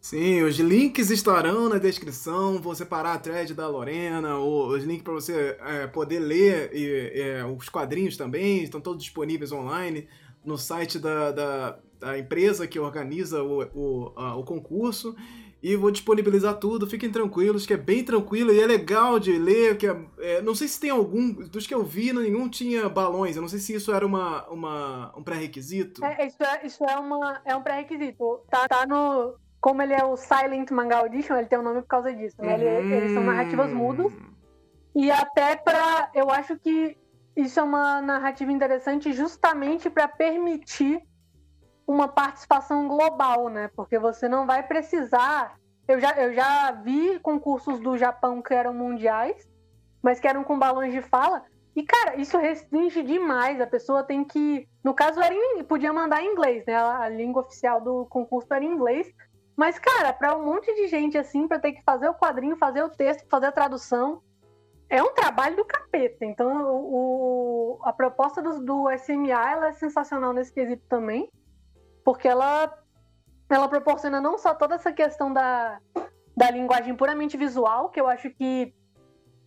Sim, 0.00 0.42
os 0.42 0.56
links 0.60 1.10
estarão 1.10 1.68
na 1.68 1.78
descrição. 1.78 2.62
Vou 2.62 2.76
separar 2.76 3.14
a 3.14 3.18
thread 3.18 3.52
da 3.54 3.66
Lorena, 3.66 4.38
os 4.38 4.84
links 4.84 5.02
para 5.02 5.14
você 5.14 5.58
é, 5.60 5.86
poder 5.88 6.20
ler 6.20 6.70
e, 6.72 7.20
é, 7.20 7.44
os 7.44 7.68
quadrinhos 7.68 8.16
também 8.16 8.62
estão 8.62 8.80
todos 8.80 9.02
disponíveis 9.02 9.50
online 9.50 10.08
no 10.44 10.56
site 10.56 11.00
da, 11.00 11.32
da, 11.32 11.78
da 11.98 12.18
empresa 12.18 12.66
que 12.66 12.78
organiza 12.78 13.42
o, 13.42 13.62
o, 13.74 14.12
a, 14.16 14.36
o 14.36 14.44
concurso 14.44 15.14
e 15.62 15.74
vou 15.74 15.90
disponibilizar 15.90 16.54
tudo, 16.54 16.86
fiquem 16.86 17.10
tranquilos, 17.10 17.66
que 17.66 17.74
é 17.74 17.76
bem 17.76 18.04
tranquilo 18.04 18.52
e 18.52 18.60
é 18.60 18.66
legal 18.66 19.18
de 19.18 19.36
ler, 19.36 19.76
que 19.76 19.86
é, 19.88 19.96
é, 20.18 20.42
não 20.42 20.54
sei 20.54 20.68
se 20.68 20.78
tem 20.78 20.90
algum, 20.90 21.32
dos 21.32 21.66
que 21.66 21.74
eu 21.74 21.82
vi, 21.82 22.12
nenhum 22.12 22.48
tinha 22.48 22.88
balões, 22.88 23.34
eu 23.34 23.42
não 23.42 23.48
sei 23.48 23.58
se 23.58 23.74
isso 23.74 23.92
era 23.92 24.06
uma, 24.06 24.46
uma, 24.48 25.12
um 25.16 25.22
pré-requisito. 25.22 26.04
É, 26.04 26.26
isso 26.26 26.42
é, 26.42 26.66
isso 26.66 26.84
é, 26.84 26.96
uma, 26.96 27.42
é 27.44 27.56
um 27.56 27.62
pré-requisito, 27.62 28.40
tá, 28.48 28.68
tá 28.68 28.86
no, 28.86 29.34
como 29.60 29.82
ele 29.82 29.94
é 29.94 30.04
o 30.04 30.16
Silent 30.16 30.70
Manga 30.70 30.98
Audition, 30.98 31.36
ele 31.36 31.48
tem 31.48 31.58
o 31.58 31.62
um 31.62 31.64
nome 31.64 31.82
por 31.82 31.88
causa 31.88 32.14
disso, 32.14 32.36
né? 32.40 32.54
Ele, 32.54 32.86
hum... 32.86 32.92
Eles 32.92 33.12
são 33.12 33.24
narrativas 33.24 33.72
mudas, 33.72 34.12
e 34.94 35.10
até 35.10 35.56
pra, 35.56 36.10
eu 36.14 36.30
acho 36.30 36.56
que 36.56 36.96
isso 37.36 37.58
é 37.58 37.62
uma 37.62 38.00
narrativa 38.00 38.50
interessante 38.52 39.12
justamente 39.12 39.90
para 39.90 40.06
permitir 40.06 41.02
uma 41.88 42.06
participação 42.06 42.86
global, 42.86 43.48
né? 43.48 43.70
Porque 43.74 43.98
você 43.98 44.28
não 44.28 44.46
vai 44.46 44.62
precisar. 44.62 45.58
Eu 45.88 45.98
já, 45.98 46.10
eu 46.18 46.34
já 46.34 46.70
vi 46.70 47.18
concursos 47.20 47.80
do 47.80 47.96
Japão 47.96 48.42
que 48.42 48.52
eram 48.52 48.74
mundiais, 48.74 49.48
mas 50.02 50.20
que 50.20 50.28
eram 50.28 50.44
com 50.44 50.58
balões 50.58 50.92
de 50.92 51.00
fala. 51.00 51.42
E, 51.74 51.82
cara, 51.82 52.16
isso 52.16 52.36
restringe 52.36 53.02
demais. 53.02 53.58
A 53.58 53.66
pessoa 53.66 54.04
tem 54.04 54.22
que. 54.22 54.68
No 54.84 54.92
caso, 54.92 55.18
era 55.18 55.34
em, 55.34 55.64
podia 55.64 55.90
mandar 55.90 56.22
em 56.22 56.30
inglês, 56.30 56.62
né? 56.66 56.76
A, 56.76 57.08
língua 57.08 57.40
oficial 57.40 57.80
do 57.80 58.04
concurso 58.04 58.52
era 58.52 58.62
em 58.62 58.70
inglês. 58.70 59.10
Mas, 59.56 59.78
cara, 59.78 60.12
para 60.12 60.36
um 60.36 60.44
monte 60.44 60.72
de 60.74 60.88
gente 60.88 61.16
assim, 61.16 61.48
para 61.48 61.58
ter 61.58 61.72
que 61.72 61.82
fazer 61.82 62.08
o 62.08 62.14
quadrinho, 62.14 62.58
fazer 62.58 62.82
o 62.82 62.90
texto, 62.90 63.26
fazer 63.30 63.46
a 63.46 63.52
tradução, 63.52 64.22
é 64.90 65.02
um 65.02 65.14
trabalho 65.14 65.56
do 65.56 65.64
capeta. 65.64 66.22
Então, 66.24 66.70
o, 66.70 67.78
a 67.82 67.94
proposta 67.94 68.42
do, 68.42 68.60
do 68.60 68.98
SMA 68.98 69.30
ela 69.30 69.68
é 69.68 69.72
sensacional 69.72 70.34
nesse 70.34 70.52
quesito 70.52 70.84
também 70.86 71.30
porque 72.08 72.26
ela, 72.26 72.72
ela 73.50 73.68
proporciona 73.68 74.18
não 74.18 74.38
só 74.38 74.54
toda 74.54 74.76
essa 74.76 74.90
questão 74.90 75.30
da, 75.30 75.78
da 76.34 76.50
linguagem 76.50 76.96
puramente 76.96 77.36
visual, 77.36 77.90
que 77.90 78.00
eu 78.00 78.08
acho 78.08 78.30
que 78.30 78.74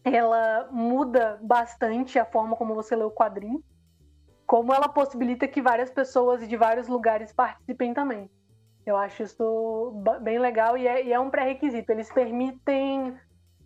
ela 0.03 0.70
muda 0.72 1.39
bastante 1.41 2.20
a 2.20 2.26
forma 2.26 2.55
como 2.55 2.76
você 2.76 2.95
lê 2.95 3.03
o 3.03 3.09
quadrinho, 3.09 3.64
como 4.45 4.72
ela 4.72 4.88
possibilita 4.88 5.47
que 5.47 5.59
várias 5.59 5.89
pessoas 5.89 6.47
de 6.47 6.55
vários 6.55 6.88
lugares 6.88 7.34
participem 7.34 7.95
também. 7.95 8.30
Eu 8.86 8.95
acho 8.95 9.24
isso 9.24 10.03
bem 10.22 10.38
legal 10.38 10.78
e 10.78 10.88
é, 10.88 11.03
e 11.03 11.12
é 11.12 11.20
um 11.20 11.32
pré-requisito. 11.32 11.91
Eles 11.91 12.14
permitem, 12.14 13.18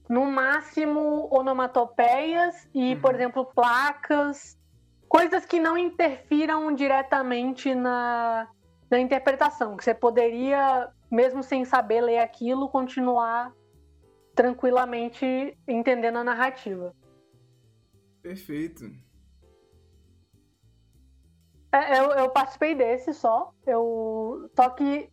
no 0.08 0.26
máximo, 0.26 1.28
onomatopeias 1.30 2.66
e, 2.74 2.94
uhum. 2.94 3.02
por 3.02 3.14
exemplo, 3.14 3.44
placas, 3.54 4.58
coisas 5.10 5.46
que 5.46 5.60
não 5.60 5.78
interfiram 5.78 6.74
diretamente 6.74 7.76
na, 7.76 8.48
na 8.90 9.00
interpretação, 9.00 9.76
que 9.76 9.84
você 9.84 9.94
poderia, 9.94 10.90
mesmo 11.10 11.42
sem 11.42 11.66
saber 11.66 12.02
ler 12.02 12.20
aquilo, 12.20 12.70
continuar 12.70 13.54
tranquilamente 14.36 15.58
entendendo 15.68 16.18
a 16.18 16.24
narrativa. 16.24 16.94
Perfeito. 18.22 18.92
É, 21.72 22.00
eu, 22.00 22.12
eu 22.12 22.30
participei 22.30 22.76
desse 22.76 23.14
só. 23.14 23.52
Eu 23.66 24.50
só 24.56 24.70
que 24.70 25.10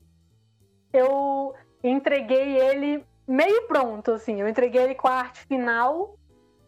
eu 0.93 1.55
entreguei 1.83 2.59
ele 2.59 3.05
meio 3.27 3.67
pronto, 3.67 4.13
assim. 4.13 4.41
Eu 4.41 4.49
entreguei 4.49 4.83
ele 4.83 4.95
com 4.95 5.09
a 5.09 5.15
arte 5.15 5.41
final, 5.47 6.17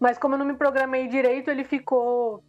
mas 0.00 0.18
como 0.18 0.34
eu 0.34 0.38
não 0.38 0.46
me 0.46 0.54
programei 0.54 1.08
direito, 1.08 1.50
ele 1.50 1.64
ficou 1.64 2.42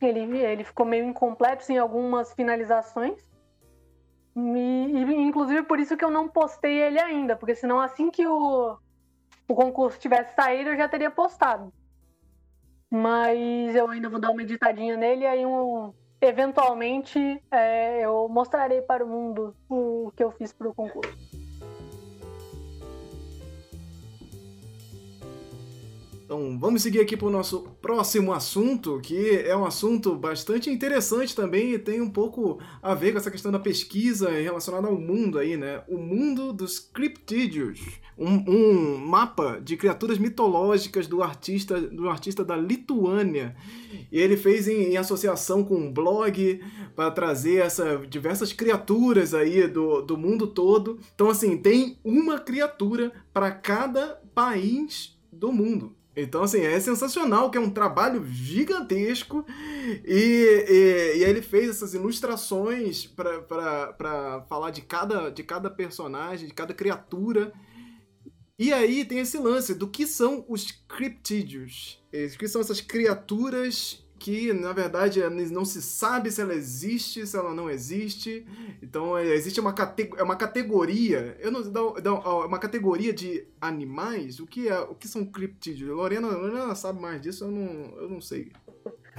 ele, 0.00 0.38
ele 0.38 0.64
ficou 0.64 0.84
meio 0.84 1.04
incompleto 1.04 1.70
em 1.72 1.78
algumas 1.78 2.32
finalizações. 2.34 3.33
E, 4.36 4.40
inclusive 5.26 5.62
por 5.62 5.78
isso 5.78 5.96
que 5.96 6.04
eu 6.04 6.10
não 6.10 6.28
postei 6.28 6.82
ele 6.82 6.98
ainda, 6.98 7.36
porque 7.36 7.54
senão 7.54 7.80
assim 7.80 8.10
que 8.10 8.26
o, 8.26 8.76
o 9.48 9.54
concurso 9.54 9.98
tivesse 9.98 10.34
saído 10.34 10.70
eu 10.70 10.76
já 10.76 10.88
teria 10.88 11.10
postado. 11.10 11.72
Mas 12.90 13.74
eu 13.74 13.88
ainda 13.88 14.08
vou 14.08 14.20
dar 14.20 14.30
uma 14.30 14.42
editadinha 14.42 14.96
nele 14.96 15.26
aí 15.26 15.44
um, 15.44 15.92
eventualmente 16.20 17.18
é, 17.50 18.04
eu 18.04 18.28
mostrarei 18.28 18.82
para 18.82 19.04
o 19.04 19.08
mundo 19.08 19.54
o 19.68 20.12
que 20.16 20.22
eu 20.22 20.30
fiz 20.30 20.52
para 20.52 20.68
o 20.68 20.74
concurso. 20.74 21.43
Então 26.24 26.58
vamos 26.58 26.82
seguir 26.82 27.00
aqui 27.00 27.18
para 27.18 27.28
o 27.28 27.30
nosso 27.30 27.68
próximo 27.82 28.32
assunto, 28.32 28.98
que 29.02 29.36
é 29.40 29.54
um 29.54 29.66
assunto 29.66 30.16
bastante 30.16 30.70
interessante 30.70 31.36
também 31.36 31.74
e 31.74 31.78
tem 31.78 32.00
um 32.00 32.08
pouco 32.08 32.58
a 32.82 32.94
ver 32.94 33.12
com 33.12 33.18
essa 33.18 33.30
questão 33.30 33.52
da 33.52 33.58
pesquisa 33.58 34.30
relacionada 34.30 34.88
ao 34.88 34.98
mundo 34.98 35.38
aí, 35.38 35.54
né? 35.58 35.82
O 35.86 35.98
mundo 35.98 36.50
dos 36.50 36.78
criptídeos, 36.78 37.78
um, 38.16 38.36
um 38.50 38.96
mapa 38.96 39.60
de 39.62 39.76
criaturas 39.76 40.16
mitológicas 40.16 41.06
do 41.06 41.22
artista, 41.22 41.78
do 41.78 42.08
artista 42.08 42.42
da 42.42 42.56
Lituânia. 42.56 43.54
E 44.10 44.18
ele 44.18 44.38
fez 44.38 44.66
em, 44.66 44.92
em 44.92 44.96
associação 44.96 45.62
com 45.62 45.76
um 45.76 45.92
blog 45.92 46.58
para 46.96 47.10
trazer 47.10 47.56
essa 47.56 47.98
diversas 48.08 48.50
criaturas 48.50 49.34
aí 49.34 49.68
do, 49.68 50.00
do 50.00 50.16
mundo 50.16 50.46
todo. 50.46 50.98
Então 51.14 51.28
assim, 51.28 51.58
tem 51.58 51.98
uma 52.02 52.38
criatura 52.38 53.12
para 53.30 53.50
cada 53.50 54.22
país 54.34 55.18
do 55.30 55.52
mundo. 55.52 55.94
Então, 56.16 56.44
assim, 56.44 56.60
é 56.60 56.78
sensacional, 56.78 57.50
que 57.50 57.58
é 57.58 57.60
um 57.60 57.70
trabalho 57.70 58.24
gigantesco. 58.26 59.44
E, 60.04 60.64
e, 60.68 61.18
e 61.18 61.24
ele 61.24 61.42
fez 61.42 61.70
essas 61.70 61.94
ilustrações 61.94 63.06
para 63.06 64.44
falar 64.48 64.70
de 64.70 64.82
cada, 64.82 65.30
de 65.30 65.42
cada 65.42 65.68
personagem, 65.68 66.46
de 66.46 66.54
cada 66.54 66.72
criatura. 66.72 67.52
E 68.56 68.72
aí 68.72 69.04
tem 69.04 69.18
esse 69.18 69.36
lance 69.38 69.74
do 69.74 69.88
que 69.88 70.06
são 70.06 70.44
os 70.48 70.70
cryptídeos. 70.86 72.00
O 72.12 72.38
que 72.38 72.46
são 72.46 72.60
essas 72.60 72.80
criaturas 72.80 74.03
que 74.24 74.54
na 74.54 74.72
verdade 74.72 75.20
não 75.52 75.66
se 75.66 75.82
sabe 75.82 76.30
se 76.30 76.40
ela 76.40 76.54
existe, 76.54 77.26
se 77.26 77.36
ela 77.36 77.52
não 77.52 77.68
existe. 77.68 78.46
Então 78.82 79.18
é, 79.18 79.26
existe 79.26 79.60
uma, 79.60 79.74
cate 79.74 80.10
é 80.16 80.22
uma 80.22 80.34
categoria, 80.34 81.36
eu 81.40 81.52
não 81.52 81.60
é 81.60 82.46
uma 82.46 82.58
categoria 82.58 83.12
de 83.12 83.46
animais. 83.60 84.40
O 84.40 84.46
que 84.46 84.66
é, 84.66 84.80
o 84.80 84.94
que 84.94 85.06
são 85.06 85.26
criptídeos? 85.26 85.90
Lorena, 85.90 86.26
Lorena 86.26 86.74
sabe 86.74 87.02
mais 87.02 87.20
disso, 87.20 87.44
eu 87.44 87.50
não, 87.50 87.98
eu 87.98 88.08
não 88.08 88.20
sei. 88.22 88.50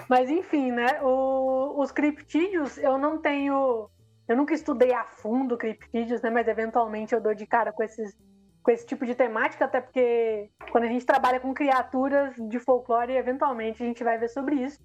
Mas 0.10 0.28
enfim, 0.28 0.72
né? 0.72 1.00
O, 1.04 1.80
os 1.80 1.92
criptídeos, 1.92 2.80
eu 2.80 2.98
não 2.98 3.20
tenho. 3.20 3.88
Eu 4.28 4.36
nunca 4.36 4.56
estudei 4.56 4.92
a 4.92 5.06
fundo 5.06 5.56
criptídeos, 5.56 6.20
né? 6.24 6.32
Mas 6.32 6.48
eventualmente 6.48 7.14
eu 7.14 7.22
dou 7.22 7.36
de 7.36 7.46
cara 7.46 7.72
com 7.72 7.84
esses 7.84 8.18
com 8.64 8.72
esse 8.72 8.84
tipo 8.84 9.06
de 9.06 9.14
temática, 9.14 9.66
até 9.66 9.80
porque 9.80 10.50
quando 10.72 10.86
a 10.86 10.88
gente 10.88 11.06
trabalha 11.06 11.40
com 11.40 11.54
criaturas 11.54 12.34
de 12.50 12.58
folclore, 12.58 13.16
eventualmente 13.16 13.84
a 13.84 13.86
gente 13.86 14.04
vai 14.04 14.18
ver 14.18 14.30
sobre 14.30 14.56
isso. 14.56 14.80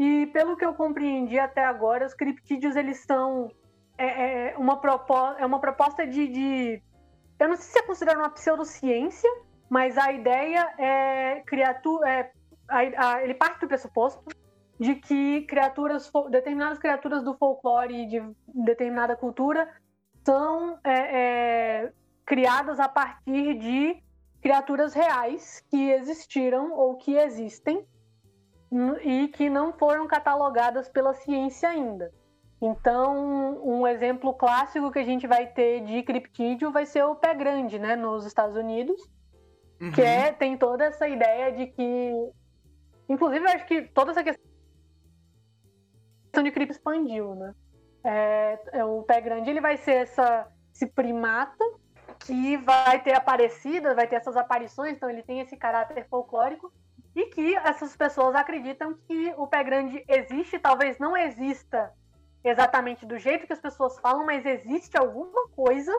E 0.00 0.28
pelo 0.28 0.56
que 0.56 0.64
eu 0.64 0.72
compreendi 0.72 1.38
até 1.38 1.62
agora, 1.62 2.06
os 2.06 2.14
criptídeos 2.14 2.74
eles 2.74 3.04
são 3.04 3.50
é, 3.98 4.52
é 4.52 4.56
uma, 4.56 4.80
proposta, 4.80 5.38
é 5.38 5.44
uma 5.44 5.60
proposta 5.60 6.06
de, 6.06 6.26
de, 6.26 6.82
Eu 7.38 7.48
não 7.48 7.56
sei 7.56 7.70
se 7.70 7.78
é 7.80 7.82
considerado 7.82 8.16
uma 8.16 8.30
pseudociência, 8.30 9.30
mas 9.68 9.98
a 9.98 10.10
ideia 10.10 10.74
é 10.78 11.42
criatura. 11.46 12.08
É, 12.08 12.32
a, 12.66 12.78
a, 12.78 13.22
ele 13.22 13.34
parte 13.34 13.60
do 13.60 13.68
pressuposto 13.68 14.24
de 14.78 14.94
que 14.94 15.42
criaturas, 15.42 16.10
determinadas 16.30 16.78
criaturas 16.78 17.22
do 17.22 17.34
folclore 17.34 18.06
de 18.06 18.22
determinada 18.54 19.14
cultura 19.14 19.68
são 20.24 20.78
é, 20.82 20.92
é, 20.92 21.92
criadas 22.24 22.80
a 22.80 22.88
partir 22.88 23.52
de 23.58 24.02
criaturas 24.40 24.94
reais 24.94 25.62
que 25.68 25.90
existiram 25.90 26.72
ou 26.72 26.96
que 26.96 27.16
existem 27.16 27.86
e 29.02 29.28
que 29.28 29.50
não 29.50 29.72
foram 29.72 30.06
catalogadas 30.06 30.88
pela 30.88 31.12
ciência 31.12 31.68
ainda. 31.68 32.12
Então, 32.62 33.58
um 33.64 33.86
exemplo 33.86 34.34
clássico 34.34 34.90
que 34.92 34.98
a 34.98 35.04
gente 35.04 35.26
vai 35.26 35.46
ter 35.46 35.80
de 35.80 36.02
criptídeo 36.02 36.70
vai 36.70 36.84
ser 36.84 37.02
o 37.04 37.16
pé 37.16 37.34
grande, 37.34 37.78
né, 37.78 37.96
nos 37.96 38.26
Estados 38.26 38.54
Unidos, 38.54 39.00
uhum. 39.80 39.90
que 39.90 40.02
é, 40.02 40.30
tem 40.30 40.58
toda 40.58 40.84
essa 40.84 41.08
ideia 41.08 41.50
de 41.52 41.66
que, 41.68 42.12
inclusive, 43.08 43.44
eu 43.44 43.50
acho 43.50 43.66
que 43.66 43.82
toda 43.82 44.10
essa 44.10 44.22
questão 44.22 44.44
de 46.44 46.50
cripto 46.52 46.72
expandiu, 46.72 47.34
né? 47.34 47.54
É, 48.04 48.58
é, 48.72 48.84
o 48.84 49.02
pé 49.02 49.20
grande 49.20 49.50
ele 49.50 49.60
vai 49.60 49.76
ser 49.76 49.92
essa, 49.92 50.46
esse 50.72 50.86
primata 50.86 51.64
que 52.20 52.56
vai 52.58 53.02
ter 53.02 53.14
aparecido, 53.14 53.94
vai 53.94 54.06
ter 54.06 54.16
essas 54.16 54.36
aparições, 54.36 54.92
então 54.92 55.08
ele 55.08 55.22
tem 55.22 55.40
esse 55.40 55.56
caráter 55.56 56.06
folclórico 56.08 56.72
e 57.14 57.26
que 57.26 57.56
essas 57.56 57.96
pessoas 57.96 58.34
acreditam 58.34 58.94
que 58.94 59.34
o 59.36 59.46
pé 59.46 59.64
grande 59.64 60.04
existe, 60.08 60.58
talvez 60.58 60.98
não 60.98 61.16
exista 61.16 61.92
exatamente 62.42 63.04
do 63.04 63.18
jeito 63.18 63.46
que 63.46 63.52
as 63.52 63.60
pessoas 63.60 63.98
falam, 63.98 64.24
mas 64.24 64.46
existe 64.46 64.96
alguma 64.96 65.48
coisa 65.50 65.92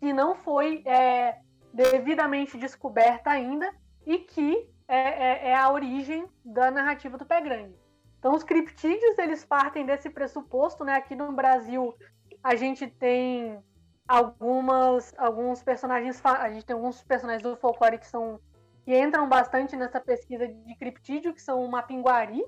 que 0.00 0.12
não 0.12 0.34
foi 0.34 0.82
é, 0.84 1.38
devidamente 1.72 2.58
descoberta 2.58 3.30
ainda 3.30 3.72
e 4.06 4.18
que 4.18 4.68
é, 4.86 4.96
é, 4.96 5.48
é, 5.50 5.54
a 5.54 5.70
origem 5.70 6.26
da 6.44 6.70
narrativa 6.70 7.16
do 7.18 7.26
pé 7.26 7.40
grande. 7.40 7.74
Então, 8.18 8.34
os 8.34 8.42
criptídeos 8.42 9.18
eles 9.18 9.44
partem 9.44 9.86
desse 9.86 10.10
pressuposto, 10.10 10.84
né? 10.84 10.94
Aqui 10.94 11.14
no 11.14 11.30
Brasil 11.32 11.94
a 12.42 12.56
gente 12.56 12.86
tem 12.86 13.62
algumas 14.06 15.14
alguns 15.18 15.62
personagens, 15.62 16.20
a 16.24 16.50
gente 16.50 16.64
tem 16.64 16.74
alguns 16.74 17.02
personagens 17.02 17.42
do 17.42 17.56
folclore 17.56 17.98
que 17.98 18.06
são 18.06 18.40
que 18.88 18.98
entram 18.98 19.28
bastante 19.28 19.76
nessa 19.76 20.00
pesquisa 20.00 20.48
de 20.48 20.74
criptídeo, 20.76 21.34
que 21.34 21.42
são 21.42 21.62
o 21.62 21.70
Mapinguari, 21.70 22.42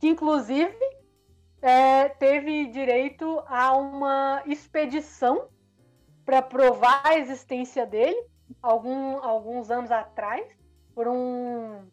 que 0.00 0.08
inclusive 0.08 0.74
é, 1.60 2.08
teve 2.08 2.68
direito 2.68 3.44
a 3.46 3.76
uma 3.76 4.42
expedição 4.46 5.50
para 6.24 6.40
provar 6.40 7.02
a 7.04 7.18
existência 7.18 7.84
dele 7.84 8.16
algum, 8.62 9.22
alguns 9.22 9.70
anos 9.70 9.90
atrás 9.90 10.42
por 10.94 11.06
um, 11.06 11.86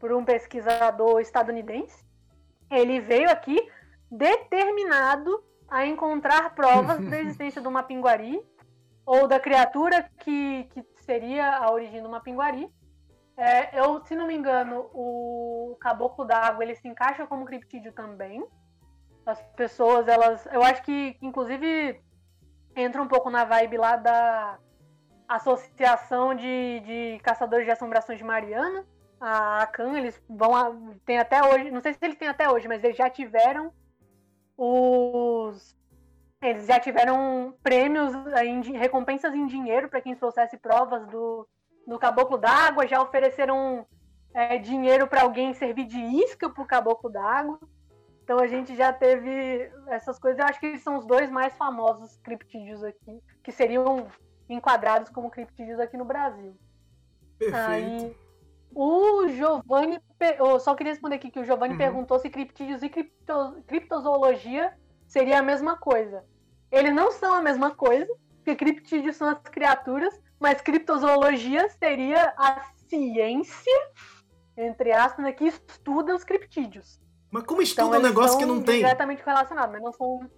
por 0.00 0.10
um 0.10 0.24
pesquisador 0.24 1.20
estadunidense. 1.20 2.02
Ele 2.70 2.98
veio 2.98 3.28
aqui 3.28 3.60
determinado 4.10 5.44
a 5.68 5.84
encontrar 5.84 6.54
provas 6.54 6.96
da 7.10 7.20
existência 7.20 7.60
do 7.60 7.70
Mapinguari 7.70 8.40
ou 9.04 9.28
da 9.28 9.38
criatura 9.38 10.10
que, 10.20 10.64
que 10.70 10.82
seria 11.02 11.58
a 11.58 11.70
origem 11.70 12.02
do 12.02 12.08
Mapinguari 12.08 12.72
é, 13.36 13.78
eu, 13.78 14.04
se 14.04 14.14
não 14.14 14.26
me 14.26 14.34
engano, 14.34 14.88
o 14.94 15.76
caboclo 15.80 16.24
d'água 16.24 16.62
ele 16.62 16.76
se 16.76 16.86
encaixa 16.86 17.26
como 17.26 17.44
criptídeo 17.44 17.92
também. 17.92 18.44
As 19.26 19.42
pessoas, 19.56 20.06
elas. 20.06 20.46
Eu 20.46 20.62
acho 20.62 20.82
que, 20.82 21.16
inclusive, 21.20 22.00
entra 22.76 23.02
um 23.02 23.08
pouco 23.08 23.30
na 23.30 23.44
vibe 23.44 23.78
lá 23.78 23.96
da 23.96 24.58
Associação 25.26 26.34
de, 26.34 26.80
de 26.80 27.18
Caçadores 27.22 27.64
de 27.64 27.72
Assombrações 27.72 28.18
de 28.18 28.24
Mariana. 28.24 28.86
A 29.20 29.62
ACAN, 29.62 29.96
eles 29.96 30.22
vão. 30.28 30.54
A, 30.54 30.72
tem 31.04 31.18
até 31.18 31.42
hoje. 31.42 31.70
Não 31.70 31.80
sei 31.80 31.94
se 31.94 31.98
eles 32.02 32.18
têm 32.18 32.28
até 32.28 32.48
hoje, 32.48 32.68
mas 32.68 32.84
eles 32.84 32.96
já 32.96 33.10
tiveram 33.10 33.72
os. 34.56 35.76
Eles 36.40 36.66
já 36.66 36.78
tiveram 36.78 37.56
prêmios, 37.62 38.12
em, 38.44 38.60
recompensas 38.76 39.34
em 39.34 39.46
dinheiro 39.46 39.88
para 39.88 40.02
quem 40.02 40.14
trouxesse 40.14 40.58
provas 40.58 41.06
do, 41.08 41.48
no 41.86 41.98
Caboclo 41.98 42.38
d'Água, 42.38 42.86
já 42.86 43.00
ofereceram 43.02 43.86
é, 44.32 44.58
dinheiro 44.58 45.06
para 45.06 45.22
alguém 45.22 45.54
servir 45.54 45.84
de 45.84 45.98
isca 45.98 46.50
para 46.50 46.62
o 46.62 46.66
Caboclo 46.66 47.10
d'Água. 47.10 47.58
Então 48.22 48.38
a 48.38 48.46
gente 48.46 48.74
já 48.74 48.92
teve 48.92 49.70
essas 49.88 50.18
coisas. 50.18 50.38
Eu 50.38 50.46
acho 50.46 50.58
que 50.58 50.78
são 50.78 50.98
os 50.98 51.06
dois 51.06 51.30
mais 51.30 51.54
famosos 51.54 52.16
criptídeos 52.18 52.82
aqui, 52.82 53.20
que 53.42 53.52
seriam 53.52 54.06
enquadrados 54.48 55.10
como 55.10 55.30
criptídeos 55.30 55.78
aqui 55.78 55.96
no 55.96 56.04
Brasil. 56.04 56.56
Perfeito. 57.38 57.56
Aí, 57.56 58.16
o 58.74 59.28
Giovanni. 59.28 60.00
Eu 60.38 60.58
só 60.58 60.74
queria 60.74 60.92
responder 60.92 61.16
aqui 61.16 61.30
que 61.30 61.38
o 61.38 61.44
Giovanni 61.44 61.74
uhum. 61.74 61.78
perguntou 61.78 62.18
se 62.18 62.30
criptídeos 62.30 62.82
e 62.82 62.88
cripto... 62.88 63.62
criptozoologia 63.66 64.72
seria 65.06 65.38
a 65.38 65.42
mesma 65.42 65.76
coisa. 65.76 66.24
Eles 66.72 66.94
não 66.94 67.12
são 67.12 67.34
a 67.34 67.42
mesma 67.42 67.72
coisa, 67.72 68.12
porque 68.36 68.56
criptídeos 68.56 69.16
são 69.16 69.28
as 69.28 69.38
criaturas 69.38 70.18
mas 70.44 70.60
criptozoologia 70.60 71.70
seria 71.70 72.34
a 72.36 72.66
ciência, 72.86 73.72
entre 74.54 74.92
aspas, 74.92 75.24
né, 75.24 75.32
que 75.32 75.46
estuda 75.46 76.14
os 76.14 76.22
criptídeos. 76.22 77.00
Mas 77.30 77.44
como 77.44 77.62
estuda 77.62 77.96
então, 77.96 77.98
um 77.98 78.02
negócio 78.02 78.38
que 78.38 78.44
não 78.44 78.62
tem? 78.62 78.80
diretamente 78.80 79.22
relacionado, 79.24 79.72
mas 79.72 79.80
não 79.80 79.92
são. 79.94 80.30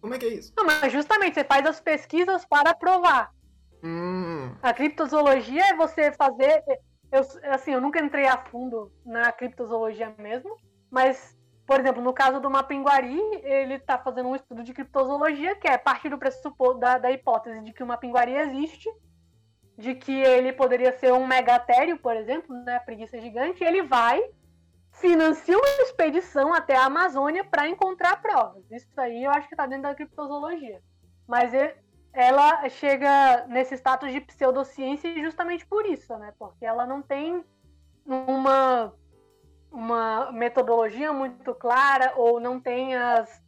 Como 0.00 0.14
é 0.14 0.18
que 0.18 0.26
é 0.26 0.34
isso? 0.34 0.52
Não, 0.56 0.64
mas 0.64 0.92
justamente 0.92 1.34
você 1.34 1.42
faz 1.42 1.66
as 1.66 1.80
pesquisas 1.80 2.44
para 2.44 2.72
provar. 2.76 3.32
Hum. 3.82 4.54
A 4.62 4.72
criptozoologia 4.72 5.70
é 5.70 5.76
você 5.76 6.12
fazer. 6.12 6.62
Eu, 7.10 7.22
assim, 7.50 7.72
eu 7.72 7.80
nunca 7.80 7.98
entrei 7.98 8.28
a 8.28 8.38
fundo 8.38 8.92
na 9.04 9.32
criptozoologia 9.32 10.14
mesmo, 10.16 10.56
mas 10.88 11.36
por 11.66 11.80
exemplo, 11.80 12.02
no 12.02 12.12
caso 12.12 12.38
do 12.40 12.50
Mapinguari, 12.50 13.18
ele 13.42 13.74
está 13.74 13.98
fazendo 13.98 14.28
um 14.28 14.36
estudo 14.36 14.62
de 14.62 14.72
criptozoologia, 14.72 15.56
que 15.56 15.66
é 15.66 15.76
partir 15.76 16.10
do 16.10 16.18
pressuposto 16.18 16.78
da, 16.78 16.98
da 16.98 17.10
hipótese 17.10 17.62
de 17.62 17.72
que 17.72 17.82
o 17.82 17.86
Mapinguari 17.86 18.34
existe 18.34 18.88
de 19.76 19.94
que 19.94 20.12
ele 20.12 20.52
poderia 20.52 20.92
ser 20.92 21.12
um 21.12 21.26
megatério, 21.26 21.98
por 21.98 22.16
exemplo, 22.16 22.54
né, 22.62 22.78
preguiça 22.80 23.20
gigante, 23.20 23.64
ele 23.64 23.82
vai 23.82 24.22
financia 24.92 25.56
uma 25.56 25.82
expedição 25.82 26.54
até 26.54 26.76
a 26.76 26.84
Amazônia 26.84 27.44
para 27.44 27.68
encontrar 27.68 28.22
provas. 28.22 28.64
Isso 28.70 28.88
aí 28.96 29.24
eu 29.24 29.30
acho 29.30 29.48
que 29.48 29.54
está 29.54 29.66
dentro 29.66 29.82
da 29.82 29.94
criptozoologia. 29.94 30.80
Mas 31.26 31.52
ele, 31.52 31.74
ela 32.12 32.68
chega 32.68 33.46
nesse 33.48 33.74
status 33.74 34.12
de 34.12 34.20
pseudociência 34.20 35.12
justamente 35.20 35.66
por 35.66 35.84
isso, 35.84 36.16
né? 36.16 36.32
Porque 36.38 36.64
ela 36.64 36.86
não 36.86 37.02
tem 37.02 37.44
uma, 38.06 38.94
uma 39.70 40.30
metodologia 40.30 41.12
muito 41.12 41.52
clara 41.54 42.12
ou 42.16 42.38
não 42.38 42.60
tem 42.60 42.94
as, 42.94 43.42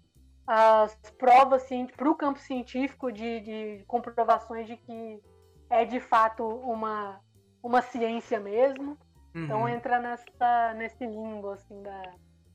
as 0.46 0.94
provas 1.16 1.64
para 1.96 2.10
o 2.10 2.16
campo 2.16 2.40
científico 2.40 3.12
de, 3.12 3.40
de 3.40 3.84
comprovações 3.86 4.66
de 4.66 4.76
que 4.76 5.22
é 5.70 5.84
de 5.84 6.00
fato 6.00 6.46
uma, 6.46 7.20
uma 7.62 7.82
ciência 7.82 8.40
mesmo. 8.40 8.98
Então, 9.34 9.40
uhum. 9.40 9.44
Então 9.44 9.68
entra 9.68 10.00
nessa, 10.00 10.74
nesse 10.74 11.04
limbo 11.04 11.50
assim 11.50 11.82
da, 11.82 12.14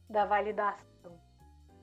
da 0.09 0.25
validação. 0.25 1.19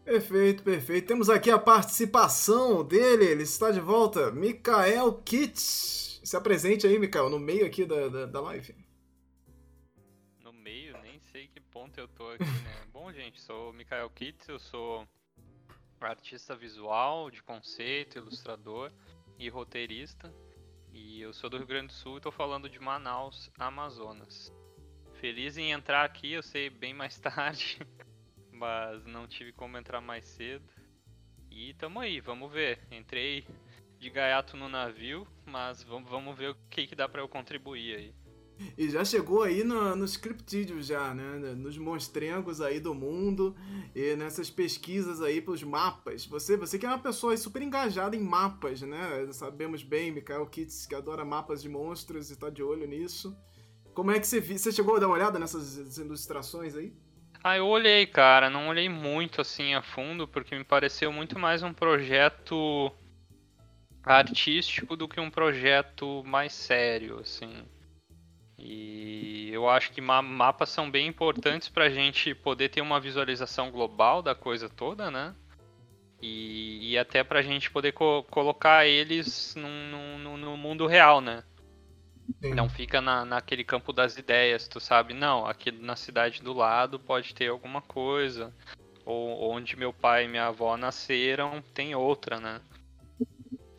Perfeito, 0.04 0.62
perfeito. 0.62 1.06
Temos 1.06 1.28
aqui 1.28 1.50
a 1.50 1.58
participação 1.58 2.82
dele, 2.82 3.26
ele 3.26 3.42
está 3.42 3.70
de 3.70 3.80
volta, 3.80 4.32
Mikael 4.32 5.12
Kitts. 5.22 6.20
Se 6.24 6.36
apresente 6.36 6.86
aí, 6.86 6.98
Mikael, 6.98 7.28
no 7.28 7.38
meio 7.38 7.66
aqui 7.66 7.84
da, 7.84 8.08
da, 8.08 8.26
da 8.26 8.40
live. 8.40 8.74
No 10.40 10.52
meio? 10.52 10.96
Nem 11.02 11.20
sei 11.20 11.46
que 11.48 11.60
ponto 11.60 11.98
eu 12.00 12.08
tô 12.08 12.26
aqui, 12.30 12.44
né? 12.44 12.86
Bom, 12.90 13.12
gente, 13.12 13.40
sou 13.40 13.70
o 13.70 13.72
Mikael 13.72 14.08
Kitts, 14.10 14.48
eu 14.48 14.58
sou 14.58 15.06
artista 16.00 16.56
visual, 16.56 17.30
de 17.30 17.42
conceito, 17.42 18.18
ilustrador 18.18 18.90
e 19.38 19.48
roteirista. 19.48 20.32
E 21.00 21.20
eu 21.20 21.32
sou 21.32 21.48
do 21.48 21.58
Rio 21.58 21.66
Grande 21.66 21.86
do 21.86 21.92
Sul 21.92 22.18
e 22.18 22.20
tô 22.20 22.32
falando 22.32 22.68
de 22.68 22.80
Manaus, 22.80 23.52
Amazonas. 23.56 24.52
Feliz 25.20 25.56
em 25.56 25.70
entrar 25.70 26.04
aqui, 26.04 26.32
eu 26.32 26.42
sei 26.42 26.68
bem 26.68 26.92
mais 26.92 27.16
tarde, 27.20 27.78
mas 28.50 29.06
não 29.06 29.24
tive 29.28 29.52
como 29.52 29.78
entrar 29.78 30.00
mais 30.00 30.24
cedo. 30.24 30.68
E 31.52 31.72
tamo 31.74 32.00
aí, 32.00 32.20
vamos 32.20 32.50
ver. 32.50 32.80
Entrei 32.90 33.46
de 33.96 34.10
gaiato 34.10 34.56
no 34.56 34.68
navio, 34.68 35.24
mas 35.46 35.84
vamos, 35.84 36.10
vamos 36.10 36.36
ver 36.36 36.50
o 36.50 36.56
que, 36.68 36.88
que 36.88 36.96
dá 36.96 37.08
para 37.08 37.22
eu 37.22 37.28
contribuir 37.28 37.96
aí. 37.96 38.14
E 38.76 38.90
já 38.90 39.04
chegou 39.04 39.42
aí 39.42 39.62
no, 39.64 39.94
nos 39.96 40.16
criptídeos 40.16 40.86
já, 40.86 41.14
né? 41.14 41.54
Nos 41.54 41.78
monstrengos 41.78 42.60
aí 42.60 42.80
do 42.80 42.94
mundo 42.94 43.54
e 43.94 44.16
nessas 44.16 44.50
pesquisas 44.50 45.20
aí 45.22 45.40
pros 45.40 45.62
mapas. 45.62 46.26
Você, 46.26 46.56
você 46.56 46.78
que 46.78 46.86
é 46.86 46.88
uma 46.88 46.98
pessoa 46.98 47.36
super 47.36 47.62
engajada 47.62 48.16
em 48.16 48.20
mapas, 48.20 48.82
né? 48.82 49.28
Sabemos 49.32 49.82
bem, 49.82 50.12
Mikael 50.12 50.46
Kitts, 50.46 50.86
que 50.86 50.94
adora 50.94 51.24
mapas 51.24 51.62
de 51.62 51.68
monstros 51.68 52.30
e 52.30 52.36
tá 52.36 52.50
de 52.50 52.62
olho 52.62 52.86
nisso. 52.86 53.36
Como 53.94 54.10
é 54.10 54.20
que 54.20 54.26
você 54.26 54.40
viu? 54.40 54.56
Você 54.56 54.70
chegou 54.70 54.96
a 54.96 55.00
dar 55.00 55.06
uma 55.06 55.16
olhada 55.16 55.38
nessas 55.38 55.98
ilustrações 55.98 56.76
aí? 56.76 56.92
Ah, 57.42 57.56
eu 57.56 57.66
olhei, 57.66 58.06
cara. 58.06 58.50
Não 58.50 58.68
olhei 58.68 58.88
muito 58.88 59.40
assim 59.40 59.74
a 59.74 59.82
fundo, 59.82 60.26
porque 60.26 60.56
me 60.56 60.64
pareceu 60.64 61.12
muito 61.12 61.38
mais 61.38 61.62
um 61.62 61.72
projeto 61.72 62.92
artístico 64.02 64.96
do 64.96 65.08
que 65.08 65.20
um 65.20 65.30
projeto 65.30 66.22
mais 66.24 66.52
sério, 66.52 67.18
assim. 67.20 67.64
E 68.58 69.50
eu 69.52 69.68
acho 69.68 69.92
que 69.92 70.00
ma 70.00 70.20
mapas 70.20 70.68
são 70.70 70.90
bem 70.90 71.06
importantes 71.06 71.68
para 71.68 71.84
a 71.84 71.90
gente 71.90 72.34
poder 72.34 72.68
ter 72.68 72.80
uma 72.80 72.98
visualização 72.98 73.70
global 73.70 74.20
da 74.20 74.34
coisa 74.34 74.68
toda, 74.68 75.10
né? 75.10 75.34
E, 76.20 76.90
e 76.90 76.98
até 76.98 77.22
para 77.22 77.38
a 77.38 77.42
gente 77.42 77.70
poder 77.70 77.92
co 77.92 78.24
colocar 78.24 78.84
eles 78.86 79.54
num, 79.54 80.18
num, 80.18 80.36
no 80.36 80.56
mundo 80.56 80.86
real, 80.86 81.20
né? 81.20 81.44
Sim. 82.42 82.54
Não 82.54 82.68
fica 82.68 83.00
na, 83.00 83.24
naquele 83.24 83.62
campo 83.62 83.92
das 83.92 84.16
ideias, 84.16 84.66
tu 84.66 84.80
sabe? 84.80 85.14
Não, 85.14 85.46
aqui 85.46 85.70
na 85.70 85.94
cidade 85.94 86.42
do 86.42 86.52
lado 86.52 86.98
pode 86.98 87.34
ter 87.34 87.48
alguma 87.48 87.80
coisa. 87.80 88.52
Ou 89.04 89.52
onde 89.52 89.76
meu 89.76 89.92
pai 89.92 90.24
e 90.24 90.28
minha 90.28 90.46
avó 90.46 90.76
nasceram, 90.76 91.62
tem 91.72 91.94
outra, 91.94 92.38
né? 92.38 92.60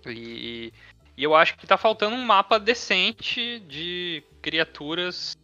E, 0.08 0.74
e 1.16 1.24
eu 1.24 1.36
acho 1.36 1.58
que 1.58 1.68
tá 1.68 1.78
faltando 1.78 2.16
um 2.16 2.26
mapa 2.26 2.58
decente 2.58 3.60
de 3.60 4.24
criaturas 4.42 5.36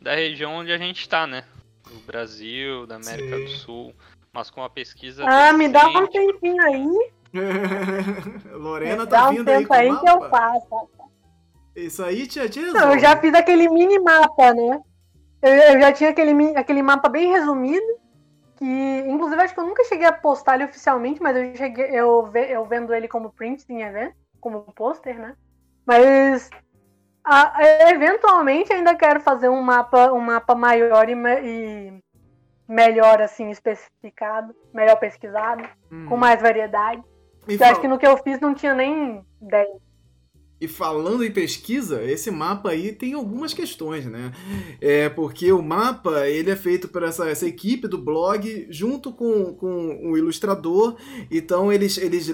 da 0.00 0.14
região 0.14 0.56
onde 0.56 0.72
a 0.72 0.78
gente 0.78 1.08
tá, 1.08 1.26
né? 1.26 1.44
Do 1.88 2.00
Brasil, 2.00 2.86
da 2.86 2.96
América 2.96 3.36
Sim. 3.36 3.44
do 3.44 3.50
Sul. 3.50 3.94
Mas 4.32 4.50
com 4.50 4.62
a 4.62 4.70
pesquisa. 4.70 5.24
Ah, 5.26 5.52
me 5.52 5.68
dá 5.68 5.86
um 5.88 6.06
tempinho 6.06 6.62
aí. 6.62 7.10
Lorena 8.52 9.06
tá 9.06 9.30
vindo 9.30 9.48
aí. 9.48 9.66
Com 9.66 9.74
aí 9.74 9.90
mapa. 9.90 10.00
que 10.00 10.10
eu 10.10 10.30
faço. 10.30 10.88
Isso 11.76 12.04
aí, 12.04 12.26
tia, 12.26 12.48
tia. 12.48 12.72
Não, 12.72 12.92
eu 12.92 12.98
já 12.98 13.16
fiz 13.16 13.34
aquele 13.34 13.68
mini 13.68 13.98
mapa, 13.98 14.54
né? 14.54 14.80
Eu, 15.42 15.52
eu, 15.52 15.80
já 15.80 15.92
tinha 15.92 16.10
aquele, 16.10 16.56
aquele 16.56 16.82
mapa 16.82 17.08
bem 17.08 17.30
resumido. 17.30 18.00
Que, 18.56 18.64
inclusive, 19.08 19.42
acho 19.42 19.54
que 19.54 19.60
eu 19.60 19.66
nunca 19.66 19.84
cheguei 19.84 20.06
a 20.06 20.12
postar 20.12 20.54
ele 20.54 20.64
oficialmente, 20.64 21.20
mas 21.20 21.36
eu 21.36 21.56
cheguei, 21.56 21.86
eu, 21.86 22.30
eu 22.34 22.64
vendo 22.64 22.94
ele 22.94 23.08
como 23.08 23.32
print 23.32 23.64
em 23.68 23.82
evento 23.82 24.14
como 24.42 24.60
pôster, 24.74 25.18
né? 25.18 25.34
Mas 25.86 26.50
a, 27.24 27.54
eventualmente 27.90 28.72
ainda 28.72 28.94
quero 28.94 29.20
fazer 29.20 29.48
um 29.48 29.62
mapa, 29.62 30.12
um 30.12 30.20
mapa 30.20 30.54
maior 30.54 31.08
e, 31.08 31.14
e 31.14 32.02
melhor 32.66 33.20
assim 33.20 33.50
especificado, 33.50 34.54
melhor 34.72 34.96
pesquisado, 34.96 35.68
hum. 35.90 36.06
com 36.08 36.16
mais 36.16 36.40
variedade. 36.40 37.02
Eu 37.48 37.66
acho 37.66 37.80
que 37.80 37.88
no 37.88 37.98
que 37.98 38.06
eu 38.06 38.16
fiz 38.18 38.40
não 38.40 38.54
tinha 38.54 38.74
nem 38.74 39.24
10. 39.40 39.68
E 40.62 40.68
falando 40.68 41.24
em 41.24 41.30
pesquisa, 41.32 42.04
esse 42.04 42.30
mapa 42.30 42.70
aí 42.70 42.92
tem 42.92 43.14
algumas 43.14 43.52
questões, 43.52 44.06
né? 44.06 44.30
É 44.80 45.08
porque 45.08 45.50
o 45.50 45.60
mapa 45.60 46.28
ele 46.28 46.52
é 46.52 46.54
feito 46.54 46.86
por 46.86 47.02
essa, 47.02 47.28
essa 47.28 47.48
equipe 47.48 47.88
do 47.88 47.98
blog 47.98 48.68
junto 48.70 49.10
com, 49.12 49.54
com 49.54 50.08
o 50.08 50.16
ilustrador. 50.16 50.94
Então 51.28 51.72
eles, 51.72 51.98
eles 51.98 52.32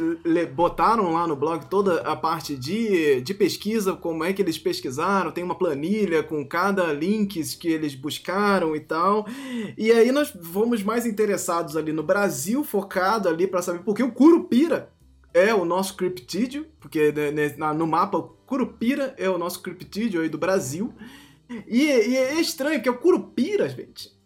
botaram 0.55 1.15
lá 1.15 1.27
no 1.27 1.35
blog 1.35 1.71
toda 1.71 2.03
a 2.03 2.15
parte 2.15 2.55
de, 2.55 3.23
de 3.23 3.33
pesquisa, 3.33 3.95
como 3.95 4.23
é 4.23 4.35
que 4.35 4.43
eles 4.43 4.59
pesquisaram, 4.59 5.31
tem 5.31 5.43
uma 5.43 5.55
planilha 5.55 6.23
com 6.23 6.47
cada 6.47 6.93
links 6.93 7.55
que 7.55 7.69
eles 7.69 7.95
buscaram 7.95 8.77
e 8.77 8.81
tal. 8.81 9.27
E 9.75 9.91
aí 9.91 10.13
nós 10.13 10.37
fomos 10.53 10.83
mais 10.83 11.07
interessados 11.07 11.79
ali 11.79 11.95
no 11.95 12.03
Brasil, 12.03 12.63
focado 12.63 13.27
ali 13.27 13.47
para 13.47 13.63
saber 13.63 13.79
por 13.79 13.95
que 13.95 14.03
o 14.03 14.13
Curupira 14.13 14.98
é 15.39 15.55
o 15.55 15.65
nosso 15.65 15.97
criptídeo, 15.97 16.67
porque 16.81 17.13
né, 17.13 17.31
né 17.31 17.73
no 17.73 17.87
mapa 17.87 18.19
o 18.19 18.23
Curupira 18.47 19.15
é 19.19 19.29
o 19.29 19.39
nosso 19.39 19.63
criptídeo 19.63 20.23
aí 20.23 20.29
do 20.29 20.39
Brasil. 20.39 20.93
E, 21.67 21.85
e 21.85 22.17
é 22.17 22.41
estranho 22.41 22.83
que 22.83 22.89
é 22.89 22.93
o 22.93 22.99
Curupira, 22.99 23.69
gente. 23.69 24.17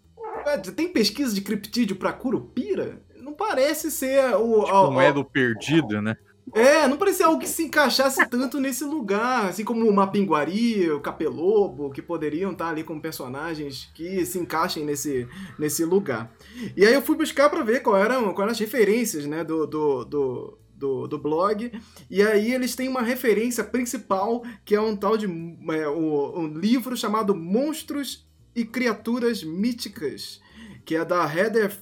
Tem 0.75 0.89
pesquisa 0.89 1.35
de 1.35 1.41
criptídeo 1.41 1.97
para 1.97 2.13
Curupira? 2.13 3.01
Não 3.17 3.33
parece 3.33 3.91
ser 3.91 4.35
o. 4.35 4.65
Tipo, 4.65 5.01
é 5.01 5.13
do 5.13 5.25
perdido, 5.25 6.03
né? 6.03 6.17
É, 6.53 6.89
não 6.89 6.97
parecia 6.97 7.27
algo 7.27 7.41
que 7.41 7.49
se 7.49 7.63
encaixasse 7.63 8.29
tanto 8.29 8.59
nesse 8.59 8.85
lugar, 8.85 9.47
assim 9.47 9.65
como 9.65 9.89
o 9.89 9.95
Mapinguari, 9.95 10.91
o 10.91 11.01
Capelobo, 11.01 11.91
que 11.91 12.03
poderiam 12.03 12.51
estar 12.51 12.69
ali 12.69 12.83
como 12.83 13.01
personagens 13.01 13.91
que 13.95 14.27
se 14.27 14.39
encaixem 14.39 14.85
nesse, 14.85 15.29
nesse 15.59 15.85
lugar. 15.85 16.33
E 16.77 16.85
aí 16.85 16.93
eu 16.93 17.01
fui 17.01 17.17
buscar 17.17 17.49
para 17.49 17.63
ver 17.63 17.81
qual 17.81 17.97
eram, 17.97 18.25
quais 18.35 18.39
eram 18.41 18.51
as 18.51 18.59
referências, 18.59 19.25
né, 19.25 19.45
do, 19.45 19.67
do, 19.67 20.05
do 20.05 20.59
do, 20.83 21.07
do 21.07 21.17
blog. 21.17 21.71
E 22.11 22.21
aí 22.21 22.53
eles 22.53 22.75
têm 22.75 22.89
uma 22.89 23.03
referência 23.03 23.63
principal, 23.63 24.43
que 24.65 24.75
é 24.75 24.81
um 24.81 24.97
tal 24.97 25.17
de 25.17 25.27
é, 25.27 25.89
um, 25.89 26.49
livro 26.59 26.97
chamado 26.97 27.35
Monstros 27.37 28.27
e 28.55 28.65
Criaturas 28.65 29.45
Míticas, 29.45 30.41
que 30.85 30.97
é 30.97 31.05
da 31.05 31.25
Heather 31.25 31.73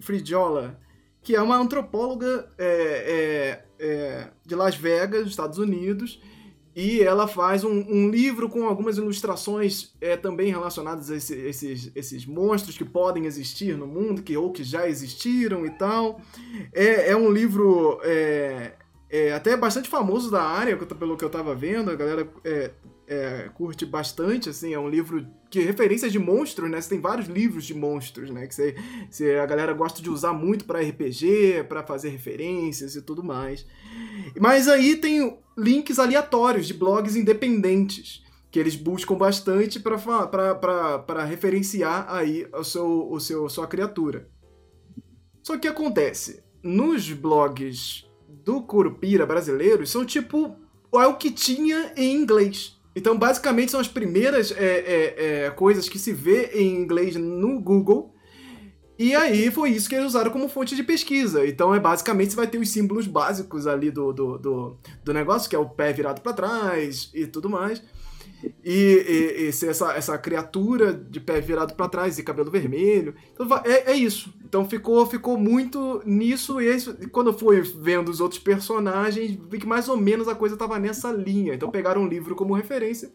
Fridjola, 0.00 0.80
que 1.22 1.36
é 1.36 1.42
uma 1.42 1.58
antropóloga 1.58 2.48
é, 2.56 3.62
é, 3.78 3.86
é 3.86 4.30
de 4.44 4.54
Las 4.54 4.74
Vegas, 4.74 5.28
Estados 5.28 5.58
Unidos, 5.58 6.18
e 6.76 7.00
ela 7.00 7.26
faz 7.26 7.64
um, 7.64 7.72
um, 7.88 8.10
livro 8.10 8.50
com 8.50 8.66
algumas 8.66 8.98
ilustrações 8.98 9.94
é, 9.98 10.14
também 10.14 10.50
relacionadas 10.50 11.10
a 11.10 11.16
esse, 11.16 11.34
esses, 11.34 11.90
esses 11.94 12.26
monstros 12.26 12.76
que 12.76 12.84
podem 12.84 13.24
existir 13.24 13.74
no 13.78 13.86
mundo, 13.86 14.22
que 14.22 14.36
ou 14.36 14.52
que 14.52 14.62
já 14.62 14.86
existiram 14.86 15.64
e 15.64 15.70
tal. 15.70 16.20
É, 16.74 17.12
é 17.12 17.16
um 17.16 17.32
livro 17.32 17.98
é, 18.04 18.74
é 19.08 19.32
até 19.32 19.56
bastante 19.56 19.88
famoso 19.88 20.30
da 20.30 20.42
área, 20.42 20.76
pelo 20.76 21.16
que 21.16 21.24
eu 21.24 21.28
estava 21.28 21.54
vendo. 21.54 21.90
A 21.90 21.94
galera 21.94 22.30
é, 23.08 23.44
é, 23.44 23.48
curte 23.54 23.86
bastante, 23.86 24.48
assim, 24.48 24.72
é 24.74 24.78
um 24.78 24.88
livro 24.88 25.26
que 25.48 25.60
referências 25.60 26.12
de 26.12 26.18
monstros, 26.18 26.70
né? 26.70 26.80
Você 26.80 26.90
tem 26.90 27.00
vários 27.00 27.28
livros 27.28 27.64
de 27.64 27.74
monstros, 27.74 28.30
né? 28.30 28.46
Que 28.46 28.54
você, 28.54 28.76
você 29.10 29.36
a 29.36 29.46
galera 29.46 29.72
gosta 29.72 30.02
de 30.02 30.10
usar 30.10 30.32
muito 30.32 30.64
para 30.64 30.80
RPG, 30.80 31.64
para 31.68 31.82
fazer 31.82 32.10
referências 32.10 32.96
e 32.96 33.02
tudo 33.02 33.22
mais. 33.22 33.66
Mas 34.38 34.68
aí 34.68 34.96
tem 34.96 35.38
links 35.56 35.98
aleatórios 35.98 36.66
de 36.66 36.74
blogs 36.74 37.16
independentes 37.16 38.24
que 38.50 38.58
eles 38.58 38.76
buscam 38.76 39.16
bastante 39.16 39.78
para 39.78 41.24
referenciar 41.24 42.06
aí 42.08 42.46
o 42.52 42.64
seu, 42.64 43.10
o 43.10 43.20
seu 43.20 43.48
sua 43.48 43.66
criatura. 43.66 44.28
Só 45.42 45.58
que 45.58 45.68
acontece, 45.68 46.42
nos 46.62 47.12
blogs 47.12 48.06
do 48.28 48.62
Curupira 48.62 49.26
brasileiros 49.26 49.90
são 49.90 50.04
tipo 50.04 50.56
é 50.94 51.06
o 51.06 51.16
que 51.16 51.30
tinha 51.30 51.92
em 51.96 52.14
inglês. 52.14 52.75
Então, 52.96 53.18
basicamente, 53.18 53.70
são 53.70 53.78
as 53.78 53.88
primeiras 53.88 54.50
é, 54.50 54.56
é, 54.64 55.44
é, 55.44 55.50
coisas 55.50 55.86
que 55.86 55.98
se 55.98 56.14
vê 56.14 56.46
em 56.54 56.74
inglês 56.74 57.14
no 57.14 57.60
Google. 57.60 58.14
E 58.98 59.14
aí 59.14 59.50
foi 59.50 59.72
isso 59.72 59.86
que 59.86 59.94
eles 59.94 60.06
usaram 60.06 60.30
como 60.30 60.48
fonte 60.48 60.74
de 60.74 60.82
pesquisa. 60.82 61.46
Então, 61.46 61.74
é 61.74 61.78
basicamente 61.78 62.30
você 62.30 62.36
vai 62.36 62.46
ter 62.46 62.56
os 62.56 62.70
símbolos 62.70 63.06
básicos 63.06 63.66
ali 63.66 63.90
do, 63.90 64.14
do, 64.14 64.38
do, 64.38 64.78
do 65.04 65.12
negócio, 65.12 65.50
que 65.50 65.54
é 65.54 65.58
o 65.58 65.68
pé 65.68 65.92
virado 65.92 66.22
para 66.22 66.32
trás 66.32 67.10
e 67.12 67.26
tudo 67.26 67.50
mais. 67.50 67.82
E, 68.64 69.42
e, 69.42 69.48
essa, 69.48 69.92
essa 69.92 70.18
criatura 70.18 70.92
de 70.92 71.20
pé 71.20 71.40
virado 71.40 71.74
para 71.74 71.88
trás 71.88 72.18
e 72.18 72.22
cabelo 72.22 72.50
vermelho. 72.50 73.14
Então, 73.32 73.46
é, 73.64 73.92
é 73.92 73.94
isso. 73.94 74.34
Então 74.44 74.68
ficou, 74.68 75.04
ficou 75.06 75.36
muito 75.36 76.02
nisso. 76.04 76.60
E, 76.60 76.74
isso, 76.74 76.96
e 77.00 77.06
quando 77.06 77.28
eu 77.28 77.38
fui 77.38 77.60
vendo 77.60 78.08
os 78.08 78.20
outros 78.20 78.40
personagens, 78.40 79.38
vi 79.48 79.58
que 79.58 79.66
mais 79.66 79.88
ou 79.88 79.96
menos 79.96 80.28
a 80.28 80.34
coisa 80.34 80.56
tava 80.56 80.78
nessa 80.78 81.12
linha. 81.12 81.54
Então 81.54 81.70
pegaram 81.70 82.02
um 82.02 82.08
livro 82.08 82.34
como 82.34 82.54
referência 82.54 83.10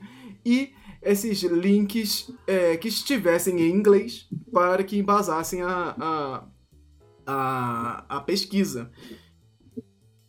e 0.45 0.73
esses 1.01 1.41
links 1.43 2.31
é, 2.45 2.77
que 2.77 2.87
estivessem 2.87 3.59
em 3.59 3.71
inglês 3.71 4.27
para 4.51 4.83
que 4.83 4.97
embasassem 4.97 5.61
a, 5.61 5.95
a, 5.97 6.47
a, 7.25 8.17
a 8.17 8.21
pesquisa. 8.21 8.91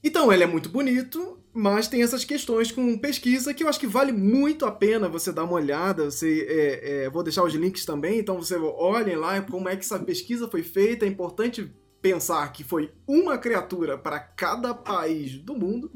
Então 0.03 0.33
ele 0.33 0.45
é 0.45 0.47
muito 0.47 0.69
bonito, 0.69 1.42
mas 1.55 1.87
tem 1.87 2.03
essas 2.03 2.25
questões 2.25 2.73
com 2.73 2.97
pesquisa 2.97 3.53
que 3.53 3.63
eu 3.63 3.69
acho 3.69 3.79
que 3.79 3.87
vale 3.87 4.11
muito 4.11 4.65
a 4.65 4.71
pena 4.73 5.09
você 5.09 5.31
dar 5.31 5.45
uma 5.45 5.53
olhada. 5.55 6.11
Você, 6.11 6.47
é, 6.49 7.05
é, 7.05 7.11
vou 7.11 7.23
deixar 7.23 7.45
os 7.45 7.53
links 7.55 7.85
também, 7.85 8.19
então 8.19 8.37
você 8.37 8.57
olhem 8.57 9.17
lá 9.17 9.41
como 9.43 9.69
é 9.69 9.77
que 9.77 9.85
essa 9.85 9.99
pesquisa 9.99 10.49
foi 10.49 10.63
feita. 10.63 11.05
É 11.05 11.09
importante 11.09 11.71
pensar 12.01 12.51
que 12.53 12.65
foi 12.65 12.91
uma 13.07 13.37
criatura 13.37 13.99
para 13.99 14.19
cada 14.19 14.75
país 14.75 15.39
do 15.39 15.55
mundo. 15.55 15.91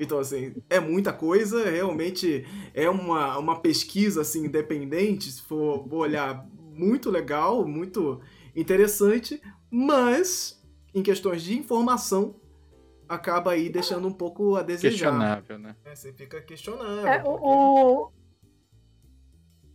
Então, 0.00 0.18
assim, 0.18 0.54
é 0.68 0.80
muita 0.80 1.12
coisa. 1.12 1.70
Realmente 1.70 2.46
é 2.72 2.88
uma, 2.88 3.36
uma 3.38 3.60
pesquisa 3.60 4.22
assim, 4.22 4.46
independente, 4.46 5.30
se 5.30 5.42
for, 5.42 5.86
olhar, 5.92 6.46
muito 6.74 7.10
legal, 7.10 7.66
muito 7.66 8.20
interessante. 8.56 9.40
Mas, 9.70 10.60
em 10.94 11.02
questões 11.02 11.42
de 11.42 11.56
informação, 11.56 12.34
acaba 13.14 13.52
aí 13.52 13.68
deixando 13.68 14.08
um 14.08 14.12
pouco 14.12 14.56
a 14.56 14.62
desejar. 14.62 15.10
Questionável, 15.10 15.58
né? 15.58 15.76
É, 15.84 15.94
você 15.94 16.12
fica 16.12 16.40
questionável. 16.40 17.06
É, 17.06 17.18
porque... 17.18 17.40
o, 17.44 18.12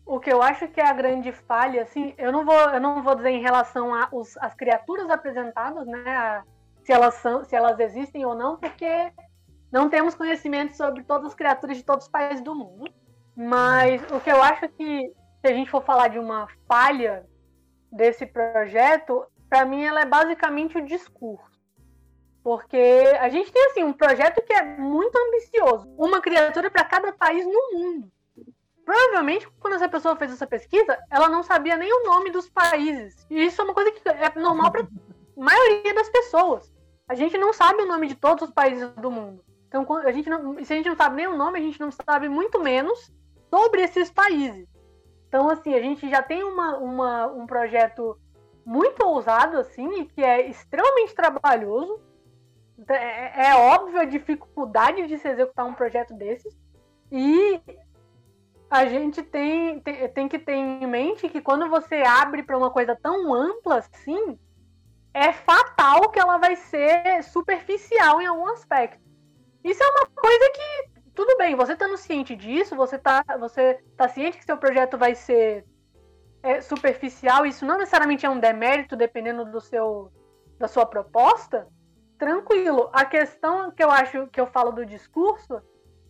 o 0.06 0.20
que 0.20 0.32
eu 0.32 0.42
acho 0.42 0.68
que 0.70 0.82
é 0.82 0.88
a 0.88 0.94
grande 0.94 1.32
falha, 1.32 1.84
assim, 1.84 2.14
eu 2.18 2.32
não 2.32 2.46
vou, 2.46 2.56
eu 2.56 2.82
não 2.82 3.04
vou 3.04 3.16
dizer 3.16 3.30
em 3.30 3.42
relação 3.42 3.92
às 3.94 4.54
criaturas 4.56 5.10
apresentadas, 5.10 5.86
né? 5.86 6.04
A, 6.08 6.44
se 6.84 6.92
elas 6.92 7.16
são, 7.16 7.44
se 7.44 7.56
elas 7.56 7.80
existem 7.80 8.26
ou 8.26 8.34
não, 8.34 8.58
porque 8.58 9.12
não 9.72 9.90
temos 9.90 10.16
conhecimento 10.16 10.76
sobre 10.76 11.04
todas 11.04 11.28
as 11.28 11.36
criaturas 11.36 11.78
de 11.78 11.84
todos 11.84 12.06
os 12.06 12.12
países 12.12 12.42
do 12.42 12.56
mundo. 12.56 12.90
Mas 13.36 14.02
o 14.12 14.20
que 14.20 14.32
eu 14.32 14.42
acho 14.42 14.68
que, 14.70 15.12
se 15.42 15.52
a 15.52 15.54
gente 15.54 15.70
for 15.70 15.84
falar 15.84 16.08
de 16.08 16.18
uma 16.18 16.48
falha 16.68 17.26
desse 17.92 18.26
projeto, 18.26 19.26
para 19.50 19.66
mim 19.66 19.84
ela 19.84 20.02
é 20.02 20.06
basicamente 20.06 20.78
o 20.78 20.86
discurso. 20.86 21.47
Porque 22.48 22.78
a 23.20 23.28
gente 23.28 23.52
tem 23.52 23.66
assim 23.66 23.84
um 23.84 23.92
projeto 23.92 24.42
que 24.42 24.54
é 24.54 24.64
muito 24.64 25.14
ambicioso, 25.18 25.86
uma 25.98 26.22
criatura 26.22 26.72
para 26.72 26.86
cada 26.86 27.12
país 27.12 27.46
no 27.46 27.74
mundo. 27.74 28.10
Provavelmente, 28.86 29.46
quando 29.60 29.74
essa 29.74 29.90
pessoa 29.90 30.16
fez 30.16 30.32
essa 30.32 30.48
pesquisa, 30.48 30.98
ela 31.12 31.28
não 31.28 31.44
sabia 31.44 31.76
nem 31.76 31.92
o 31.92 32.06
nome 32.06 32.32
dos 32.32 32.50
países. 32.50 33.28
E 33.30 33.44
isso 33.44 33.60
é 33.60 33.66
uma 33.66 33.74
coisa 33.74 33.92
que 33.92 34.00
é 34.08 34.40
normal 34.40 34.72
para 34.72 34.88
maioria 35.36 35.94
das 35.94 36.08
pessoas. 36.08 36.74
A 37.06 37.16
gente 37.16 37.38
não 37.38 37.52
sabe 37.52 37.82
o 37.82 37.86
nome 37.86 38.08
de 38.08 38.16
todos 38.16 38.48
os 38.48 38.54
países 38.54 38.90
do 38.92 39.12
mundo. 39.12 39.44
Então, 39.68 39.86
a 39.98 40.12
gente 40.14 40.30
não, 40.30 40.64
se 40.64 40.72
a 40.72 40.78
gente 40.78 40.88
não 40.88 40.96
sabe 40.96 41.18
nem 41.18 41.28
o 41.28 41.36
nome, 41.36 41.60
a 41.60 41.62
gente 41.62 41.82
não 41.82 41.92
sabe 41.92 42.30
muito 42.30 42.62
menos 42.62 43.12
sobre 43.50 43.82
esses 43.82 44.10
países. 44.10 44.70
Então, 45.28 45.50
assim, 45.50 45.74
a 45.74 45.82
gente 45.82 46.10
já 46.10 46.24
tem 46.24 46.46
uma, 46.46 46.78
uma, 46.78 47.28
um 47.28 47.46
projeto 47.46 48.18
muito 48.66 49.06
ousado, 49.06 49.58
assim, 49.58 50.00
e 50.00 50.06
que 50.06 50.24
é 50.24 50.50
extremamente 50.50 51.14
trabalhoso. 51.14 52.07
É, 52.90 53.48
é 53.48 53.56
óbvio 53.56 54.00
a 54.00 54.06
dificuldade 54.06 55.08
de 55.08 55.18
se 55.18 55.28
executar 55.28 55.66
um 55.66 55.74
projeto 55.74 56.14
desses. 56.14 56.56
E 57.12 57.62
a 58.70 58.86
gente 58.86 59.24
tem, 59.24 59.80
tem, 59.80 60.10
tem 60.10 60.28
que 60.28 60.38
ter 60.38 60.54
em 60.54 60.86
mente 60.86 61.30
que 61.30 61.42
quando 61.42 61.70
você 61.70 61.96
abre 62.04 62.44
para 62.44 62.58
uma 62.58 62.70
coisa 62.70 62.96
tão 62.96 63.34
ampla 63.34 63.78
assim, 63.78 64.38
é 65.14 65.32
fatal 65.32 66.10
que 66.10 66.20
ela 66.20 66.38
vai 66.38 66.56
ser 66.56 67.24
superficial 67.24 68.22
em 68.22 68.28
algum 68.28 68.48
aspecto. 68.48 69.02
Isso 69.64 69.82
é 69.82 69.88
uma 69.88 70.06
coisa 70.08 70.52
que, 70.52 71.12
tudo 71.16 71.38
bem, 71.38 71.56
você 71.56 71.74
estando 71.74 71.98
ciente 71.98 72.36
disso, 72.36 72.76
você 72.76 72.98
tá, 72.98 73.24
você 73.40 73.82
tá 73.96 74.08
ciente 74.08 74.38
que 74.38 74.46
seu 74.46 74.58
projeto 74.58 74.98
vai 74.98 75.16
ser 75.16 75.66
é, 76.44 76.62
superficial, 76.62 77.46
isso 77.46 77.66
não 77.66 77.78
necessariamente 77.78 78.26
é 78.26 78.30
um 78.30 78.40
demérito, 78.40 78.96
dependendo 78.96 79.46
do 79.46 79.60
seu, 79.60 80.12
da 80.60 80.68
sua 80.68 80.86
proposta, 80.86 81.68
tranquilo. 82.18 82.90
A 82.94 83.06
questão 83.06 83.72
que 83.72 83.84
eu 83.84 83.92
acho 83.92 84.28
que 84.28 84.40
eu 84.40 84.48
falo 84.48 84.72
do 84.72 84.86
discurso 84.86 85.62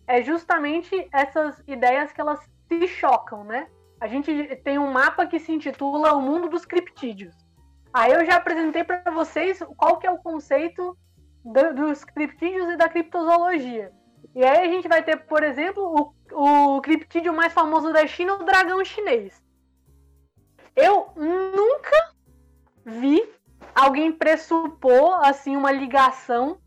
é 0.06 0.22
justamente 0.22 1.08
essas 1.12 1.62
ideias 1.66 2.12
que 2.12 2.20
elas 2.20 2.40
se 2.66 2.86
chocam, 2.88 3.44
né? 3.44 3.68
A 4.00 4.06
gente 4.06 4.32
tem 4.64 4.78
um 4.78 4.90
mapa 4.90 5.26
que 5.26 5.40
se 5.40 5.52
intitula 5.52 6.14
O 6.14 6.22
Mundo 6.22 6.48
dos 6.48 6.64
Criptídeos. 6.64 7.34
Aí 7.92 8.12
eu 8.12 8.24
já 8.24 8.36
apresentei 8.36 8.84
para 8.84 9.10
vocês 9.10 9.62
qual 9.76 9.98
que 9.98 10.06
é 10.06 10.10
o 10.10 10.18
conceito 10.18 10.96
do, 11.44 11.74
dos 11.74 12.04
criptídeos 12.04 12.70
e 12.70 12.76
da 12.76 12.88
criptozoologia. 12.88 13.92
E 14.34 14.44
aí 14.44 14.68
a 14.68 14.72
gente 14.72 14.86
vai 14.86 15.02
ter, 15.02 15.16
por 15.16 15.42
exemplo, 15.42 16.14
o, 16.32 16.76
o 16.76 16.80
criptídeo 16.80 17.32
mais 17.32 17.52
famoso 17.52 17.92
da 17.92 18.06
China, 18.06 18.34
o 18.34 18.44
dragão 18.44 18.84
chinês. 18.84 19.42
Eu 20.76 21.12
nunca 21.16 22.14
vi 22.84 23.28
alguém 23.74 24.12
pressupor 24.12 25.20
assim 25.22 25.56
uma 25.56 25.70
ligação 25.70 26.58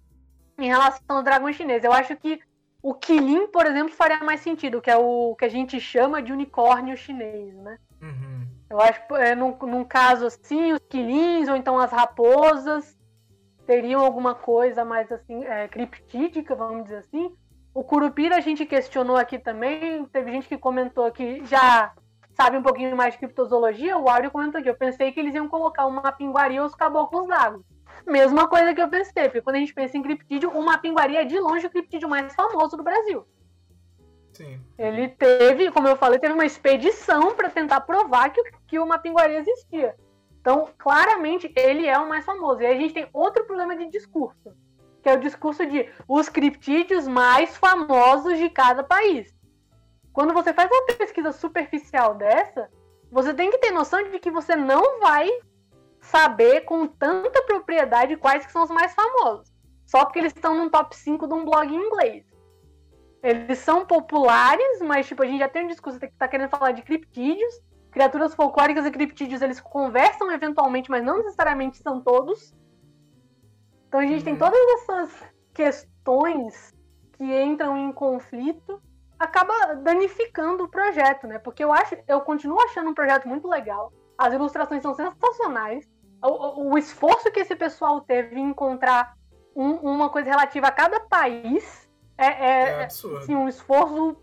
em 0.58 0.68
relação 0.68 1.18
ao 1.18 1.24
dragão 1.24 1.52
chinês. 1.52 1.84
Eu 1.84 1.92
acho 1.92 2.16
que 2.16 2.40
o 2.82 2.94
Kilin, 2.94 3.48
por 3.48 3.66
exemplo, 3.66 3.94
faria 3.94 4.24
mais 4.24 4.42
sentido, 4.42 4.82
que 4.82 4.90
é 4.90 4.98
o 4.98 5.36
que 5.36 5.46
a 5.46 5.50
gente 5.50 5.80
chama 5.80 6.22
de 6.22 6.32
unicórnio 6.32 6.98
chinês, 6.98 7.56
né? 7.56 7.78
Uhum. 8.02 8.48
Eu 8.70 8.80
acho 8.80 9.06
que 9.06 9.14
é, 9.16 9.36
num, 9.36 9.56
num 9.64 9.84
caso 9.84 10.26
assim, 10.26 10.72
os 10.72 10.80
Quilins 10.90 11.48
ou 11.48 11.56
então 11.56 11.78
as 11.78 11.92
raposas 11.92 12.98
teriam 13.68 14.04
alguma 14.04 14.34
coisa 14.34 14.84
mais 14.84 15.12
assim, 15.12 15.44
é, 15.44 15.68
criptídica, 15.68 16.56
vamos 16.56 16.86
dizer 16.86 16.98
assim. 16.98 17.36
O 17.74 17.84
Curupira 17.84 18.38
a 18.38 18.42
gente 18.42 18.66
questionou 18.66 19.16
aqui 19.16 19.38
também, 19.38 20.06
teve 20.06 20.32
gente 20.32 20.48
que 20.48 20.58
comentou 20.58 21.12
que 21.12 21.46
já 21.46 21.94
sabe 22.34 22.58
um 22.58 22.64
pouquinho 22.64 22.96
mais 22.96 23.14
de 23.14 23.20
criptozoologia, 23.20 23.98
o 23.98 24.10
Áureo 24.10 24.32
comentou 24.32 24.60
aqui, 24.60 24.70
eu 24.70 24.76
pensei 24.76 25.12
que 25.12 25.20
eles 25.20 25.36
iam 25.36 25.48
colocar 25.48 25.86
uma 25.86 26.12
pinguaria 26.12 26.62
ou 26.62 26.68
os 26.68 26.76
caboclos 26.76 27.28
d'água. 27.28 27.62
Mesma 28.06 28.48
coisa 28.48 28.74
que 28.74 28.82
eu 28.82 28.90
pensei, 28.90 29.26
porque 29.26 29.42
quando 29.42 29.58
a 29.58 29.60
gente 29.60 29.74
pensa 29.74 29.98
em 29.98 30.02
criptídeo, 30.02 30.50
uma 30.52 30.78
pinguaria 30.78 31.22
é 31.22 31.26
de 31.26 31.40
longe 31.40 31.68
o 31.68 31.70
criptídeo 31.70 32.10
mais 32.10 32.34
famoso 32.34 32.76
do 32.76 32.84
Brasil. 32.84 33.26
Sim. 34.34 34.60
Ele 34.78 35.10
teve, 35.10 35.72
como 35.72 35.88
eu 35.88 35.96
falei, 35.96 36.18
teve 36.18 36.34
uma 36.34 36.46
expedição 36.46 37.36
para 37.36 37.50
tentar 37.50 37.82
provar 37.82 38.30
que, 38.30 38.42
que 38.68 38.80
uma 38.80 38.98
pinguaria 38.98 39.40
existia. 39.40 39.96
Então, 40.40 40.70
claramente, 40.78 41.52
ele 41.56 41.86
é 41.86 41.98
o 42.00 42.10
mais 42.10 42.26
famoso. 42.26 42.62
E 42.62 42.66
aí 42.66 42.76
a 42.76 42.80
gente 42.80 42.94
tem 42.94 43.08
outro 43.14 43.46
problema 43.46 43.76
de 43.76 43.88
discurso, 43.90 44.56
que 45.04 45.10
é 45.10 45.14
o 45.14 45.20
discurso 45.20 45.66
de 45.66 45.88
os 46.08 46.30
criptídeos 46.30 47.08
mais 47.08 47.56
famosos 47.58 48.38
de 48.40 48.50
cada 48.50 48.84
país. 48.84 49.32
Quando 50.14 50.34
você 50.34 50.54
faz 50.54 50.70
uma 50.70 50.86
pesquisa 50.86 51.32
superficial 51.32 52.16
dessa, 52.16 52.70
você 53.12 53.34
tem 53.34 53.50
que 53.50 53.58
ter 53.58 53.72
noção 53.72 54.04
de 54.10 54.20
que 54.20 54.32
você 54.32 54.56
não 54.56 55.00
vai 55.00 55.30
saber 56.02 56.62
com 56.62 56.88
tanta 56.88 57.42
propriedade 57.44 58.18
quais 58.18 58.46
que 58.46 58.52
são 58.52 58.64
os 58.64 58.70
mais 58.70 58.94
famosos. 58.94 59.52
Só 59.86 60.06
porque 60.06 60.20
eles 60.20 60.34
estão 60.34 60.56
no 60.56 60.70
top 60.70 60.96
5 60.96 61.28
de 61.28 61.34
um 61.34 61.46
blog 61.46 61.74
em 61.74 61.76
inglês. 61.76 62.26
Eles 63.22 63.60
são 63.60 63.86
populares, 63.86 64.82
mas 64.82 65.08
tipo, 65.08 65.22
a 65.22 65.26
gente 65.26 65.40
já 65.40 65.50
tem 65.50 65.66
um 65.66 65.68
discurso 65.68 66.00
que 66.00 66.08
tá 66.08 66.28
querendo 66.28 66.50
falar 66.50 66.72
de 66.72 66.82
criptídeos. 66.82 67.62
Criaturas 67.92 68.34
folclóricas 68.34 68.86
e 68.86 68.92
criptídeos, 68.92 69.42
eles 69.42 69.60
conversam 69.60 70.32
eventualmente, 70.32 70.90
mas 70.90 71.04
não 71.04 71.18
necessariamente 71.18 71.78
são 71.78 72.02
todos. 72.02 72.56
Então 73.88 74.00
a 74.00 74.06
gente 74.06 74.20
uhum. 74.20 74.24
tem 74.24 74.38
todas 74.38 74.60
essas 74.76 75.24
questões 75.54 76.74
que 77.12 77.44
entram 77.44 77.78
em 77.78 77.92
conflito, 77.92 78.82
acaba 79.22 79.76
danificando 79.76 80.64
o 80.64 80.68
projeto, 80.68 81.28
né? 81.28 81.38
Porque 81.38 81.64
eu 81.64 81.72
acho, 81.72 81.96
eu 82.08 82.22
continuo 82.22 82.60
achando 82.60 82.90
um 82.90 82.94
projeto 82.94 83.28
muito 83.28 83.48
legal. 83.48 83.94
As 84.18 84.34
ilustrações 84.34 84.82
são 84.82 84.96
sensacionais. 84.96 85.88
O, 86.24 86.72
o 86.72 86.78
esforço 86.78 87.32
que 87.32 87.40
esse 87.40 87.56
pessoal 87.56 88.02
teve 88.02 88.40
em 88.40 88.50
encontrar 88.50 89.16
um, 89.56 89.74
uma 89.76 90.10
coisa 90.10 90.30
relativa 90.30 90.68
a 90.68 90.72
cada 90.72 91.00
país 91.02 91.90
é, 92.18 92.26
é, 92.26 92.62
é 92.82 92.86
assim, 92.86 93.36
um 93.36 93.48
esforço. 93.48 94.18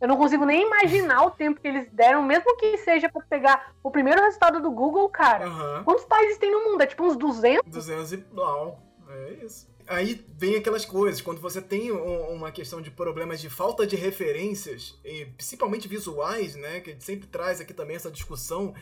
Eu 0.00 0.08
não 0.08 0.16
consigo 0.16 0.44
nem 0.44 0.66
imaginar 0.66 1.24
o 1.24 1.30
tempo 1.30 1.60
que 1.60 1.68
eles 1.68 1.88
deram, 1.90 2.22
mesmo 2.22 2.56
que 2.56 2.76
seja 2.78 3.08
para 3.08 3.22
pegar 3.22 3.74
o 3.82 3.90
primeiro 3.90 4.20
resultado 4.20 4.60
do 4.60 4.70
Google, 4.70 5.08
cara. 5.08 5.48
Uhum. 5.48 5.84
Quantos 5.84 6.04
países 6.04 6.36
tem 6.36 6.50
no 6.50 6.64
mundo? 6.64 6.82
É 6.82 6.86
tipo 6.86 7.04
uns 7.04 7.16
200? 7.16 7.70
200 7.70 8.12
e. 8.12 8.26
Não, 8.32 8.76
é 9.08 9.30
isso 9.44 9.75
aí 9.86 10.24
vem 10.36 10.56
aquelas 10.56 10.84
coisas, 10.84 11.20
quando 11.20 11.40
você 11.40 11.60
tem 11.60 11.92
um, 11.92 12.30
uma 12.30 12.50
questão 12.50 12.80
de 12.80 12.90
problemas 12.90 13.40
de 13.40 13.48
falta 13.48 13.86
de 13.86 13.96
referências, 13.96 14.98
principalmente 15.36 15.88
visuais, 15.88 16.54
né, 16.54 16.80
que 16.80 16.96
sempre 17.00 17.26
traz 17.26 17.60
aqui 17.60 17.72
também 17.72 17.96
essa 17.96 18.10
discussão 18.10 18.74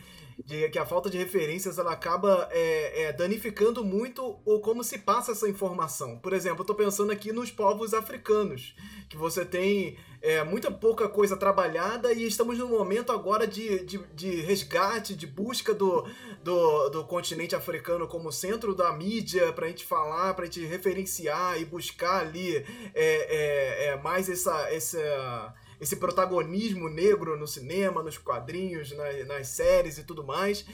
de 0.43 0.67
que 0.69 0.77
a 0.77 0.85
falta 0.85 1.09
de 1.09 1.17
referências 1.17 1.77
ela 1.77 1.93
acaba 1.93 2.49
é, 2.51 3.03
é, 3.03 3.13
danificando 3.13 3.83
muito 3.85 4.39
o 4.43 4.59
como 4.59 4.83
se 4.83 4.99
passa 4.99 5.31
essa 5.31 5.47
informação. 5.47 6.17
Por 6.19 6.33
exemplo, 6.33 6.59
eu 6.59 6.63
estou 6.63 6.75
pensando 6.75 7.11
aqui 7.11 7.31
nos 7.31 7.51
povos 7.51 7.93
africanos, 7.93 8.75
que 9.09 9.15
você 9.15 9.45
tem 9.45 9.97
é, 10.25 10.43
muita 10.43 10.71
pouca 10.71 11.07
coisa 11.07 11.37
trabalhada 11.37 12.11
e 12.11 12.25
estamos 12.25 12.57
num 12.57 12.67
momento 12.67 13.11
agora 13.11 13.45
de, 13.45 13.85
de, 13.85 13.99
de 14.15 14.41
resgate, 14.41 15.15
de 15.15 15.27
busca 15.27 15.71
do, 15.71 16.03
do, 16.43 16.89
do, 16.89 17.03
continente 17.03 17.55
africano 17.55 18.07
como 18.07 18.31
centro 18.31 18.73
da 18.73 18.91
mídia 18.91 19.53
para 19.53 19.67
a 19.67 19.69
gente 19.69 19.85
falar, 19.85 20.33
para 20.33 20.43
a 20.43 20.45
gente 20.47 20.65
referenciar 20.65 21.61
e 21.61 21.65
buscar 21.65 22.21
ali 22.21 22.57
é, 22.57 22.65
é, 22.95 23.85
é, 23.85 23.97
mais 23.97 24.27
essa, 24.27 24.67
essa 24.71 25.53
esse 25.79 25.97
protagonismo 25.97 26.89
negro 26.89 27.37
no 27.37 27.45
cinema, 27.45 28.01
nos 28.01 28.17
quadrinhos, 28.17 28.91
nas, 28.93 29.27
nas, 29.27 29.47
séries 29.49 29.97
e 29.99 30.03
tudo 30.03 30.23
mais. 30.23 30.65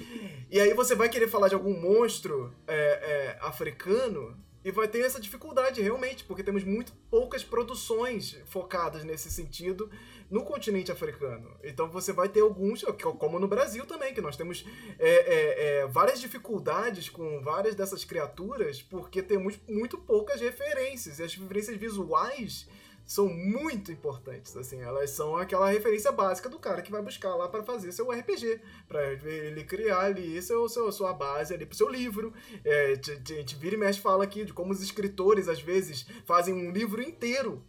E 0.49 0.59
aí 0.59 0.73
você 0.73 0.95
vai 0.95 1.09
querer 1.09 1.27
falar 1.27 1.49
de 1.49 1.55
algum 1.55 1.77
monstro 1.77 2.53
é, 2.67 2.75
é, 2.75 3.37
africano 3.41 4.37
e 4.63 4.71
vai 4.71 4.87
ter 4.87 5.01
essa 5.01 5.19
dificuldade 5.19 5.81
realmente, 5.81 6.23
porque 6.23 6.43
temos 6.43 6.63
muito 6.63 6.93
poucas 7.09 7.43
produções 7.43 8.37
focadas 8.45 9.03
nesse 9.03 9.31
sentido 9.31 9.89
no 10.29 10.43
continente 10.43 10.91
africano. 10.91 11.51
Então 11.63 11.89
você 11.89 12.13
vai 12.13 12.29
ter 12.29 12.41
alguns, 12.41 12.83
como 13.17 13.39
no 13.39 13.47
Brasil 13.47 13.85
também, 13.85 14.13
que 14.13 14.21
nós 14.21 14.37
temos 14.37 14.65
é, 14.97 15.09
é, 15.09 15.79
é, 15.79 15.87
várias 15.87 16.21
dificuldades 16.21 17.09
com 17.09 17.41
várias 17.41 17.75
dessas 17.75 18.05
criaturas, 18.05 18.81
porque 18.81 19.21
temos 19.21 19.59
muito 19.67 19.97
poucas 19.97 20.39
referências. 20.39 21.19
E 21.19 21.23
as 21.23 21.35
referências 21.35 21.75
visuais 21.75 22.67
são 23.11 23.27
muito 23.27 23.91
importantes, 23.91 24.55
assim, 24.55 24.81
elas 24.81 25.09
são 25.09 25.35
aquela 25.35 25.69
referência 25.69 26.13
básica 26.13 26.47
do 26.47 26.57
cara 26.57 26.81
que 26.81 26.89
vai 26.89 27.01
buscar 27.01 27.35
lá 27.35 27.49
para 27.49 27.61
fazer 27.61 27.91
seu 27.91 28.09
RPG, 28.09 28.61
para 28.87 29.03
ele 29.11 29.65
criar 29.65 30.05
ali 30.05 30.41
seu, 30.41 30.69
seu, 30.69 30.89
sua 30.93 31.11
base 31.11 31.53
ali 31.53 31.65
pro 31.65 31.75
seu 31.75 31.89
livro. 31.89 32.33
É, 32.63 32.93
a 32.93 33.33
gente 33.33 33.57
vira 33.57 33.75
e 33.75 33.77
mexe 33.77 33.99
fala 33.99 34.23
aqui 34.23 34.45
de 34.45 34.53
como 34.53 34.71
os 34.71 34.81
escritores 34.81 35.49
às 35.49 35.61
vezes 35.61 36.05
fazem 36.23 36.53
um 36.53 36.71
livro 36.71 37.01
inteiro 37.01 37.61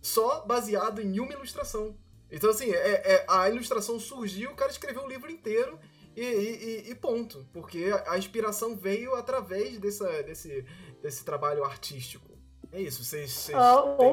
só 0.00 0.46
baseado 0.46 1.02
em 1.02 1.18
uma 1.18 1.32
ilustração. 1.32 1.98
Então, 2.30 2.50
assim, 2.50 2.70
é, 2.70 2.76
é, 3.14 3.26
a 3.28 3.50
ilustração 3.50 3.98
surgiu, 3.98 4.52
o 4.52 4.54
cara 4.54 4.70
escreveu 4.70 5.02
o 5.02 5.08
livro 5.08 5.28
inteiro 5.28 5.80
e, 6.14 6.22
e, 6.22 6.90
e, 6.92 6.94
ponto. 6.94 7.44
Porque 7.52 7.92
a 8.06 8.16
inspiração 8.16 8.76
veio 8.76 9.16
através 9.16 9.80
dessa, 9.80 10.22
desse, 10.22 10.64
desse 11.02 11.24
trabalho 11.24 11.64
artístico. 11.64 12.35
É 12.76 12.82
isso, 12.82 13.02
vocês. 13.02 13.30
vocês 13.30 13.56
uh, 13.56 13.96
têm... 13.96 14.12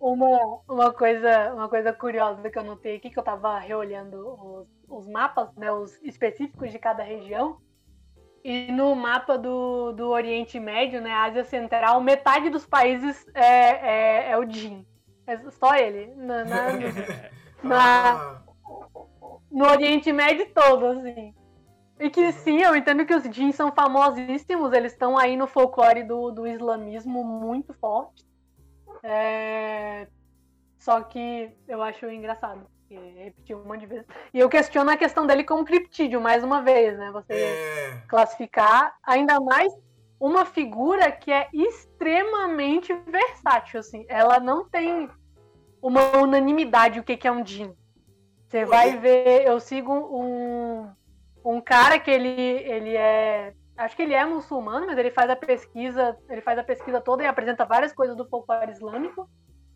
uma, 0.00 0.60
uma, 0.68 0.92
coisa, 0.92 1.54
uma 1.54 1.68
coisa 1.68 1.92
curiosa 1.92 2.50
que 2.50 2.58
eu 2.58 2.64
notei 2.64 2.96
aqui, 2.96 3.08
que 3.08 3.16
eu 3.16 3.22
tava 3.22 3.56
reolhando 3.60 4.16
os, 4.26 4.68
os 4.88 5.06
mapas, 5.06 5.54
né, 5.54 5.70
os 5.70 5.96
específicos 6.02 6.72
de 6.72 6.78
cada 6.80 7.04
região. 7.04 7.60
E 8.42 8.72
no 8.72 8.96
mapa 8.96 9.38
do, 9.38 9.92
do 9.92 10.08
Oriente 10.08 10.58
Médio, 10.58 11.00
né, 11.00 11.12
Ásia 11.12 11.44
Central, 11.44 12.00
metade 12.00 12.50
dos 12.50 12.66
países 12.66 13.24
é, 13.32 13.44
é, 13.46 14.30
é 14.32 14.38
o 14.38 14.50
Jin. 14.50 14.84
É 15.24 15.38
só 15.52 15.76
ele. 15.76 16.12
Na, 16.16 16.44
na, 16.44 16.66
na, 17.62 18.12
ah. 18.12 18.42
no 19.52 19.66
Oriente 19.66 20.12
Médio 20.12 20.52
todo, 20.52 20.86
assim. 20.86 21.32
E 22.00 22.08
que 22.08 22.32
sim, 22.32 22.62
eu 22.62 22.74
entendo 22.74 23.04
que 23.04 23.14
os 23.14 23.28
jeans 23.28 23.54
são 23.54 23.70
famosíssimos, 23.70 24.72
eles 24.72 24.92
estão 24.92 25.18
aí 25.18 25.36
no 25.36 25.46
folclore 25.46 26.02
do, 26.02 26.30
do 26.30 26.46
islamismo 26.46 27.22
muito 27.22 27.74
forte. 27.74 28.24
É... 29.02 30.08
Só 30.78 31.02
que 31.02 31.52
eu 31.68 31.82
acho 31.82 32.06
engraçado. 32.08 32.66
Repetir 32.88 33.54
um 33.54 33.64
monte 33.64 33.80
de 33.80 33.86
vezes. 33.86 34.06
E 34.32 34.38
eu 34.38 34.48
questiono 34.48 34.90
a 34.90 34.96
questão 34.96 35.26
dele 35.26 35.44
como 35.44 35.64
criptídeo, 35.64 36.20
mais 36.20 36.42
uma 36.42 36.62
vez, 36.62 36.98
né? 36.98 37.10
Você 37.12 37.34
é... 37.34 38.02
classificar 38.08 38.96
ainda 39.02 39.38
mais 39.38 39.70
uma 40.18 40.46
figura 40.46 41.12
que 41.12 41.30
é 41.30 41.48
extremamente 41.52 42.94
versátil, 43.06 43.78
assim. 43.78 44.06
Ela 44.08 44.40
não 44.40 44.66
tem 44.66 45.08
uma 45.82 46.16
unanimidade 46.16 46.98
o 46.98 47.04
que, 47.04 47.16
que 47.16 47.28
é 47.28 47.32
um 47.32 47.44
Jin. 47.44 47.74
Você 48.48 48.64
vai 48.64 48.98
ver, 48.98 49.46
eu 49.46 49.60
sigo 49.60 49.92
um, 49.92 50.90
um 51.44 51.60
cara 51.60 51.98
que 51.98 52.10
ele, 52.10 52.28
ele 52.28 52.96
é. 52.96 53.54
Acho 53.76 53.96
que 53.96 54.02
ele 54.02 54.14
é 54.14 54.24
muçulmano, 54.24 54.86
mas 54.86 54.98
ele 54.98 55.10
faz 55.10 55.30
a 55.30 55.36
pesquisa, 55.36 56.16
ele 56.28 56.42
faz 56.42 56.58
a 56.58 56.64
pesquisa 56.64 57.00
toda 57.00 57.22
e 57.22 57.26
apresenta 57.26 57.64
várias 57.64 57.92
coisas 57.92 58.16
do 58.16 58.28
folclore 58.28 58.70
islâmico. 58.70 59.28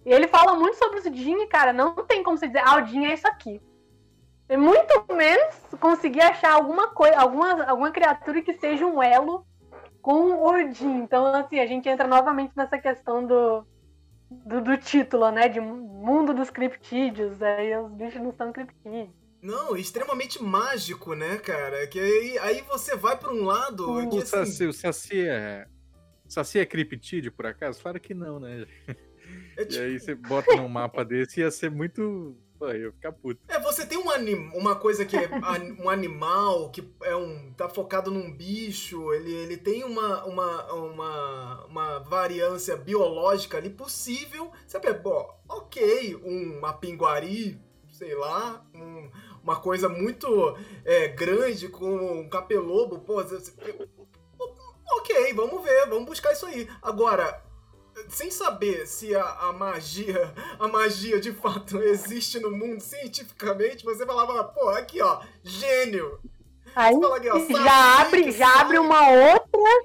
E 0.05 0.12
ele 0.12 0.28
fala 0.28 0.55
muito 0.55 0.77
sobre 0.77 1.01
o 1.01 1.15
Jin, 1.15 1.47
cara. 1.47 1.73
Não 1.73 1.95
tem 1.95 2.23
como 2.23 2.36
você 2.36 2.47
dizer, 2.47 2.62
ah, 2.65 2.77
o 2.77 2.86
Jin 2.86 3.07
é 3.07 3.15
isso 3.15 3.27
aqui. 3.27 3.62
E 4.49 4.57
muito 4.59 5.07
menos 5.15 5.55
conseguir 5.81 6.20
achar 6.20 6.53
alguma 6.53 6.89
coisa, 6.89 7.19
alguma, 7.19 7.65
alguma 7.65 7.91
criatura 7.91 8.43
que 8.43 8.53
seja 8.53 8.85
um 8.85 9.03
elo 9.03 9.47
com 10.03 10.35
o 10.35 10.73
Jin. 10.73 10.99
Então, 10.99 11.24
assim, 11.35 11.59
a 11.59 11.66
gente 11.66 11.89
entra 11.89 12.07
novamente 12.07 12.53
nessa 12.55 12.77
questão 12.77 13.27
do, 13.27 13.66
do, 14.31 14.61
do 14.61 14.77
título, 14.77 15.31
né? 15.31 15.49
De 15.49 15.61
mundo 15.62 16.35
dos 16.35 16.51
criptídeos. 16.51 17.41
Aí 17.41 17.74
os 17.78 17.91
bichos 17.93 18.20
não 18.20 18.32
são 18.32 18.53
criptídeos. 18.53 19.23
Não, 19.45 19.77
extremamente 19.77 20.43
mágico, 20.43 21.15
né, 21.15 21.37
cara? 21.37 21.87
Que 21.87 22.01
aí, 22.01 22.39
aí 22.39 22.61
você 22.62 22.97
vai 22.97 23.15
para 23.15 23.31
um 23.31 23.45
lado. 23.45 23.91
O, 23.91 24.09
que, 24.09 24.16
assim... 24.16 24.27
Saci, 24.27 24.66
o 24.66 24.73
Saci 24.73 25.21
é. 25.21 25.66
O 26.25 26.33
Saci 26.33 26.61
é 26.61 26.65
criptídeo, 26.65 27.31
por 27.31 27.45
acaso? 27.45 27.79
Claro 27.83 28.01
que 28.01 28.15
não, 28.15 28.41
né? 28.41 28.66
É 29.59 29.65
tipo... 29.66 29.75
E 29.85 29.85
aí 29.85 30.01
você 30.01 30.15
bota 30.15 30.57
num 30.57 30.66
mapa 30.69 31.05
desse 31.05 31.41
ia 31.41 31.51
ser 31.51 31.71
muito. 31.71 32.35
Pô, 32.59 32.71
ia 32.71 32.91
ficar 32.91 33.12
puto. 33.12 33.39
É, 33.47 33.61
você 33.61 33.85
tem 33.85 33.99
um 33.99 34.11
anim... 34.11 34.51
uma 34.55 34.77
coisa 34.77 35.05
que 35.05 35.15
é 35.15 35.29
um 35.79 35.91
animal, 35.91 36.71
que 36.71 36.83
é 37.03 37.15
um. 37.15 37.53
tá 37.53 37.69
focado 37.69 38.11
num 38.11 38.33
bicho, 38.35 39.12
ele, 39.12 39.31
ele 39.31 39.59
tem 39.59 39.85
uma, 39.85 40.25
uma, 40.25 40.73
uma, 40.73 41.66
uma 41.66 41.99
variância 41.99 42.77
biológica 42.77 43.59
ali 43.59 43.69
possível. 43.69 44.51
Você 44.66 44.81
pensa, 44.81 44.95
bom, 44.95 45.39
ok, 45.49 46.16
um, 46.16 46.59
uma 46.59 46.73
pinguari, 46.73 47.61
sei 47.95 48.15
lá, 48.15 48.65
um, 48.75 49.11
uma 49.45 49.57
coisa 49.57 49.91
muito 49.91 50.57
é, 50.87 51.09
grande 51.09 51.69
com 51.69 52.21
um 52.21 52.29
capelobo, 52.29 52.99
pô, 53.01 53.23
ok, 54.97 55.35
vamos 55.35 55.62
ver, 55.62 55.87
vamos 55.87 56.07
buscar 56.07 56.33
isso 56.33 56.47
aí. 56.47 56.66
Agora, 56.83 57.43
sem 58.09 58.31
saber 58.31 58.87
se 58.87 59.15
a, 59.15 59.23
a, 59.23 59.53
magia, 59.53 60.33
a 60.59 60.66
magia 60.66 61.21
de 61.21 61.31
fato 61.31 61.77
existe 61.85 62.41
no 62.41 62.51
mundo 62.51 62.81
cientificamente, 62.81 63.85
você 63.85 64.07
falava, 64.07 64.43
pô, 64.45 64.71
aqui 64.71 65.03
ó, 65.03 65.21
gênio. 65.43 66.19
Aí, 66.75 66.95
aqui, 66.97 67.29
ó, 67.29 67.39
já 67.39 68.01
abre, 68.01 68.33
já 68.33 68.61
abre 68.61 68.79
uma 68.79 69.11
outra, 69.11 69.85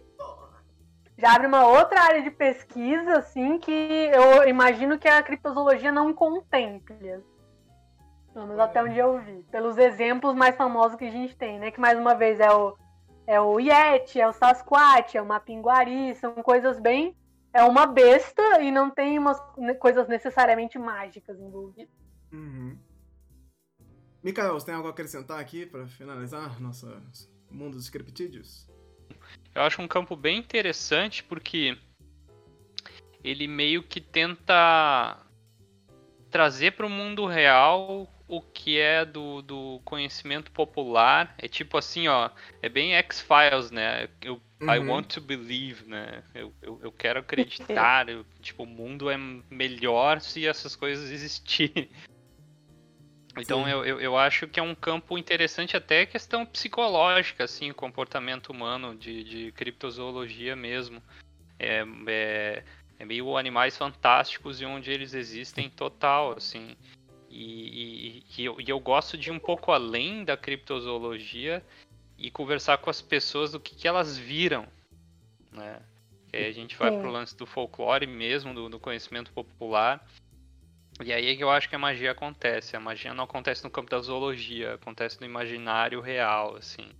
já 1.17 1.35
abre 1.35 1.47
uma 1.47 1.67
outra 1.67 2.01
área 2.01 2.23
de 2.23 2.31
pesquisa, 2.31 3.17
assim, 3.17 3.59
que 3.59 3.71
eu 3.71 4.47
imagino 4.47 4.97
que 4.97 5.07
a 5.07 5.21
criptozoologia 5.21 5.91
não 5.91 6.13
contemple. 6.13 7.21
Pelo 8.39 8.47
menos 8.47 8.63
até 8.63 8.81
onde 8.81 8.97
eu 8.97 9.19
vi. 9.19 9.43
Pelos 9.51 9.77
exemplos 9.77 10.33
mais 10.33 10.55
famosos 10.55 10.97
que 10.97 11.03
a 11.03 11.11
gente 11.11 11.35
tem, 11.35 11.59
né? 11.59 11.71
Que 11.71 11.79
mais 11.81 11.99
uma 11.99 12.15
vez 12.15 12.39
é 12.39 12.49
o, 12.49 12.73
é 13.27 13.41
o 13.41 13.59
Yeti, 13.59 14.21
é 14.21 14.25
o 14.25 14.31
Sasquatch, 14.31 15.17
é 15.17 15.21
o 15.21 15.25
Mapinguari, 15.25 16.15
são 16.15 16.33
coisas 16.35 16.79
bem. 16.79 17.13
É 17.51 17.61
uma 17.63 17.85
besta 17.85 18.61
e 18.61 18.71
não 18.71 18.89
tem 18.89 19.19
umas 19.19 19.37
coisas 19.77 20.07
necessariamente 20.07 20.79
mágicas 20.79 21.37
envolvidas. 21.37 21.93
Uhum. 22.31 22.77
Mikael, 24.23 24.53
você 24.53 24.67
tem 24.67 24.75
algo 24.75 24.87
a 24.87 24.91
acrescentar 24.91 25.37
aqui 25.37 25.65
para 25.65 25.85
finalizar 25.87 26.61
nosso 26.61 26.87
mundo 27.51 27.75
dos 27.75 27.89
criptídeos? 27.89 28.69
Eu 29.53 29.63
acho 29.63 29.81
um 29.81 29.87
campo 29.87 30.15
bem 30.15 30.37
interessante 30.37 31.25
porque 31.25 31.77
ele 33.21 33.49
meio 33.49 33.83
que 33.83 33.99
tenta 33.99 35.25
trazer 36.29 36.71
para 36.77 36.85
o 36.85 36.89
mundo 36.89 37.25
real 37.25 38.07
o 38.29 38.39
que 38.39 38.79
é 38.79 39.03
do, 39.03 39.41
do 39.41 39.81
conhecimento 39.83 40.51
popular. 40.51 41.33
É 41.39 41.47
tipo 41.47 41.77
assim, 41.77 42.07
ó, 42.07 42.29
é 42.61 42.69
bem 42.69 42.93
X-Files, 42.93 43.71
né? 43.71 44.07
Eu, 44.21 44.39
uhum. 44.61 44.73
I 44.73 44.79
want 44.79 45.07
to 45.15 45.19
believe, 45.19 45.83
né? 45.89 46.23
Eu, 46.35 46.53
eu, 46.61 46.79
eu 46.83 46.91
quero 46.91 47.19
acreditar. 47.19 48.07
eu, 48.07 48.23
tipo, 48.39 48.63
o 48.63 48.67
mundo 48.67 49.09
é 49.09 49.17
melhor 49.49 50.21
se 50.21 50.45
essas 50.45 50.75
coisas 50.75 51.09
existirem. 51.09 51.89
Então 53.37 53.69
eu, 53.69 53.85
eu, 53.85 54.01
eu, 54.01 54.17
acho 54.17 54.47
que 54.47 54.59
é 54.59 54.63
um 54.63 54.75
campo 54.75 55.17
interessante 55.17 55.77
até 55.77 56.05
questão 56.05 56.45
psicológica, 56.45 57.45
assim, 57.45 57.71
comportamento 57.71 58.49
humano, 58.49 58.95
de, 58.95 59.23
de 59.23 59.51
criptozoologia 59.53 60.57
mesmo. 60.57 61.01
É, 61.57 61.85
é, 62.07 62.63
é 62.97 63.05
meio 63.05 63.37
animais 63.37 63.77
fantásticos 63.77 64.59
e 64.59 64.65
onde 64.65 64.91
eles 64.91 65.13
existem 65.13 65.69
total, 65.69 66.33
assim. 66.35 66.75
E, 67.29 68.23
e, 68.25 68.41
e, 68.41 68.45
eu, 68.45 68.59
e, 68.59 68.69
eu, 68.69 68.79
gosto 68.79 69.17
de 69.17 69.31
um 69.31 69.37
pouco 69.37 69.71
além 69.71 70.25
da 70.25 70.35
criptozoologia 70.35 71.63
e 72.17 72.31
conversar 72.31 72.79
com 72.79 72.89
as 72.89 73.01
pessoas 73.01 73.51
do 73.51 73.59
que, 73.59 73.75
que 73.75 73.87
elas 73.87 74.17
viram, 74.17 74.65
né? 75.51 75.79
Que 76.27 76.37
aí 76.37 76.45
a 76.47 76.51
gente 76.51 76.75
vai 76.75 76.91
Sim. 76.91 76.99
pro 76.99 77.11
lance 77.11 77.37
do 77.37 77.45
folclore 77.45 78.07
mesmo, 78.07 78.53
do, 78.53 78.67
do, 78.67 78.79
conhecimento 78.79 79.31
popular. 79.31 80.03
E 81.03 81.13
aí 81.13 81.27
é 81.29 81.35
que 81.35 81.43
eu 81.43 81.49
acho 81.49 81.69
que 81.69 81.75
a 81.75 81.79
magia 81.79 82.11
acontece. 82.11 82.75
A 82.75 82.79
magia 82.79 83.13
não 83.13 83.23
acontece 83.23 83.63
no 83.63 83.69
campo 83.69 83.89
da 83.89 83.99
zoologia, 83.99 84.73
acontece 84.73 85.19
no 85.19 85.25
imaginário 85.25 86.01
real, 86.01 86.55
assim. 86.55 86.91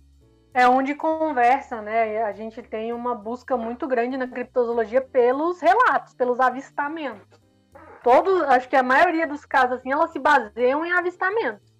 É 0.54 0.66
onde 0.68 0.94
conversa, 0.94 1.82
né? 1.82 2.22
A 2.22 2.32
gente 2.32 2.62
tem 2.62 2.92
uma 2.92 3.14
busca 3.14 3.56
muito 3.56 3.86
grande 3.86 4.16
na 4.16 4.26
criptozoologia 4.26 5.00
pelos 5.00 5.60
relatos, 5.60 6.14
pelos 6.14 6.40
avistamentos 6.40 7.39
todos, 8.02 8.42
acho 8.42 8.68
que 8.68 8.76
a 8.76 8.82
maioria 8.82 9.26
dos 9.26 9.44
casos, 9.44 9.78
assim, 9.78 9.92
elas 9.92 10.10
se 10.10 10.18
baseiam 10.18 10.84
em 10.84 10.92
avistamentos. 10.92 11.70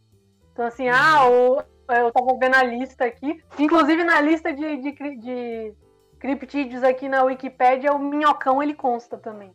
Então, 0.52 0.66
assim, 0.66 0.88
uhum. 0.88 0.94
ah, 0.94 1.28
o, 1.28 1.62
eu 1.94 2.12
tava 2.12 2.38
vendo 2.38 2.54
a 2.54 2.62
lista 2.62 3.04
aqui, 3.04 3.42
inclusive 3.58 4.04
na 4.04 4.20
lista 4.20 4.52
de, 4.52 4.76
de, 4.76 5.16
de 5.16 5.74
criptídeos 6.18 6.82
aqui 6.82 7.08
na 7.08 7.24
Wikipédia, 7.24 7.92
o 7.92 7.98
minhocão 7.98 8.62
ele 8.62 8.74
consta 8.74 9.16
também. 9.16 9.54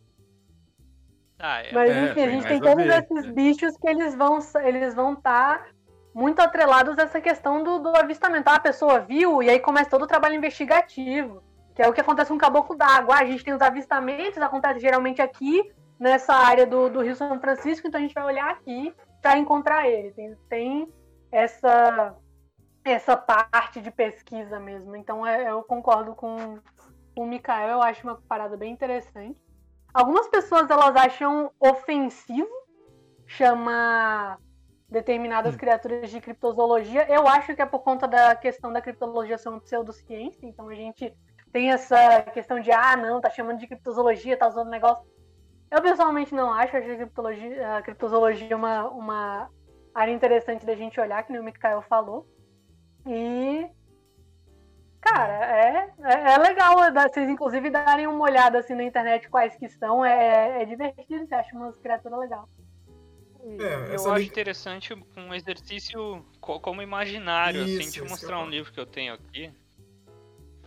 Ah, 1.38 1.62
é. 1.62 1.72
Mas 1.72 1.96
enfim, 1.96 2.20
é, 2.20 2.24
a 2.24 2.30
gente 2.30 2.46
tem 2.46 2.60
todos 2.60 2.84
esses 2.84 3.26
bichos 3.32 3.76
que 3.76 3.88
eles 3.88 4.14
vão 4.14 4.38
eles 4.64 4.94
vão 4.94 5.12
estar 5.12 5.58
tá 5.58 5.66
muito 6.14 6.40
atrelados 6.40 6.98
a 6.98 7.02
essa 7.02 7.20
questão 7.20 7.62
do, 7.62 7.78
do 7.78 7.94
avistamento. 7.94 8.48
Ah, 8.48 8.54
a 8.54 8.60
pessoa 8.60 9.00
viu 9.00 9.42
e 9.42 9.50
aí 9.50 9.60
começa 9.60 9.90
todo 9.90 10.02
o 10.02 10.06
trabalho 10.06 10.34
investigativo, 10.34 11.42
que 11.74 11.82
é 11.82 11.88
o 11.88 11.92
que 11.92 12.00
acontece 12.00 12.30
com 12.30 12.36
o 12.36 12.40
caboclo 12.40 12.76
d'água. 12.76 13.16
Ah, 13.16 13.20
a 13.20 13.26
gente 13.26 13.44
tem 13.44 13.52
os 13.52 13.60
avistamentos, 13.60 14.38
acontece 14.38 14.80
geralmente 14.80 15.20
aqui, 15.20 15.70
nessa 15.98 16.34
área 16.34 16.66
do, 16.66 16.88
do 16.88 17.00
Rio 17.00 17.14
São 17.14 17.40
Francisco, 17.40 17.86
então 17.86 17.98
a 17.98 18.02
gente 18.02 18.14
vai 18.14 18.24
olhar 18.24 18.50
aqui 18.50 18.94
para 19.22 19.38
encontrar 19.38 19.88
ele. 19.88 20.12
Tem, 20.12 20.36
tem 20.48 20.86
essa 21.32 22.14
essa 22.84 23.16
parte 23.16 23.80
de 23.80 23.90
pesquisa 23.90 24.60
mesmo. 24.60 24.94
Então 24.94 25.26
é, 25.26 25.50
eu 25.50 25.62
concordo 25.64 26.14
com 26.14 26.58
o 27.16 27.26
Mikael, 27.26 27.70
eu 27.70 27.82
acho 27.82 28.06
uma 28.06 28.16
parada 28.28 28.56
bem 28.56 28.72
interessante. 28.72 29.36
Algumas 29.92 30.28
pessoas 30.28 30.70
elas 30.70 30.94
acham 30.94 31.50
ofensivo 31.58 32.48
chamar 33.26 34.38
determinadas 34.88 35.54
hum. 35.54 35.58
criaturas 35.58 36.10
de 36.10 36.20
criptozoologia. 36.20 37.06
Eu 37.08 37.26
acho 37.26 37.54
que 37.56 37.62
é 37.62 37.66
por 37.66 37.80
conta 37.80 38.06
da 38.06 38.36
questão 38.36 38.72
da 38.72 38.80
criptologia 38.80 39.36
ser 39.36 39.48
uma 39.48 39.60
pseudociência, 39.60 40.46
então 40.46 40.68
a 40.68 40.74
gente 40.74 41.12
tem 41.52 41.72
essa 41.72 42.22
questão 42.34 42.60
de 42.60 42.70
ah, 42.70 42.96
não, 42.96 43.20
tá 43.20 43.30
chamando 43.30 43.58
de 43.58 43.66
criptozoologia, 43.66 44.36
tá 44.36 44.46
usando 44.46 44.68
negócio 44.68 45.04
Eu 45.70 45.82
pessoalmente 45.82 46.34
não 46.34 46.52
acho, 46.52 46.76
acho 46.76 46.90
a 46.90 46.96
criptologia, 46.96 47.76
a 47.76 47.82
criptozoologia 47.82 48.56
uma, 48.56 48.88
uma 48.88 49.50
área 49.94 50.12
interessante 50.12 50.64
da 50.64 50.76
gente 50.76 51.00
olhar, 51.00 51.22
que 51.24 51.32
nem 51.32 51.40
o 51.40 51.44
Mikael 51.44 51.82
falou. 51.82 52.26
E. 53.06 53.66
Cara, 55.00 55.32
é, 55.32 55.92
é, 56.02 56.32
é 56.34 56.38
legal 56.38 56.76
vocês, 56.92 57.28
inclusive, 57.28 57.70
darem 57.70 58.06
uma 58.06 58.24
olhada 58.24 58.58
assim 58.58 58.74
na 58.74 58.82
internet 58.82 59.28
quais 59.28 59.56
que 59.56 59.68
são. 59.68 60.04
É, 60.04 60.62
é 60.62 60.64
divertido, 60.64 61.26
você 61.26 61.34
acha 61.34 61.54
umas 61.56 61.76
criaturas 61.78 62.18
legais. 62.18 62.44
É, 63.60 63.94
eu 63.94 64.12
acho 64.12 64.26
interessante 64.26 64.92
um 65.16 65.32
exercício 65.32 66.24
como 66.40 66.82
imaginário, 66.82 67.62
assim. 67.62 67.70
Isso, 67.70 67.80
assim. 67.80 67.90
Deixa 67.90 68.04
eu 68.04 68.08
mostrar 68.08 68.40
um 68.40 68.48
livro 68.48 68.72
que 68.72 68.80
eu 68.80 68.86
tenho 68.86 69.14
aqui. 69.14 69.52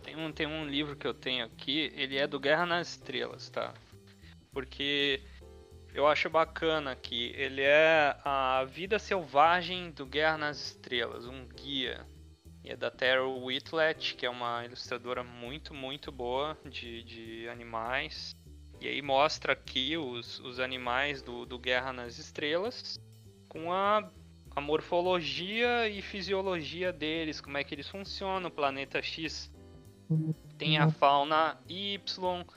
Tem 0.02 0.16
um, 0.16 0.32
tem 0.32 0.46
um 0.46 0.64
livro 0.64 0.96
que 0.96 1.06
eu 1.06 1.12
tenho 1.12 1.44
aqui, 1.44 1.92
ele 1.94 2.16
é 2.16 2.26
do 2.26 2.40
Guerra 2.40 2.64
nas 2.64 2.88
Estrelas, 2.88 3.50
tá? 3.50 3.74
Porque 4.52 5.22
eu 5.92 6.06
acho 6.06 6.30
bacana 6.30 6.94
que 6.94 7.32
ele 7.36 7.62
é 7.62 8.16
a 8.24 8.64
vida 8.64 8.98
selvagem 8.98 9.90
do 9.90 10.06
Guerra 10.06 10.38
nas 10.38 10.60
Estrelas, 10.60 11.26
um 11.26 11.46
guia. 11.46 12.06
E 12.62 12.70
é 12.70 12.76
da 12.76 12.90
Tara 12.90 13.26
Whitlet, 13.26 14.14
que 14.14 14.26
é 14.26 14.30
uma 14.30 14.64
ilustradora 14.64 15.24
muito, 15.24 15.72
muito 15.72 16.12
boa 16.12 16.56
de, 16.64 17.02
de 17.02 17.48
animais. 17.48 18.36
E 18.80 18.86
aí 18.86 19.02
mostra 19.02 19.52
aqui 19.52 19.96
os, 19.96 20.38
os 20.40 20.60
animais 20.60 21.22
do, 21.22 21.44
do 21.44 21.58
Guerra 21.58 21.92
nas 21.92 22.18
Estrelas 22.18 22.98
com 23.48 23.72
a, 23.72 24.08
a 24.54 24.60
morfologia 24.60 25.88
e 25.88 26.00
fisiologia 26.00 26.92
deles, 26.92 27.40
como 27.40 27.58
é 27.58 27.64
que 27.64 27.74
eles 27.74 27.88
funcionam. 27.88 28.48
O 28.48 28.52
planeta 28.52 29.02
X 29.02 29.50
tem 30.60 30.76
a 30.76 30.90
fauna 30.90 31.56
Y, 31.66 31.98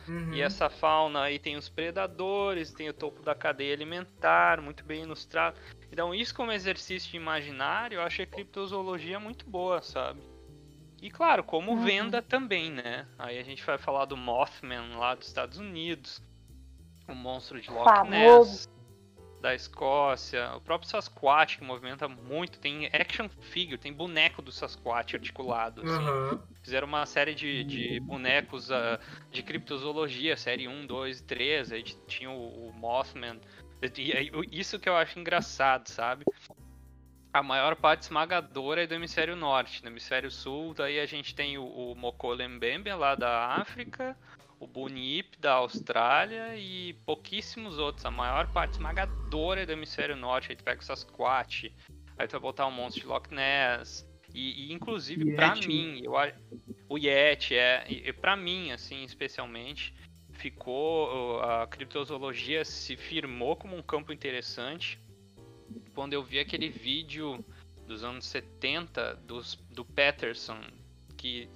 uhum. 0.09 0.33
e 0.33 0.41
essa 0.41 0.69
fauna 0.69 1.21
aí 1.21 1.39
tem 1.39 1.55
os 1.55 1.69
predadores, 1.69 2.73
tem 2.73 2.89
o 2.89 2.93
topo 2.93 3.23
da 3.23 3.33
cadeia 3.33 3.73
alimentar, 3.73 4.59
muito 4.59 4.83
bem 4.83 5.03
ilustrado. 5.03 5.57
Então, 5.89 6.13
isso 6.13 6.35
como 6.35 6.51
exercício 6.51 7.09
de 7.09 7.15
imaginário, 7.15 7.95
eu 7.95 8.01
acho 8.01 8.21
a 8.21 8.25
criptozoologia 8.25 9.21
muito 9.21 9.49
boa, 9.49 9.81
sabe? 9.81 10.21
E 11.01 11.09
claro, 11.09 11.45
como 11.45 11.71
uhum. 11.71 11.85
venda 11.85 12.21
também, 12.21 12.69
né? 12.69 13.07
Aí 13.17 13.39
a 13.39 13.43
gente 13.43 13.63
vai 13.63 13.77
falar 13.77 14.03
do 14.03 14.17
Mothman 14.17 14.97
lá 14.97 15.15
dos 15.15 15.27
Estados 15.27 15.57
Unidos, 15.57 16.21
o 17.07 17.15
monstro 17.15 17.61
de 17.61 17.69
Loch 17.71 18.09
Ness 18.09 18.67
da 19.43 19.53
Escócia, 19.53 20.55
o 20.55 20.61
próprio 20.61 20.89
Sasquatch 20.89 21.57
que 21.57 21.65
movimenta 21.65 22.07
muito, 22.07 22.57
tem 22.59 22.85
action 22.93 23.27
figure, 23.27 23.77
tem 23.77 23.91
boneco 23.91 24.41
do 24.41 24.53
Sasquatch 24.53 25.15
articulado. 25.15 25.81
Assim. 25.81 26.07
Uhum. 26.07 26.39
Fizeram 26.63 26.87
uma 26.87 27.05
série 27.05 27.35
de, 27.35 27.61
de 27.65 27.99
bonecos 27.99 28.69
uh, 28.69 28.97
de 29.29 29.43
criptozoologia, 29.43 30.37
série 30.37 30.65
1, 30.65 30.87
2 30.87 31.19
e 31.19 31.23
3, 31.23 31.71
aí 31.73 31.83
tinha 31.83 32.31
o, 32.31 32.69
o 32.69 32.73
Mothman. 32.73 33.37
Isso 34.49 34.79
que 34.79 34.87
eu 34.87 34.95
acho 34.95 35.19
engraçado, 35.19 35.89
sabe? 35.89 36.23
a 37.33 37.43
maior 37.43 37.75
parte 37.75 38.03
esmagadora 38.03 38.83
é 38.83 38.87
do 38.87 38.93
hemisfério 38.93 39.35
norte. 39.35 39.83
No 39.83 39.89
hemisfério 39.89 40.31
sul, 40.31 40.73
daí 40.73 40.99
a 40.99 41.05
gente 41.05 41.35
tem 41.35 41.57
o, 41.57 41.65
o 41.65 41.95
Mokolembembe 41.95 42.93
lá 42.93 43.15
da 43.15 43.55
África, 43.55 44.15
o 44.63 44.67
Bunip 44.67 45.37
da 45.39 45.53
Austrália 45.53 46.55
e 46.55 46.93
pouquíssimos 47.05 47.77
outros. 47.77 48.05
A 48.05 48.11
maior 48.11 48.51
parte 48.51 48.73
esmagadora 48.73 49.61
é 49.61 49.65
do 49.65 49.73
hemisfério 49.73 50.15
norte. 50.15 50.51
Aí 50.51 50.55
tu 50.55 50.63
pega 50.63 50.81
o 50.81 50.83
Sasquatch, 50.83 51.71
aí 52.17 52.27
tu 52.27 52.31
vai 52.31 52.41
botar 52.41 52.65
o 52.65 52.71
monstro 52.71 53.01
de 53.01 53.07
Loch 53.07 53.33
Ness. 53.33 54.07
E, 54.33 54.67
e 54.67 54.73
inclusive 54.73 55.35
para 55.35 55.55
mim, 55.55 56.01
eu, 56.03 56.13
o 56.89 56.97
Yeti 56.97 57.55
é, 57.55 57.85
e, 57.87 58.11
para 58.13 58.35
mim 58.35 58.71
assim, 58.71 59.03
especialmente, 59.03 59.93
ficou 60.31 61.39
a 61.41 61.67
criptozoologia 61.67 62.65
se 62.65 62.97
firmou 62.97 63.55
como 63.55 63.77
um 63.77 63.83
campo 63.83 64.11
interessante 64.11 64.99
quando 65.93 66.13
eu 66.13 66.23
vi 66.23 66.39
aquele 66.39 66.69
vídeo 66.69 67.45
dos 67.85 68.03
anos 68.03 68.25
70 68.25 69.15
dos, 69.27 69.55
do 69.69 69.85
Patterson, 69.85 70.61
que 71.15 71.47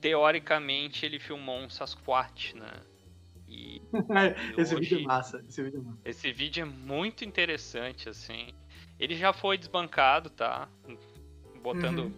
teoricamente 0.00 1.04
ele 1.04 1.18
filmou 1.18 1.58
um 1.58 1.68
Sasquatch, 1.68 2.54
né? 2.54 2.72
E, 3.46 3.76
e 3.76 3.82
esse 4.60 4.74
hoje, 4.74 4.88
vídeo 4.88 4.98
é 5.00 5.06
massa, 5.06 5.44
esse 5.48 5.62
vídeo 5.62 5.80
é 5.80 5.82
massa. 5.82 5.98
Esse 6.04 6.32
vídeo 6.32 6.62
é 6.62 6.64
muito 6.64 7.24
interessante, 7.24 8.08
assim. 8.08 8.54
Ele 8.98 9.14
já 9.14 9.32
foi 9.32 9.58
desbancado, 9.58 10.30
tá? 10.30 10.68
Botando 11.62 12.04
uhum. 12.04 12.14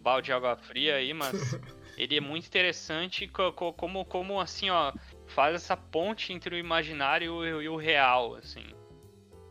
balde 0.00 0.26
de 0.26 0.32
água 0.32 0.56
fria 0.56 0.96
aí, 0.96 1.12
mas 1.12 1.32
ele 1.96 2.16
é 2.16 2.20
muito 2.20 2.46
interessante 2.46 3.28
como, 3.76 4.04
como 4.04 4.40
assim, 4.40 4.70
ó, 4.70 4.92
faz 5.26 5.54
essa 5.54 5.76
ponte 5.76 6.32
entre 6.32 6.54
o 6.54 6.58
imaginário 6.58 7.44
e 7.62 7.68
o 7.68 7.76
real, 7.76 8.34
assim. 8.34 8.64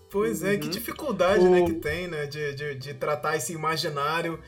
Pois 0.09 0.43
é, 0.43 0.57
que 0.57 0.65
uhum. 0.65 0.71
dificuldade, 0.71 1.47
né, 1.47 1.65
que 1.65 1.75
tem, 1.75 2.07
né, 2.07 2.25
de, 2.25 2.53
de, 2.53 2.75
de 2.75 2.93
tratar 2.93 3.37
esse 3.37 3.53
imaginário. 3.53 4.41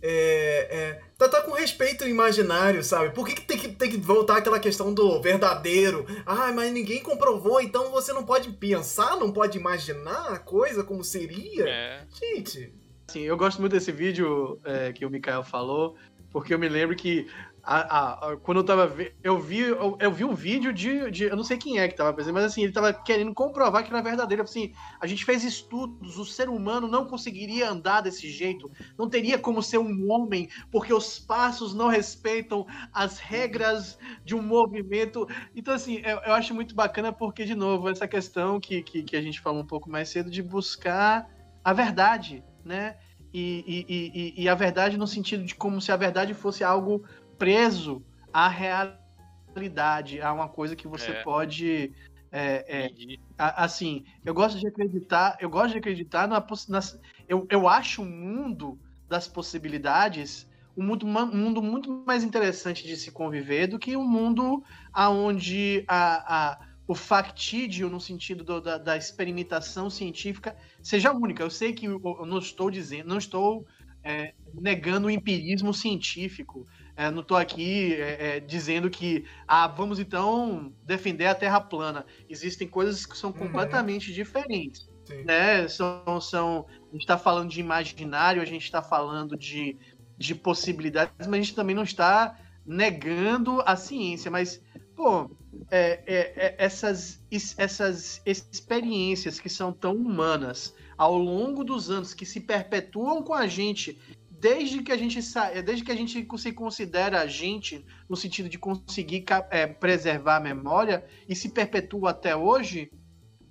É, 0.00 0.68
é, 0.70 1.00
tratar 1.16 1.42
com 1.42 1.52
respeito 1.52 2.04
o 2.04 2.08
imaginário, 2.08 2.84
sabe? 2.84 3.12
Por 3.12 3.26
que, 3.26 3.34
que, 3.34 3.42
tem 3.42 3.58
que 3.58 3.68
tem 3.68 3.90
que 3.90 3.96
voltar 3.96 4.38
aquela 4.38 4.60
questão 4.60 4.94
do 4.94 5.20
verdadeiro? 5.20 6.06
Ah, 6.24 6.52
mas 6.52 6.72
ninguém 6.72 7.02
comprovou, 7.02 7.60
então 7.60 7.90
você 7.90 8.12
não 8.12 8.24
pode 8.24 8.50
pensar, 8.52 9.16
não 9.16 9.32
pode 9.32 9.58
imaginar 9.58 10.32
a 10.32 10.38
coisa 10.38 10.84
como 10.84 11.02
seria? 11.02 11.68
É. 11.68 12.00
Gente. 12.12 12.72
Sim, 13.08 13.22
eu 13.22 13.36
gosto 13.36 13.60
muito 13.60 13.72
desse 13.72 13.90
vídeo 13.90 14.60
é, 14.64 14.92
que 14.92 15.04
o 15.04 15.10
Mikael 15.10 15.42
falou, 15.42 15.96
porque 16.30 16.52
eu 16.52 16.58
me 16.58 16.68
lembro 16.68 16.94
que 16.94 17.26
a, 17.70 18.30
a, 18.30 18.36
quando 18.38 18.58
eu 18.58 18.64
tava. 18.64 18.90
Eu 19.22 19.38
vi, 19.38 19.58
eu, 19.58 19.98
eu, 20.00 20.10
vi 20.10 20.24
um 20.24 20.34
vídeo 20.34 20.72
de, 20.72 21.10
de. 21.10 21.24
Eu 21.24 21.36
não 21.36 21.44
sei 21.44 21.58
quem 21.58 21.78
é 21.78 21.86
que 21.86 21.94
tava 21.94 22.14
presente, 22.14 22.32
mas 22.32 22.44
assim, 22.44 22.62
ele 22.62 22.72
tava 22.72 22.94
querendo 22.94 23.34
comprovar 23.34 23.84
que 23.84 23.90
era 23.90 24.00
verdadeiro. 24.00 24.42
Assim, 24.42 24.72
a 24.98 25.06
gente 25.06 25.22
fez 25.22 25.44
estudos, 25.44 26.18
o 26.18 26.24
ser 26.24 26.48
humano 26.48 26.88
não 26.88 27.04
conseguiria 27.04 27.68
andar 27.68 28.00
desse 28.00 28.30
jeito, 28.30 28.70
não 28.96 29.06
teria 29.06 29.38
como 29.38 29.62
ser 29.62 29.76
um 29.76 30.10
homem, 30.10 30.48
porque 30.72 30.94
os 30.94 31.18
passos 31.18 31.74
não 31.74 31.88
respeitam 31.88 32.66
as 32.90 33.18
regras 33.18 33.98
de 34.24 34.34
um 34.34 34.40
movimento. 34.40 35.28
Então, 35.54 35.74
assim, 35.74 36.00
eu, 36.02 36.20
eu 36.24 36.32
acho 36.32 36.54
muito 36.54 36.74
bacana 36.74 37.12
porque, 37.12 37.44
de 37.44 37.54
novo, 37.54 37.90
essa 37.90 38.08
questão 38.08 38.58
que, 38.58 38.82
que, 38.82 39.02
que 39.02 39.14
a 39.14 39.20
gente 39.20 39.40
falou 39.40 39.60
um 39.60 39.66
pouco 39.66 39.90
mais 39.90 40.08
cedo 40.08 40.30
de 40.30 40.42
buscar 40.42 41.28
a 41.62 41.74
verdade, 41.74 42.42
né? 42.64 42.96
E, 43.30 43.84
e, 43.88 44.40
e, 44.40 44.44
e, 44.44 44.48
a 44.48 44.54
verdade 44.54 44.96
no 44.96 45.06
sentido 45.06 45.44
de 45.44 45.54
como 45.54 45.82
se 45.82 45.92
a 45.92 45.96
verdade 45.98 46.32
fosse 46.32 46.64
algo 46.64 47.04
preso 47.38 48.02
à 48.32 48.48
realidade, 48.48 50.20
a 50.20 50.32
uma 50.32 50.48
coisa 50.48 50.76
que 50.76 50.88
você 50.88 51.10
é. 51.10 51.22
pode. 51.22 51.92
É, 52.30 52.88
é, 52.88 53.16
assim, 53.38 54.04
eu 54.22 54.34
gosto 54.34 54.58
de 54.58 54.66
acreditar, 54.66 55.38
eu 55.40 55.48
gosto 55.48 55.72
de 55.72 55.78
acreditar 55.78 56.28
na, 56.28 56.44
nas, 56.68 57.00
eu, 57.26 57.46
eu 57.48 57.66
acho 57.66 58.02
o 58.02 58.04
mundo 58.04 58.78
das 59.08 59.26
possibilidades 59.26 60.46
um 60.78 60.84
mundo, 60.84 61.06
um 61.06 61.36
mundo 61.36 61.60
muito 61.60 62.04
mais 62.06 62.22
interessante 62.22 62.86
de 62.86 62.96
se 62.96 63.10
conviver 63.10 63.66
do 63.66 63.80
que 63.80 63.96
um 63.96 64.06
mundo 64.06 64.62
aonde 64.92 65.84
a, 65.88 66.52
a, 66.52 66.60
o 66.86 66.94
factídio 66.94 67.90
no 67.90 68.00
sentido 68.00 68.44
do, 68.44 68.60
da, 68.60 68.78
da, 68.78 68.96
experimentação 68.96 69.90
científica 69.90 70.56
seja 70.80 71.12
única. 71.12 71.42
Eu 71.42 71.50
sei 71.50 71.72
que 71.72 71.86
eu 71.86 72.24
não 72.24 72.38
estou 72.38 72.70
dizendo, 72.70 73.08
não 73.08 73.18
estou 73.18 73.66
é, 74.04 74.34
negando 74.54 75.08
o 75.08 75.10
empirismo 75.10 75.74
científico. 75.74 76.64
É, 76.98 77.12
não 77.12 77.20
estou 77.20 77.36
aqui 77.36 77.94
é, 77.94 78.38
é, 78.38 78.40
dizendo 78.40 78.90
que 78.90 79.24
ah, 79.46 79.68
vamos 79.68 80.00
então 80.00 80.72
defender 80.84 81.26
a 81.26 81.34
Terra 81.34 81.60
plana. 81.60 82.04
Existem 82.28 82.66
coisas 82.66 83.06
que 83.06 83.16
são 83.16 83.30
uhum. 83.30 83.36
completamente 83.36 84.08
uhum. 84.08 84.16
diferentes. 84.16 84.90
Né? 85.24 85.68
São, 85.68 86.20
são, 86.20 86.66
a 86.88 86.92
gente 86.92 87.02
está 87.02 87.16
falando 87.16 87.50
de 87.50 87.60
imaginário, 87.60 88.42
a 88.42 88.44
gente 88.44 88.64
está 88.64 88.82
falando 88.82 89.36
de, 89.36 89.78
de 90.18 90.34
possibilidades, 90.34 91.14
mas 91.28 91.34
a 91.34 91.36
gente 91.36 91.54
também 91.54 91.76
não 91.76 91.84
está 91.84 92.36
negando 92.66 93.62
a 93.64 93.76
ciência. 93.76 94.28
Mas, 94.28 94.60
pô, 94.96 95.30
é, 95.70 96.02
é, 96.04 96.46
é 96.46 96.54
essas, 96.58 97.24
essas 97.30 98.20
experiências 98.26 99.38
que 99.38 99.48
são 99.48 99.72
tão 99.72 99.94
humanas 99.94 100.74
ao 100.96 101.16
longo 101.16 101.62
dos 101.62 101.90
anos, 101.90 102.12
que 102.12 102.26
se 102.26 102.40
perpetuam 102.40 103.22
com 103.22 103.34
a 103.34 103.46
gente 103.46 103.96
desde 104.38 104.82
que 104.82 104.92
a 104.92 104.96
gente 104.96 105.20
desde 105.64 105.84
que 105.84 105.92
a 105.92 105.96
gente 105.96 106.26
se 106.38 106.52
considera 106.52 107.20
a 107.20 107.26
gente 107.26 107.84
no 108.08 108.16
sentido 108.16 108.48
de 108.48 108.58
conseguir 108.58 109.24
é, 109.50 109.66
preservar 109.66 110.36
a 110.36 110.40
memória 110.40 111.04
e 111.28 111.34
se 111.34 111.48
perpetua 111.50 112.10
até 112.10 112.36
hoje, 112.36 112.90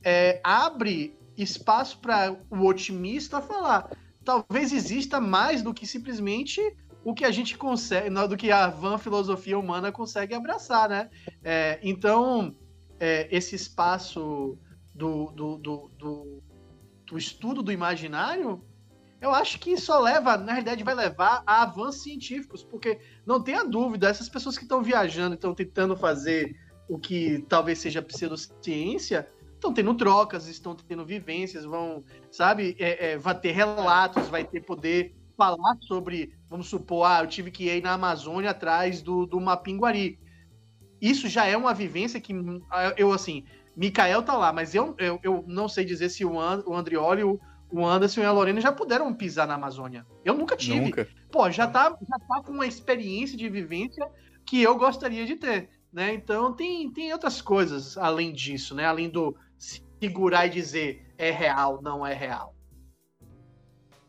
é, 0.03 0.39
abre 0.43 1.17
espaço 1.37 1.99
para 1.99 2.35
o 2.49 2.65
otimista 2.65 3.41
falar 3.41 3.89
talvez 4.27 4.73
exista 4.73 5.21
mais 5.21 5.61
do 5.61 5.73
que 5.73 5.87
simplesmente 5.87 6.59
o 7.01 7.13
que 7.13 7.23
a 7.23 7.31
gente 7.31 7.57
consegue, 7.57 8.09
do 8.27 8.35
que 8.35 8.51
a 8.51 8.67
van 8.67 8.97
filosofia 8.97 9.57
humana 9.57 9.89
consegue 9.89 10.33
abraçar, 10.33 10.89
né? 10.89 11.09
É, 11.41 11.79
então, 11.81 12.53
é, 12.99 13.29
esse 13.31 13.55
espaço 13.55 14.57
do, 14.93 15.31
do, 15.31 15.57
do, 15.57 15.91
do, 15.97 16.43
do 17.05 17.17
estudo 17.17 17.63
do 17.63 17.71
imaginário 17.71 18.61
eu 19.19 19.33
acho 19.33 19.59
que 19.59 19.77
só 19.77 19.99
leva, 19.99 20.37
na 20.37 20.53
realidade, 20.53 20.83
vai 20.83 20.93
levar 20.93 21.41
a 21.45 21.63
avanços 21.63 22.03
científicos, 22.03 22.63
porque 22.63 22.99
não 23.25 23.41
tenha 23.41 23.63
dúvida, 23.63 24.09
essas 24.09 24.29
pessoas 24.29 24.57
que 24.57 24.63
estão 24.63 24.83
viajando, 24.83 25.35
estão 25.35 25.53
tentando 25.53 25.95
fazer 25.95 26.55
o 26.87 26.99
que 26.99 27.43
talvez 27.49 27.79
seja 27.79 28.01
pseudociência, 28.01 29.27
estão 29.55 29.73
tendo 29.73 29.93
trocas, 29.95 30.47
estão 30.47 30.75
tendo 30.75 31.03
vivências, 31.03 31.65
vão, 31.65 32.03
sabe, 32.31 32.75
é, 32.79 33.13
é, 33.13 33.17
vai 33.17 33.37
ter 33.37 33.51
relatos, 33.51 34.27
vai 34.27 34.43
ter 34.43 34.61
poder 34.61 35.15
falar 35.35 35.77
sobre, 35.81 36.33
vamos 36.49 36.67
supor, 36.67 37.05
ah, 37.05 37.21
eu 37.21 37.27
tive 37.27 37.51
que 37.51 37.65
ir 37.69 37.81
na 37.81 37.93
Amazônia 37.93 38.51
atrás 38.51 39.01
do, 39.01 39.25
do 39.25 39.39
Mapinguari. 39.39 40.19
Isso 41.01 41.27
já 41.27 41.45
é 41.45 41.55
uma 41.57 41.73
vivência 41.73 42.19
que 42.19 42.33
eu, 42.97 43.11
assim, 43.11 43.43
Mikael 43.75 44.23
tá 44.23 44.35
lá, 44.35 44.51
mas 44.51 44.73
eu, 44.73 44.95
eu, 44.97 45.19
eu 45.21 45.43
não 45.47 45.69
sei 45.69 45.85
dizer 45.85 46.09
se 46.09 46.25
o, 46.25 46.39
And, 46.39 46.63
o 46.65 46.73
Andrioli, 46.73 47.23
o, 47.23 47.39
o 47.71 47.85
Anderson 47.85 48.21
e 48.21 48.25
a 48.25 48.31
Lorena 48.31 48.61
já 48.61 48.71
puderam 48.71 49.13
pisar 49.13 49.47
na 49.47 49.55
Amazônia. 49.55 50.05
Eu 50.23 50.33
nunca 50.33 50.55
tive. 50.55 50.79
Nunca. 50.79 51.07
Pô, 51.31 51.49
já 51.51 51.67
tá, 51.67 51.89
já 51.89 52.19
tá 52.19 52.41
com 52.43 52.51
uma 52.51 52.65
experiência 52.65 53.37
de 53.37 53.49
vivência 53.49 54.09
que 54.45 54.61
eu 54.61 54.77
gostaria 54.77 55.25
de 55.25 55.35
ter, 55.35 55.69
né? 55.91 56.13
Então 56.13 56.53
tem, 56.53 56.91
tem 56.91 57.11
outras 57.11 57.41
coisas 57.41 57.97
além 57.97 58.31
disso, 58.31 58.73
né? 58.73 58.85
Além 58.85 59.09
do 59.09 59.35
segurar 59.99 60.47
e 60.47 60.51
dizer 60.51 61.05
é 61.17 61.31
real, 61.31 61.81
não 61.81 62.05
é 62.05 62.13
real. 62.13 62.55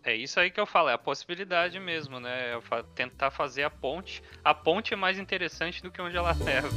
É 0.04 0.14
isso 0.14 0.38
aí 0.38 0.50
que 0.50 0.60
eu 0.60 0.66
falo, 0.66 0.88
é 0.88 0.94
a 0.94 0.98
possibilidade 0.98 1.78
mesmo, 1.78 2.20
né? 2.20 2.54
É 2.54 2.82
tentar 2.94 3.30
fazer 3.30 3.64
a 3.64 3.70
ponte. 3.70 4.22
A 4.44 4.54
ponte 4.54 4.94
é 4.94 4.96
mais 4.96 5.18
interessante 5.18 5.82
do 5.82 5.90
que 5.90 6.00
onde 6.00 6.16
ela 6.16 6.32
leva. 6.44 6.68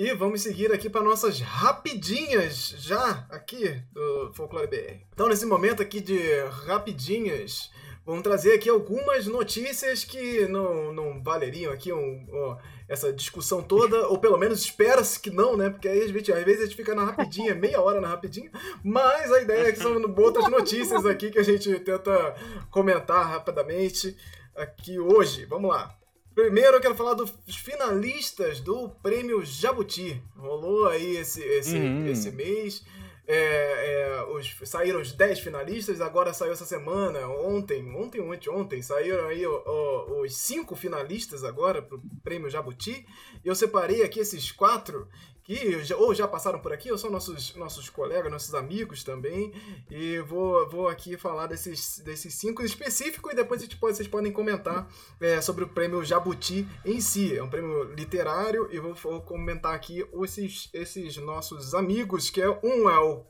E 0.00 0.14
vamos 0.14 0.40
seguir 0.40 0.72
aqui 0.72 0.88
para 0.88 1.02
nossas 1.02 1.40
rapidinhas 1.40 2.74
já 2.78 3.26
aqui 3.28 3.82
do 3.92 4.32
Folclore 4.32 4.66
BR. 4.66 4.94
Então, 5.12 5.28
nesse 5.28 5.44
momento 5.44 5.82
aqui 5.82 6.00
de 6.00 6.18
rapidinhas, 6.64 7.70
vamos 8.06 8.22
trazer 8.22 8.54
aqui 8.54 8.70
algumas 8.70 9.26
notícias 9.26 10.02
que 10.02 10.48
não, 10.48 10.90
não 10.90 11.22
valeriam 11.22 11.70
aqui 11.70 11.92
um, 11.92 12.26
ó, 12.32 12.56
essa 12.88 13.12
discussão 13.12 13.62
toda, 13.62 14.08
ou 14.08 14.16
pelo 14.18 14.38
menos 14.38 14.62
espera-se 14.62 15.20
que 15.20 15.28
não, 15.28 15.54
né? 15.54 15.68
Porque 15.68 15.86
aí 15.86 16.00
a 16.00 16.04
às 16.06 16.10
vezes 16.44 16.60
a 16.60 16.64
gente 16.64 16.76
fica 16.76 16.94
na 16.94 17.04
rapidinha, 17.04 17.54
meia 17.54 17.82
hora 17.82 18.00
na 18.00 18.08
rapidinha, 18.08 18.50
mas 18.82 19.30
a 19.30 19.42
ideia 19.42 19.68
é 19.68 19.72
que 19.72 19.80
são 19.80 20.02
outras 20.16 20.48
notícias 20.48 21.04
aqui 21.04 21.30
que 21.30 21.38
a 21.38 21.44
gente 21.44 21.78
tenta 21.80 22.34
comentar 22.70 23.28
rapidamente 23.28 24.16
aqui 24.56 24.98
hoje. 24.98 25.44
Vamos 25.44 25.68
lá. 25.68 25.99
Primeiro 26.40 26.78
eu 26.78 26.80
quero 26.80 26.94
falar 26.94 27.12
dos 27.12 27.30
finalistas 27.54 28.60
do 28.60 28.88
Prêmio 29.02 29.44
Jabuti. 29.44 30.22
Rolou 30.34 30.88
aí 30.88 31.18
esse, 31.18 31.42
esse, 31.42 31.76
uhum. 31.76 32.06
esse 32.06 32.30
mês. 32.30 32.82
É, 33.28 33.36
é, 33.36 34.24
os, 34.32 34.56
saíram 34.64 35.02
os 35.02 35.12
10 35.12 35.40
finalistas, 35.40 36.00
agora 36.00 36.32
saiu 36.32 36.52
essa 36.52 36.64
semana, 36.64 37.28
ontem, 37.28 37.86
ontem, 37.94 38.22
ontem, 38.22 38.48
ontem, 38.48 38.82
saíram 38.82 39.28
aí 39.28 39.46
o, 39.46 39.52
o, 39.52 40.22
os 40.22 40.34
cinco 40.34 40.74
finalistas 40.74 41.44
agora 41.44 41.82
pro 41.82 42.00
Prêmio 42.24 42.48
Jabuti. 42.48 43.06
Eu 43.44 43.54
separei 43.54 44.02
aqui 44.02 44.18
esses 44.18 44.50
quatro 44.50 45.06
que 45.50 45.92
ou 45.94 46.14
já 46.14 46.28
passaram 46.28 46.60
por 46.60 46.72
aqui, 46.72 46.92
ou 46.92 46.96
são 46.96 47.10
nossos, 47.10 47.56
nossos 47.56 47.90
colegas, 47.90 48.30
nossos 48.30 48.54
amigos 48.54 49.02
também. 49.02 49.52
E 49.90 50.20
vou, 50.20 50.68
vou 50.68 50.86
aqui 50.86 51.16
falar 51.16 51.48
desses, 51.48 51.98
desses 51.98 52.34
cinco 52.34 52.62
específicos 52.62 53.32
e 53.32 53.34
depois 53.34 53.66
pode, 53.66 53.94
vocês 53.94 54.08
podem 54.08 54.30
comentar 54.30 54.88
é, 55.20 55.40
sobre 55.40 55.64
o 55.64 55.68
prêmio 55.68 56.04
Jabuti 56.04 56.68
em 56.84 57.00
si. 57.00 57.36
É 57.36 57.42
um 57.42 57.50
prêmio 57.50 57.82
literário 57.94 58.68
e 58.70 58.78
vou, 58.78 58.94
vou 58.94 59.20
comentar 59.22 59.74
aqui 59.74 60.06
esses, 60.22 60.70
esses 60.72 61.16
nossos 61.16 61.74
amigos, 61.74 62.30
que 62.30 62.40
é 62.40 62.48
um 62.48 62.88
é 62.88 63.00
o 63.00 63.24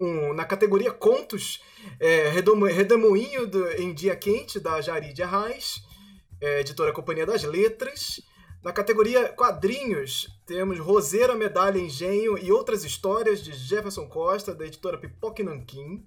um, 0.00 0.32
na 0.32 0.44
categoria 0.44 0.92
Contos, 0.92 1.60
é, 1.98 2.28
Redemoinho 2.28 3.46
do, 3.46 3.68
em 3.72 3.92
Dia 3.92 4.14
Quente, 4.14 4.60
da 4.60 4.80
Jari 4.80 5.12
de 5.12 5.22
Arraes, 5.22 5.82
é, 6.40 6.60
editora 6.60 6.92
Companhia 6.92 7.26
das 7.26 7.42
Letras. 7.42 8.20
Na 8.64 8.72
categoria 8.72 9.28
quadrinhos, 9.28 10.26
temos 10.46 10.78
Roseira, 10.78 11.34
Medalha, 11.34 11.78
Engenho 11.78 12.38
e 12.38 12.50
Outras 12.50 12.82
Histórias, 12.82 13.44
de 13.44 13.52
Jefferson 13.52 14.08
Costa, 14.08 14.54
da 14.54 14.64
editora 14.64 14.96
Pipoque 14.96 15.42
Nanquim. 15.42 16.02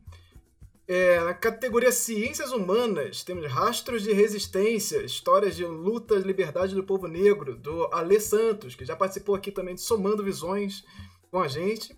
É, 0.87 1.19
na 1.19 1.35
categoria 1.35 1.91
Ciências 1.91 2.51
Humanas, 2.51 3.23
temos 3.23 3.45
Rastros 3.45 4.01
de 4.01 4.11
Resistência, 4.11 5.03
Histórias 5.03 5.55
de 5.55 5.65
Luta 5.65 6.15
e 6.15 6.23
Liberdade 6.23 6.73
do 6.73 6.83
Povo 6.83 7.07
Negro, 7.07 7.55
do 7.55 7.93
Alê 7.93 8.19
Santos, 8.19 8.73
que 8.73 8.85
já 8.85 8.95
participou 8.95 9.35
aqui 9.35 9.51
também 9.51 9.75
de 9.75 9.81
Somando 9.81 10.23
Visões 10.23 10.83
com 11.29 11.39
a 11.39 11.47
gente. 11.47 11.95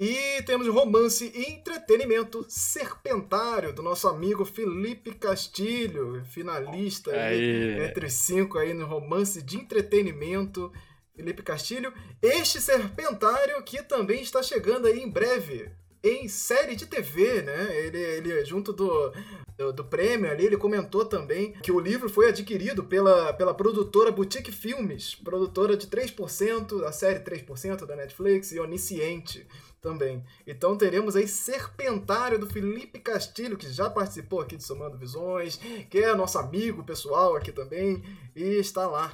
E 0.00 0.40
temos 0.44 0.66
romance 0.66 1.30
e 1.34 1.52
entretenimento 1.52 2.46
Serpentário, 2.48 3.70
do 3.70 3.82
nosso 3.82 4.08
amigo 4.08 4.46
Felipe 4.46 5.12
Castilho, 5.12 6.24
finalista 6.24 7.12
aí, 7.12 7.84
entre 7.84 8.06
os 8.06 8.14
cinco 8.14 8.56
aí 8.56 8.72
no 8.72 8.86
romance 8.86 9.42
de 9.42 9.58
entretenimento. 9.58 10.72
Felipe 11.14 11.42
Castilho. 11.42 11.92
Este 12.22 12.62
Serpentário 12.62 13.62
que 13.62 13.82
também 13.82 14.22
está 14.22 14.42
chegando 14.42 14.86
aí 14.86 15.00
em 15.00 15.10
breve 15.10 15.70
em 16.02 16.26
série 16.28 16.74
de 16.74 16.86
TV, 16.86 17.42
né? 17.42 17.76
Ele, 17.76 17.98
ele 17.98 18.44
junto 18.46 18.72
do, 18.72 19.12
do, 19.58 19.70
do, 19.70 19.84
prêmio 19.84 20.30
ali, 20.30 20.46
ele 20.46 20.56
comentou 20.56 21.04
também 21.04 21.52
que 21.62 21.70
o 21.70 21.78
livro 21.78 22.08
foi 22.08 22.30
adquirido 22.30 22.84
pela, 22.84 23.34
pela 23.34 23.52
produtora 23.52 24.10
Boutique 24.10 24.50
Filmes, 24.50 25.14
produtora 25.14 25.76
de 25.76 25.86
3%, 25.88 26.80
da 26.80 26.90
série 26.90 27.20
3% 27.20 27.84
da 27.84 27.94
Netflix 27.94 28.50
e 28.52 28.58
Onisciente 28.58 29.46
também. 29.80 30.24
Então 30.46 30.76
teremos 30.76 31.16
aí 31.16 31.26
Serpentário 31.26 32.38
do 32.38 32.46
Felipe 32.46 32.98
Castilho, 32.98 33.56
que 33.56 33.70
já 33.70 33.88
participou 33.88 34.40
aqui 34.40 34.56
de 34.56 34.64
Somando 34.64 34.98
Visões, 34.98 35.56
que 35.88 35.98
é 35.98 36.14
nosso 36.14 36.38
amigo 36.38 36.84
pessoal 36.84 37.36
aqui 37.36 37.52
também, 37.52 38.02
e 38.34 38.58
está 38.58 38.86
lá 38.86 39.12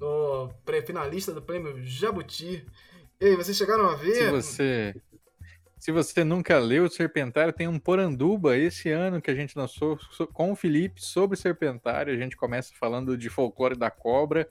no 0.00 0.48
pré-finalista 0.64 1.32
do 1.32 1.42
prêmio 1.42 1.82
Jabuti. 1.82 2.66
E 3.20 3.26
aí, 3.26 3.36
vocês 3.36 3.56
chegaram 3.56 3.88
a 3.88 3.96
ver? 3.96 4.14
Se 4.14 4.30
você, 4.30 4.94
se 5.78 5.92
você 5.92 6.24
nunca 6.24 6.58
leu 6.58 6.84
o 6.84 6.90
Serpentário, 6.90 7.52
tem 7.52 7.66
um 7.66 7.78
Poranduba 7.78 8.56
esse 8.56 8.90
ano 8.90 9.20
que 9.20 9.30
a 9.30 9.34
gente 9.34 9.58
lançou 9.58 9.98
com 10.32 10.52
o 10.52 10.56
Felipe 10.56 11.02
sobre 11.02 11.36
Serpentário. 11.36 12.14
A 12.14 12.16
gente 12.16 12.36
começa 12.36 12.72
falando 12.78 13.18
de 13.18 13.28
folclore 13.28 13.76
da 13.76 13.90
cobra 13.90 14.48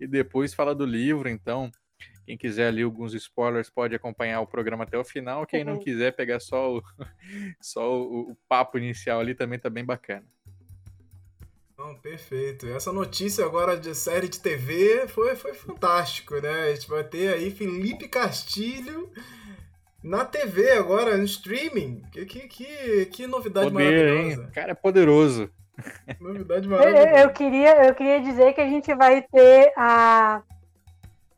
e 0.00 0.06
depois 0.06 0.52
fala 0.52 0.74
do 0.74 0.84
livro, 0.84 1.28
então 1.28 1.70
quem 2.28 2.36
quiser 2.36 2.68
ali 2.68 2.82
alguns 2.82 3.14
spoilers 3.14 3.70
pode 3.70 3.94
acompanhar 3.94 4.42
o 4.42 4.46
programa 4.46 4.84
até 4.84 4.98
o 4.98 5.04
final. 5.04 5.46
Quem 5.46 5.60
uhum. 5.60 5.70
não 5.70 5.78
quiser 5.78 6.14
pegar 6.14 6.40
só 6.40 6.76
o, 6.76 6.82
só 7.58 7.90
o, 7.90 8.32
o, 8.32 8.36
papo 8.46 8.76
inicial 8.76 9.18
ali 9.18 9.34
também 9.34 9.58
tá 9.58 9.70
bem 9.70 9.82
bacana. 9.82 10.26
Não, 11.78 11.94
perfeito. 11.94 12.66
Essa 12.66 12.92
notícia 12.92 13.46
agora 13.46 13.78
de 13.78 13.94
série 13.94 14.28
de 14.28 14.38
TV 14.40 15.08
foi, 15.08 15.36
foi 15.36 15.54
fantástico, 15.54 16.34
né? 16.38 16.64
A 16.64 16.74
gente 16.74 16.86
vai 16.90 17.02
ter 17.02 17.32
aí 17.32 17.50
Felipe 17.50 18.06
Castilho 18.08 19.10
na 20.04 20.22
TV 20.22 20.72
agora, 20.72 21.16
no 21.16 21.24
streaming. 21.24 22.02
Que, 22.12 22.26
que, 22.26 22.40
que, 22.40 23.06
que 23.06 23.26
novidade 23.26 23.70
Poder, 23.70 23.84
maravilhosa. 23.84 24.42
Hein? 24.42 24.48
O 24.50 24.52
cara 24.52 24.72
é 24.72 24.74
poderoso. 24.74 25.50
Novidade 26.20 26.68
maravilhosa. 26.68 27.08
Eu, 27.08 27.16
eu, 27.16 27.30
queria, 27.30 27.86
eu 27.86 27.94
queria 27.94 28.20
dizer 28.20 28.52
que 28.52 28.60
a 28.60 28.68
gente 28.68 28.94
vai 28.94 29.22
ter 29.22 29.72
a 29.78 30.42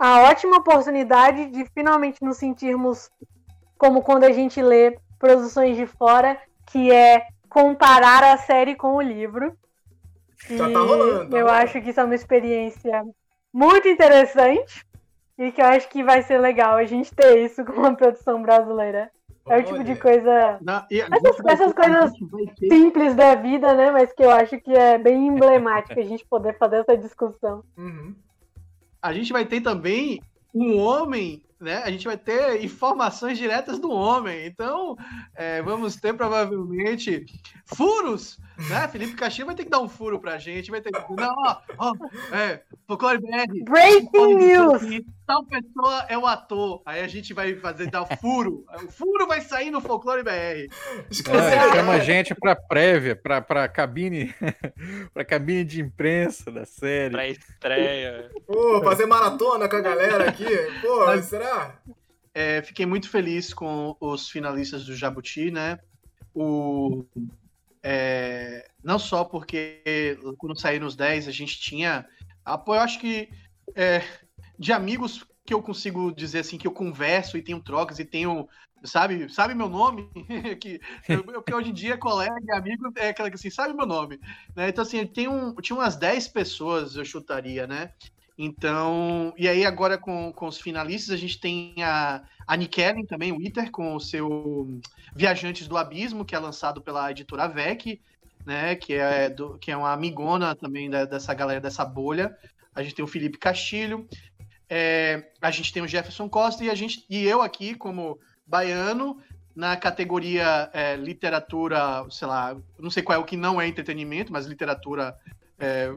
a 0.01 0.23
ótima 0.23 0.57
oportunidade 0.57 1.51
de 1.51 1.67
finalmente 1.75 2.25
nos 2.25 2.39
sentirmos 2.39 3.11
como 3.77 4.01
quando 4.01 4.25
a 4.25 4.33
gente 4.33 4.63
lê 4.63 4.99
produções 5.19 5.77
de 5.77 5.87
fora, 5.87 6.41
que 6.73 6.91
é 6.91 7.27
comparar 7.51 8.25
a 8.25 8.39
série 8.39 8.75
com 8.75 8.95
o 8.95 9.03
livro. 9.03 9.55
Já 10.49 10.73
tá 10.73 10.79
rolando. 10.79 11.29
Tá 11.29 11.37
eu 11.37 11.47
rolando. 11.47 11.51
acho 11.51 11.83
que 11.83 11.91
isso 11.91 12.01
é 12.01 12.05
uma 12.05 12.15
experiência 12.15 13.05
muito 13.53 13.89
interessante 13.89 14.87
e 15.37 15.53
que 15.53 15.61
eu 15.61 15.67
acho 15.67 15.87
que 15.91 16.03
vai 16.03 16.23
ser 16.23 16.39
legal 16.39 16.77
a 16.77 16.85
gente 16.87 17.15
ter 17.15 17.45
isso 17.45 17.63
com 17.63 17.73
uma 17.73 17.95
produção 17.95 18.41
brasileira. 18.41 19.11
É 19.47 19.59
o 19.59 19.63
tipo 19.63 19.85
de 19.85 19.97
coisa. 19.97 20.59
Não, 20.63 20.83
essas, 20.91 21.45
essas 21.47 21.73
coisas 21.75 22.13
simples 22.59 23.15
da 23.15 23.35
vida, 23.35 23.75
né? 23.75 23.91
Mas 23.91 24.13
que 24.15 24.23
eu 24.23 24.31
acho 24.31 24.59
que 24.61 24.73
é 24.73 24.97
bem 24.97 25.27
emblemático 25.27 26.01
a 26.01 26.05
gente 26.05 26.25
poder 26.25 26.57
fazer 26.57 26.77
essa 26.77 26.97
discussão. 26.97 27.63
Uhum 27.77 28.15
a 29.03 29.13
gente 29.13 29.33
vai 29.33 29.45
ter 29.45 29.61
também 29.61 30.21
um 30.55 30.77
homem, 30.77 31.43
né? 31.61 31.83
A 31.85 31.91
gente 31.91 32.07
vai 32.07 32.17
ter 32.17 32.65
informações 32.65 33.39
diretas 33.39 33.79
do 33.79 33.91
homem. 33.91 34.47
Então, 34.47 34.97
é, 35.35 35.63
vamos 35.63 35.97
ter 35.97 36.15
provavelmente 36.15 37.27
furos 37.65 38.39
né? 38.69 38.87
Felipe 38.89 39.15
Castilho 39.15 39.47
vai 39.47 39.55
ter 39.55 39.65
que 39.65 39.71
dar 39.71 39.81
um 39.81 39.89
furo 39.89 40.21
pra 40.21 40.39
gente, 40.39 40.71
vai 40.71 40.81
ter 40.81 40.91
que. 40.91 41.15
Não, 41.15 41.35
ó, 41.39 41.57
ó, 41.79 41.93
é, 42.35 42.61
Folclore 42.87 43.19
BR. 43.19 43.65
Breaking 43.65 44.35
news! 44.35 44.83
Tal 45.27 45.45
pessoa 45.45 46.07
é 46.09 46.19
o 46.19 46.27
ator. 46.27 46.83
Aí 46.85 47.03
a 47.03 47.07
gente 47.07 47.33
vai 47.33 47.55
fazer, 47.55 47.89
dar 47.89 48.03
o 48.03 48.17
furo. 48.17 48.65
O 48.85 48.91
furo 48.91 49.29
vai 49.29 49.41
sair 49.41 49.71
no 49.71 49.81
Folclore 49.81 50.25
BR. 50.25 50.31
É, 50.31 51.77
chama 51.77 51.93
a 51.93 51.99
gente 52.01 52.35
pra 52.35 52.57
prévia, 52.57 53.15
pra, 53.15 53.41
pra 53.41 53.69
cabine, 53.69 54.35
pra 55.15 55.25
cabine 55.25 55.65
de 55.65 55.81
imprensa 55.81 56.51
da 56.51 56.65
série. 56.65 57.13
Pra 57.13 57.29
estreia. 57.29 58.29
Pô, 58.45 58.83
fazer 58.83 59.07
maratona 59.07 59.69
com 59.69 59.77
a 59.77 59.81
galera 59.81 60.29
aqui. 60.29 60.45
Pô, 60.83 61.07
Mas... 61.07 61.33
é, 62.35 62.63
fiquei 62.63 62.87
muito 62.87 63.09
feliz 63.09 63.53
com 63.53 63.97
os 64.01 64.29
finalistas 64.29 64.85
do 64.85 64.95
Jabuti, 64.95 65.51
né? 65.51 65.79
O, 66.35 67.05
é, 67.83 68.69
não 68.83 68.99
só 68.99 69.25
porque 69.25 70.19
quando 70.39 70.59
saíram 70.59 70.87
os 70.87 70.95
10 70.95 71.29
a 71.29 71.33
gente 71.33 71.59
tinha 71.59 72.07
apoio, 72.45 72.79
eu 72.79 72.83
acho 72.83 73.01
que 73.01 73.29
é, 73.75 74.03
de 74.59 74.73
amigos 74.73 75.25
que 75.45 75.55
eu 75.55 75.63
consigo 75.63 76.13
dizer 76.13 76.41
assim 76.41 76.59
que 76.59 76.67
eu 76.67 76.73
converso 76.73 77.37
e 77.37 77.43
tenho 77.43 77.61
trocas 77.61 77.99
e 77.99 78.05
tenho 78.05 78.49
sabe 78.85 79.29
sabe 79.29 79.55
meu 79.55 79.69
nome 79.69 80.09
que 80.61 80.81
porque 81.35 81.53
hoje 81.53 81.71
em 81.71 81.75
dia 81.75 81.99
colega 81.99 82.33
amigo 82.57 82.91
é 82.97 83.09
aquela 83.09 83.29
que 83.29 83.37
assim 83.37 83.51
sabe 83.51 83.75
meu 83.75 83.87
nome 83.87 84.19
né? 84.55 84.69
então 84.69 84.83
assim 84.83 85.05
tem 85.07 85.29
um 85.29 85.55
tinha 85.57 85.77
umas 85.77 85.97
10 85.97 86.29
pessoas 86.29 86.97
eu 86.97 87.05
chutaria 87.05 87.67
né 87.67 87.93
então 88.43 89.35
e 89.37 89.47
aí 89.47 89.67
agora 89.67 89.99
com, 89.99 90.33
com 90.33 90.47
os 90.47 90.59
finalistas 90.59 91.15
a 91.15 91.17
gente 91.19 91.39
tem 91.39 91.75
a 91.83 92.23
a 92.47 92.57
Nikellen 92.57 93.05
também 93.05 93.33
o 93.33 93.41
Iter 93.41 93.71
com 93.71 93.95
o 93.95 94.01
seu 94.01 94.81
Viajantes 95.15 95.69
do 95.69 95.77
Abismo 95.77 96.25
que 96.25 96.35
é 96.35 96.39
lançado 96.39 96.81
pela 96.81 97.11
editora 97.11 97.47
VEC 97.47 98.01
né 98.47 98.75
que 98.75 98.95
é 98.95 99.29
do, 99.29 99.59
que 99.59 99.71
é 99.71 99.77
uma 99.77 99.93
amigona 99.93 100.55
também 100.55 100.89
da, 100.89 101.05
dessa 101.05 101.35
galera 101.35 101.61
dessa 101.61 101.85
bolha 101.85 102.35
a 102.75 102.83
gente 102.83 102.95
tem 102.95 103.05
o 103.05 103.09
Felipe 103.09 103.37
Castilho 103.37 104.09
é, 104.69 105.31
a 105.43 105.51
gente 105.51 105.73
tem 105.73 105.83
o 105.83 105.89
Jefferson 105.89 106.29
Costa 106.29 106.65
e 106.65 106.71
a 106.71 106.75
gente 106.75 107.05
e 107.11 107.27
eu 107.27 107.43
aqui 107.43 107.75
como 107.75 108.19
baiano 108.47 109.21
na 109.55 109.77
categoria 109.77 110.71
é, 110.73 110.97
literatura, 110.97 112.07
sei 112.09 112.27
lá, 112.27 112.57
não 112.79 112.91
sei 112.91 113.03
qual 113.03 113.19
é 113.19 113.21
o 113.21 113.25
que 113.25 113.37
não 113.37 113.61
é 113.61 113.67
entretenimento, 113.67 114.33
mas 114.33 114.47
literatura. 114.47 115.15
É, 115.61 115.89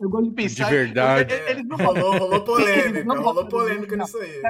eu 0.00 0.08
gosto 0.08 0.28
de 0.28 0.34
pensar. 0.34 0.64
De 0.64 0.70
verdade. 0.70 1.34
Eu, 1.34 1.48
eles 1.48 1.66
não 1.66 1.76
rolou, 1.76 2.16
rolou 2.16 2.44
polêmica, 2.44 3.14
rolou 3.14 3.46
polêmica 3.46 3.96
nisso 3.96 4.18
aí. 4.18 4.42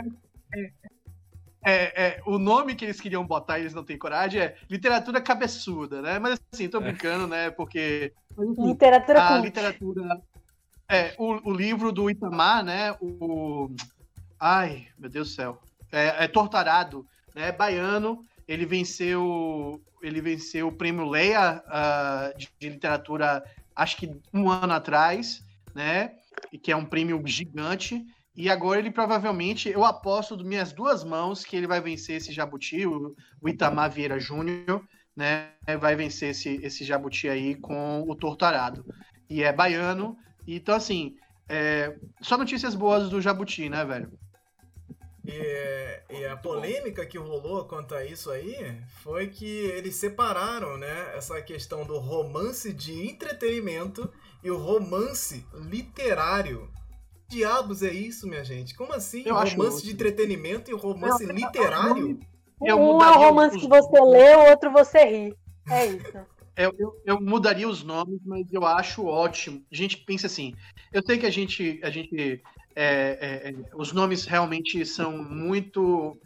É, 1.64 2.06
é, 2.06 2.22
o 2.24 2.38
nome 2.38 2.74
que 2.74 2.84
eles 2.84 3.00
queriam 3.00 3.26
botar, 3.26 3.58
eles 3.58 3.74
não 3.74 3.84
têm 3.84 3.98
coragem, 3.98 4.40
é 4.40 4.56
literatura 4.70 5.20
cabeçuda, 5.20 6.00
né? 6.00 6.18
Mas 6.18 6.40
assim, 6.52 6.68
tô 6.68 6.80
brincando, 6.80 7.26
né? 7.26 7.50
Porque. 7.50 8.12
Literatura 8.38 9.20
a 9.20 9.38
literatura 9.38 10.22
é, 10.88 11.14
o, 11.18 11.50
o 11.50 11.52
livro 11.52 11.92
do 11.92 12.08
Itamar, 12.08 12.64
né? 12.64 12.96
O. 13.00 13.70
Ai, 14.40 14.86
meu 14.98 15.10
Deus 15.10 15.28
do 15.28 15.34
céu. 15.34 15.60
É, 15.92 16.24
é 16.24 16.28
Tortarado, 16.28 17.06
né? 17.34 17.52
Baiano. 17.52 18.24
Ele 18.46 18.64
venceu. 18.64 19.82
Ele 20.00 20.20
venceu 20.22 20.68
o 20.68 20.72
prêmio 20.72 21.08
Leia 21.08 21.62
uh, 21.66 22.38
de, 22.38 22.48
de, 22.58 22.68
literatura, 22.70 23.44
acho 23.78 23.96
que 23.96 24.10
um 24.34 24.50
ano 24.50 24.72
atrás, 24.72 25.42
né? 25.74 26.12
Que 26.62 26.72
é 26.72 26.76
um 26.76 26.84
prêmio 26.84 27.22
gigante. 27.24 28.04
E 28.36 28.50
agora 28.50 28.78
ele 28.78 28.90
provavelmente, 28.90 29.68
eu 29.68 29.84
aposto 29.84 30.36
das 30.36 30.46
minhas 30.46 30.72
duas 30.72 31.02
mãos 31.02 31.44
que 31.44 31.56
ele 31.56 31.66
vai 31.66 31.80
vencer 31.80 32.16
esse 32.16 32.32
jabuti, 32.32 32.86
o, 32.86 33.14
o 33.40 33.48
Itamar 33.48 33.90
Vieira 33.90 34.20
Júnior, 34.20 34.84
né? 35.16 35.52
Vai 35.80 35.96
vencer 35.96 36.30
esse, 36.30 36.60
esse 36.62 36.84
jabuti 36.84 37.28
aí 37.28 37.54
com 37.54 38.04
o 38.06 38.14
Tortarado. 38.14 38.84
E 39.30 39.42
é 39.42 39.52
baiano, 39.52 40.16
então, 40.46 40.74
assim, 40.74 41.16
é... 41.48 41.94
só 42.22 42.38
notícias 42.38 42.74
boas 42.74 43.10
do 43.10 43.20
Jabuti, 43.20 43.68
né, 43.68 43.84
velho? 43.84 44.18
E, 45.30 46.20
e, 46.20 46.24
a 46.24 46.38
polêmica 46.38 47.04
que 47.04 47.18
rolou 47.18 47.66
quanto 47.66 47.94
a 47.94 48.02
isso 48.02 48.30
aí 48.30 48.80
foi 49.02 49.26
que 49.26 49.44
eles 49.44 49.94
separaram, 49.96 50.78
né, 50.78 51.12
essa 51.14 51.40
questão 51.42 51.84
do 51.84 51.98
romance 51.98 52.72
de 52.72 53.06
entretenimento 53.06 54.10
e 54.42 54.50
o 54.50 54.56
romance 54.56 55.46
literário. 55.52 56.70
Diabos 57.28 57.82
é 57.82 57.92
isso, 57.92 58.26
minha 58.26 58.42
gente? 58.42 58.74
Como 58.74 58.94
assim? 58.94 59.22
Eu 59.26 59.34
romance 59.34 59.84
de 59.84 59.92
entretenimento 59.92 60.70
e 60.70 60.74
o 60.74 60.78
romance 60.78 61.22
eu, 61.22 61.30
literário? 61.30 62.18
Eu 62.62 62.78
um 62.78 63.02
é 63.02 63.10
o 63.10 63.18
romance 63.18 63.58
que 63.58 63.68
você 63.68 64.00
lê, 64.00 64.34
o 64.34 64.48
outro 64.48 64.72
você 64.72 65.04
ri. 65.04 65.36
É 65.68 65.86
isso. 65.86 66.12
Eu, 66.58 66.74
eu, 66.76 67.02
eu, 67.06 67.20
mudaria 67.20 67.68
os 67.68 67.84
nomes, 67.84 68.18
mas 68.26 68.52
eu 68.52 68.66
acho 68.66 69.06
ótimo. 69.06 69.64
A 69.70 69.76
gente 69.76 69.98
pensa 69.98 70.26
assim. 70.26 70.56
Eu 70.92 71.00
sei 71.06 71.16
que 71.16 71.24
a 71.24 71.30
gente, 71.30 71.78
a 71.84 71.88
gente, 71.88 72.42
é, 72.80 73.18
é, 73.20 73.50
é, 73.50 73.54
os 73.74 73.92
nomes 73.92 74.24
realmente 74.24 74.86
são 74.86 75.18
muito 75.18 76.16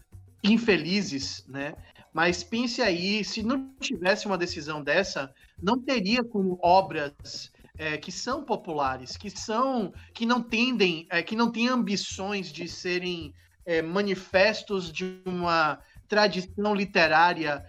infelizes, 0.44 1.46
né? 1.48 1.74
Mas 2.12 2.44
pense 2.44 2.82
aí, 2.82 3.24
se 3.24 3.42
não 3.42 3.72
tivesse 3.80 4.26
uma 4.26 4.36
decisão 4.36 4.82
dessa, 4.82 5.32
não 5.62 5.80
teria 5.80 6.22
como 6.22 6.58
obras 6.62 7.50
é, 7.78 7.96
que 7.96 8.12
são 8.12 8.44
populares, 8.44 9.16
que 9.16 9.30
são, 9.30 9.94
que 10.12 10.26
não 10.26 10.42
tendem, 10.42 11.06
é, 11.08 11.22
que 11.22 11.34
não 11.34 11.50
têm 11.50 11.68
ambições 11.68 12.52
de 12.52 12.68
serem 12.68 13.32
é, 13.64 13.80
manifestos 13.80 14.92
de 14.92 15.22
uma 15.24 15.80
tradição 16.06 16.74
literária 16.74 17.64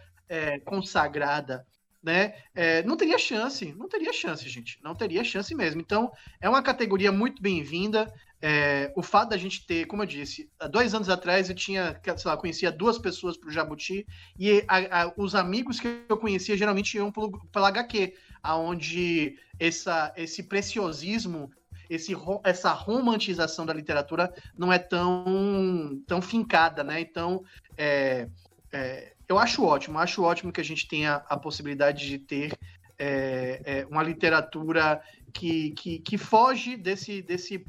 consagrada 0.65 1.65
né? 2.03 2.35
É, 2.53 2.83
não 2.83 2.97
teria 2.97 3.17
chance, 3.17 3.73
não 3.77 3.87
teria 3.87 4.11
chance, 4.11 4.47
gente, 4.49 4.77
não 4.83 4.93
teria 4.93 5.23
chance 5.23 5.55
mesmo. 5.55 5.79
Então, 5.79 6.11
é 6.41 6.49
uma 6.49 6.61
categoria 6.61 7.11
muito 7.11 7.41
bem-vinda. 7.41 8.13
É, 8.41 8.91
o 8.93 9.01
fato 9.01 9.29
da 9.29 9.37
gente 9.37 9.65
ter, 9.65 9.85
como 9.85 10.03
eu 10.03 10.05
disse, 10.05 10.49
há 10.59 10.67
dois 10.67 10.93
anos 10.93 11.09
atrás 11.09 11.49
eu 11.49 11.55
tinha, 11.55 11.97
sei 12.17 12.29
lá, 12.29 12.35
conhecia 12.35 12.69
duas 12.69 12.99
pessoas 12.99 13.37
pro 13.37 13.49
Jabuti 13.49 14.05
e 14.37 14.65
a, 14.67 15.03
a, 15.03 15.13
os 15.15 15.33
amigos 15.33 15.79
que 15.79 16.03
eu 16.09 16.17
conhecia 16.17 16.57
geralmente 16.57 16.97
iam 16.97 17.09
pelo, 17.09 17.31
pela 17.47 17.69
HQ, 17.69 18.13
aonde 18.43 19.39
essa, 19.57 20.11
esse 20.17 20.43
preciosismo 20.43 21.49
esse, 21.89 22.13
essa 22.43 22.71
romantização 22.71 23.65
da 23.65 23.73
literatura 23.73 24.33
não 24.57 24.73
é 24.73 24.79
tão, 24.79 26.01
tão 26.07 26.21
fincada, 26.21 26.83
né? 26.83 26.99
Então, 26.99 27.43
é, 27.77 28.27
é, 28.71 29.12
eu 29.27 29.39
acho 29.39 29.63
ótimo, 29.63 29.99
acho 29.99 30.23
ótimo 30.23 30.51
que 30.51 30.61
a 30.61 30.65
gente 30.65 30.87
tenha 30.87 31.23
a 31.27 31.37
possibilidade 31.37 32.07
de 32.07 32.19
ter 32.19 32.57
é, 32.97 33.61
é, 33.65 33.87
uma 33.89 34.03
literatura 34.03 35.01
que, 35.33 35.71
que, 35.71 35.99
que 35.99 36.17
foge 36.17 36.77
desse, 36.77 37.21
desse, 37.21 37.65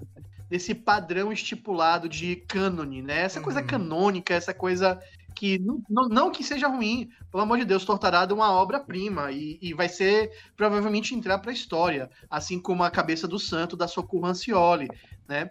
desse 0.49 0.75
padrão 0.75 1.33
estipulado 1.33 2.09
de 2.09 2.37
cânone, 2.37 3.03
né? 3.03 3.23
Essa 3.23 3.41
coisa 3.41 3.61
uhum. 3.61 3.67
canônica, 3.67 4.35
essa 4.35 4.53
coisa 4.53 5.01
que 5.35 5.59
não, 5.59 6.09
não, 6.09 6.31
que 6.31 6.45
seja 6.45 6.69
ruim, 6.69 7.11
pelo 7.31 7.43
amor 7.43 7.59
de 7.59 7.65
Deus, 7.65 7.85
Tortarado 7.85 8.33
é 8.33 8.37
uma 8.37 8.53
obra-prima 8.53 9.33
e, 9.33 9.59
e, 9.61 9.75
vai 9.75 9.89
ser 9.89 10.31
provavelmente 10.57 11.15
entrar 11.15 11.39
para 11.39 11.51
a 11.51 11.55
história, 11.55 12.09
assim 12.31 12.61
como 12.61 12.85
a 12.85 12.91
Cabeça 12.91 13.27
do 13.27 13.39
Santo 13.39 13.77
da 13.77 13.89
Socorro 13.89 14.27
Ancioli, 14.27 14.89
né? 15.27 15.51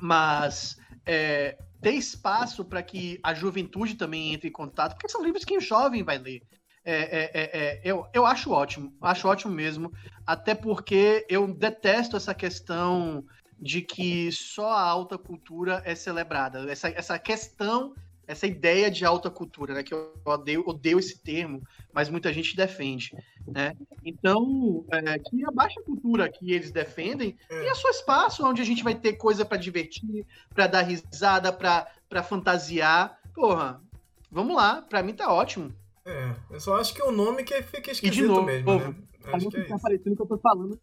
Mas 0.00 0.78
é, 1.04 1.58
ter 1.80 1.92
espaço 1.92 2.64
para 2.64 2.82
que 2.82 3.18
a 3.22 3.32
juventude 3.34 3.94
também 3.94 4.34
entre 4.34 4.48
em 4.48 4.52
contato, 4.52 4.94
porque 4.94 5.08
são 5.08 5.22
livros 5.22 5.44
que 5.44 5.56
o 5.56 5.60
jovem 5.60 6.02
vai 6.02 6.18
ler. 6.18 6.42
É, 6.84 6.94
é, 6.94 7.30
é, 7.34 7.42
é, 7.42 7.80
eu, 7.84 8.06
eu 8.12 8.24
acho 8.24 8.50
ótimo, 8.50 8.96
acho 9.02 9.28
ótimo 9.28 9.52
mesmo, 9.52 9.92
até 10.26 10.54
porque 10.54 11.26
eu 11.28 11.46
detesto 11.52 12.16
essa 12.16 12.34
questão 12.34 13.24
de 13.58 13.82
que 13.82 14.32
só 14.32 14.70
a 14.70 14.80
alta 14.80 15.18
cultura 15.18 15.82
é 15.84 15.94
celebrada. 15.94 16.70
Essa, 16.70 16.88
essa 16.88 17.18
questão 17.18 17.94
essa 18.30 18.46
ideia 18.46 18.88
de 18.88 19.04
alta 19.04 19.28
cultura, 19.28 19.74
né? 19.74 19.82
Que 19.82 19.92
eu 19.92 20.14
odeio, 20.24 20.62
odeio 20.64 21.00
esse 21.00 21.18
termo, 21.18 21.60
mas 21.92 22.08
muita 22.08 22.32
gente 22.32 22.56
defende, 22.56 23.12
né? 23.44 23.74
Então, 24.04 24.84
é, 24.92 25.18
que 25.18 25.44
a 25.44 25.50
baixa 25.50 25.80
cultura 25.82 26.28
que 26.28 26.52
eles 26.52 26.70
defendem 26.70 27.36
é. 27.50 27.66
é 27.66 27.74
só 27.74 27.90
espaço 27.90 28.46
onde 28.46 28.62
a 28.62 28.64
gente 28.64 28.84
vai 28.84 28.94
ter 28.94 29.14
coisa 29.14 29.44
para 29.44 29.58
divertir, 29.58 30.24
para 30.54 30.68
dar 30.68 30.82
risada, 30.82 31.52
para 31.52 32.22
fantasiar. 32.22 33.18
Porra, 33.34 33.82
vamos 34.30 34.54
lá, 34.54 34.80
para 34.80 35.02
mim 35.02 35.12
tá 35.12 35.32
ótimo. 35.32 35.74
É, 36.04 36.34
eu 36.50 36.60
só 36.60 36.80
acho 36.80 36.94
que 36.94 37.02
é 37.02 37.04
o 37.04 37.12
nome 37.12 37.42
que 37.42 37.60
fica 37.62 37.90
esquisito 37.90 38.18
e 38.18 38.22
de 38.22 38.28
novo, 38.28 38.42
mesmo, 38.42 38.64
povo, 38.64 38.88
né? 38.90 38.94
Acho 39.32 39.48
que 39.48 39.56
é 39.58 39.78
parecendo 39.78 40.16
que 40.16 40.22
eu 40.22 40.26
tô 40.26 40.38
falando 40.38 40.80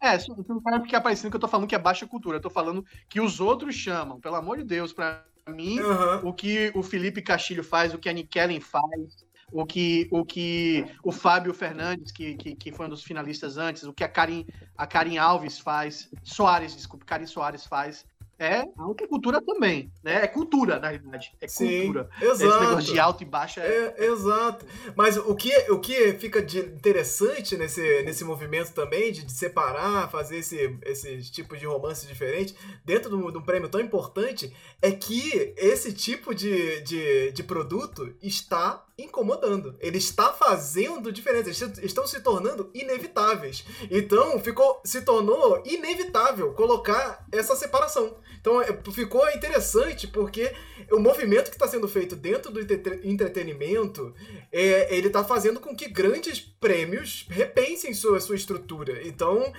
é, 0.00 0.18
você 0.18 0.30
não 0.30 0.60
quer 0.60 0.82
ficar 0.82 1.00
parecendo 1.00 1.30
que 1.30 1.36
eu 1.36 1.40
tô 1.40 1.48
falando 1.48 1.66
que 1.66 1.74
é 1.74 1.78
baixa 1.78 2.06
cultura. 2.06 2.36
Eu 2.36 2.42
tô 2.42 2.50
falando 2.50 2.84
que 3.08 3.22
os 3.22 3.40
outros 3.40 3.74
chamam. 3.74 4.20
Pelo 4.20 4.36
amor 4.36 4.58
de 4.58 4.64
Deus, 4.64 4.92
pra 4.92 5.24
mim, 5.52 5.80
uhum. 5.80 6.28
o 6.28 6.32
que 6.32 6.72
o 6.74 6.82
Felipe 6.82 7.22
Castilho 7.22 7.64
faz, 7.64 7.92
o 7.92 7.98
que 7.98 8.08
a 8.08 8.12
Nikellen 8.12 8.60
faz, 8.60 9.24
o 9.52 9.64
que 9.64 10.08
o, 10.10 10.24
que 10.24 10.84
o 11.02 11.12
Fábio 11.12 11.52
Fernandes, 11.54 12.10
que, 12.10 12.34
que, 12.34 12.56
que 12.56 12.72
foi 12.72 12.86
um 12.86 12.88
dos 12.88 13.04
finalistas 13.04 13.56
antes, 13.56 13.84
o 13.84 13.92
que 13.92 14.02
a 14.02 14.08
Karin, 14.08 14.46
a 14.76 14.86
Karin 14.86 15.18
Alves 15.18 15.58
faz, 15.58 16.10
Soares, 16.22 16.74
desculpe, 16.74 17.04
Karin 17.04 17.26
Soares 17.26 17.64
faz, 17.64 18.06
é 18.38 18.66
alta 18.76 19.06
cultura 19.06 19.40
também, 19.40 19.90
né? 20.02 20.24
É 20.24 20.26
cultura, 20.26 20.78
na 20.78 20.88
realidade. 20.88 21.32
É 21.40 21.46
Sim, 21.46 21.82
cultura. 21.82 22.08
Exato. 22.20 22.34
Esse 22.34 22.60
negócio 22.60 22.92
de 22.92 23.00
alto 23.00 23.22
e 23.22 23.26
baixo 23.26 23.60
é... 23.60 23.94
é... 23.96 24.06
Exato. 24.06 24.66
Mas 24.96 25.16
o 25.16 25.34
que, 25.34 25.52
o 25.70 25.78
que 25.78 26.12
fica 26.14 26.42
de 26.42 26.58
interessante 26.60 27.56
nesse, 27.56 28.02
nesse 28.02 28.24
movimento 28.24 28.72
também, 28.72 29.12
de, 29.12 29.24
de 29.24 29.32
separar, 29.32 30.10
fazer 30.10 30.38
esse, 30.38 30.76
esse 30.82 31.22
tipo 31.30 31.56
de 31.56 31.66
romance 31.66 32.06
diferente, 32.06 32.54
dentro 32.84 33.10
de 33.10 33.16
um, 33.16 33.30
de 33.30 33.38
um 33.38 33.42
prêmio 33.42 33.68
tão 33.68 33.80
importante, 33.80 34.54
é 34.82 34.90
que 34.90 35.54
esse 35.56 35.92
tipo 35.92 36.34
de, 36.34 36.80
de, 36.82 37.32
de 37.32 37.42
produto 37.42 38.14
está 38.22 38.84
incomodando. 38.96 39.76
Ele 39.80 39.98
está 39.98 40.32
fazendo 40.32 41.12
diferença. 41.12 41.48
Eles 41.48 41.78
estão 41.82 42.06
se 42.06 42.20
tornando 42.20 42.70
inevitáveis. 42.72 43.64
Então, 43.90 44.38
ficou, 44.40 44.80
se 44.84 45.02
tornou 45.02 45.62
inevitável 45.64 46.52
colocar 46.52 47.26
essa 47.32 47.56
separação. 47.56 48.16
Então, 48.40 48.60
é, 48.60 48.78
ficou 48.92 49.28
interessante 49.30 50.06
porque 50.06 50.54
o 50.92 50.98
movimento 50.98 51.50
que 51.50 51.56
está 51.56 51.66
sendo 51.66 51.88
feito 51.88 52.14
dentro 52.14 52.52
do 52.52 52.60
entretenimento, 52.60 54.14
é, 54.52 54.94
ele 54.94 55.08
está 55.08 55.24
fazendo 55.24 55.58
com 55.60 55.74
que 55.74 55.88
grandes 55.88 56.40
prêmios 56.40 57.26
repensem 57.30 57.94
sua, 57.94 58.20
sua 58.20 58.36
estrutura. 58.36 59.06
Então, 59.06 59.52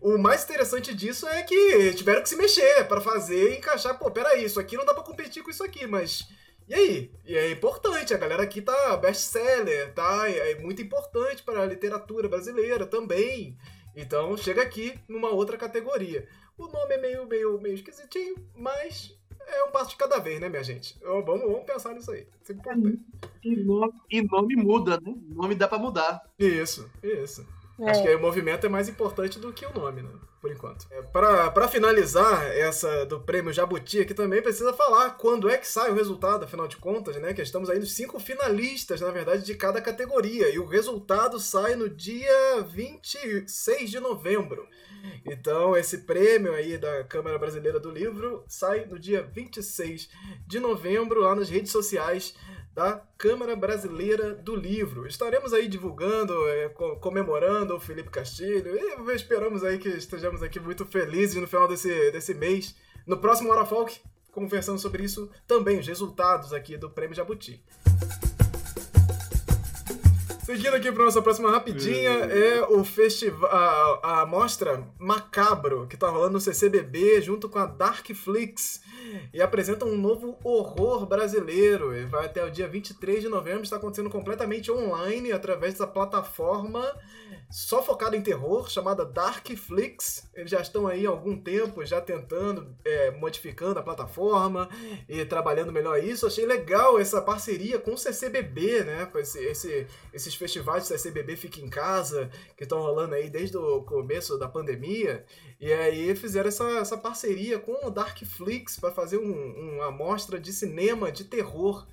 o 0.00 0.16
mais 0.16 0.44
interessante 0.44 0.94
disso 0.94 1.26
é 1.28 1.42
que 1.42 1.92
tiveram 1.94 2.22
que 2.22 2.28
se 2.28 2.36
mexer 2.36 2.84
para 2.86 3.00
fazer 3.00 3.56
encaixar. 3.56 3.98
Pô, 3.98 4.10
peraí, 4.10 4.44
isso 4.44 4.60
aqui 4.60 4.76
não 4.76 4.84
dá 4.84 4.94
para 4.94 5.02
competir 5.02 5.42
com 5.42 5.50
isso 5.50 5.64
aqui, 5.64 5.86
mas 5.86 6.28
e 6.68 6.74
aí? 6.74 7.12
E 7.24 7.36
é 7.36 7.50
importante, 7.50 8.12
a 8.12 8.18
galera 8.18 8.42
aqui 8.42 8.60
tá 8.60 8.96
best-seller, 8.96 9.92
tá? 9.94 10.28
É 10.30 10.54
muito 10.56 10.82
importante 10.82 11.42
para 11.42 11.62
a 11.62 11.66
literatura 11.66 12.28
brasileira 12.28 12.86
também. 12.86 13.56
Então 13.96 14.36
chega 14.36 14.62
aqui 14.62 14.98
numa 15.08 15.30
outra 15.30 15.56
categoria. 15.56 16.28
O 16.56 16.66
nome 16.66 16.94
é 16.94 16.98
meio, 16.98 17.26
meio, 17.26 17.60
meio 17.60 17.74
esquisitinho, 17.74 18.36
mas 18.54 19.16
é 19.46 19.64
um 19.64 19.70
passo 19.70 19.90
de 19.90 19.96
cada 19.96 20.18
vez, 20.18 20.40
né, 20.40 20.48
minha 20.48 20.62
gente? 20.62 20.98
Vamos, 21.00 21.40
vamos 21.40 21.64
pensar 21.64 21.94
nisso 21.94 22.10
aí. 22.10 22.26
Isso 22.42 22.52
é 22.52 22.54
importante. 22.54 23.00
E 23.42 23.56
nome, 23.56 23.92
e 24.10 24.22
nome 24.22 24.56
muda, 24.56 25.00
né? 25.00 25.14
O 25.30 25.34
nome 25.34 25.54
dá 25.54 25.66
para 25.66 25.78
mudar. 25.78 26.22
Isso, 26.38 26.90
isso. 27.02 27.46
É. 27.80 27.90
Acho 27.90 28.02
que 28.02 28.14
o 28.14 28.20
movimento 28.20 28.66
é 28.66 28.68
mais 28.68 28.88
importante 28.88 29.38
do 29.38 29.52
que 29.52 29.64
o 29.64 29.72
nome, 29.72 30.02
né? 30.02 30.10
Por 30.40 30.52
enquanto. 30.52 30.86
É, 30.90 31.02
para 31.02 31.66
finalizar 31.66 32.46
essa 32.56 33.04
do 33.04 33.18
prêmio 33.20 33.52
Jabuti 33.52 34.00
aqui 34.00 34.14
também, 34.14 34.40
precisa 34.40 34.72
falar 34.72 35.10
quando 35.10 35.48
é 35.48 35.58
que 35.58 35.66
sai 35.66 35.90
o 35.90 35.94
resultado, 35.94 36.44
afinal 36.44 36.68
de 36.68 36.76
contas, 36.76 37.16
né? 37.16 37.34
Que 37.34 37.42
estamos 37.42 37.68
aí 37.68 37.78
nos 37.78 37.92
cinco 37.92 38.20
finalistas, 38.20 39.00
na 39.00 39.10
verdade, 39.10 39.44
de 39.44 39.54
cada 39.56 39.80
categoria. 39.80 40.48
E 40.48 40.58
o 40.58 40.66
resultado 40.66 41.40
sai 41.40 41.74
no 41.74 41.90
dia 41.90 42.62
26 42.62 43.90
de 43.90 43.98
novembro. 43.98 44.68
Então, 45.24 45.76
esse 45.76 45.98
prêmio 45.98 46.54
aí 46.54 46.78
da 46.78 47.02
Câmara 47.04 47.38
Brasileira 47.38 47.80
do 47.80 47.90
Livro 47.90 48.44
sai 48.46 48.84
no 48.84 48.98
dia 48.98 49.22
26 49.22 50.08
de 50.46 50.60
novembro, 50.60 51.22
lá 51.22 51.34
nas 51.34 51.48
redes 51.48 51.72
sociais 51.72 52.34
da 52.74 53.02
Câmara 53.16 53.56
Brasileira 53.56 54.34
do 54.34 54.54
Livro. 54.54 55.06
Estaremos 55.06 55.52
aí 55.52 55.68
divulgando, 55.68 56.32
é, 56.48 56.68
comemorando 57.00 57.74
o 57.74 57.80
Felipe 57.80 58.10
Castilho 58.10 58.76
e 58.76 59.14
esperamos 59.14 59.64
aí 59.64 59.78
que 59.78 59.88
estejamos 59.88 60.42
aqui 60.42 60.60
muito 60.60 60.86
felizes 60.86 61.36
no 61.36 61.46
final 61.46 61.66
desse, 61.66 62.10
desse 62.10 62.34
mês. 62.34 62.74
No 63.06 63.18
próximo 63.18 63.50
Hora 63.50 63.64
Folk, 63.64 64.00
conversando 64.30 64.78
sobre 64.78 65.02
isso 65.02 65.30
também, 65.46 65.78
os 65.78 65.86
resultados 65.86 66.52
aqui 66.52 66.76
do 66.76 66.90
Prêmio 66.90 67.16
Jabuti. 67.16 67.62
Seguindo 70.48 70.74
aqui 70.74 70.90
para 70.90 71.04
nossa 71.04 71.20
próxima 71.20 71.50
rapidinha, 71.50 72.08
é 72.08 72.62
o 72.62 72.82
festival, 72.82 73.50
a, 73.52 74.22
a 74.22 74.26
mostra 74.26 74.82
Macabro, 74.98 75.86
que 75.86 75.94
tá 75.94 76.08
rolando 76.08 76.32
no 76.32 76.40
CCBB 76.40 77.20
junto 77.20 77.50
com 77.50 77.58
a 77.58 77.66
Darkflix 77.66 78.80
e 79.30 79.42
apresenta 79.42 79.84
um 79.84 79.94
novo 79.94 80.38
horror 80.42 81.04
brasileiro. 81.04 81.94
E 81.94 82.06
vai 82.06 82.24
até 82.24 82.42
o 82.42 82.50
dia 82.50 82.66
23 82.66 83.20
de 83.20 83.28
novembro, 83.28 83.64
está 83.64 83.76
acontecendo 83.76 84.08
completamente 84.08 84.72
online 84.72 85.32
através 85.32 85.74
dessa 85.74 85.86
plataforma 85.86 86.96
só 87.50 87.82
focada 87.82 88.16
em 88.16 88.22
terror, 88.22 88.68
chamada 88.70 89.04
Darkflix. 89.04 90.28
Eles 90.34 90.50
já 90.50 90.60
estão 90.60 90.86
aí 90.86 91.06
há 91.06 91.10
algum 91.10 91.36
tempo 91.36 91.84
já 91.84 92.00
tentando, 92.00 92.76
é, 92.84 93.10
modificando 93.12 93.78
a 93.78 93.82
plataforma 93.82 94.68
e 95.08 95.24
trabalhando 95.24 95.72
melhor 95.72 96.02
isso. 96.02 96.26
Achei 96.26 96.44
legal 96.44 96.98
essa 96.98 97.22
parceria 97.22 97.78
com 97.78 97.94
o 97.94 97.98
CCBB, 97.98 98.84
né? 98.84 99.10
Esse, 99.16 99.38
esse, 99.44 99.86
esses 100.12 100.34
festivais 100.34 100.82
de 100.82 100.88
CCBB 100.88 101.36
Fica 101.36 101.60
em 101.60 101.70
Casa, 101.70 102.30
que 102.56 102.64
estão 102.64 102.80
rolando 102.80 103.14
aí 103.14 103.30
desde 103.30 103.56
o 103.56 103.82
começo 103.82 104.38
da 104.38 104.48
pandemia. 104.48 105.24
E 105.60 105.72
aí 105.72 106.14
fizeram 106.14 106.48
essa, 106.48 106.68
essa 106.78 106.96
parceria 106.96 107.58
com 107.58 107.86
o 107.86 107.90
Darkflix 107.90 108.78
para 108.78 108.92
fazer 108.92 109.18
um, 109.18 109.74
uma 109.74 109.86
amostra 109.86 110.38
de 110.38 110.52
cinema 110.52 111.10
de 111.10 111.24
terror 111.24 111.86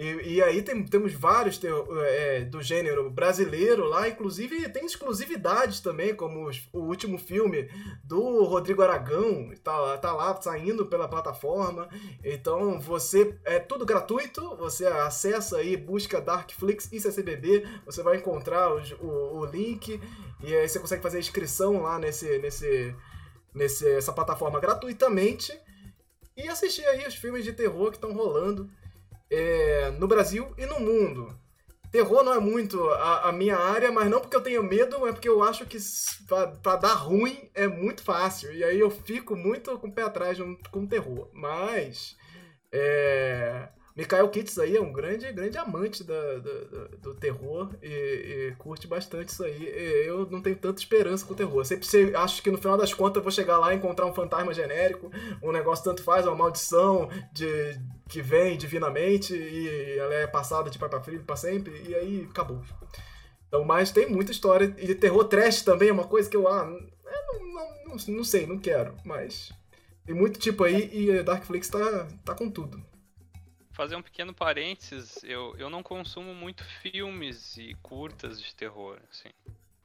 e, 0.00 0.36
e 0.36 0.42
aí 0.42 0.62
tem, 0.62 0.82
temos 0.82 1.12
vários 1.12 1.58
tem, 1.58 1.70
é, 2.06 2.40
do 2.40 2.62
gênero 2.62 3.10
brasileiro 3.10 3.84
lá, 3.84 4.08
inclusive 4.08 4.66
tem 4.70 4.86
exclusividades 4.86 5.80
também, 5.80 6.14
como 6.14 6.48
os, 6.48 6.66
o 6.72 6.78
último 6.78 7.18
filme 7.18 7.68
do 8.02 8.44
Rodrigo 8.44 8.80
Aragão, 8.80 9.52
tá, 9.62 9.98
tá 9.98 10.10
lá 10.14 10.40
saindo 10.40 10.86
pela 10.86 11.06
plataforma. 11.06 11.86
Então 12.24 12.80
você 12.80 13.38
é 13.44 13.58
tudo 13.58 13.84
gratuito, 13.84 14.56
você 14.56 14.86
acessa 14.86 15.58
aí, 15.58 15.76
busca 15.76 16.18
Darkflix 16.18 16.90
e 16.90 16.98
CCBB, 16.98 17.66
você 17.84 18.02
vai 18.02 18.16
encontrar 18.16 18.72
o, 18.72 18.80
o, 19.04 19.40
o 19.40 19.44
link 19.44 20.00
e 20.42 20.54
aí 20.54 20.66
você 20.66 20.80
consegue 20.80 21.02
fazer 21.02 21.18
a 21.18 21.20
inscrição 21.20 21.82
lá 21.82 21.98
nesse, 21.98 22.38
nesse, 22.38 22.96
nesse 23.54 23.86
essa 23.86 24.14
plataforma 24.14 24.60
gratuitamente 24.60 25.52
e 26.34 26.48
assistir 26.48 26.86
aí 26.86 27.06
os 27.06 27.16
filmes 27.16 27.44
de 27.44 27.52
terror 27.52 27.90
que 27.90 27.98
estão 27.98 28.14
rolando 28.14 28.70
é, 29.30 29.90
no 29.92 30.08
Brasil 30.08 30.52
e 30.58 30.66
no 30.66 30.80
mundo. 30.80 31.38
Terror 31.90 32.22
não 32.22 32.32
é 32.32 32.38
muito 32.38 32.88
a, 32.90 33.28
a, 33.28 33.32
minha 33.32 33.56
área, 33.56 33.90
mas 33.90 34.08
não 34.08 34.20
porque 34.20 34.36
eu 34.36 34.42
tenho 34.42 34.62
medo, 34.62 35.08
é 35.08 35.12
porque 35.12 35.28
eu 35.28 35.42
acho 35.42 35.66
que 35.66 35.76
para 36.62 36.76
dar 36.76 36.94
ruim 36.94 37.50
é 37.52 37.66
muito 37.66 38.02
fácil. 38.04 38.52
E 38.52 38.62
aí 38.62 38.78
eu 38.78 38.90
fico 38.90 39.34
muito 39.34 39.76
com 39.78 39.88
o 39.88 39.92
pé 39.92 40.02
atrás 40.02 40.38
com 40.70 40.86
terror. 40.86 41.28
Mas. 41.32 42.16
É, 42.72 43.68
Michael 44.00 44.30
Kitts 44.30 44.58
aí 44.58 44.78
é 44.78 44.80
um 44.80 44.90
grande, 44.90 45.30
grande 45.30 45.58
amante 45.58 46.02
da, 46.02 46.38
da, 46.38 46.84
do 47.02 47.14
terror 47.14 47.68
e, 47.82 47.86
e, 48.48 48.54
curte 48.56 48.86
bastante 48.86 49.28
isso 49.28 49.44
aí. 49.44 49.62
Eu 50.06 50.26
não 50.30 50.40
tenho 50.40 50.56
tanta 50.56 50.80
esperança 50.80 51.26
com 51.26 51.34
o 51.34 51.36
terror. 51.36 51.62
Sempre 51.66 52.16
acho 52.16 52.42
que 52.42 52.50
no 52.50 52.56
final 52.56 52.78
das 52.78 52.94
contas 52.94 53.16
eu 53.16 53.22
vou 53.22 53.30
chegar 53.30 53.58
lá 53.58 53.74
e 53.74 53.76
encontrar 53.76 54.06
um 54.06 54.14
fantasma 54.14 54.54
genérico, 54.54 55.10
um 55.42 55.52
negócio 55.52 55.84
tanto 55.84 56.02
faz, 56.02 56.26
uma 56.26 56.34
maldição 56.34 57.10
de, 57.30 57.78
que 58.08 58.22
vem 58.22 58.56
divinamente 58.56 59.34
e 59.34 59.98
ela 59.98 60.14
é 60.14 60.26
passada 60.26 60.70
de 60.70 60.78
pai 60.78 60.88
pra 60.88 61.02
filho 61.02 61.22
pra 61.22 61.36
sempre, 61.36 61.82
e 61.86 61.94
aí 61.94 62.26
acabou. 62.30 62.62
Então, 63.48 63.64
mas 63.64 63.92
tem 63.92 64.08
muita 64.08 64.32
história. 64.32 64.74
E 64.78 64.94
terror 64.94 65.24
trash 65.24 65.60
também 65.60 65.90
é 65.90 65.92
uma 65.92 66.06
coisa 66.06 66.30
que 66.30 66.36
eu. 66.36 66.48
Ah, 66.48 66.64
não, 66.64 67.52
não, 67.52 67.96
não, 67.96 67.96
não 68.16 68.24
sei, 68.24 68.46
não 68.46 68.58
quero, 68.58 68.94
mas. 69.04 69.52
Tem 70.06 70.14
muito 70.14 70.40
tipo 70.40 70.64
aí 70.64 70.90
e 70.90 71.22
Darkflix 71.22 71.68
tá, 71.68 72.08
tá 72.24 72.34
com 72.34 72.50
tudo 72.50 72.82
fazer 73.80 73.96
um 73.96 74.02
pequeno 74.02 74.34
parênteses, 74.34 75.24
eu, 75.24 75.56
eu 75.56 75.70
não 75.70 75.82
consumo 75.82 76.34
muito 76.34 76.62
filmes 76.82 77.56
e 77.56 77.74
curtas 77.76 78.38
de 78.38 78.54
terror, 78.54 79.00
assim. 79.10 79.30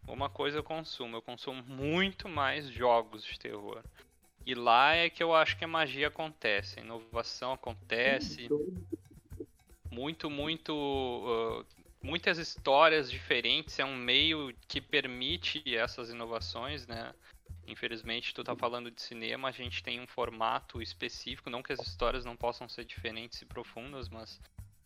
Uma 0.06 0.30
coisa 0.30 0.58
eu 0.58 0.64
consumo, 0.64 1.16
eu 1.16 1.22
consumo 1.22 1.64
muito 1.64 2.28
mais 2.28 2.68
jogos 2.68 3.24
de 3.24 3.40
terror. 3.40 3.82
E 4.46 4.54
lá 4.54 4.94
é 4.94 5.10
que 5.10 5.24
eu 5.24 5.34
acho 5.34 5.58
que 5.58 5.64
a 5.64 5.68
magia 5.68 6.10
acontece, 6.10 6.78
a 6.78 6.84
inovação 6.84 7.54
acontece. 7.54 8.50
Muito, 9.90 10.30
muito. 10.30 10.74
Uh, 10.76 11.66
muitas 12.04 12.38
histórias 12.38 13.10
diferentes, 13.10 13.80
é 13.80 13.86
um 13.86 13.96
meio 13.96 14.54
que 14.68 14.82
permite 14.82 15.64
essas 15.74 16.10
inovações, 16.10 16.86
né? 16.86 17.14
Infelizmente, 17.68 18.34
tu 18.34 18.44
tá 18.44 18.56
falando 18.56 18.92
de 18.92 19.02
cinema, 19.02 19.50
a 19.50 19.52
gente 19.52 19.84
tem 19.84 20.00
um 20.00 20.08
formato 20.08 20.82
específico, 20.82 21.50
não 21.50 21.64
que 21.64 21.74
as 21.74 21.80
histórias 21.80 22.24
não 22.24 22.36
possam 22.36 22.70
ser 22.70 22.86
diferentes 22.86 23.42
e 23.42 23.46
profundas, 23.46 24.08
mas 24.08 24.40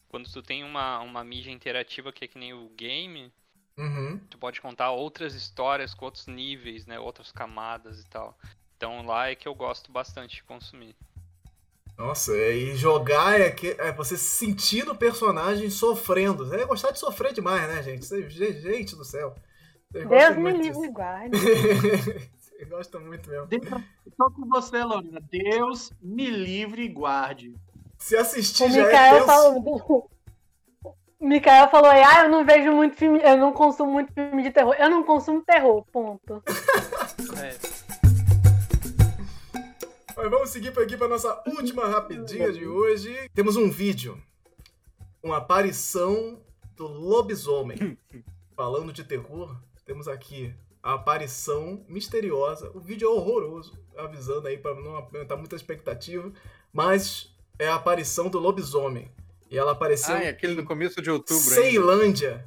quando 0.07 0.31
tu 0.31 0.41
tem 0.41 0.64
uma, 0.64 0.99
uma 0.99 1.23
mídia 1.23 1.51
interativa 1.51 2.11
que 2.11 2.26
é 2.26 2.27
que 2.27 2.39
nem 2.39 2.53
o 2.53 2.69
game, 2.69 3.31
uhum. 3.77 4.19
tu 4.30 4.38
pode 4.38 4.61
contar 4.61 4.91
outras 4.91 5.35
histórias 5.35 5.93
com 5.93 6.06
outros 6.06 6.27
níveis, 6.27 6.85
né, 6.85 6.99
outras 6.99 7.31
camadas 7.31 7.99
e 7.99 8.10
tal. 8.10 8.38
Então 8.77 9.06
lá 9.06 9.30
é 9.30 9.35
que 9.35 9.47
eu 9.47 9.53
gosto 9.53 9.91
bastante 9.91 10.38
de 10.38 10.43
consumir. 10.43 10.95
Nossa, 11.97 12.34
e 12.34 12.77
jogar 12.77 13.41
é, 13.41 13.51
que, 13.51 13.76
é 13.77 13.91
você 13.91 14.18
sentir 14.18 14.88
o 14.88 14.95
personagem 14.95 15.69
sofrendo. 15.69 16.45
Você 16.45 16.56
é 16.56 16.65
gostar 16.65 16.91
de 16.91 16.99
sofrer 16.99 17.34
demais, 17.34 17.68
né, 17.68 17.84
gente? 17.84 18.06
Gente 18.30 18.95
do 18.95 19.03
céu. 19.03 19.35
Deus 19.91 20.38
me 20.38 20.53
livre 20.53 20.88
e 20.88 22.30
guarde. 22.60 22.65
gosta 22.65 22.99
muito 22.99 23.30
mesmo. 23.30 23.48
Estou 24.06 24.31
com 24.31 24.45
você, 24.48 24.84
Lorena. 24.84 25.22
Deus 25.30 25.91
me 26.02 26.30
livre 26.30 26.84
e 26.84 26.90
guarde. 26.90 27.56
Se 27.98 28.15
assistir 28.15 28.64
o 28.64 28.69
já 28.69 28.86
Mikael 28.86 29.18
é 29.18 29.26
falou, 29.26 30.10
O 31.19 31.27
Mikael 31.27 31.69
falou 31.69 31.91
aí, 31.91 32.02
ah, 32.02 32.23
eu 32.23 32.30
não 32.30 32.45
vejo 32.45 32.72
muito 32.72 32.95
filme, 32.95 33.19
eu 33.22 33.36
não 33.36 33.52
consumo 33.52 33.91
muito 33.91 34.14
filme 34.14 34.41
de 34.41 34.52
terror. 34.52 34.73
Eu 34.80 34.90
não 34.90 35.03
consumo 35.03 35.41
terror, 35.41 35.84
ponto. 35.91 36.41
é. 37.44 37.57
Mas 40.15 40.30
vamos 40.30 40.49
seguir 40.49 40.72
por 40.72 40.84
aqui 40.84 40.95
para 40.95 41.10
nossa 41.10 41.44
última 41.45 41.88
rapidinha 41.88 42.52
de 42.53 42.65
hoje. 42.65 43.30
Temos 43.34 43.57
um 43.57 43.69
vídeo. 43.69 44.22
Uma 45.22 45.38
aparição 45.38 46.41
do 46.76 46.88
lobisomem. 46.88 47.98
Falando 48.56 48.94
de 48.94 49.03
terror, 49.03 49.57
temos 49.86 50.07
aqui 50.07 50.56
a 50.89 50.93
aparição 50.95 51.85
misteriosa. 51.87 52.71
O 52.73 52.79
vídeo 52.79 53.07
é 53.07 53.11
horroroso, 53.11 53.77
avisando 53.95 54.47
aí 54.47 54.57
para 54.57 54.73
não 54.73 54.95
aumentar 54.95 55.37
muita 55.37 55.55
expectativa, 55.55 56.31
mas 56.73 57.31
é 57.59 57.67
a 57.67 57.75
aparição 57.75 58.27
do 58.27 58.39
lobisomem. 58.39 59.11
E 59.51 59.57
ela 59.57 59.73
apareceu. 59.73 60.15
Ah, 60.15 60.23
é 60.23 60.29
aquele 60.29 60.55
no 60.55 60.65
começo 60.65 60.99
de 61.01 61.11
outubro. 61.11 61.43
ainda. 61.43 61.61
Ceilândia. 61.61 62.45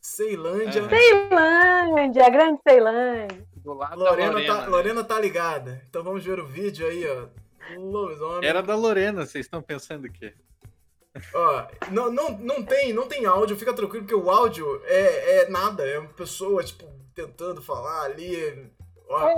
Ceilândia. 0.00 0.80
É. 0.80 0.88
Ceilândia, 0.88 2.26
a 2.26 2.30
grande 2.30 2.60
Ceilândia. 2.66 3.46
Do 3.56 3.74
lado 3.74 3.98
Lorena, 4.00 4.26
da 4.26 4.32
Lorena. 4.32 4.54
tá, 4.54 4.60
né? 4.62 4.66
Lorena 4.68 5.04
tá 5.04 5.20
ligada. 5.20 5.82
Então 5.88 6.02
vamos 6.02 6.24
ver 6.24 6.40
o 6.40 6.46
vídeo 6.46 6.84
aí, 6.84 7.06
ó. 7.06 7.28
Lobisomem. 7.78 8.48
Era 8.48 8.60
da 8.60 8.74
Lorena, 8.74 9.24
vocês 9.24 9.46
estão 9.46 9.62
pensando 9.62 10.06
o 10.06 10.12
quê? 10.12 10.34
Ó, 11.32 11.66
não, 11.92 12.10
não, 12.10 12.38
não, 12.38 12.62
tem, 12.64 12.92
não 12.92 13.06
tem 13.06 13.24
áudio, 13.24 13.56
fica 13.56 13.72
tranquilo, 13.72 14.04
porque 14.04 14.20
o 14.20 14.30
áudio 14.30 14.82
é, 14.84 15.42
é 15.42 15.48
nada, 15.48 15.86
é 15.86 15.98
uma 15.98 16.08
pessoa, 16.08 16.64
tipo, 16.64 17.01
tentando 17.14 17.60
falar 17.62 18.02
ali, 18.04 18.34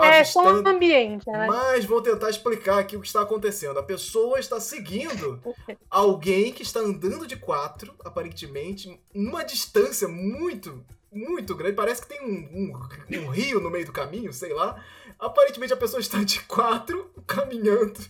É 0.03 0.25
só 0.25 0.41
um 0.41 0.49
avistando. 0.49 0.69
ambiente, 0.69 1.27
né? 1.29 1.47
Mas 1.47 1.85
vou 1.85 2.01
tentar 2.01 2.31
explicar 2.31 2.79
aqui 2.79 2.97
o 2.97 3.01
que 3.01 3.07
está 3.07 3.23
acontecendo. 3.23 3.79
A 3.79 3.83
pessoa 3.83 4.39
está 4.39 4.61
seguindo 4.61 5.43
alguém 5.91 6.53
que 6.53 6.63
está 6.63 6.81
andando 6.81 7.27
de 7.27 7.37
quatro, 7.37 7.95
aparentemente, 8.05 9.01
numa 9.13 9.43
distância 9.45 10.07
muito, 10.07 10.85
muito 11.13 11.55
grande. 11.55 11.75
Parece 11.77 12.03
que 12.03 12.09
tem 12.09 12.21
um, 12.23 12.73
um, 12.73 13.19
um 13.21 13.29
rio 13.31 13.61
no 13.61 13.71
meio 13.71 13.87
do 13.87 13.93
caminho, 13.93 14.33
sei 14.33 14.53
lá. 14.53 14.83
Aparentemente 15.19 15.73
a 15.73 15.77
pessoa 15.77 16.01
está 16.01 16.23
de 16.23 16.41
quatro, 16.45 17.11
caminhando 17.27 18.01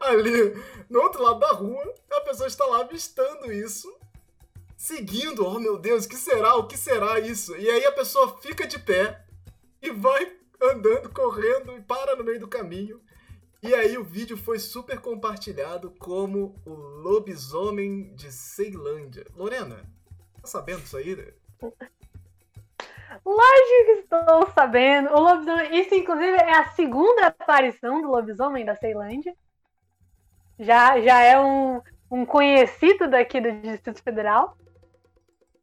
ali 0.00 0.54
no 0.88 1.00
outro 1.00 1.22
lado 1.22 1.40
da 1.40 1.52
rua. 1.52 1.94
A 2.12 2.20
pessoa 2.20 2.46
está 2.46 2.64
lá 2.64 2.80
avistando 2.80 3.52
isso. 3.52 3.92
Seguindo, 4.76 5.46
oh 5.46 5.58
meu 5.58 5.78
Deus, 5.78 6.06
que 6.06 6.16
será? 6.16 6.54
O 6.56 6.66
que 6.66 6.76
será 6.76 7.18
isso? 7.18 7.56
E 7.56 7.68
aí 7.68 7.84
a 7.86 7.92
pessoa 7.92 8.36
fica 8.40 8.66
de 8.66 8.78
pé 8.78 9.24
e 9.80 9.90
vai 9.90 10.36
andando, 10.60 11.08
correndo 11.10 11.76
e 11.76 11.80
para 11.80 12.14
no 12.14 12.22
meio 12.22 12.38
do 12.38 12.48
caminho. 12.48 13.00
E 13.62 13.74
aí 13.74 13.96
o 13.96 14.04
vídeo 14.04 14.36
foi 14.36 14.58
super 14.58 15.00
compartilhado 15.00 15.90
como 15.98 16.54
o 16.64 16.72
lobisomem 16.72 18.14
de 18.14 18.30
Ceilândia. 18.30 19.26
Lorena, 19.34 19.82
tá 20.40 20.46
sabendo 20.46 20.82
disso 20.82 20.98
aí? 20.98 21.16
né? 21.16 21.32
Lógico 23.24 23.84
que 23.86 23.92
estou 24.02 24.50
sabendo. 24.54 25.10
O 25.10 25.20
lobisomem. 25.20 25.80
Isso, 25.80 25.94
inclusive, 25.94 26.36
é 26.36 26.58
a 26.58 26.68
segunda 26.72 27.28
aparição 27.28 28.02
do 28.02 28.08
lobisomem 28.08 28.64
da 28.64 28.76
Ceilândia. 28.76 29.34
Já, 30.58 31.00
já 31.00 31.20
é 31.20 31.38
um, 31.40 31.80
um 32.10 32.24
conhecido 32.24 33.08
daqui 33.08 33.40
do 33.40 33.52
Distrito 33.52 34.02
Federal. 34.02 34.56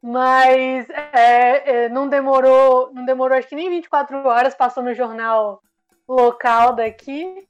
Mas 0.02 0.88
é, 0.90 1.84
é, 1.84 1.88
não 1.88 2.08
demorou. 2.08 2.92
Não 2.92 3.04
demorou 3.04 3.38
acho 3.38 3.48
que 3.48 3.56
nem 3.56 3.70
24 3.70 4.26
horas, 4.26 4.54
passou 4.54 4.82
no 4.82 4.94
jornal 4.94 5.62
local 6.06 6.74
daqui 6.74 7.46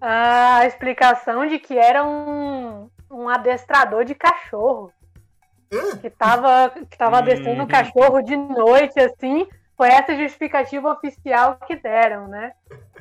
a 0.00 0.66
explicação 0.66 1.46
de 1.46 1.58
que 1.58 1.76
era 1.78 2.04
um, 2.04 2.88
um 3.10 3.28
adestrador 3.28 4.04
de 4.04 4.14
cachorro 4.14 4.92
que 6.00 6.10
tava, 6.10 6.70
que 6.90 6.98
tava 6.98 7.18
adestrando 7.18 7.60
o 7.60 7.62
Uhum. 7.62 7.68
cachorro 7.68 8.20
de 8.22 8.36
noite, 8.36 8.98
assim. 9.00 9.46
Foi 9.76 9.88
essa 9.88 10.14
justificativa 10.14 10.92
oficial 10.92 11.56
que 11.66 11.76
deram, 11.76 12.28
né? 12.28 12.52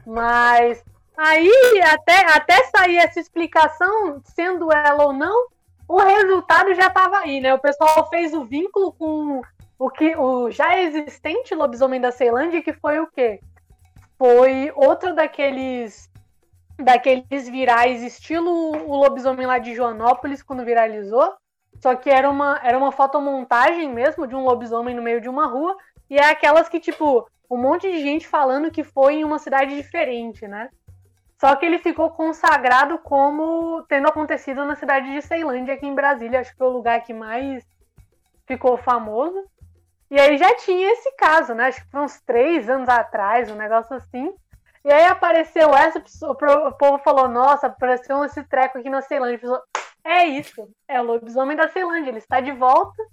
Mas 0.05 0.83
aí, 1.19 1.81
até, 1.83 2.19
até 2.33 2.63
sair 2.65 2.97
essa 2.97 3.19
explicação, 3.19 4.21
sendo 4.23 4.71
ela 4.71 5.05
ou 5.05 5.13
não, 5.13 5.47
o 5.87 5.97
resultado 5.97 6.73
já 6.73 6.89
tava 6.89 7.19
aí, 7.19 7.41
né? 7.41 7.53
O 7.53 7.59
pessoal 7.59 8.09
fez 8.09 8.33
o 8.33 8.45
vínculo 8.45 8.93
com 8.93 9.41
o 9.77 9.89
que 9.89 10.15
o 10.15 10.51
já 10.51 10.79
existente 10.79 11.55
lobisomem 11.55 11.99
da 11.99 12.11
Ceilândia, 12.11 12.61
que 12.61 12.73
foi 12.73 12.99
o 12.99 13.07
quê? 13.07 13.39
Foi 14.17 14.71
outro 14.75 15.15
daqueles 15.15 16.09
daqueles 16.77 17.49
virais 17.49 18.01
estilo 18.01 18.51
o 18.51 18.95
lobisomem 18.95 19.45
lá 19.45 19.57
de 19.57 19.75
Joanópolis 19.75 20.41
quando 20.41 20.63
viralizou, 20.63 21.33
só 21.81 21.95
que 21.95 22.09
era 22.09 22.29
uma, 22.29 22.59
era 22.63 22.77
uma 22.77 22.91
fotomontagem 22.91 23.91
mesmo 23.91 24.25
de 24.27 24.35
um 24.35 24.43
lobisomem 24.43 24.95
no 24.95 25.01
meio 25.01 25.19
de 25.19 25.29
uma 25.29 25.47
rua. 25.47 25.75
E 26.09 26.17
é 26.17 26.25
aquelas 26.25 26.67
que, 26.67 26.79
tipo, 26.79 27.29
um 27.49 27.57
monte 27.57 27.89
de 27.91 28.01
gente 28.01 28.27
falando 28.27 28.71
que 28.71 28.83
foi 28.83 29.15
em 29.15 29.23
uma 29.23 29.39
cidade 29.39 29.75
diferente, 29.75 30.47
né? 30.47 30.69
Só 31.39 31.55
que 31.55 31.65
ele 31.65 31.79
ficou 31.79 32.09
consagrado 32.09 32.97
como 32.97 33.83
tendo 33.87 34.09
acontecido 34.09 34.65
na 34.65 34.75
cidade 34.75 35.11
de 35.11 35.21
Ceilândia, 35.21 35.73
aqui 35.73 35.87
em 35.87 35.95
Brasília. 35.95 36.41
Acho 36.41 36.51
que 36.51 36.57
foi 36.57 36.67
o 36.67 36.71
lugar 36.71 37.01
que 37.03 37.13
mais 37.13 37.65
ficou 38.45 38.77
famoso. 38.77 39.45
E 40.11 40.19
aí 40.19 40.37
já 40.37 40.53
tinha 40.57 40.91
esse 40.91 41.11
caso, 41.15 41.53
né? 41.53 41.67
Acho 41.67 41.81
que 41.81 41.91
foi 41.91 42.01
uns 42.01 42.19
três 42.21 42.69
anos 42.69 42.89
atrás, 42.89 43.49
um 43.49 43.55
negócio 43.55 43.95
assim. 43.95 44.33
E 44.83 44.91
aí 44.91 45.05
apareceu 45.05 45.73
essa 45.73 45.99
pessoa, 45.99 46.31
o 46.31 46.71
povo 46.73 46.97
falou, 46.99 47.27
nossa, 47.27 47.67
apareceu 47.67 48.23
esse 48.25 48.43
treco 48.43 48.77
aqui 48.77 48.89
na 48.89 49.01
Ceilândia. 49.01 49.37
A 49.37 49.39
pessoa, 49.39 49.63
é 50.03 50.25
isso, 50.25 50.69
é 50.87 50.99
o 50.99 51.03
lobisomem 51.03 51.55
da 51.55 51.69
Ceilândia, 51.69 52.09
ele 52.09 52.17
está 52.17 52.39
de 52.39 52.51
volta, 52.51 53.03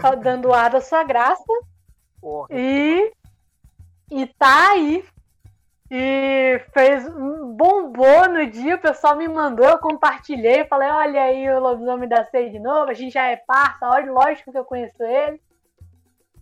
tá 0.00 0.14
dando 0.14 0.52
ar 0.52 0.70
da 0.70 0.80
sua 0.80 1.02
graça 1.02 1.42
Porra. 2.20 2.48
e, 2.50 3.12
e 4.10 4.26
tá 4.26 4.70
aí. 4.70 5.04
E 5.96 6.60
fez, 6.72 7.08
bombou 7.08 8.28
no 8.28 8.44
dia, 8.50 8.74
o 8.74 8.80
pessoal 8.80 9.16
me 9.16 9.28
mandou, 9.28 9.64
eu 9.64 9.78
compartilhei, 9.78 10.64
falei, 10.64 10.90
olha 10.90 11.22
aí 11.22 11.48
o 11.48 11.60
lobisomem 11.60 12.08
da 12.08 12.24
Ceia 12.24 12.50
de 12.50 12.58
novo, 12.58 12.90
a 12.90 12.94
gente 12.94 13.12
já 13.12 13.28
é 13.28 13.36
parça, 13.36 13.88
olha, 13.88 14.10
lógico 14.10 14.50
que 14.50 14.58
eu 14.58 14.64
conheço 14.64 15.00
ele. 15.04 15.40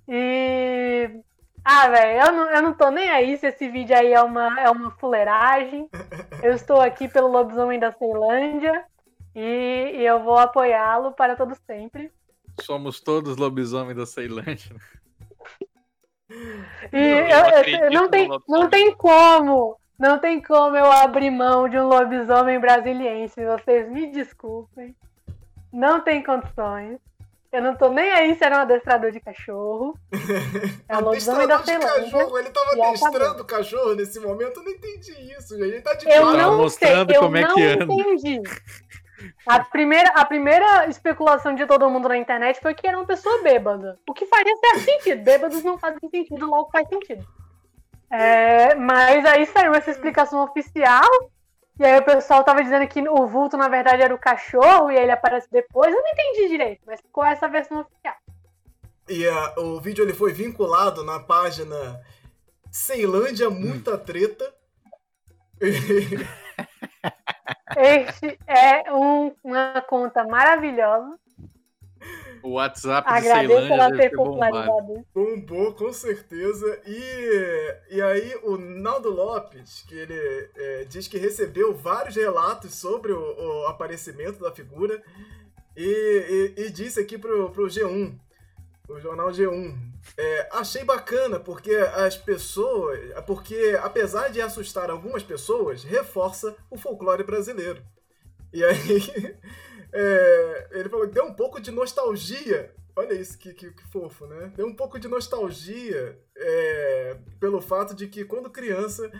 E 0.09 1.21
ah, 1.63 1.87
velho, 1.87 2.21
eu 2.23 2.33
não, 2.33 2.51
eu 2.51 2.63
não 2.63 2.73
tô 2.73 2.91
nem 2.91 3.11
aí 3.11 3.37
se 3.37 3.47
esse 3.47 3.69
vídeo 3.69 3.95
aí 3.95 4.15
é 4.15 4.23
uma, 4.23 4.59
é 4.59 4.71
uma 4.71 4.91
fuleiragem. 4.93 5.87
Eu 6.43 6.55
estou 6.55 6.81
aqui 6.81 7.07
pelo 7.07 7.29
lobisomem 7.29 7.79
da 7.79 7.93
Ceilândia 7.93 8.85
e, 9.33 9.93
e 9.95 10.05
eu 10.05 10.25
vou 10.25 10.37
apoiá-lo 10.37 11.13
para 11.13 11.37
todo 11.37 11.55
sempre. 11.67 12.11
Somos 12.63 13.01
todos 13.01 13.37
lobisomem 13.37 13.95
da 13.95 14.05
Ceilândia. 14.05 14.75
E 16.93 16.97
Eu 16.97 17.17
eu- 17.27 17.85
eu- 17.85 17.91
não, 17.91 18.09
tem, 18.09 18.29
não 18.49 18.69
tem 18.69 18.95
como, 18.95 19.77
não 19.99 20.19
tem 20.19 20.41
como 20.43 20.77
eu 20.77 20.91
abrir 20.91 21.31
mão 21.31 21.69
de 21.69 21.79
um 21.79 21.87
lobisomem 21.89 22.59
brasiliense. 22.61 23.45
Vocês 23.45 23.89
me 23.91 24.11
desculpem. 24.11 24.95
Não 25.73 26.01
tem 26.01 26.23
condições. 26.23 26.99
Eu 27.51 27.61
não 27.63 27.77
tô 27.77 27.91
nem 27.91 28.11
aí 28.11 28.35
se 28.35 28.43
era 28.45 28.57
um 28.57 28.61
adestrador 28.61 29.11
de 29.13 29.21
cachorro. 29.21 29.95
É 30.89 30.97
o 30.97 31.01
lobisomem 31.01 31.47
da 31.47 31.57
Adestrador 31.57 31.89
de 31.89 31.95
Ceilândia. 31.95 32.19
cachorro, 32.19 32.39
ele 32.39 32.51
tava 32.51 32.89
adestrando 32.89 33.43
o 33.43 33.47
cachorro 33.47 33.95
nesse 33.95 34.21
momento, 34.21 34.59
eu 34.61 34.65
não 34.65 34.71
entendi 34.73 35.13
isso, 35.39 35.57
gente. 35.57 35.69
Ele 35.73 35.81
tá 35.83 35.95
de 35.95 36.07
Eu. 36.07 36.23
Tava 36.23 36.37
não 36.37 36.57
mostrando 36.59 37.09
sei, 37.11 37.17
eu 37.17 37.21
como 37.23 37.37
é 37.37 37.41
não 37.43 37.55
que 37.55 37.63
anda. 37.63 37.85
entendi. 37.85 38.41
A 39.47 39.61
primeira, 39.61 40.09
a 40.15 40.25
primeira 40.25 40.87
especulação 40.89 41.55
de 41.55 41.67
todo 41.67 41.89
mundo 41.91 42.09
na 42.09 42.17
internet 42.17 42.61
foi 42.61 42.75
que 42.75 42.87
era 42.87 42.97
uma 42.97 43.07
pessoa 43.07 43.43
bêbada. 43.43 43.99
O 44.09 44.15
que 44.15 44.27
faria 44.27 44.57
certo 44.57 44.81
sentido. 44.81 45.23
Bêbados 45.23 45.63
não 45.63 45.79
fazem 45.79 46.09
sentido, 46.11 46.47
logo 46.47 46.71
faz 46.71 46.89
sentido. 46.89 47.27
É, 48.11 48.75
mas 48.75 49.25
aí 49.25 49.47
saiu 49.47 49.75
essa 49.75 49.91
explicação 49.91 50.43
oficial. 50.45 51.09
E 51.79 51.85
aí 51.85 51.99
o 51.99 52.05
pessoal 52.05 52.45
tava 52.45 52.63
dizendo 52.63 52.87
que 52.87 53.01
o 53.09 53.27
vulto, 53.27 53.57
na 53.57 53.69
verdade, 53.69 54.03
era 54.03 54.15
o 54.15 54.19
cachorro, 54.19 54.91
e 54.91 54.97
aí 54.97 55.03
ele 55.03 55.13
aparece 55.13 55.49
depois. 55.51 55.93
Eu 55.93 56.03
não 56.03 56.11
entendi 56.11 56.49
direito, 56.49 56.83
mas 56.87 57.01
ficou 57.01 57.25
essa 57.25 57.49
versão 57.49 57.81
oficial. 57.81 58.15
E 59.09 59.27
ah, 59.27 59.55
o 59.59 59.81
vídeo 59.81 60.05
ele 60.05 60.13
foi 60.13 60.33
vinculado 60.33 61.03
na 61.03 61.19
página 61.19 62.01
Ceilândia 62.71 63.51
Muita 63.51 63.99
Treta. 63.99 64.55
Este 67.77 68.39
é 68.47 68.93
um- 68.93 69.35
uma 69.43 69.81
conta 69.83 70.25
maravilhosa. 70.25 71.19
O 72.43 72.55
WhatsApp 72.55 73.07
de 73.09 73.15
Agradeço 73.19 73.49
Ceilândia 73.61 73.75
ela 73.75 73.97
ter 73.97 74.11
popularizado. 74.11 75.07
Bombou, 75.15 75.73
com 75.75 75.93
certeza. 75.93 76.81
E, 76.85 77.77
e 77.93 78.03
aí, 78.03 78.35
o 78.43 78.57
Naldo 78.59 79.11
Lopes, 79.11 79.85
que 79.89 79.95
ele 79.95 80.51
é, 80.57 80.85
diz 80.89 81.07
que 81.07 81.19
recebeu 81.19 81.73
vários 81.73 82.17
relatos 82.17 82.75
sobre 82.75 83.13
o, 83.13 83.19
o 83.63 83.67
aparecimento 83.69 84.41
da 84.41 84.51
figura, 84.51 85.01
e, 85.77 86.53
e- 86.59 86.63
e 86.67 86.71
disse 86.71 86.99
aqui 87.01 87.17
pro, 87.17 87.49
pro 87.51 87.67
G1, 87.69 88.19
o 88.93 89.01
jornal 89.01 89.31
G1. 89.31 89.75
é, 90.17 90.49
achei 90.53 90.85
bacana, 90.85 91.41
porque 91.41 91.75
as 91.75 92.17
pessoas. 92.17 92.99
Porque, 93.27 93.79
apesar 93.83 94.29
de 94.29 94.41
assustar 94.41 94.91
algumas 94.91 95.23
pessoas, 95.23 95.85
reforça 95.85 96.55
o 96.71 96.77
folclore 96.77 97.25
brasileiro. 97.25 97.83
E 98.53 98.63
aí. 98.65 99.37
é, 99.93 100.69
ele 100.73 100.89
falou 100.89 101.07
que 101.07 101.15
deu 101.15 101.25
um 101.25 101.35
pouco 101.35 101.61
de 101.61 101.71
nostalgia 101.71 102.75
Olha 102.95 103.15
isso, 103.15 103.39
que, 103.39 103.55
que, 103.55 103.71
que 103.71 103.85
fofo, 103.89 104.27
né? 104.27 104.53
Deu 104.55 104.67
um 104.67 104.75
pouco 104.75 104.99
de 104.99 105.09
nostalgia 105.09 106.19
é, 106.37 107.17
pelo 107.41 107.61
fato 107.61 107.95
de 107.95 108.07
que, 108.07 108.23
quando 108.23 108.51
criança, 108.51 109.11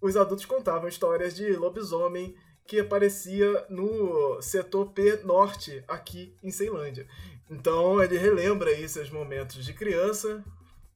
os 0.00 0.16
adultos 0.16 0.44
contavam 0.44 0.86
histórias 0.86 1.34
de 1.34 1.56
lobisomem 1.56 2.36
que 2.66 2.80
aparecia 2.80 3.64
no 3.70 4.40
setor 4.42 4.92
P 4.92 5.20
Norte, 5.24 5.82
aqui 5.88 6.36
em 6.42 6.50
Ceilândia. 6.50 7.06
Então 7.48 8.02
ele 8.02 8.18
relembra 8.18 8.70
aí 8.70 8.88
seus 8.88 9.08
momentos 9.08 9.64
de 9.64 9.72
criança 9.72 10.44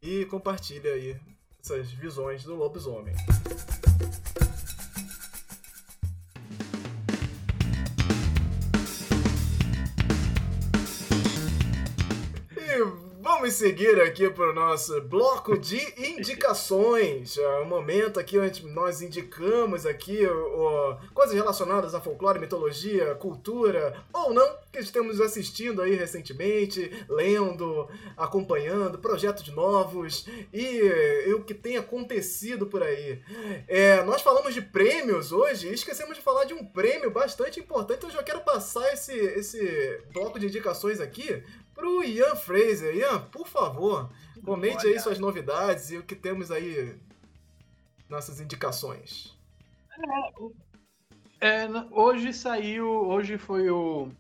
e 0.02 0.24
compartilha 0.24 0.93
aí 0.94 1.16
essas 1.62 1.90
visões 1.93 2.43
do 2.43 2.56
lobisomem. 2.56 3.14
E 12.56 13.10
Vamos 13.40 13.55
seguir 13.55 14.01
aqui 14.02 14.28
para 14.28 14.51
o 14.51 14.52
nosso 14.52 15.01
bloco 15.01 15.56
de 15.56 15.81
indicações. 15.97 17.39
É 17.39 17.60
um 17.60 17.64
momento 17.64 18.20
aqui 18.20 18.39
onde 18.39 18.66
nós 18.66 19.01
indicamos 19.01 19.86
aqui 19.86 20.27
ó, 20.27 20.97
coisas 21.14 21.35
relacionadas 21.35 21.94
a 21.94 22.01
folclore, 22.01 22.39
mitologia, 22.39 23.14
cultura 23.14 23.97
ou 24.12 24.35
não 24.35 24.56
que 24.73 24.79
estamos 24.79 25.21
assistindo 25.21 25.83
aí 25.83 25.95
recentemente, 25.95 26.91
lendo, 27.09 27.89
acompanhando, 28.17 28.99
projetos 28.99 29.49
novos 29.49 30.27
e, 30.53 30.65
e 31.27 31.35
o 31.35 31.43
que 31.43 31.55
tem 31.55 31.77
acontecido 31.77 32.67
por 32.67 32.83
aí. 32.83 33.21
É, 33.67 34.03
nós 34.05 34.23
falamos 34.23 34.55
de 34.55 34.63
prêmios 34.63 35.33
hoje 35.33 35.69
e 35.69 35.75
esquecemos 35.75 36.17
de 36.17 36.23
falar 36.23 36.45
de 36.45 36.55
um 36.55 36.65
prêmio 36.65 37.11
bastante 37.11 37.59
importante. 37.59 38.05
Eu 38.05 38.11
já 38.11 38.23
quero 38.23 38.41
passar 38.43 38.93
esse, 38.93 39.13
esse 39.13 40.03
bloco 40.13 40.39
de 40.39 40.47
indicações 40.47 41.01
aqui 41.01 41.43
pro 41.75 42.05
Ian 42.05 42.37
Fraser. 42.37 42.95
Ian, 42.95 43.21
por 43.27 43.49
favor, 43.49 44.11
comente 44.45 44.87
aí 44.87 45.01
suas 45.01 45.19
novidades 45.19 45.91
e 45.91 45.99
o 45.99 46.03
que 46.03 46.15
temos 46.15 46.51
aí 46.51 46.97
nossas 48.09 48.41
indicações. 48.41 49.37
É, 51.41 51.67
hoje 51.91 52.33
saiu, 52.33 52.87
hoje 52.87 53.39
foi 53.39 53.71
o 53.71 54.11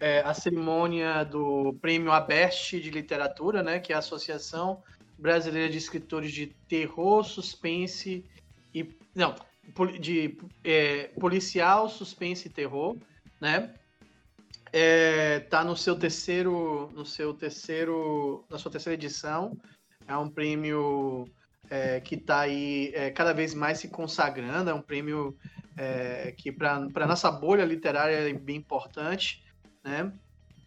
é, 0.00 0.20
a 0.20 0.34
cerimônia 0.34 1.22
do 1.24 1.74
Prêmio 1.74 2.10
Abeste 2.10 2.80
de 2.80 2.90
Literatura, 2.90 3.62
né, 3.62 3.78
que 3.78 3.92
é 3.92 3.96
a 3.96 4.00
Associação 4.00 4.82
Brasileira 5.18 5.70
de 5.70 5.76
Escritores 5.76 6.32
de 6.32 6.46
Terror, 6.66 7.22
Suspense 7.22 8.24
e 8.74 8.88
não 9.14 9.34
de 10.00 10.36
é, 10.64 11.04
policial, 11.18 11.88
suspense 11.88 12.48
e 12.48 12.50
terror, 12.50 12.96
né? 13.40 13.72
É, 14.72 15.40
tá 15.40 15.64
no 15.64 15.76
seu 15.76 15.96
terceiro, 15.96 16.90
no 16.94 17.04
seu 17.04 17.34
terceiro, 17.34 18.44
na 18.48 18.58
sua 18.58 18.70
terceira 18.70 18.94
edição. 18.94 19.56
É 20.06 20.16
um 20.16 20.28
prêmio 20.28 21.28
é, 21.68 22.00
que 22.00 22.14
está 22.14 22.40
aí 22.40 22.92
é, 22.94 23.10
cada 23.10 23.32
vez 23.32 23.54
mais 23.54 23.78
se 23.78 23.88
consagrando. 23.88 24.70
É 24.70 24.74
um 24.74 24.82
prêmio 24.82 25.36
é, 25.76 26.32
que 26.36 26.52
para 26.52 27.06
nossa 27.06 27.30
bolha 27.30 27.64
literária 27.64 28.28
é 28.28 28.32
bem 28.32 28.56
importante 28.56 29.42
né? 29.90 30.12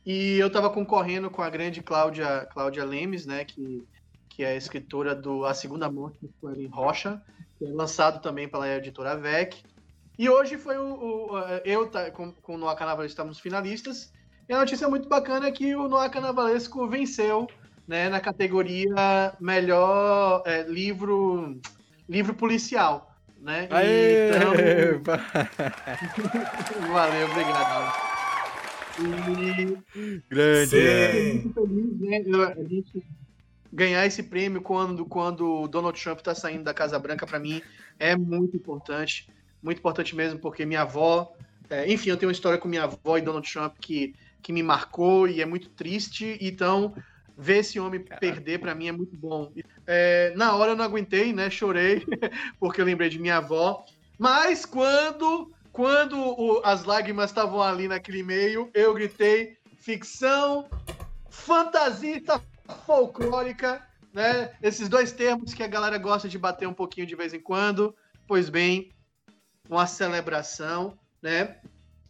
E 0.06 0.38
eu 0.38 0.48
estava 0.48 0.70
concorrendo 0.70 1.30
com 1.30 1.42
a 1.42 1.50
grande 1.50 1.82
Cláudia, 1.82 2.46
Cláudia 2.52 2.84
Lemes, 2.84 3.26
né? 3.26 3.46
Que, 3.46 3.88
que 4.30 4.44
é 4.44 4.50
a 4.50 4.56
escritora 4.56 5.16
do 5.16 5.46
A 5.46 5.54
Segunda 5.54 5.90
Morte 5.90 6.20
de 6.22 6.30
Sueli 6.40 6.68
Rocha, 6.68 7.22
que 7.58 7.66
é 7.66 7.70
lançado 7.70 8.22
também 8.22 8.48
pela 8.48 8.70
editora 8.70 9.16
VEC. 9.16 9.64
E 10.20 10.30
hoje 10.30 10.58
foi 10.58 10.78
o, 10.78 11.32
o 11.32 11.40
eu 11.64 11.90
tá, 11.90 12.12
com, 12.12 12.32
com 12.32 12.56
o 12.56 12.58
Noah 12.58 12.76
Carnavalesco 12.76 13.14
estamos 13.14 13.40
finalistas. 13.40 14.12
E 14.48 14.54
a 14.54 14.60
notícia 14.60 14.90
muito 14.90 15.08
bacana 15.08 15.48
é 15.48 15.52
que 15.52 15.74
o 15.74 15.88
Noah 15.88 16.10
Carnavalesco 16.10 16.86
venceu 16.88 17.48
né, 17.88 18.10
na 18.10 18.20
categoria 18.20 19.34
melhor 19.40 20.44
é, 20.46 20.64
livro 20.64 21.60
livro 22.08 22.34
policial. 22.34 23.16
Né? 23.40 23.68
Aê! 23.72 24.30
Então... 24.30 24.54
Valeu, 26.94 27.28
obrigado. 27.32 28.13
E... 29.00 30.22
Grande. 30.30 30.80
É. 30.80 31.42
Feliz, 31.54 32.00
né? 32.00 32.24
A 32.58 32.64
gente 32.64 33.04
ganhar 33.74 34.06
esse 34.06 34.22
prêmio 34.22 34.62
quando, 34.62 35.04
quando 35.06 35.64
o 35.64 35.68
Donald 35.68 36.00
Trump 36.02 36.20
está 36.20 36.36
saindo 36.36 36.64
da 36.64 36.74
Casa 36.74 37.00
Branca, 37.00 37.26
para 37.26 37.40
mim, 37.40 37.62
é 38.00 38.16
muito 38.16 38.56
importante. 38.56 39.28
Muito 39.62 39.80
importante 39.80 40.16
mesmo, 40.16 40.40
porque 40.40 40.66
minha 40.66 40.82
avó. 40.82 41.34
É, 41.70 41.92
enfim, 41.92 42.10
eu 42.10 42.18
tenho 42.18 42.30
uma 42.30 42.34
história 42.34 42.60
com 42.60 42.68
minha 42.68 42.84
avó 42.84 43.18
e 43.18 43.22
Donald 43.22 43.52
Trump 43.52 43.76
que, 43.82 44.14
que 44.42 44.54
me 44.54 44.62
marcou 44.62 45.28
e 45.28 45.42
é 45.42 45.46
muito 45.46 45.70
triste. 45.70 46.38
Então, 46.40 46.94
ver 47.36 47.60
esse 47.60 47.80
homem 47.80 48.02
Caraca. 48.02 48.20
perder 48.20 48.60
para 48.60 48.76
mim 48.76 48.90
é 48.90 48.92
muito 48.92 49.18
bom. 49.18 49.52
É, 49.88 50.34
na 50.36 50.56
hora 50.56 50.74
eu 50.74 50.76
não 50.76 50.86
aguentei, 50.86 51.34
né? 51.34 51.50
Chorei, 51.50 52.06
porque 52.60 52.80
eu 52.80 52.86
lembrei 52.86 53.10
de 53.10 53.20
minha 53.20 53.38
avó. 53.38 53.84
Mas 54.20 54.66
quando 54.66 55.52
quando 55.74 56.16
o, 56.18 56.62
as 56.64 56.86
lágrimas 56.86 57.32
estavam 57.32 57.62
ali 57.62 57.88
naquele 57.88 58.22
meio, 58.22 58.70
eu 58.76 58.94
gritei 58.94 59.58
ficção 59.80 60.70
fantasista 61.30 62.40
folclórica, 62.86 63.86
né? 64.14 64.54
Esses 64.62 64.88
dois 64.88 65.12
termos 65.12 65.54
que 65.54 65.64
a 65.64 65.68
galera 65.68 65.98
gosta 65.98 66.30
de 66.30 66.38
bater 66.38 66.68
um 66.68 66.74
pouquinho 66.74 67.08
de 67.08 67.16
vez 67.16 67.34
em 67.34 67.40
quando. 67.40 67.94
Pois 68.28 68.50
bem, 68.50 68.92
uma 69.68 69.88
celebração, 69.88 70.98
né? 71.20 71.58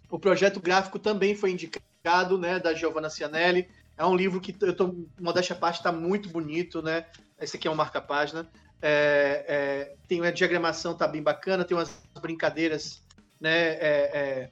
O 0.10 0.19
projeto 0.19 0.60
gráfico 0.60 0.99
também 0.99 1.34
foi 1.34 1.52
indicado, 1.52 2.38
né, 2.38 2.60
da 2.60 2.73
Giovanna 2.73 3.10
Cianelli. 3.10 3.69
É 3.98 4.06
um 4.06 4.15
livro 4.15 4.41
que 4.41 4.53
eu 4.60 4.76
tô, 4.76 4.94
modéstia 5.19 5.56
à 5.56 5.57
parte, 5.57 5.77
está 5.77 5.91
muito 5.91 6.27
bonito, 6.27 6.81
né? 6.81 7.06
Esse 7.40 7.56
aqui 7.56 7.69
é 7.69 7.72
um 7.72 7.76
marca-página. 7.76 8.45
É, 8.81 9.45
é, 9.48 9.95
tem 10.10 10.19
a 10.26 10.31
diagramação, 10.31 10.94
tá 10.94 11.07
bem 11.07 11.23
bacana, 11.23 11.64
tem 11.64 11.77
umas 11.77 11.95
brincadeiras 12.22 13.02
né? 13.44 13.74
É, 13.74 13.80
é, 14.14 14.49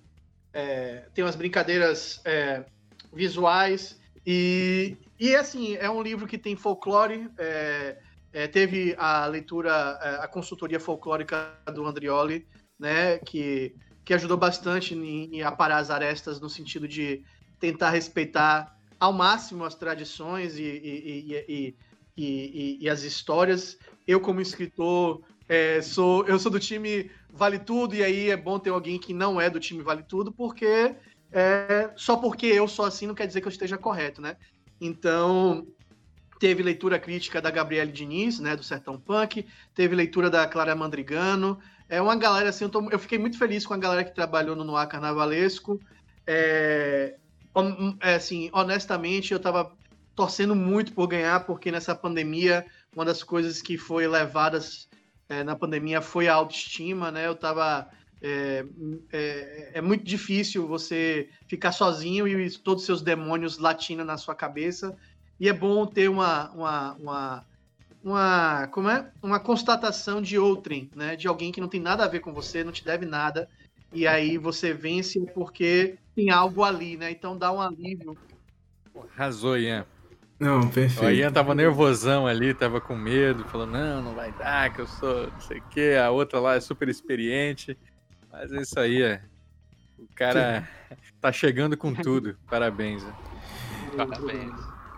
é, 0.53 1.05
tem 1.13 1.23
umas 1.23 1.38
brincadeiras 1.38 2.19
é, 2.26 2.65
visuais 3.13 3.97
e, 4.26 4.97
e 5.18 5.34
assim 5.34 5.76
é 5.77 5.89
um 5.89 6.01
livro 6.01 6.27
que 6.27 6.38
tem 6.38 6.57
folclore. 6.57 7.30
É, 7.38 7.97
teve 8.51 8.95
a 8.97 9.26
leitura, 9.26 9.91
a 10.22 10.27
consultoria 10.27 10.80
folclórica 10.80 11.53
do 11.73 11.85
Andrioli, 11.85 12.45
né? 12.80 13.18
Que 13.18 13.76
que 14.03 14.13
ajudou 14.13 14.38
bastante 14.38 14.95
em, 14.95 15.35
em 15.35 15.43
aparar 15.43 15.77
as 15.77 15.89
arestas 15.89 16.39
no 16.39 16.49
sentido 16.49 16.88
de 16.88 17.23
tentar 17.59 17.91
respeitar 17.91 18.76
ao 18.99 19.13
máximo 19.13 19.63
as 19.63 19.76
tradições 19.76 20.57
e, 20.57 20.63
e, 20.63 21.76
e, 22.18 22.77
e, 22.81 22.89
as 22.89 23.03
histórias. 23.03 23.77
Eu, 24.07 24.19
como 24.19 24.41
escritor, 24.41 25.22
é, 25.47 25.81
sou, 25.81 26.26
eu 26.27 26.38
sou 26.39 26.51
do 26.51 26.59
time 26.59 27.11
Vale 27.34 27.60
Tudo, 27.60 27.95
e 27.95 28.03
aí 28.03 28.30
é 28.30 28.38
bom 28.38 28.60
ter 28.60 28.70
alguém 28.70 28.99
que 28.99 29.14
não 29.14 29.40
é 29.40 29.49
do 29.49 29.60
time 29.60 29.84
Vale 29.84 30.03
Tudo, 30.03 30.32
porque 30.32 30.95
é, 31.32 31.91
só 31.95 32.18
porque 32.18 32.45
eu 32.45 32.68
sou 32.68 32.86
assim 32.86 33.08
não 33.08 33.16
quer 33.16 33.28
dizer 33.28 33.41
que 33.41 33.48
eu 33.48 33.52
esteja 33.52 33.78
correto, 33.78 34.22
né? 34.22 34.36
Então, 34.80 35.66
teve 36.40 36.64
leitura 36.64 36.99
crítica 36.99 37.41
da 37.41 37.52
Gabriele 37.52 37.91
Diniz, 37.91 38.40
né, 38.40 38.56
do 38.56 38.64
Sertão 38.64 38.99
Punk, 38.99 39.45
teve 39.76 39.95
leitura 39.95 40.30
da 40.30 40.48
Clara 40.48 40.76
Mandrigano, 40.76 41.60
é 41.88 42.02
uma 42.02 42.16
galera 42.16 42.49
assim, 42.49 42.64
eu, 42.64 42.70
tô, 42.70 42.90
eu 42.90 42.98
fiquei 42.98 43.20
muito 43.20 43.38
feliz 43.38 43.66
com 43.66 43.74
a 43.74 43.78
galera 43.78 44.03
que 44.03 44.16
trabalhou 44.16 44.56
no 44.56 44.64
Noir 44.64 44.88
Carnavalesco, 44.88 45.80
é, 46.26 47.16
é, 47.99 48.16
assim, 48.16 48.49
honestamente, 48.53 49.34
eu 49.34 49.40
tava 49.40 49.72
torcendo 50.16 50.56
muito 50.56 50.94
por 50.94 51.08
ganhar, 51.08 51.45
porque 51.45 51.72
nessa 51.72 51.94
pandemia, 51.94 52.66
uma 52.95 53.06
das 53.06 53.24
coisas 53.24 53.62
que 53.62 53.78
foi 53.78 54.08
levadas 54.08 54.90
é, 55.32 55.45
na 55.45 55.56
pandemia 55.56 56.02
foi 56.02 56.28
a 56.28 56.34
autoestima, 56.34 57.10
né? 57.10 57.26
Eu 57.26 57.36
tava. 57.36 57.90
É, 58.22 58.66
é, 59.12 59.72
é, 59.76 59.82
muito 59.82 60.03
difícil 60.03 60.68
você 60.68 61.30
ficar 61.48 61.72
sozinho 61.72 62.28
e 62.28 62.52
todos 62.60 62.84
os 62.84 62.86
seus 62.86 63.02
demônios 63.02 63.58
latindo 63.58 64.03
na 64.03 64.18
sua 64.18 64.36
cabeça. 64.36 64.95
E 65.40 65.48
é 65.48 65.53
bom 65.53 65.88
ter 65.88 66.10
uma, 66.10 66.52
uma, 66.52 66.94
uma, 66.95 67.45
uma, 68.03 68.68
como 68.68 68.90
é? 68.90 69.10
uma 69.24 69.40
constatação 69.40 70.22
de 70.22 70.38
outrem, 70.38 70.91
né? 70.94 71.16
De 71.16 71.30
alguém 71.30 71.52
que 71.52 71.62
não 71.62 71.70
tem 71.70 71.80
nada 71.80 72.03
a 72.03 72.10
ver 72.10 72.20
com 72.20 72.34
você, 72.34 72.62
não 72.62 72.74
te 72.74 72.84
deve 72.84 73.06
nada. 73.06 73.48
E 73.94 74.06
aí 74.06 74.38
você 74.38 74.74
vence 74.74 75.20
porque 75.34 75.98
tem 76.14 76.30
algo 76.30 76.64
ali, 76.64 76.98
né? 76.98 77.10
Então 77.10 77.38
dá 77.38 77.52
um 77.52 77.62
alívio. 77.62 78.18
Arrasou, 79.16 79.58
Ian. 79.58 79.86
Não, 80.41 80.68
perfeito. 80.68 81.05
O 81.05 81.11
Ian 81.11 81.31
tava 81.31 81.53
nervosão 81.53 82.26
ali, 82.26 82.51
tava 82.51 82.81
com 82.81 82.95
medo, 82.95 83.43
falou, 83.43 83.68
não, 83.68 84.01
não 84.01 84.15
vai 84.15 84.31
dar, 84.31 84.73
que 84.73 84.81
eu 84.81 84.88
sou 84.88 85.27
não 85.27 85.39
sei 85.39 85.59
o 85.59 85.63
quê, 85.69 85.95
a 86.03 86.09
outra 86.09 86.39
lá 86.39 86.55
é 86.55 86.59
super 86.59 86.89
experiente. 86.89 87.77
Mas 88.31 88.51
é 88.51 88.59
isso 88.59 88.80
aí, 88.80 89.03
é. 89.03 89.22
O 89.99 90.07
cara 90.15 90.68
tá 91.22 91.31
chegando 91.31 91.77
com 91.77 91.93
tudo. 91.93 92.35
Parabéns. 92.49 93.03
Né? 93.03 93.13
Parabéns. 93.95 94.51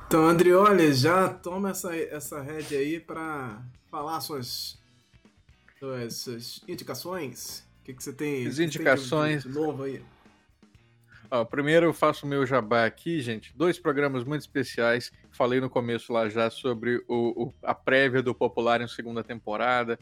Então, 0.08 0.26
Andrioli, 0.26 0.94
já 0.94 1.28
toma 1.28 1.72
essa, 1.72 1.94
essa 1.94 2.42
rede 2.42 2.78
aí 2.78 3.02
para 3.02 3.62
falar 3.92 4.22
suas, 4.22 4.80
suas, 5.78 6.16
suas 6.16 6.62
indicações. 6.70 7.68
O 7.82 7.84
que, 7.84 7.94
que 7.94 8.02
você 8.02 8.14
tem? 8.14 8.48
As 8.48 8.60
indicações. 8.60 9.44
Tem 9.44 9.52
de 9.52 9.60
novo 9.60 9.84
aí. 9.84 10.02
Ó, 11.30 11.44
primeiro 11.44 11.88
eu 11.88 11.94
faço 11.94 12.26
o 12.26 12.30
meu 12.30 12.46
jabá 12.46 12.86
aqui, 12.86 13.20
gente. 13.20 13.52
Dois 13.58 13.78
programas 13.78 14.24
muito 14.24 14.42
especiais. 14.42 15.12
Falei 15.34 15.60
no 15.60 15.70
começo 15.70 16.14
lá 16.14 16.30
já 16.30 16.50
sobre 16.52 17.04
o, 17.08 17.46
o 17.46 17.54
a 17.64 17.74
prévia 17.74 18.22
do 18.22 18.36
Popular 18.36 18.82
em 18.82 18.88
segunda 18.88 19.24
temporada. 19.24 19.98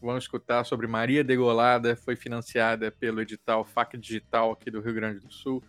Vamos 0.00 0.24
escutar 0.24 0.64
sobre 0.64 0.86
Maria 0.86 1.24
Degolada, 1.24 1.96
foi 1.96 2.14
financiada 2.14 2.90
pelo 2.90 3.20
edital 3.20 3.64
FAC 3.64 3.98
Digital 3.98 4.52
aqui 4.52 4.70
do 4.70 4.80
Rio 4.80 4.94
Grande 4.94 5.18
do 5.18 5.30
Sul. 5.32 5.62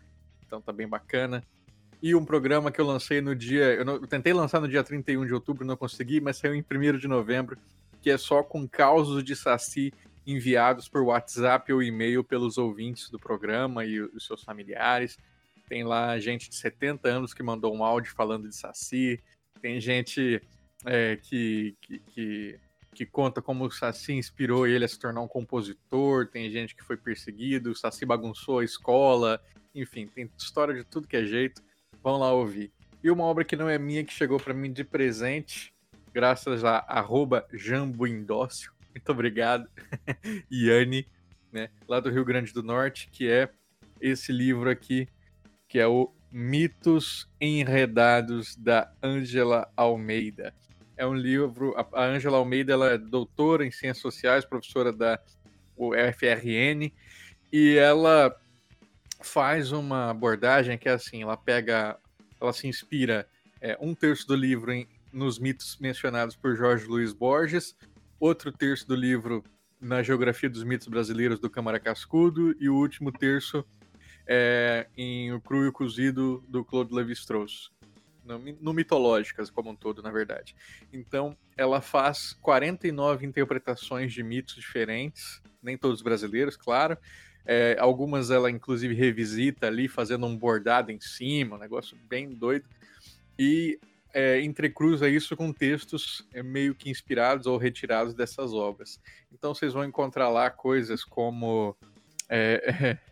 Então 0.45 0.61
tá 0.61 0.71
bem 0.71 0.87
bacana. 0.87 1.43
E 1.99 2.13
um 2.13 2.23
programa 2.23 2.71
que 2.71 2.79
eu 2.79 2.85
lancei 2.85 3.21
no 3.21 3.35
dia. 3.35 3.73
Eu, 3.73 3.83
não, 3.83 3.95
eu 3.95 4.07
tentei 4.07 4.33
lançar 4.33 4.61
no 4.61 4.67
dia 4.67 4.83
31 4.83 5.25
de 5.25 5.33
outubro, 5.33 5.65
não 5.65 5.75
consegui, 5.75 6.21
mas 6.21 6.37
saiu 6.37 6.53
em 6.53 6.63
1 6.63 6.97
de 6.99 7.07
novembro, 7.07 7.57
que 8.01 8.11
é 8.11 8.17
só 8.19 8.43
com 8.43 8.67
causos 8.67 9.23
de 9.23 9.35
Saci 9.35 9.91
enviados 10.27 10.87
por 10.87 11.01
WhatsApp 11.01 11.73
ou 11.73 11.81
e-mail 11.81 12.23
pelos 12.23 12.59
ouvintes 12.59 13.09
do 13.09 13.17
programa 13.17 13.83
e 13.83 13.99
os 13.99 14.27
seus 14.27 14.43
familiares. 14.43 15.17
Tem 15.71 15.85
lá 15.85 16.19
gente 16.19 16.49
de 16.49 16.57
70 16.57 17.07
anos 17.07 17.33
que 17.33 17.41
mandou 17.41 17.73
um 17.73 17.81
áudio 17.81 18.13
falando 18.13 18.49
de 18.49 18.53
Saci. 18.53 19.23
Tem 19.61 19.79
gente 19.79 20.41
é, 20.85 21.15
que, 21.15 21.77
que, 21.79 21.99
que, 21.99 22.59
que, 22.93 23.05
conta 23.05 23.41
como 23.41 23.63
o 23.63 23.71
Saci 23.71 24.11
inspirou 24.11 24.67
ele 24.67 24.83
a 24.83 24.87
se 24.89 24.99
tornar 24.99 25.21
um 25.21 25.29
compositor, 25.29 26.27
tem 26.27 26.51
gente 26.51 26.75
que 26.75 26.83
foi 26.83 26.97
perseguido, 26.97 27.71
o 27.71 27.75
Saci 27.75 28.05
bagunçou 28.05 28.59
a 28.59 28.65
escola, 28.65 29.41
enfim, 29.73 30.07
tem 30.07 30.29
história 30.37 30.73
de 30.73 30.83
tudo 30.83 31.07
que 31.07 31.15
é 31.15 31.23
jeito. 31.23 31.63
Vão 32.03 32.17
lá 32.17 32.33
ouvir. 32.33 32.69
E 33.01 33.09
uma 33.09 33.23
obra 33.23 33.45
que 33.45 33.55
não 33.55 33.69
é 33.69 33.79
minha, 33.79 34.03
que 34.03 34.11
chegou 34.11 34.41
para 34.41 34.53
mim 34.53 34.73
de 34.73 34.83
presente, 34.83 35.73
graças 36.13 36.65
a 36.65 36.79
arroba 36.79 37.47
Jambuindócio. 37.53 38.73
Muito 38.93 39.09
obrigado, 39.09 39.69
Iane, 40.51 41.07
né, 41.49 41.69
lá 41.87 42.01
do 42.01 42.09
Rio 42.09 42.25
Grande 42.25 42.51
do 42.51 42.61
Norte, 42.61 43.07
que 43.09 43.29
é 43.29 43.47
esse 44.01 44.33
livro 44.33 44.69
aqui, 44.69 45.07
que 45.71 45.79
é 45.79 45.87
o 45.87 46.13
Mitos 46.29 47.29
Enredados 47.39 48.57
da 48.57 48.91
Ângela 49.01 49.71
Almeida. 49.77 50.53
É 50.97 51.07
um 51.07 51.13
livro, 51.13 51.73
a 51.77 52.03
Ângela 52.03 52.37
Almeida 52.37 52.73
ela 52.73 52.89
é 52.91 52.97
doutora 52.97 53.65
em 53.65 53.71
Ciências 53.71 54.01
Sociais, 54.01 54.43
professora 54.43 54.91
da 54.91 55.17
UFRN, 55.77 56.91
e 57.53 57.77
ela 57.77 58.37
faz 59.21 59.71
uma 59.71 60.09
abordagem 60.09 60.77
que 60.77 60.89
é 60.89 60.91
assim, 60.91 61.21
ela 61.21 61.37
pega, 61.37 61.97
ela 62.41 62.51
se 62.51 62.67
inspira 62.67 63.25
é, 63.61 63.77
um 63.79 63.95
terço 63.95 64.27
do 64.27 64.35
livro 64.35 64.73
em, 64.73 64.89
nos 65.13 65.39
mitos 65.39 65.77
mencionados 65.79 66.35
por 66.35 66.53
Jorge 66.53 66.85
Luiz 66.85 67.13
Borges, 67.13 67.77
outro 68.19 68.51
terço 68.51 68.85
do 68.85 68.95
livro 68.95 69.41
na 69.79 70.03
Geografia 70.03 70.49
dos 70.49 70.65
Mitos 70.65 70.89
Brasileiros 70.89 71.39
do 71.39 71.49
Câmara 71.49 71.79
Cascudo 71.79 72.53
e 72.59 72.67
o 72.67 72.75
último 72.75 73.09
terço 73.09 73.65
é, 74.33 74.87
em 74.95 75.33
O 75.33 75.41
Cru 75.41 75.65
e 75.65 75.67
o 75.67 75.73
Cozido 75.73 76.41
do 76.47 76.63
Claude 76.63 76.93
Lévi-Strauss. 76.93 77.69
No, 78.23 78.39
no, 78.61 78.73
Mitológicas 78.73 79.49
como 79.49 79.71
um 79.71 79.75
todo, 79.75 80.01
na 80.01 80.09
verdade. 80.09 80.55
Então, 80.93 81.35
ela 81.57 81.81
faz 81.81 82.31
49 82.41 83.25
interpretações 83.25 84.13
de 84.13 84.23
mitos 84.23 84.55
diferentes, 84.55 85.41
nem 85.61 85.77
todos 85.77 86.01
brasileiros, 86.01 86.55
claro. 86.55 86.97
É, 87.45 87.75
algumas 87.77 88.31
ela, 88.31 88.49
inclusive, 88.49 88.93
revisita 88.93 89.67
ali, 89.67 89.89
fazendo 89.89 90.25
um 90.25 90.37
bordado 90.37 90.93
em 90.93 91.01
cima, 91.01 91.57
um 91.57 91.59
negócio 91.59 91.97
bem 92.07 92.29
doido. 92.29 92.69
E 93.37 93.77
é, 94.13 94.39
entrecruza 94.39 95.09
isso 95.09 95.35
com 95.35 95.51
textos 95.51 96.25
é, 96.33 96.41
meio 96.41 96.73
que 96.73 96.89
inspirados 96.89 97.47
ou 97.47 97.57
retirados 97.57 98.13
dessas 98.13 98.53
obras. 98.53 98.97
Então 99.29 99.53
vocês 99.53 99.73
vão 99.73 99.83
encontrar 99.83 100.29
lá 100.29 100.49
coisas 100.49 101.03
como 101.03 101.75
é, 102.29 102.97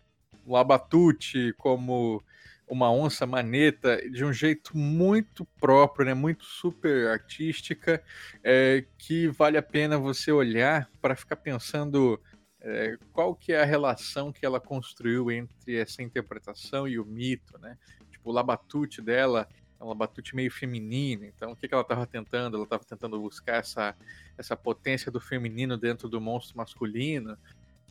Labatute, 0.53 1.53
como 1.57 2.23
uma 2.67 2.91
onça 2.91 3.25
maneta, 3.25 3.97
de 4.09 4.23
um 4.23 4.31
jeito 4.31 4.77
muito 4.77 5.43
próprio, 5.59 6.05
né, 6.05 6.13
muito 6.13 6.45
super 6.45 7.07
artística, 7.07 8.01
é, 8.43 8.85
que 8.97 9.27
vale 9.27 9.57
a 9.57 9.63
pena 9.63 9.97
você 9.97 10.31
olhar 10.31 10.87
para 11.01 11.15
ficar 11.15 11.35
pensando 11.37 12.21
é, 12.61 12.95
qual 13.11 13.33
que 13.33 13.53
é 13.53 13.61
a 13.61 13.65
relação 13.65 14.31
que 14.31 14.45
ela 14.45 14.59
construiu 14.59 15.31
entre 15.31 15.77
essa 15.77 16.03
interpretação 16.03 16.87
e 16.87 16.99
o 16.99 17.05
mito, 17.05 17.57
né? 17.57 17.77
Tipo, 18.11 18.29
o 18.29 18.33
Labatute 18.33 19.01
dela 19.01 19.47
é 19.79 19.83
uma 19.83 19.95
batute 19.95 20.35
meio 20.35 20.51
feminina. 20.51 21.25
Então, 21.25 21.53
o 21.53 21.55
que, 21.55 21.67
que 21.67 21.73
ela 21.73 21.83
estava 21.83 22.05
tentando? 22.05 22.57
Ela 22.57 22.65
estava 22.65 22.83
tentando 22.83 23.19
buscar 23.19 23.57
essa, 23.57 23.95
essa 24.37 24.55
potência 24.55 25.09
do 25.09 25.21
feminino 25.21 25.77
dentro 25.77 26.09
do 26.09 26.19
monstro 26.19 26.57
masculino. 26.57 27.37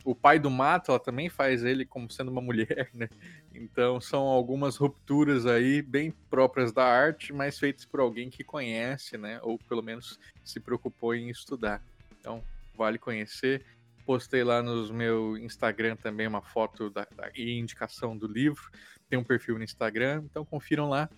O 0.05 0.15
pai 0.15 0.39
do 0.39 0.49
mato, 0.49 0.91
ela 0.91 0.99
também 0.99 1.29
faz 1.29 1.63
ele 1.63 1.85
como 1.85 2.09
sendo 2.09 2.31
uma 2.31 2.41
mulher, 2.41 2.89
né? 2.93 3.09
Então, 3.53 3.99
são 3.99 4.23
algumas 4.23 4.75
rupturas 4.77 5.45
aí 5.45 5.81
bem 5.81 6.11
próprias 6.29 6.71
da 6.71 6.85
arte, 6.85 7.33
mas 7.33 7.59
feitas 7.59 7.85
por 7.85 7.99
alguém 7.99 8.29
que 8.29 8.43
conhece, 8.43 9.17
né? 9.17 9.39
Ou 9.43 9.57
pelo 9.57 9.83
menos 9.83 10.19
se 10.43 10.59
preocupou 10.59 11.13
em 11.13 11.29
estudar. 11.29 11.83
Então, 12.19 12.43
vale 12.75 12.97
conhecer. 12.97 13.65
Postei 14.05 14.43
lá 14.43 14.63
no 14.63 14.91
meu 14.93 15.37
Instagram 15.37 15.95
também 15.95 16.27
uma 16.27 16.41
foto 16.41 16.89
da, 16.89 17.05
da 17.15 17.29
e 17.35 17.59
indicação 17.59 18.17
do 18.17 18.27
livro. 18.27 18.71
Tem 19.09 19.19
um 19.19 19.23
perfil 19.23 19.57
no 19.57 19.63
Instagram, 19.63 20.23
então 20.25 20.45
confiram 20.45 20.89
lá 20.89 21.09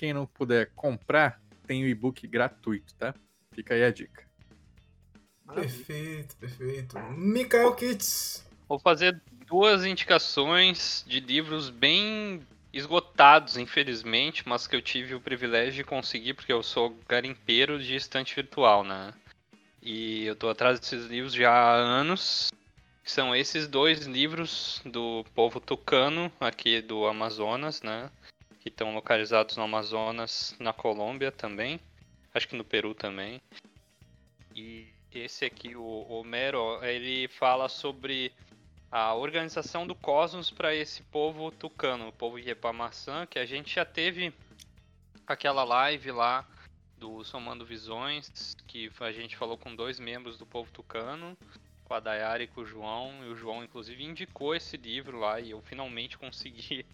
quem 0.00 0.14
não 0.14 0.26
puder 0.26 0.70
comprar, 0.74 1.42
tem 1.66 1.84
o 1.84 1.86
e-book 1.86 2.26
gratuito, 2.26 2.94
tá? 2.94 3.14
Fica 3.52 3.74
aí 3.74 3.84
a 3.84 3.90
dica. 3.90 4.29
Perfeito, 5.54 6.36
perfeito. 6.36 6.98
Mikael 7.16 7.74
Kits. 7.74 8.44
Vou 8.68 8.78
fazer 8.78 9.20
duas 9.46 9.84
indicações 9.84 11.04
de 11.06 11.20
livros 11.20 11.70
bem 11.70 12.46
esgotados, 12.72 13.56
infelizmente, 13.56 14.48
mas 14.48 14.66
que 14.66 14.76
eu 14.76 14.82
tive 14.82 15.14
o 15.14 15.20
privilégio 15.20 15.72
de 15.72 15.84
conseguir 15.84 16.34
porque 16.34 16.52
eu 16.52 16.62
sou 16.62 16.96
garimpeiro 17.08 17.82
de 17.82 17.96
estante 17.96 18.34
virtual, 18.34 18.84
né? 18.84 19.12
E 19.82 20.24
eu 20.24 20.36
tô 20.36 20.48
atrás 20.48 20.78
desses 20.78 21.06
livros 21.06 21.32
já 21.32 21.50
há 21.50 21.74
anos. 21.74 22.52
São 23.02 23.34
esses 23.34 23.66
dois 23.66 24.06
livros 24.06 24.80
do 24.84 25.24
povo 25.34 25.58
tucano 25.58 26.30
aqui 26.38 26.80
do 26.80 27.06
Amazonas, 27.06 27.82
né? 27.82 28.10
que 28.60 28.68
estão 28.68 28.94
localizados 28.94 29.56
no 29.56 29.64
Amazonas, 29.64 30.54
na 30.60 30.72
Colômbia 30.72 31.32
também, 31.32 31.80
acho 32.34 32.46
que 32.46 32.56
no 32.56 32.64
Peru 32.64 32.94
também. 32.94 33.40
E 34.54 34.86
esse 35.18 35.44
aqui, 35.44 35.74
o 35.74 36.06
Homero, 36.08 36.82
ele 36.84 37.28
fala 37.28 37.68
sobre 37.68 38.32
a 38.90 39.14
organização 39.14 39.86
do 39.86 39.94
cosmos 39.94 40.50
para 40.50 40.74
esse 40.74 41.02
povo 41.04 41.50
tucano, 41.50 42.08
o 42.08 42.12
povo 42.12 42.38
Iepamaçã, 42.38 43.26
que 43.26 43.38
a 43.38 43.46
gente 43.46 43.74
já 43.74 43.84
teve 43.84 44.32
aquela 45.26 45.62
live 45.62 46.10
lá 46.10 46.46
do 46.98 47.24
Somando 47.24 47.64
Visões, 47.64 48.54
que 48.66 48.90
a 49.00 49.12
gente 49.12 49.36
falou 49.36 49.56
com 49.56 49.74
dois 49.74 49.98
membros 49.98 50.36
do 50.36 50.44
povo 50.44 50.70
tucano, 50.72 51.36
com 51.84 51.94
a 51.94 52.00
Dayara 52.00 52.42
e 52.42 52.46
com 52.46 52.60
o 52.60 52.66
João, 52.66 53.24
e 53.24 53.28
o 53.28 53.36
João 53.36 53.64
inclusive 53.64 54.04
indicou 54.04 54.54
esse 54.54 54.76
livro 54.76 55.18
lá 55.18 55.40
e 55.40 55.50
eu 55.50 55.60
finalmente 55.62 56.18
consegui 56.18 56.84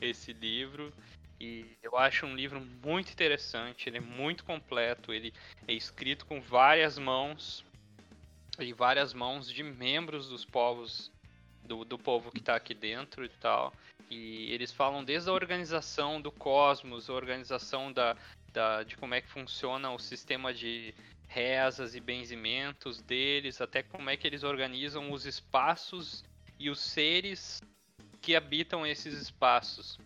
esse 0.00 0.32
livro. 0.32 0.92
E 1.40 1.76
eu 1.82 1.96
acho 1.96 2.26
um 2.26 2.34
livro 2.34 2.60
muito 2.60 3.12
interessante, 3.12 3.88
ele 3.88 3.98
é 3.98 4.00
muito 4.00 4.44
completo, 4.44 5.12
ele 5.12 5.32
é 5.68 5.72
escrito 5.72 6.26
com 6.26 6.40
várias 6.40 6.98
mãos 6.98 7.64
e 8.58 8.72
várias 8.72 9.14
mãos 9.14 9.50
de 9.52 9.62
membros 9.62 10.28
dos 10.28 10.44
povos 10.44 11.12
do, 11.62 11.84
do 11.84 11.98
povo 11.98 12.32
que 12.32 12.40
está 12.40 12.56
aqui 12.56 12.74
dentro 12.74 13.24
e 13.24 13.28
tal. 13.28 13.72
E 14.10 14.50
eles 14.52 14.72
falam 14.72 15.04
desde 15.04 15.30
a 15.30 15.32
organização 15.32 16.20
do 16.20 16.32
cosmos, 16.32 17.08
a 17.08 17.12
organização 17.12 17.92
da, 17.92 18.16
da, 18.52 18.82
de 18.82 18.96
como 18.96 19.14
é 19.14 19.20
que 19.20 19.28
funciona 19.28 19.92
o 19.92 19.98
sistema 19.98 20.52
de 20.52 20.94
rezas 21.28 21.94
e 21.94 22.00
benzimentos 22.00 23.02
deles, 23.02 23.60
até 23.60 23.82
como 23.82 24.08
é 24.08 24.16
que 24.16 24.26
eles 24.26 24.42
organizam 24.42 25.12
os 25.12 25.26
espaços 25.26 26.24
e 26.58 26.70
os 26.70 26.80
seres 26.80 27.60
que 28.20 28.34
habitam 28.34 28.86
esses 28.86 29.14
espaços. 29.14 29.98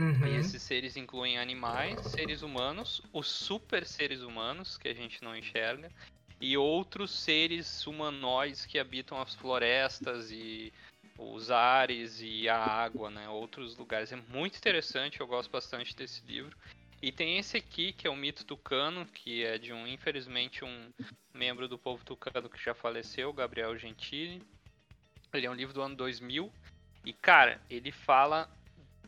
Uhum. 0.00 0.26
E 0.26 0.36
esses 0.36 0.62
seres 0.62 0.96
incluem 0.96 1.38
animais, 1.38 2.00
seres 2.06 2.40
humanos, 2.40 3.02
os 3.12 3.28
super 3.28 3.86
seres 3.86 4.22
humanos, 4.22 4.78
que 4.78 4.88
a 4.88 4.94
gente 4.94 5.22
não 5.22 5.36
enxerga, 5.36 5.90
e 6.40 6.56
outros 6.56 7.10
seres 7.10 7.86
humanoides 7.86 8.64
que 8.64 8.78
habitam 8.78 9.20
as 9.20 9.34
florestas 9.34 10.30
e 10.30 10.72
os 11.18 11.50
ares 11.50 12.18
e 12.22 12.48
a 12.48 12.56
água, 12.56 13.10
né? 13.10 13.28
Outros 13.28 13.76
lugares. 13.76 14.10
É 14.10 14.16
muito 14.16 14.56
interessante, 14.56 15.20
eu 15.20 15.26
gosto 15.26 15.50
bastante 15.50 15.94
desse 15.94 16.24
livro. 16.26 16.56
E 17.02 17.12
tem 17.12 17.38
esse 17.38 17.58
aqui, 17.58 17.92
que 17.92 18.06
é 18.06 18.10
o 18.10 18.16
Mito 18.16 18.44
Tucano, 18.44 19.04
que 19.04 19.44
é 19.44 19.58
de 19.58 19.70
um, 19.70 19.86
infelizmente, 19.86 20.64
um 20.64 20.90
membro 21.34 21.68
do 21.68 21.78
povo 21.78 22.02
tucano 22.04 22.48
que 22.48 22.62
já 22.62 22.74
faleceu, 22.74 23.32
Gabriel 23.34 23.76
Gentili. 23.76 24.42
Ele 25.32 25.46
é 25.46 25.50
um 25.50 25.54
livro 25.54 25.74
do 25.74 25.82
ano 25.82 25.94
2000. 25.94 26.50
E, 27.04 27.12
cara, 27.12 27.60
ele 27.68 27.92
fala 27.92 28.50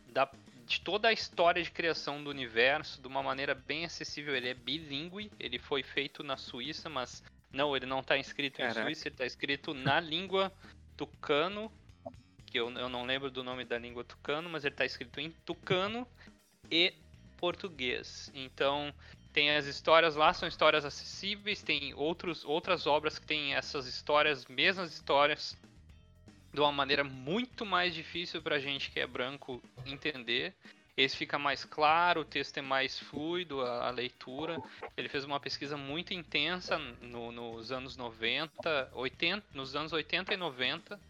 da 0.09 0.27
de 0.73 0.81
toda 0.81 1.09
a 1.09 1.13
história 1.13 1.63
de 1.63 1.71
criação 1.71 2.25
do 2.25 2.31
universo 2.31 3.01
de 3.01 3.07
uma 3.07 3.23
maneira 3.23 3.55
bem 3.55 3.85
acessível. 3.85 4.35
Ele 4.35 4.49
é 4.49 4.55
bilíngue, 4.55 5.31
ele 5.39 5.59
foi 5.59 5.83
feito 5.83 6.23
na 6.23 6.39
Suíça, 6.39 6.89
mas 6.89 7.23
não, 7.53 7.77
ele 7.77 7.85
não 7.85 8.01
está 8.01 8.17
escrito 8.17 8.57
Caraca. 8.57 8.81
em 8.81 8.85
Suíça, 8.85 9.09
ele 9.09 9.15
está 9.15 9.27
escrito 9.27 9.75
na 9.75 10.01
língua 10.01 10.51
tucano, 10.97 11.71
que 12.47 12.59
eu, 12.59 12.71
eu 12.71 12.89
não 12.89 13.05
lembro 13.05 13.31
do 13.31 13.45
nome 13.45 13.67
da 13.67 13.79
língua 13.79 14.03
tucano, 14.03 14.49
mas 14.49 14.65
ele 14.65 14.73
está 14.75 14.87
escrito 14.87 15.21
em 15.21 15.31
tucano 15.45 16.09
e 16.71 16.95
português. 17.37 18.31
Então, 18.35 18.95
tem 19.31 19.55
as 19.55 19.67
histórias 19.67 20.17
lá, 20.17 20.33
são 20.33 20.49
histórias 20.49 20.87
acessíveis, 20.87 21.63
tem 21.63 21.93
outros, 21.95 22.45
outras 22.47 22.87
obras 22.87 23.19
que 23.19 23.27
têm 23.27 23.55
essas 23.55 23.87
histórias, 23.87 24.47
mesmas 24.47 24.95
histórias, 24.95 25.55
de 26.53 26.61
uma 26.61 26.73
maneira 26.73 27.03
muito 27.03 27.65
mais 27.65 27.95
difícil 27.95 28.43
para 28.43 28.57
a 28.57 28.61
gente 28.61 28.91
que 28.91 29.01
é 29.01 29.07
branco 29.07 29.63
entender. 29.87 30.55
Esse 30.95 31.17
fica 31.17 31.39
mais 31.39 31.65
claro, 31.65 32.21
o 32.21 32.25
texto 32.25 32.59
é 32.59 32.63
mais 32.63 32.99
fluido, 32.99 33.63
a, 33.63 33.89
a 33.89 33.91
leitura. 33.91 34.61
Ele 34.95 35.09
fez 35.09 35.25
uma 35.25 35.41
pesquisa 35.41 35.77
muito 35.77 36.13
intensa 36.13 36.79
no, 37.01 37.33
nos 37.33 37.73
anos 37.73 37.97
90, 37.97 38.91
80, 38.93 39.47
nos 39.55 39.75
anos 39.75 39.93
80 39.93 40.35
e 40.35 40.37
90. 40.37 41.01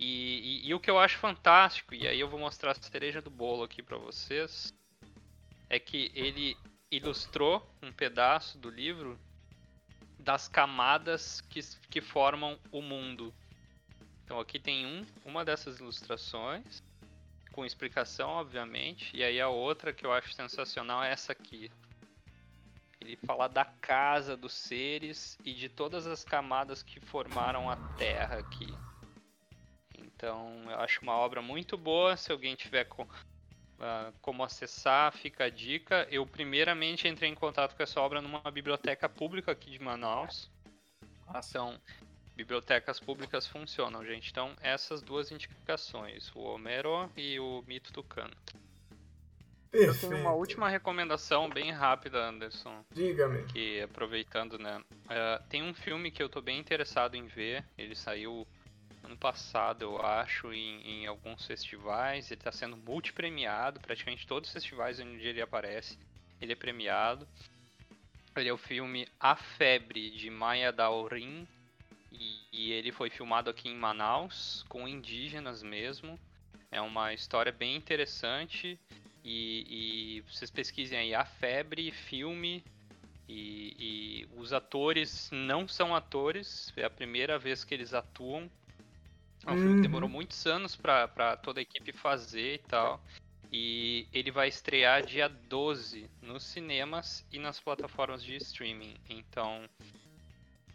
E, 0.00 0.62
e, 0.64 0.68
e, 0.68 0.74
o 0.74 0.80
que 0.80 0.90
eu 0.90 0.98
acho 0.98 1.18
fantástico, 1.18 1.94
e 1.94 2.08
aí 2.08 2.18
eu 2.18 2.28
vou 2.28 2.40
mostrar 2.40 2.72
a 2.72 2.74
cereja 2.74 3.20
do 3.20 3.30
bolo 3.30 3.62
aqui 3.62 3.82
para 3.82 3.98
vocês, 3.98 4.74
é 5.68 5.78
que 5.78 6.10
ele 6.14 6.56
ilustrou 6.90 7.64
um 7.82 7.92
pedaço 7.92 8.58
do 8.58 8.70
livro 8.70 9.20
das 10.18 10.48
camadas 10.48 11.40
que, 11.42 11.60
que 11.88 12.00
formam 12.00 12.58
o 12.72 12.82
mundo. 12.82 13.32
Então 14.30 14.38
aqui 14.38 14.60
tem 14.60 14.86
um, 14.86 15.04
uma 15.24 15.44
dessas 15.44 15.80
ilustrações, 15.80 16.84
com 17.50 17.66
explicação, 17.66 18.30
obviamente, 18.30 19.10
e 19.12 19.24
aí 19.24 19.40
a 19.40 19.48
outra 19.48 19.92
que 19.92 20.06
eu 20.06 20.12
acho 20.12 20.32
sensacional 20.32 21.02
é 21.02 21.10
essa 21.10 21.32
aqui. 21.32 21.68
Ele 23.00 23.16
fala 23.26 23.48
da 23.48 23.64
casa 23.64 24.36
dos 24.36 24.52
seres 24.52 25.36
e 25.44 25.52
de 25.52 25.68
todas 25.68 26.06
as 26.06 26.22
camadas 26.22 26.80
que 26.80 27.00
formaram 27.00 27.68
a 27.68 27.74
Terra 27.98 28.38
aqui. 28.38 28.72
Então, 29.98 30.62
eu 30.70 30.78
acho 30.78 31.02
uma 31.02 31.16
obra 31.16 31.42
muito 31.42 31.76
boa. 31.76 32.16
Se 32.16 32.30
alguém 32.30 32.54
tiver 32.54 32.84
com, 32.84 33.02
uh, 33.02 34.12
como 34.22 34.44
acessar, 34.44 35.12
fica 35.12 35.46
a 35.46 35.50
dica. 35.50 36.06
Eu, 36.08 36.24
primeiramente, 36.24 37.08
entrei 37.08 37.28
em 37.28 37.34
contato 37.34 37.74
com 37.74 37.82
essa 37.82 38.00
obra 38.00 38.22
numa 38.22 38.48
biblioteca 38.52 39.08
pública 39.08 39.50
aqui 39.50 39.72
de 39.72 39.82
Manaus. 39.82 40.48
Então, 41.34 41.80
bibliotecas 42.36 42.98
públicas 42.98 43.46
funcionam, 43.46 44.04
gente. 44.04 44.30
Então, 44.30 44.54
essas 44.60 45.02
duas 45.02 45.30
indicações: 45.30 46.30
o 46.34 46.40
Homero 46.40 47.10
e 47.16 47.38
o 47.38 47.62
Mito 47.66 47.92
Tucano. 47.92 48.34
Eu 49.72 49.96
tenho 49.96 50.16
uma 50.16 50.32
última 50.32 50.68
recomendação 50.68 51.48
bem 51.48 51.70
rápida, 51.70 52.28
Anderson. 52.28 52.84
Diga-me. 52.92 53.44
Que 53.44 53.82
aproveitando, 53.82 54.58
né? 54.58 54.82
Uh, 55.04 55.48
tem 55.48 55.62
um 55.62 55.72
filme 55.72 56.10
que 56.10 56.20
eu 56.20 56.28
tô 56.28 56.40
bem 56.40 56.58
interessado 56.58 57.14
em 57.14 57.26
ver. 57.26 57.64
Ele 57.78 57.94
saiu 57.94 58.44
ano 59.04 59.16
passado, 59.16 59.82
eu 59.82 60.04
acho, 60.04 60.52
em, 60.52 61.02
em 61.02 61.06
alguns 61.06 61.46
festivais. 61.46 62.30
Ele 62.30 62.40
está 62.40 62.50
sendo 62.50 62.76
multipremiado, 62.76 63.78
praticamente 63.78 64.26
todos 64.26 64.48
os 64.48 64.52
festivais 64.52 64.98
onde 64.98 65.24
ele 65.24 65.40
aparece, 65.40 65.96
ele 66.40 66.52
é 66.52 66.56
premiado. 66.56 67.26
Ele 68.36 68.48
é 68.48 68.52
o 68.52 68.58
filme 68.58 69.06
A 69.20 69.36
Febre 69.36 70.10
de 70.10 70.30
Maia 70.30 70.72
Daurin 70.72 71.46
e, 72.12 72.40
e 72.52 72.72
ele 72.72 72.92
foi 72.92 73.10
filmado 73.10 73.50
aqui 73.50 73.68
em 73.68 73.76
Manaus 73.76 74.64
com 74.68 74.88
indígenas 74.88 75.62
mesmo. 75.62 76.18
É 76.70 76.80
uma 76.80 77.12
história 77.12 77.52
bem 77.52 77.76
interessante 77.76 78.78
e, 79.24 79.66
e 79.68 80.20
vocês 80.22 80.50
pesquisem 80.50 80.98
aí 80.98 81.14
a 81.14 81.24
febre, 81.24 81.90
filme. 81.90 82.64
E, 83.28 83.76
e, 83.78 84.28
os 84.36 84.52
atores 84.52 85.30
não 85.32 85.68
são 85.68 85.94
atores, 85.94 86.72
é 86.76 86.84
a 86.84 86.90
primeira 86.90 87.38
vez 87.38 87.62
que 87.62 87.72
eles 87.72 87.94
atuam. 87.94 88.50
É 89.46 89.50
um 89.50 89.54
uhum. 89.54 89.58
filme 89.60 89.74
que 89.76 89.82
demorou 89.82 90.08
muitos 90.08 90.46
anos 90.46 90.74
para 90.74 91.36
toda 91.36 91.60
a 91.60 91.62
equipe 91.62 91.92
fazer 91.92 92.54
e 92.54 92.58
tal. 92.58 93.00
E 93.52 94.06
ele 94.12 94.30
vai 94.30 94.48
estrear 94.48 95.04
dia 95.04 95.28
12 95.28 96.08
nos 96.22 96.44
cinemas 96.44 97.24
e 97.32 97.38
nas 97.38 97.58
plataformas 97.58 98.22
de 98.22 98.36
streaming. 98.36 98.94
Então, 99.08 99.68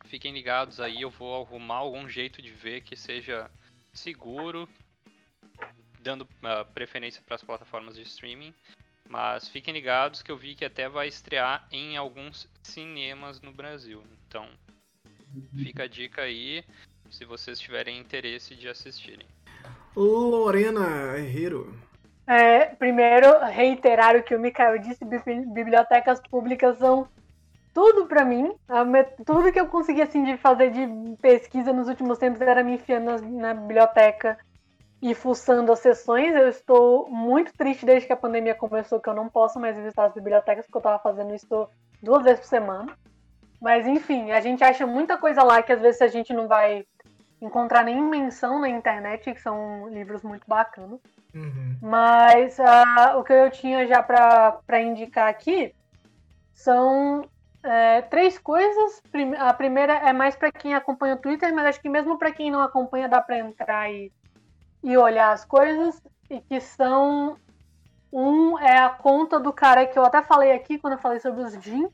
fiquem 0.06 0.34
ligados 0.34 0.80
aí, 0.80 1.02
eu 1.02 1.10
vou 1.10 1.44
arrumar 1.44 1.78
algum 1.78 2.08
jeito 2.08 2.42
de 2.42 2.52
ver 2.52 2.82
que 2.82 2.96
seja 2.96 3.50
seguro, 3.94 4.68
dando 6.00 6.22
uh, 6.22 6.66
preferência 6.74 7.22
para 7.26 7.36
as 7.36 7.44
plataformas 7.44 7.96
de 7.96 8.04
streaming. 8.04 8.54
Mas 9.08 9.48
fiquem 9.48 9.74
ligados 9.74 10.24
que 10.24 10.32
eu 10.32 10.38
vi 10.38 10.56
que 10.56 10.66
até 10.66 10.90
vai 10.90 11.08
estrear 11.08 11.68
em 11.72 11.96
alguns 11.96 12.50
cinemas 12.64 13.40
no 13.40 13.52
Brasil. 13.52 14.04
Então, 14.28 14.48
fica 15.56 15.84
a 15.84 15.88
dica 15.88 16.24
aí 16.24 16.64
se 17.12 17.24
vocês 17.24 17.60
tiverem 17.60 18.00
interesse 18.00 18.56
de 18.56 18.68
assistirem. 18.68 19.28
Lorena 19.96 21.18
Herrero. 21.18 21.78
É, 22.28 22.66
primeiro, 22.66 23.38
reiterar 23.46 24.16
o 24.16 24.24
que 24.24 24.36
o 24.36 24.40
Mikael 24.40 24.80
disse: 24.80 25.06
bibliotecas 25.06 26.20
públicas 26.22 26.78
são 26.80 27.08
tudo 27.76 28.06
para 28.06 28.24
mim. 28.24 28.56
Tudo 29.26 29.52
que 29.52 29.60
eu 29.60 29.68
consegui 29.68 30.02
assim, 30.02 30.24
de 30.24 30.38
fazer 30.38 30.72
de 30.72 30.88
pesquisa 31.18 31.74
nos 31.74 31.90
últimos 31.90 32.18
tempos 32.18 32.40
era 32.40 32.64
me 32.64 32.76
enfiando 32.76 33.06
na, 33.06 33.18
na 33.18 33.54
biblioteca 33.54 34.38
e 35.02 35.14
fuçando 35.14 35.74
as 35.74 35.80
sessões. 35.80 36.34
Eu 36.34 36.48
estou 36.48 37.10
muito 37.10 37.54
triste 37.54 37.86
desde 37.86 38.08
que 38.08 38.14
a 38.14 38.18
pandemia 38.18 38.56
começou, 38.56 39.02
que 39.02 39.10
eu 39.10 39.14
não 39.14 39.28
posso 39.28 39.60
mais 39.60 39.76
visitar 39.76 40.06
as 40.06 40.14
bibliotecas, 40.14 40.66
porque 40.66 40.78
eu 40.78 40.80
estava 40.80 41.00
fazendo 41.00 41.36
isso 41.36 41.68
duas 42.02 42.24
vezes 42.24 42.40
por 42.40 42.48
semana. 42.48 42.98
Mas 43.62 43.86
enfim, 43.86 44.32
a 44.32 44.40
gente 44.40 44.64
acha 44.64 44.88
muita 44.88 45.18
coisa 45.18 45.44
lá 45.44 45.62
que 45.62 45.74
às 45.74 45.82
vezes 45.82 46.02
a 46.02 46.08
gente 46.08 46.34
não 46.34 46.48
vai 46.48 46.86
encontrar 47.42 47.84
nem 47.84 48.02
menção 48.02 48.58
na 48.58 48.70
internet, 48.70 49.34
que 49.34 49.42
são 49.42 49.90
livros 49.90 50.24
muito 50.24 50.48
bacanas. 50.48 51.02
Uhum. 51.34 51.78
Mas 51.82 52.58
uh, 52.58 53.20
o 53.20 53.24
que 53.24 53.34
eu 53.34 53.52
tinha 53.52 53.86
já 53.86 54.02
para 54.02 54.82
indicar 54.82 55.28
aqui 55.28 55.76
são 56.54 57.28
é, 57.66 58.02
três 58.04 58.38
coisas. 58.38 59.02
A 59.40 59.54
primeira 59.54 59.94
é 59.94 60.14
mais 60.14 60.36
para 60.36 60.52
quem 60.52 60.74
acompanha 60.74 61.16
o 61.16 61.20
Twitter, 61.20 61.54
mas 61.54 61.66
acho 61.66 61.82
que 61.82 61.90
mesmo 61.90 62.18
para 62.18 62.32
quem 62.32 62.52
não 62.52 62.62
acompanha 62.62 63.10
dá 63.10 63.22
para 63.22 63.40
entrar 63.40 63.92
e 63.92 64.12
e 64.86 64.96
olhar 64.96 65.32
as 65.32 65.44
coisas 65.44 66.00
e 66.30 66.40
que 66.40 66.62
são 66.62 67.38
um 68.14 68.58
é 68.60 68.78
a 68.78 68.90
conta 68.90 69.40
do 69.40 69.52
cara 69.52 69.88
que 69.88 69.98
eu 69.98 70.06
até 70.06 70.22
falei 70.22 70.52
aqui 70.52 70.78
quando 70.78 70.94
eu 70.94 71.00
falei 71.00 71.20
sobre 71.20 71.42
os 71.42 71.54
Jin, 71.54 71.90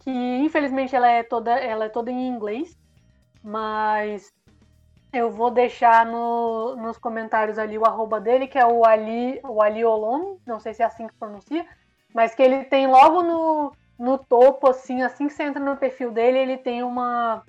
que 0.00 0.10
infelizmente 0.10 0.94
ela 0.94 1.08
é 1.08 1.22
toda 1.22 1.52
ela 1.52 1.86
é 1.86 1.88
toda 1.88 2.10
em 2.12 2.28
inglês, 2.28 2.78
mas 3.42 4.30
eu 5.10 5.30
vou 5.30 5.50
deixar 5.50 6.04
no, 6.04 6.76
nos 6.76 6.98
comentários 6.98 7.58
ali 7.58 7.78
o 7.78 7.86
arroba 7.86 8.20
dele, 8.20 8.46
que 8.46 8.58
é 8.58 8.66
o 8.66 8.84
Ali, 8.84 9.40
o 9.42 9.62
Ali 9.62 9.82
Olon, 9.82 10.36
não 10.46 10.60
sei 10.60 10.74
se 10.74 10.82
é 10.82 10.84
assim 10.84 11.06
que 11.06 11.14
pronuncia, 11.14 11.66
mas 12.14 12.34
que 12.34 12.42
ele 12.42 12.64
tem 12.64 12.86
logo 12.86 13.22
no, 13.22 13.72
no 13.98 14.18
topo, 14.18 14.68
assim, 14.68 15.02
assim 15.02 15.26
que 15.26 15.32
você 15.32 15.44
entra 15.44 15.62
no 15.62 15.76
perfil 15.76 16.10
dele, 16.10 16.38
ele 16.38 16.58
tem 16.58 16.82
uma 16.82 17.42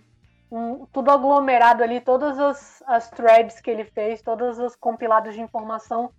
um, 0.51 0.85
tudo 0.87 1.11
aglomerado 1.11 1.83
ali, 1.83 1.99
todas 1.99 2.39
as, 2.39 2.83
as 2.87 3.09
threads 3.09 3.59
que 3.59 3.69
ele 3.69 3.83
fez, 3.83 4.21
todos 4.21 4.57
os 4.59 4.75
compilados 4.75 5.33
de 5.33 5.41
informação 5.41 6.11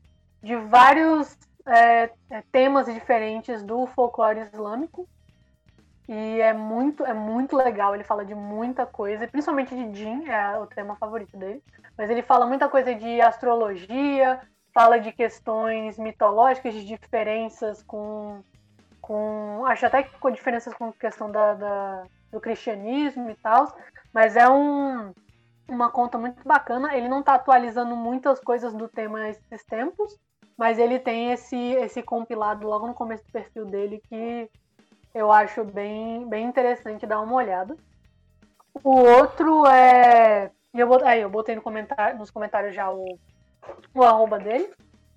de 0.42 0.54
vários 0.56 1.36
é, 1.66 2.10
é, 2.30 2.42
temas 2.52 2.86
diferentes 2.86 3.62
do 3.62 3.86
folclore 3.86 4.40
islâmico. 4.40 5.08
E 6.08 6.40
é 6.40 6.54
muito, 6.54 7.04
é 7.04 7.12
muito 7.12 7.54
legal, 7.54 7.94
ele 7.94 8.04
fala 8.04 8.24
de 8.24 8.34
muita 8.34 8.86
coisa, 8.86 9.28
principalmente 9.28 9.74
de 9.74 9.98
Jin, 9.98 10.26
é 10.26 10.58
o 10.58 10.66
tema 10.66 10.96
favorito 10.96 11.36
dele. 11.36 11.62
Mas 11.98 12.08
ele 12.08 12.22
fala 12.22 12.46
muita 12.46 12.66
coisa 12.66 12.94
de 12.94 13.20
astrologia, 13.20 14.40
fala 14.72 14.98
de 14.98 15.12
questões 15.12 15.98
mitológicas, 15.98 16.72
de 16.72 16.84
diferenças 16.84 17.82
com. 17.82 18.42
Com 19.08 19.64
acho 19.64 19.86
até 19.86 20.02
que 20.02 20.18
com 20.18 20.30
diferenças 20.30 20.74
com 20.74 20.90
a 20.90 20.92
questão 20.92 21.32
da, 21.32 21.54
da 21.54 22.04
do 22.30 22.38
cristianismo 22.38 23.30
e 23.30 23.34
tal. 23.36 23.74
Mas 24.12 24.36
é 24.36 24.46
um, 24.48 25.12
uma 25.66 25.90
conta 25.90 26.18
muito 26.18 26.46
bacana. 26.46 26.94
Ele 26.94 27.08
não 27.08 27.20
está 27.20 27.34
atualizando 27.34 27.96
muitas 27.96 28.38
coisas 28.38 28.74
do 28.74 28.86
tema 28.86 29.30
esses 29.30 29.64
tempos, 29.64 30.14
mas 30.58 30.78
ele 30.78 30.98
tem 30.98 31.32
esse, 31.32 31.56
esse 31.56 32.02
compilado 32.02 32.66
logo 32.66 32.86
no 32.86 32.92
começo 32.92 33.24
do 33.24 33.32
perfil 33.32 33.64
dele 33.64 34.02
que 34.10 34.50
eu 35.14 35.32
acho 35.32 35.64
bem, 35.64 36.28
bem 36.28 36.44
interessante 36.44 37.06
dar 37.06 37.22
uma 37.22 37.34
olhada. 37.34 37.74
O 38.84 38.90
outro 38.90 39.66
é. 39.66 40.50
Eu, 40.74 41.06
aí, 41.06 41.22
eu 41.22 41.30
botei 41.30 41.56
no 41.56 41.62
comentário, 41.62 42.18
nos 42.18 42.30
comentários 42.30 42.74
já 42.74 42.90
o, 42.90 43.18
o 43.94 44.04
arroba 44.04 44.38
dele. 44.38 44.70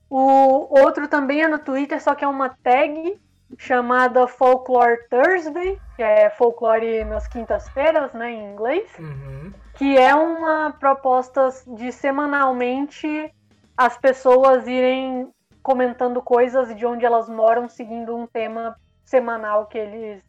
O 0.10 0.80
outro 0.82 1.10
também 1.10 1.42
é 1.42 1.48
no 1.48 1.60
Twitter, 1.60 2.02
só 2.02 2.16
que 2.16 2.24
é 2.24 2.28
uma 2.28 2.50
tag 2.50 3.20
chamada 3.58 4.28
Folklore 4.28 5.08
Thursday, 5.10 5.80
que 5.96 6.04
é 6.04 6.30
folclore 6.30 7.04
nas 7.06 7.28
quintas-feiras, 7.28 8.14
né, 8.14 8.32
em 8.32 8.52
inglês, 8.52 8.90
uhum. 8.98 9.54
que 9.76 9.98
é 9.98 10.14
uma 10.16 10.72
proposta 10.72 11.50
de 11.68 11.92
semanalmente 11.92 13.34
as 13.76 13.98
pessoas 13.98 14.68
irem 14.68 15.32
comentando 15.64 16.22
coisas 16.22 16.76
de 16.76 16.86
onde 16.86 17.06
elas 17.06 17.30
moram, 17.30 17.70
seguindo 17.70 18.16
um 18.16 18.26
tema 18.26 18.76
semanal 19.06 19.68
que 19.68 19.78
eles 19.78 20.24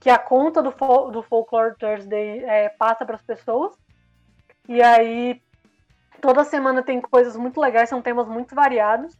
que 0.00 0.10
a 0.10 0.18
conta 0.18 0.62
do, 0.62 0.70
do 1.10 1.22
Folklore 1.22 1.76
Thursday 1.78 2.44
é, 2.44 2.68
passa 2.68 3.06
para 3.06 3.14
as 3.14 3.22
pessoas. 3.22 3.72
E 4.68 4.82
aí 4.82 5.40
toda 6.20 6.44
semana 6.44 6.82
tem 6.82 7.00
coisas 7.00 7.34
muito 7.36 7.58
legais, 7.58 7.88
são 7.88 8.02
temas 8.02 8.28
muito 8.28 8.54
variados. 8.54 9.16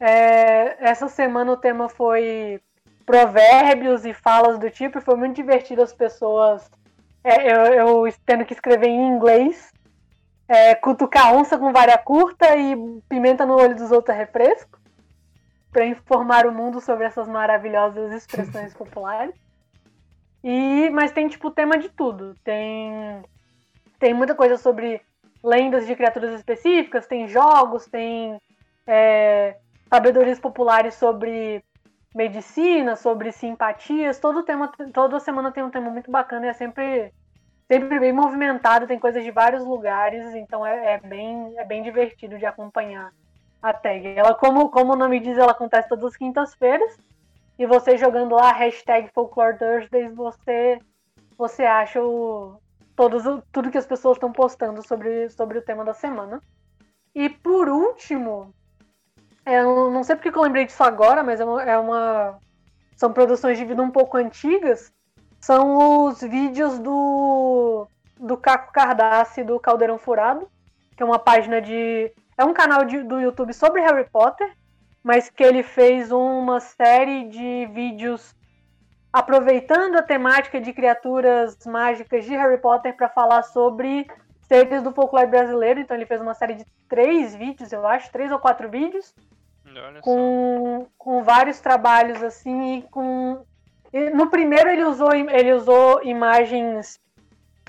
É, 0.00 0.84
essa 0.84 1.06
semana 1.06 1.52
o 1.52 1.56
tema 1.56 1.88
foi 1.88 2.60
provérbios 3.06 4.04
e 4.04 4.12
falas 4.12 4.58
do 4.58 4.68
tipo, 4.68 4.98
e 4.98 5.00
foi 5.00 5.14
muito 5.14 5.36
divertido 5.36 5.80
as 5.80 5.94
pessoas. 5.94 6.68
É, 7.22 7.52
eu, 7.52 8.04
eu, 8.04 8.14
tendo 8.26 8.44
que 8.44 8.52
escrever 8.52 8.88
em 8.88 9.08
inglês, 9.08 9.72
é, 10.48 10.74
cutucar 10.74 11.32
onça 11.34 11.56
com 11.56 11.72
vara 11.72 11.96
curta 11.96 12.56
e 12.56 12.76
pimenta 13.08 13.46
no 13.46 13.54
olho 13.54 13.76
dos 13.76 13.92
outros 13.92 14.14
é 14.14 14.18
refresco, 14.18 14.78
para 15.70 15.86
informar 15.86 16.46
o 16.46 16.52
mundo 16.52 16.80
sobre 16.80 17.04
essas 17.04 17.28
maravilhosas 17.28 18.12
expressões 18.12 18.74
populares. 18.74 19.34
E, 20.42 20.90
mas 20.90 21.12
tem 21.12 21.28
tipo 21.28 21.50
tema 21.50 21.78
de 21.78 21.88
tudo. 21.88 22.34
Tem 22.44 23.22
tem 23.98 24.12
muita 24.12 24.34
coisa 24.34 24.58
sobre 24.58 25.00
lendas 25.42 25.86
de 25.86 25.94
criaturas 25.94 26.34
específicas, 26.34 27.06
tem 27.06 27.26
jogos, 27.28 27.86
tem 27.86 28.38
é, 28.86 29.56
sabedorias 29.88 30.38
populares 30.38 30.94
sobre 30.94 31.64
medicina, 32.16 32.96
sobre 32.96 33.30
simpatias. 33.30 34.18
Todo 34.18 34.42
tema, 34.42 34.72
toda 34.92 35.20
semana 35.20 35.52
tem 35.52 35.62
um 35.62 35.70
tema 35.70 35.90
muito 35.90 36.10
bacana 36.10 36.46
e 36.46 36.48
é 36.48 36.52
sempre, 36.54 37.12
sempre 37.68 38.00
bem 38.00 38.12
movimentado, 38.12 38.86
tem 38.86 38.98
coisas 38.98 39.22
de 39.22 39.30
vários 39.30 39.62
lugares, 39.62 40.34
então 40.34 40.66
é, 40.66 40.94
é 40.94 40.98
bem, 40.98 41.54
é 41.58 41.64
bem 41.64 41.82
divertido 41.82 42.38
de 42.38 42.46
acompanhar 42.46 43.12
a 43.60 43.72
tag. 43.74 44.06
Ela, 44.16 44.34
como, 44.34 44.70
como 44.70 44.94
o 44.94 44.96
nome 44.96 45.20
diz, 45.20 45.36
ela 45.36 45.52
acontece 45.52 45.88
todas 45.88 46.06
as 46.06 46.16
quintas-feiras. 46.16 46.98
E 47.58 47.66
você 47.66 47.96
jogando 47.96 48.34
lá 48.34 48.52
hashtag 48.52 49.10
Folklore 49.14 49.58
Thursdays, 49.58 50.14
você, 50.14 50.78
você 51.36 51.64
acha 51.64 52.02
o, 52.02 52.58
todos, 52.94 53.22
tudo 53.52 53.70
que 53.70 53.78
as 53.78 53.86
pessoas 53.86 54.16
estão 54.16 54.32
postando 54.32 54.86
sobre, 54.86 55.28
sobre 55.30 55.58
o 55.58 55.62
tema 55.62 55.84
da 55.84 55.94
semana. 55.94 56.40
E 57.14 57.28
por 57.28 57.68
último, 57.68 58.54
é, 59.46 59.62
não 59.62 60.02
sei 60.02 60.16
porque 60.16 60.28
eu 60.28 60.42
lembrei 60.42 60.66
disso 60.66 60.82
agora, 60.82 61.22
mas 61.22 61.40
é 61.40 61.44
uma, 61.44 61.62
é 61.62 61.78
uma, 61.78 62.38
São 62.96 63.12
produções 63.12 63.56
de 63.56 63.64
vida 63.64 63.80
um 63.80 63.90
pouco 63.90 64.16
antigas. 64.16 64.92
São 65.40 66.04
os 66.06 66.20
vídeos 66.20 66.78
do. 66.78 67.86
Do 68.18 68.36
Caco 68.36 68.72
Cardassi 68.72 69.44
do 69.44 69.60
Caldeirão 69.60 69.98
Furado, 69.98 70.48
que 70.96 71.02
é 71.02 71.06
uma 71.06 71.18
página 71.18 71.60
de. 71.60 72.10
É 72.36 72.44
um 72.44 72.54
canal 72.54 72.84
de, 72.84 73.02
do 73.02 73.20
YouTube 73.20 73.52
sobre 73.52 73.82
Harry 73.82 74.08
Potter, 74.10 74.50
mas 75.04 75.30
que 75.30 75.44
ele 75.44 75.62
fez 75.62 76.10
uma 76.10 76.58
série 76.58 77.28
de 77.28 77.66
vídeos 77.72 78.34
aproveitando 79.12 79.96
a 79.96 80.02
temática 80.02 80.60
de 80.60 80.72
criaturas 80.72 81.56
mágicas 81.64 82.24
de 82.24 82.34
Harry 82.34 82.58
Potter 82.58 82.96
para 82.96 83.08
falar 83.08 83.42
sobre 83.42 84.06
seres 84.42 84.82
do 84.82 84.92
folclore 84.92 85.26
brasileiro. 85.26 85.80
Então 85.80 85.96
ele 85.96 86.06
fez 86.06 86.20
uma 86.20 86.34
série 86.34 86.54
de 86.54 86.66
três 86.88 87.34
vídeos, 87.34 87.72
eu 87.72 87.86
acho, 87.86 88.10
três 88.10 88.32
ou 88.32 88.38
quatro 88.38 88.68
vídeos, 88.68 89.14
com, 90.00 90.86
com 90.96 91.22
vários 91.22 91.60
trabalhos 91.60 92.22
assim 92.22 92.78
e 92.78 92.82
com 92.82 93.44
no 94.14 94.28
primeiro 94.28 94.68
ele 94.68 94.84
usou 94.84 95.14
ele 95.14 95.52
usou 95.52 96.02
imagens 96.04 97.00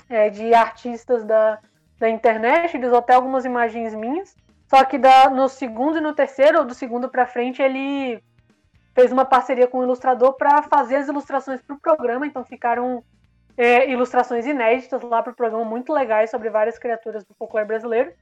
é, 0.08 0.30
de 0.30 0.54
artistas 0.54 1.24
da, 1.24 1.58
da 1.98 2.08
internet, 2.08 2.76
ele 2.76 2.86
usou 2.86 2.98
até 2.98 3.14
algumas 3.14 3.44
imagens 3.44 3.94
minhas. 3.94 4.34
Só 4.68 4.84
que 4.84 4.98
da, 4.98 5.30
no 5.30 5.48
segundo 5.48 5.98
e 5.98 6.00
no 6.00 6.14
terceiro, 6.14 6.58
ou 6.58 6.64
do 6.64 6.74
segundo 6.74 7.08
para 7.08 7.26
frente, 7.26 7.62
ele 7.62 8.22
fez 8.94 9.12
uma 9.12 9.24
parceria 9.24 9.66
com 9.66 9.78
o 9.78 9.82
ilustrador 9.82 10.34
para 10.34 10.62
fazer 10.62 10.96
as 10.96 11.08
ilustrações 11.08 11.62
para 11.62 11.76
o 11.76 11.80
programa. 11.80 12.26
Então 12.26 12.44
ficaram 12.44 13.02
é, 13.56 13.90
ilustrações 13.90 14.46
inéditas 14.46 15.02
lá 15.02 15.22
para 15.22 15.32
o 15.32 15.36
programa, 15.36 15.64
muito 15.64 15.92
legais 15.92 16.30
sobre 16.30 16.50
várias 16.50 16.78
criaturas 16.78 17.24
do 17.24 17.34
folclore 17.34 17.66
brasileiro. 17.66 18.12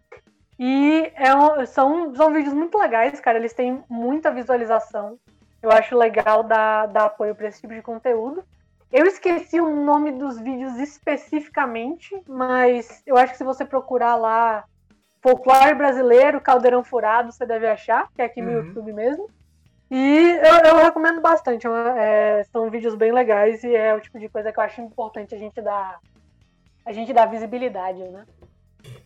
E 0.58 1.12
é 1.14 1.34
um, 1.34 1.66
são, 1.66 2.14
são 2.14 2.32
vídeos 2.32 2.54
muito 2.54 2.78
legais, 2.78 3.20
cara. 3.20 3.38
Eles 3.38 3.52
têm 3.52 3.84
muita 3.88 4.30
visualização. 4.30 5.18
Eu 5.62 5.70
acho 5.70 5.96
legal 5.96 6.42
dar, 6.42 6.86
dar 6.86 7.06
apoio 7.06 7.34
para 7.34 7.48
esse 7.48 7.60
tipo 7.60 7.74
de 7.74 7.82
conteúdo. 7.82 8.44
Eu 8.90 9.04
esqueci 9.04 9.60
o 9.60 9.84
nome 9.84 10.12
dos 10.12 10.38
vídeos 10.38 10.78
especificamente, 10.78 12.18
mas 12.26 13.02
eu 13.04 13.16
acho 13.16 13.32
que 13.32 13.38
se 13.38 13.44
você 13.44 13.64
procurar 13.64 14.14
lá 14.14 14.64
Folclore 15.20 15.74
Brasileiro, 15.74 16.40
Caldeirão 16.40 16.84
Furado, 16.84 17.32
você 17.32 17.44
deve 17.44 17.66
achar, 17.66 18.08
que 18.14 18.22
é 18.22 18.24
aqui 18.24 18.40
no 18.40 18.52
uhum. 18.52 18.66
YouTube 18.66 18.92
mesmo. 18.92 19.28
E 19.90 20.38
eu, 20.42 20.70
eu 20.70 20.76
recomendo 20.76 21.20
bastante. 21.20 21.66
É, 21.96 22.44
são 22.52 22.70
vídeos 22.70 22.94
bem 22.94 23.12
legais 23.12 23.62
e 23.64 23.74
é 23.74 23.94
o 23.94 24.00
tipo 24.00 24.18
de 24.18 24.28
coisa 24.28 24.52
que 24.52 24.58
eu 24.58 24.64
acho 24.64 24.80
importante 24.80 25.34
a 25.34 25.38
gente 25.38 25.60
dar, 25.60 25.98
a 26.84 26.92
gente 26.92 27.12
dar 27.12 27.26
visibilidade, 27.26 27.98
né? 27.98 28.24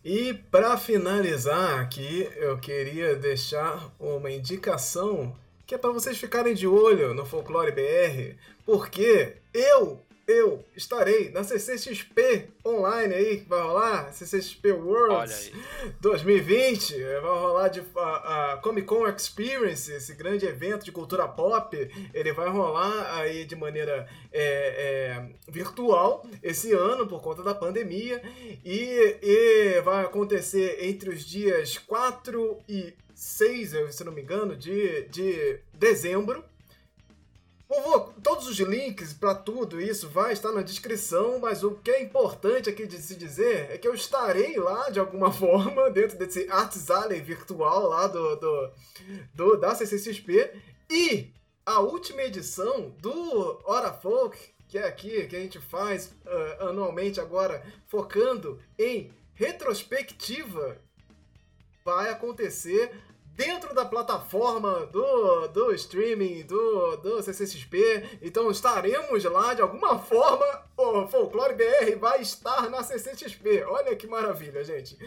E 0.05 0.33
para 0.33 0.79
finalizar 0.79 1.79
aqui, 1.79 2.27
eu 2.37 2.59
queria 2.59 3.15
deixar 3.17 3.93
uma 3.99 4.31
indicação 4.31 5.37
que 5.67 5.75
é 5.75 5.79
para 5.79 5.91
vocês 5.91 6.19
ficarem 6.19 6.55
de 6.55 6.67
olho 6.67 7.13
no 7.13 7.27
Folclore 7.27 7.71
BR, 7.71 8.35
porque 8.65 9.37
eu 9.53 10.03
eu 10.31 10.65
estarei 10.77 11.31
na 11.31 11.43
CCXP 11.43 12.49
online 12.65 13.15
aí, 13.15 13.41
que 13.41 13.49
vai 13.49 13.61
rolar, 13.61 14.13
CCXP 14.13 14.73
Worlds 14.73 15.51
2020, 16.01 16.95
vai 17.21 17.21
rolar 17.21 17.69
de, 17.69 17.83
a, 17.97 18.53
a, 18.53 18.57
Comic 18.59 18.87
Con 18.87 19.09
Experience, 19.09 19.91
esse 19.93 20.15
grande 20.15 20.47
evento 20.47 20.85
de 20.85 20.93
cultura 20.93 21.27
pop, 21.27 21.77
ele 22.15 22.33
vai 22.33 22.49
rolar 22.49 23.19
aí 23.19 23.45
de 23.45 23.57
maneira 23.57 24.09
é, 24.33 24.43
é, 24.43 25.51
virtual 25.51 26.25
esse 26.43 26.73
ano 26.73 27.07
por 27.07 27.21
conta 27.21 27.43
da 27.43 27.55
pandemia. 27.55 28.23
E, 28.65 29.17
e 29.23 29.81
vai 29.83 30.05
acontecer 30.05 30.79
entre 30.85 31.11
os 31.11 31.25
dias 31.25 31.79
4 31.79 32.59
e 32.69 32.95
6, 33.15 33.95
se 33.95 34.05
não 34.05 34.13
me 34.13 34.23
engano, 34.23 34.57
de, 34.57 35.03
de 35.09 35.61
dezembro. 35.75 36.45
Vou, 37.71 38.13
todos 38.21 38.49
os 38.49 38.59
links 38.59 39.13
para 39.13 39.33
tudo 39.33 39.81
isso 39.81 40.09
vai 40.09 40.33
estar 40.33 40.51
na 40.51 40.61
descrição, 40.61 41.39
mas 41.39 41.63
o 41.63 41.77
que 41.77 41.93
é 41.93 42.03
importante 42.03 42.69
aqui 42.69 42.85
de 42.85 42.99
se 42.99 43.15
dizer 43.15 43.71
é 43.71 43.79
que 43.79 43.87
eu 43.87 43.95
estarei 43.95 44.59
lá 44.59 44.91
de 44.91 44.99
alguma 44.99 45.31
forma 45.33 45.89
dentro 45.89 46.19
desse 46.19 46.51
Arts 46.51 46.91
Alley 46.91 47.21
virtual 47.21 47.87
lá 47.87 48.09
do, 48.09 48.35
do, 48.35 48.71
do 49.33 49.57
da 49.57 49.73
CCXP 49.73 50.53
e 50.91 51.33
a 51.65 51.79
última 51.79 52.23
edição 52.23 52.91
do 52.99 53.63
Hora 53.65 53.93
Folk, 53.93 54.37
que 54.67 54.77
é 54.77 54.89
aqui 54.89 55.29
que 55.29 55.37
a 55.37 55.41
gente 55.41 55.61
faz 55.61 56.13
uh, 56.27 56.71
anualmente 56.71 57.21
agora 57.21 57.63
focando 57.87 58.61
em 58.77 59.13
retrospectiva, 59.33 60.77
vai 61.85 62.11
acontecer 62.11 62.91
dentro 63.41 63.75
da 63.75 63.87
plataforma 63.87 64.85
do, 64.93 65.49
do 65.49 65.73
streaming 65.73 66.43
do, 66.43 66.97
do 66.99 67.23
CCXP. 67.23 68.19
Então 68.21 68.51
estaremos 68.51 69.25
lá 69.25 69.55
de 69.55 69.63
alguma 69.63 69.99
forma. 69.99 70.45
O 70.77 71.07
Folclore 71.07 71.55
BR 71.55 71.99
vai 71.99 72.21
estar 72.21 72.69
na 72.69 72.83
CCXP. 72.83 73.65
Olha 73.65 73.97
que 73.97 74.07
maravilha, 74.07 74.63
gente. 74.63 74.99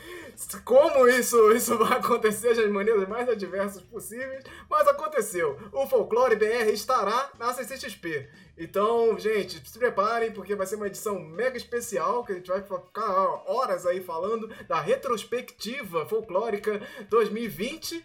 Como 0.66 1.08
isso, 1.08 1.52
isso 1.52 1.78
vai 1.78 2.00
acontecer 2.00 2.56
de 2.56 2.68
maneiras 2.68 3.08
mais 3.08 3.30
adversas 3.30 3.84
possíveis, 3.84 4.44
mas 4.68 4.88
aconteceu. 4.88 5.60
O 5.72 5.86
Folclore 5.86 6.36
BR 6.36 6.72
estará 6.72 7.30
na 7.38 7.54
CCXP. 7.54 8.28
Então, 8.58 9.18
gente, 9.18 9.68
se 9.68 9.80
preparem 9.80 10.32
porque 10.32 10.56
vai 10.56 10.68
ser 10.68 10.76
uma 10.76 10.88
edição 10.88 11.20
mega 11.20 11.58
especial 11.58 12.24
que 12.24 12.34
a 12.34 12.36
gente 12.36 12.48
vai 12.48 12.62
ficar 12.62 13.50
horas 13.50 13.86
aí 13.86 14.02
falando 14.02 14.48
da 14.68 14.80
retrospectiva 14.80 16.06
folclórica 16.06 16.82
2020. 17.10 18.04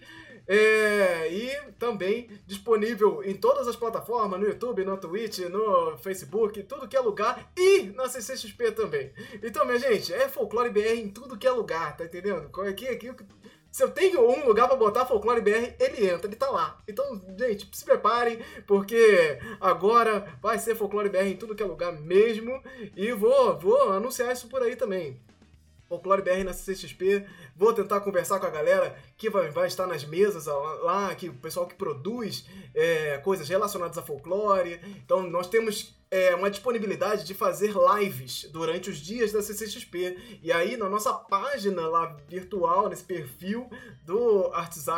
É, 0.51 1.31
e 1.31 1.73
também 1.79 2.31
disponível 2.47 3.23
em 3.23 3.35
todas 3.35 3.69
as 3.69 3.77
plataformas, 3.77 4.41
no 4.41 4.47
YouTube, 4.47 4.83
no 4.83 4.97
Twitch, 4.97 5.41
no 5.41 5.99
Facebook, 5.99 6.63
tudo 6.63 6.89
que 6.89 6.97
é 6.97 7.01
lugar 7.01 7.53
e 7.55 7.83
na 7.95 8.09
CCXP 8.09 8.73
também. 8.73 9.13
Então, 9.43 9.67
minha 9.67 9.79
gente, 9.79 10.11
é 10.11 10.27
Folclore 10.27 10.71
BR 10.71 11.01
em 11.01 11.11
tudo 11.11 11.37
que 11.37 11.47
é 11.47 11.51
lugar, 11.51 11.95
tá 11.99 12.07
entendendo? 12.07 12.51
Aqui, 12.63 12.89
aqui, 12.89 13.13
se 13.71 13.83
eu 13.83 13.91
tenho 13.91 14.21
um 14.29 14.47
lugar 14.47 14.67
para 14.67 14.77
botar 14.77 15.07
Folclore 15.07 15.41
BR, 15.41 15.75
ele 15.79 16.09
entra, 16.09 16.27
ele 16.27 16.37
tá 16.37 16.51
lá. 16.51 16.79
Então, 16.89 17.21
gente, 17.39 17.69
se 17.73 17.85
preparem, 17.85 18.39
porque 18.67 19.39
agora 19.61 20.27
vai 20.43 20.59
ser 20.59 20.75
Folclore 20.75 21.09
BR 21.09 21.27
em 21.27 21.37
tudo 21.37 21.55
que 21.55 21.63
é 21.63 21.67
lugar 21.67 21.93
mesmo. 21.93 22.63
E 22.97 23.13
vou, 23.13 23.59
vou 23.59 23.93
anunciar 23.93 24.33
isso 24.33 24.49
por 24.49 24.63
aí 24.63 24.75
também. 24.75 25.21
Folclore 25.89 26.23
BR 26.23 26.45
na 26.45 26.53
CCXP. 26.53 27.27
Vou 27.57 27.73
tentar 27.73 28.01
conversar 28.01 28.39
com 28.39 28.47
a 28.47 28.51
galera 28.51 28.97
que 29.17 29.31
vai, 29.31 29.51
vai 29.51 29.67
estar 29.67 29.87
nas 29.87 30.05
mesas 30.05 30.47
lá, 30.47 31.15
que 31.15 31.29
o 31.29 31.35
pessoal 31.35 31.67
que 31.67 31.75
produz 31.75 32.47
é, 32.75 33.19
coisas 33.19 33.49
relacionadas 33.49 33.97
a 33.97 34.03
folclore. 34.03 34.81
Então, 35.05 35.23
nós 35.23 35.49
temos 35.49 35.97
é, 36.11 36.35
uma 36.35 36.51
disponibilidade 36.51 37.25
de 37.25 37.35
fazer 37.35 37.75
lives 37.97 38.49
durante 38.53 38.91
os 38.91 38.99
dias 38.99 39.33
da 39.33 39.43
CCXP. 39.43 40.41
E 40.43 40.53
aí, 40.53 40.77
na 40.77 40.89
nossa 40.89 41.13
página 41.13 41.87
lá 41.89 42.17
virtual, 42.29 42.89
nesse 42.89 43.05
perfil 43.05 43.69
do 44.05 44.51
Arts 44.53 44.89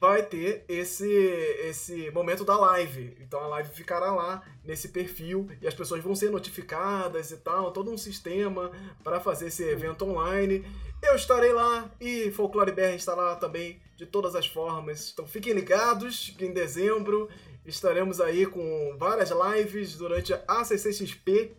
vai 0.00 0.22
ter 0.22 0.64
esse, 0.68 1.08
esse 1.08 2.10
momento 2.10 2.44
da 2.44 2.56
live. 2.56 3.16
Então 3.20 3.40
a 3.40 3.46
live 3.48 3.70
ficará 3.70 4.12
lá 4.12 4.42
nesse 4.64 4.88
perfil 4.88 5.48
e 5.60 5.66
as 5.66 5.74
pessoas 5.74 6.02
vão 6.02 6.14
ser 6.14 6.30
notificadas 6.30 7.30
e 7.30 7.36
tal, 7.38 7.72
todo 7.72 7.90
um 7.90 7.98
sistema 7.98 8.70
para 9.02 9.20
fazer 9.20 9.46
esse 9.46 9.62
evento 9.64 10.04
online. 10.04 10.64
Eu 11.02 11.14
estarei 11.14 11.52
lá 11.52 11.90
e 12.00 12.30
Folclore 12.30 12.72
BR 12.72 12.94
estará 12.96 13.22
lá 13.22 13.36
também 13.36 13.80
de 13.96 14.04
todas 14.06 14.34
as 14.34 14.46
formas. 14.46 15.10
Então 15.12 15.26
fiquem 15.26 15.52
ligados 15.52 16.34
que 16.36 16.44
em 16.44 16.52
dezembro 16.52 17.28
estaremos 17.64 18.20
aí 18.20 18.46
com 18.46 18.96
várias 18.98 19.30
lives 19.30 19.96
durante 19.96 20.34
a 20.46 20.64
CCXP. 20.64 21.52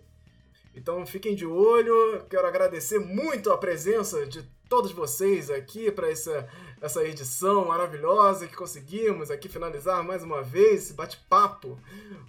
Então 0.76 1.06
fiquem 1.06 1.34
de 1.34 1.46
olho. 1.46 2.24
Quero 2.30 2.46
agradecer 2.46 3.00
muito 3.00 3.52
a 3.52 3.58
presença 3.58 4.26
de 4.28 4.44
todos 4.70 4.92
vocês 4.92 5.50
aqui 5.50 5.90
para 5.92 6.10
essa 6.12 6.48
essa 6.82 7.04
edição 7.04 7.66
maravilhosa 7.66 8.48
que 8.48 8.56
conseguimos 8.56 9.32
aqui 9.32 9.50
finalizar 9.50 10.04
mais 10.04 10.24
uma 10.24 10.42
vez 10.42 10.84
esse 10.84 10.94
bate-papo 10.94 11.78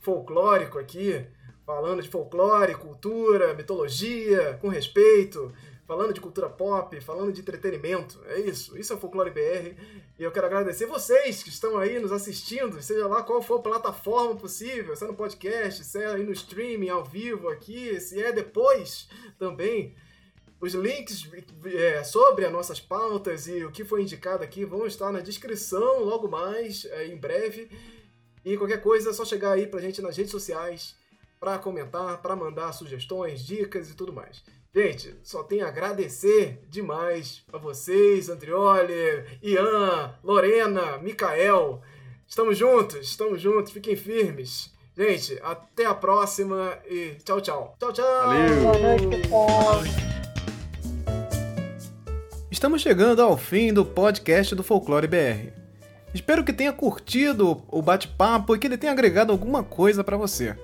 folclórico 0.00 0.78
aqui, 0.78 1.24
falando 1.66 2.02
de 2.02 2.08
folclore, 2.08 2.74
cultura, 2.74 3.52
mitologia, 3.54 4.58
com 4.60 4.68
respeito, 4.68 5.52
falando 5.86 6.12
de 6.12 6.20
cultura 6.20 6.48
pop, 6.48 7.00
falando 7.00 7.32
de 7.32 7.40
entretenimento. 7.40 8.20
É 8.26 8.40
isso, 8.40 8.76
isso 8.78 8.92
é 8.92 8.96
o 8.96 8.98
Folclore 8.98 9.30
BR. 9.30 9.74
E 10.18 10.22
eu 10.22 10.30
quero 10.30 10.46
agradecer 10.46 10.86
vocês 10.86 11.42
que 11.42 11.48
estão 11.48 11.78
aí 11.78 11.98
nos 11.98 12.12
assistindo, 12.12 12.80
seja 12.82 13.06
lá 13.06 13.22
qual 13.22 13.40
for 13.40 13.60
a 13.60 13.62
plataforma 13.62 14.36
possível, 14.36 14.94
se 14.94 15.04
é 15.04 15.06
no 15.06 15.14
podcast, 15.14 15.84
se 15.84 16.02
é 16.02 16.06
aí 16.06 16.24
no 16.24 16.32
streaming, 16.32 16.90
ao 16.90 17.04
vivo 17.04 17.48
aqui, 17.48 17.98
se 18.00 18.22
é 18.22 18.32
depois 18.32 19.08
também. 19.38 19.94
Os 20.60 20.74
links 20.74 21.28
é, 21.66 22.02
sobre 22.02 22.44
as 22.44 22.52
nossas 22.52 22.80
pautas 22.80 23.46
e 23.46 23.64
o 23.64 23.70
que 23.70 23.84
foi 23.84 24.02
indicado 24.02 24.42
aqui 24.42 24.64
vão 24.64 24.86
estar 24.86 25.12
na 25.12 25.20
descrição 25.20 26.02
logo 26.02 26.28
mais, 26.28 26.84
é, 26.86 27.06
em 27.06 27.16
breve. 27.16 27.70
E 28.44 28.56
qualquer 28.56 28.80
coisa 28.82 29.10
é 29.10 29.12
só 29.12 29.24
chegar 29.24 29.52
aí 29.52 29.66
pra 29.66 29.80
gente 29.80 30.02
nas 30.02 30.16
redes 30.16 30.32
sociais 30.32 30.96
para 31.38 31.58
comentar, 31.58 32.20
para 32.20 32.34
mandar 32.34 32.72
sugestões, 32.72 33.44
dicas 33.44 33.90
e 33.90 33.94
tudo 33.94 34.12
mais. 34.12 34.42
Gente, 34.74 35.14
só 35.22 35.42
tenho 35.42 35.64
a 35.64 35.68
agradecer 35.68 36.60
demais 36.68 37.42
a 37.52 37.58
vocês, 37.58 38.28
Andrioli, 38.28 39.24
Ian, 39.42 40.14
Lorena, 40.22 40.98
Mikael. 40.98 41.80
Estamos 42.26 42.58
juntos, 42.58 43.08
estamos 43.08 43.40
juntos, 43.40 43.72
fiquem 43.72 43.96
firmes. 43.96 44.72
Gente, 44.96 45.38
até 45.42 45.86
a 45.86 45.94
próxima 45.94 46.78
e 46.86 47.16
tchau, 47.24 47.40
tchau. 47.40 47.76
Tchau, 47.78 47.92
tchau. 47.92 48.26
Valeu. 48.26 48.62
Boa 48.62 48.78
noite, 48.78 49.22
pessoal. 49.22 50.07
Estamos 52.50 52.80
chegando 52.80 53.20
ao 53.20 53.36
fim 53.36 53.74
do 53.74 53.84
podcast 53.84 54.54
do 54.54 54.62
Folclore 54.62 55.06
BR. 55.06 55.50
Espero 56.14 56.42
que 56.42 56.50
tenha 56.50 56.72
curtido 56.72 57.62
o 57.68 57.82
bate-papo 57.82 58.56
e 58.56 58.58
que 58.58 58.66
ele 58.66 58.78
tenha 58.78 58.92
agregado 58.92 59.30
alguma 59.30 59.62
coisa 59.62 60.02
para 60.02 60.16
você. 60.16 60.56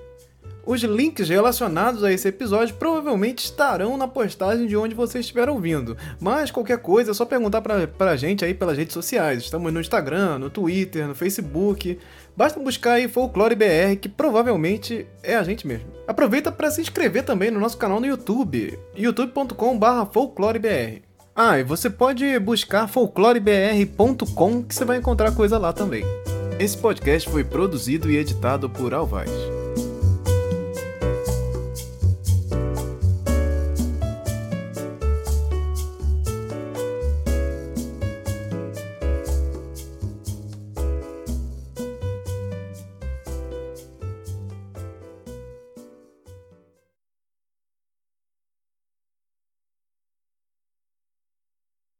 Os 0.65 0.81
links 0.81 1.29
relacionados 1.29 2.03
a 2.03 2.11
esse 2.11 2.27
episódio 2.27 2.73
provavelmente 2.73 3.45
estarão 3.45 3.95
na 3.97 4.07
postagem 4.07 4.65
de 4.65 4.75
onde 4.75 4.95
você 4.95 5.19
estiver 5.19 5.47
ouvindo, 5.47 5.95
mas 6.19 6.49
qualquer 6.49 6.79
coisa 6.79 7.11
é 7.11 7.13
só 7.13 7.23
perguntar 7.23 7.61
pra, 7.61 7.85
pra 7.85 8.15
gente 8.15 8.43
aí 8.43 8.55
pelas 8.55 8.75
redes 8.75 8.95
sociais. 8.95 9.43
Estamos 9.43 9.71
no 9.71 9.79
Instagram, 9.79 10.39
no 10.39 10.49
Twitter, 10.49 11.07
no 11.07 11.13
Facebook. 11.13 11.99
Basta 12.35 12.59
buscar 12.59 12.93
aí 12.93 13.07
Folclore 13.07 13.53
BR, 13.53 13.97
que 14.01 14.09
provavelmente 14.09 15.05
é 15.21 15.35
a 15.35 15.43
gente 15.43 15.67
mesmo. 15.67 15.85
Aproveita 16.07 16.51
para 16.51 16.71
se 16.71 16.81
inscrever 16.81 17.23
também 17.23 17.51
no 17.51 17.59
nosso 17.59 17.77
canal 17.77 17.99
no 17.99 18.07
YouTube, 18.07 18.79
youtube.com/folclorebr. 18.95 21.14
Ah, 21.37 21.59
e 21.59 21.63
você 21.63 21.89
pode 21.89 22.39
buscar 22.39 22.87
folclorebr.com 22.87 24.63
que 24.63 24.73
você 24.73 24.85
vai 24.85 24.97
encontrar 24.99 25.35
coisa 25.35 25.57
lá 25.57 25.73
também. 25.73 26.05
Esse 26.57 26.77
podcast 26.77 27.29
foi 27.29 27.43
produzido 27.43 28.09
e 28.09 28.15
editado 28.15 28.69
por 28.69 28.93
Alvaz. 28.93 29.29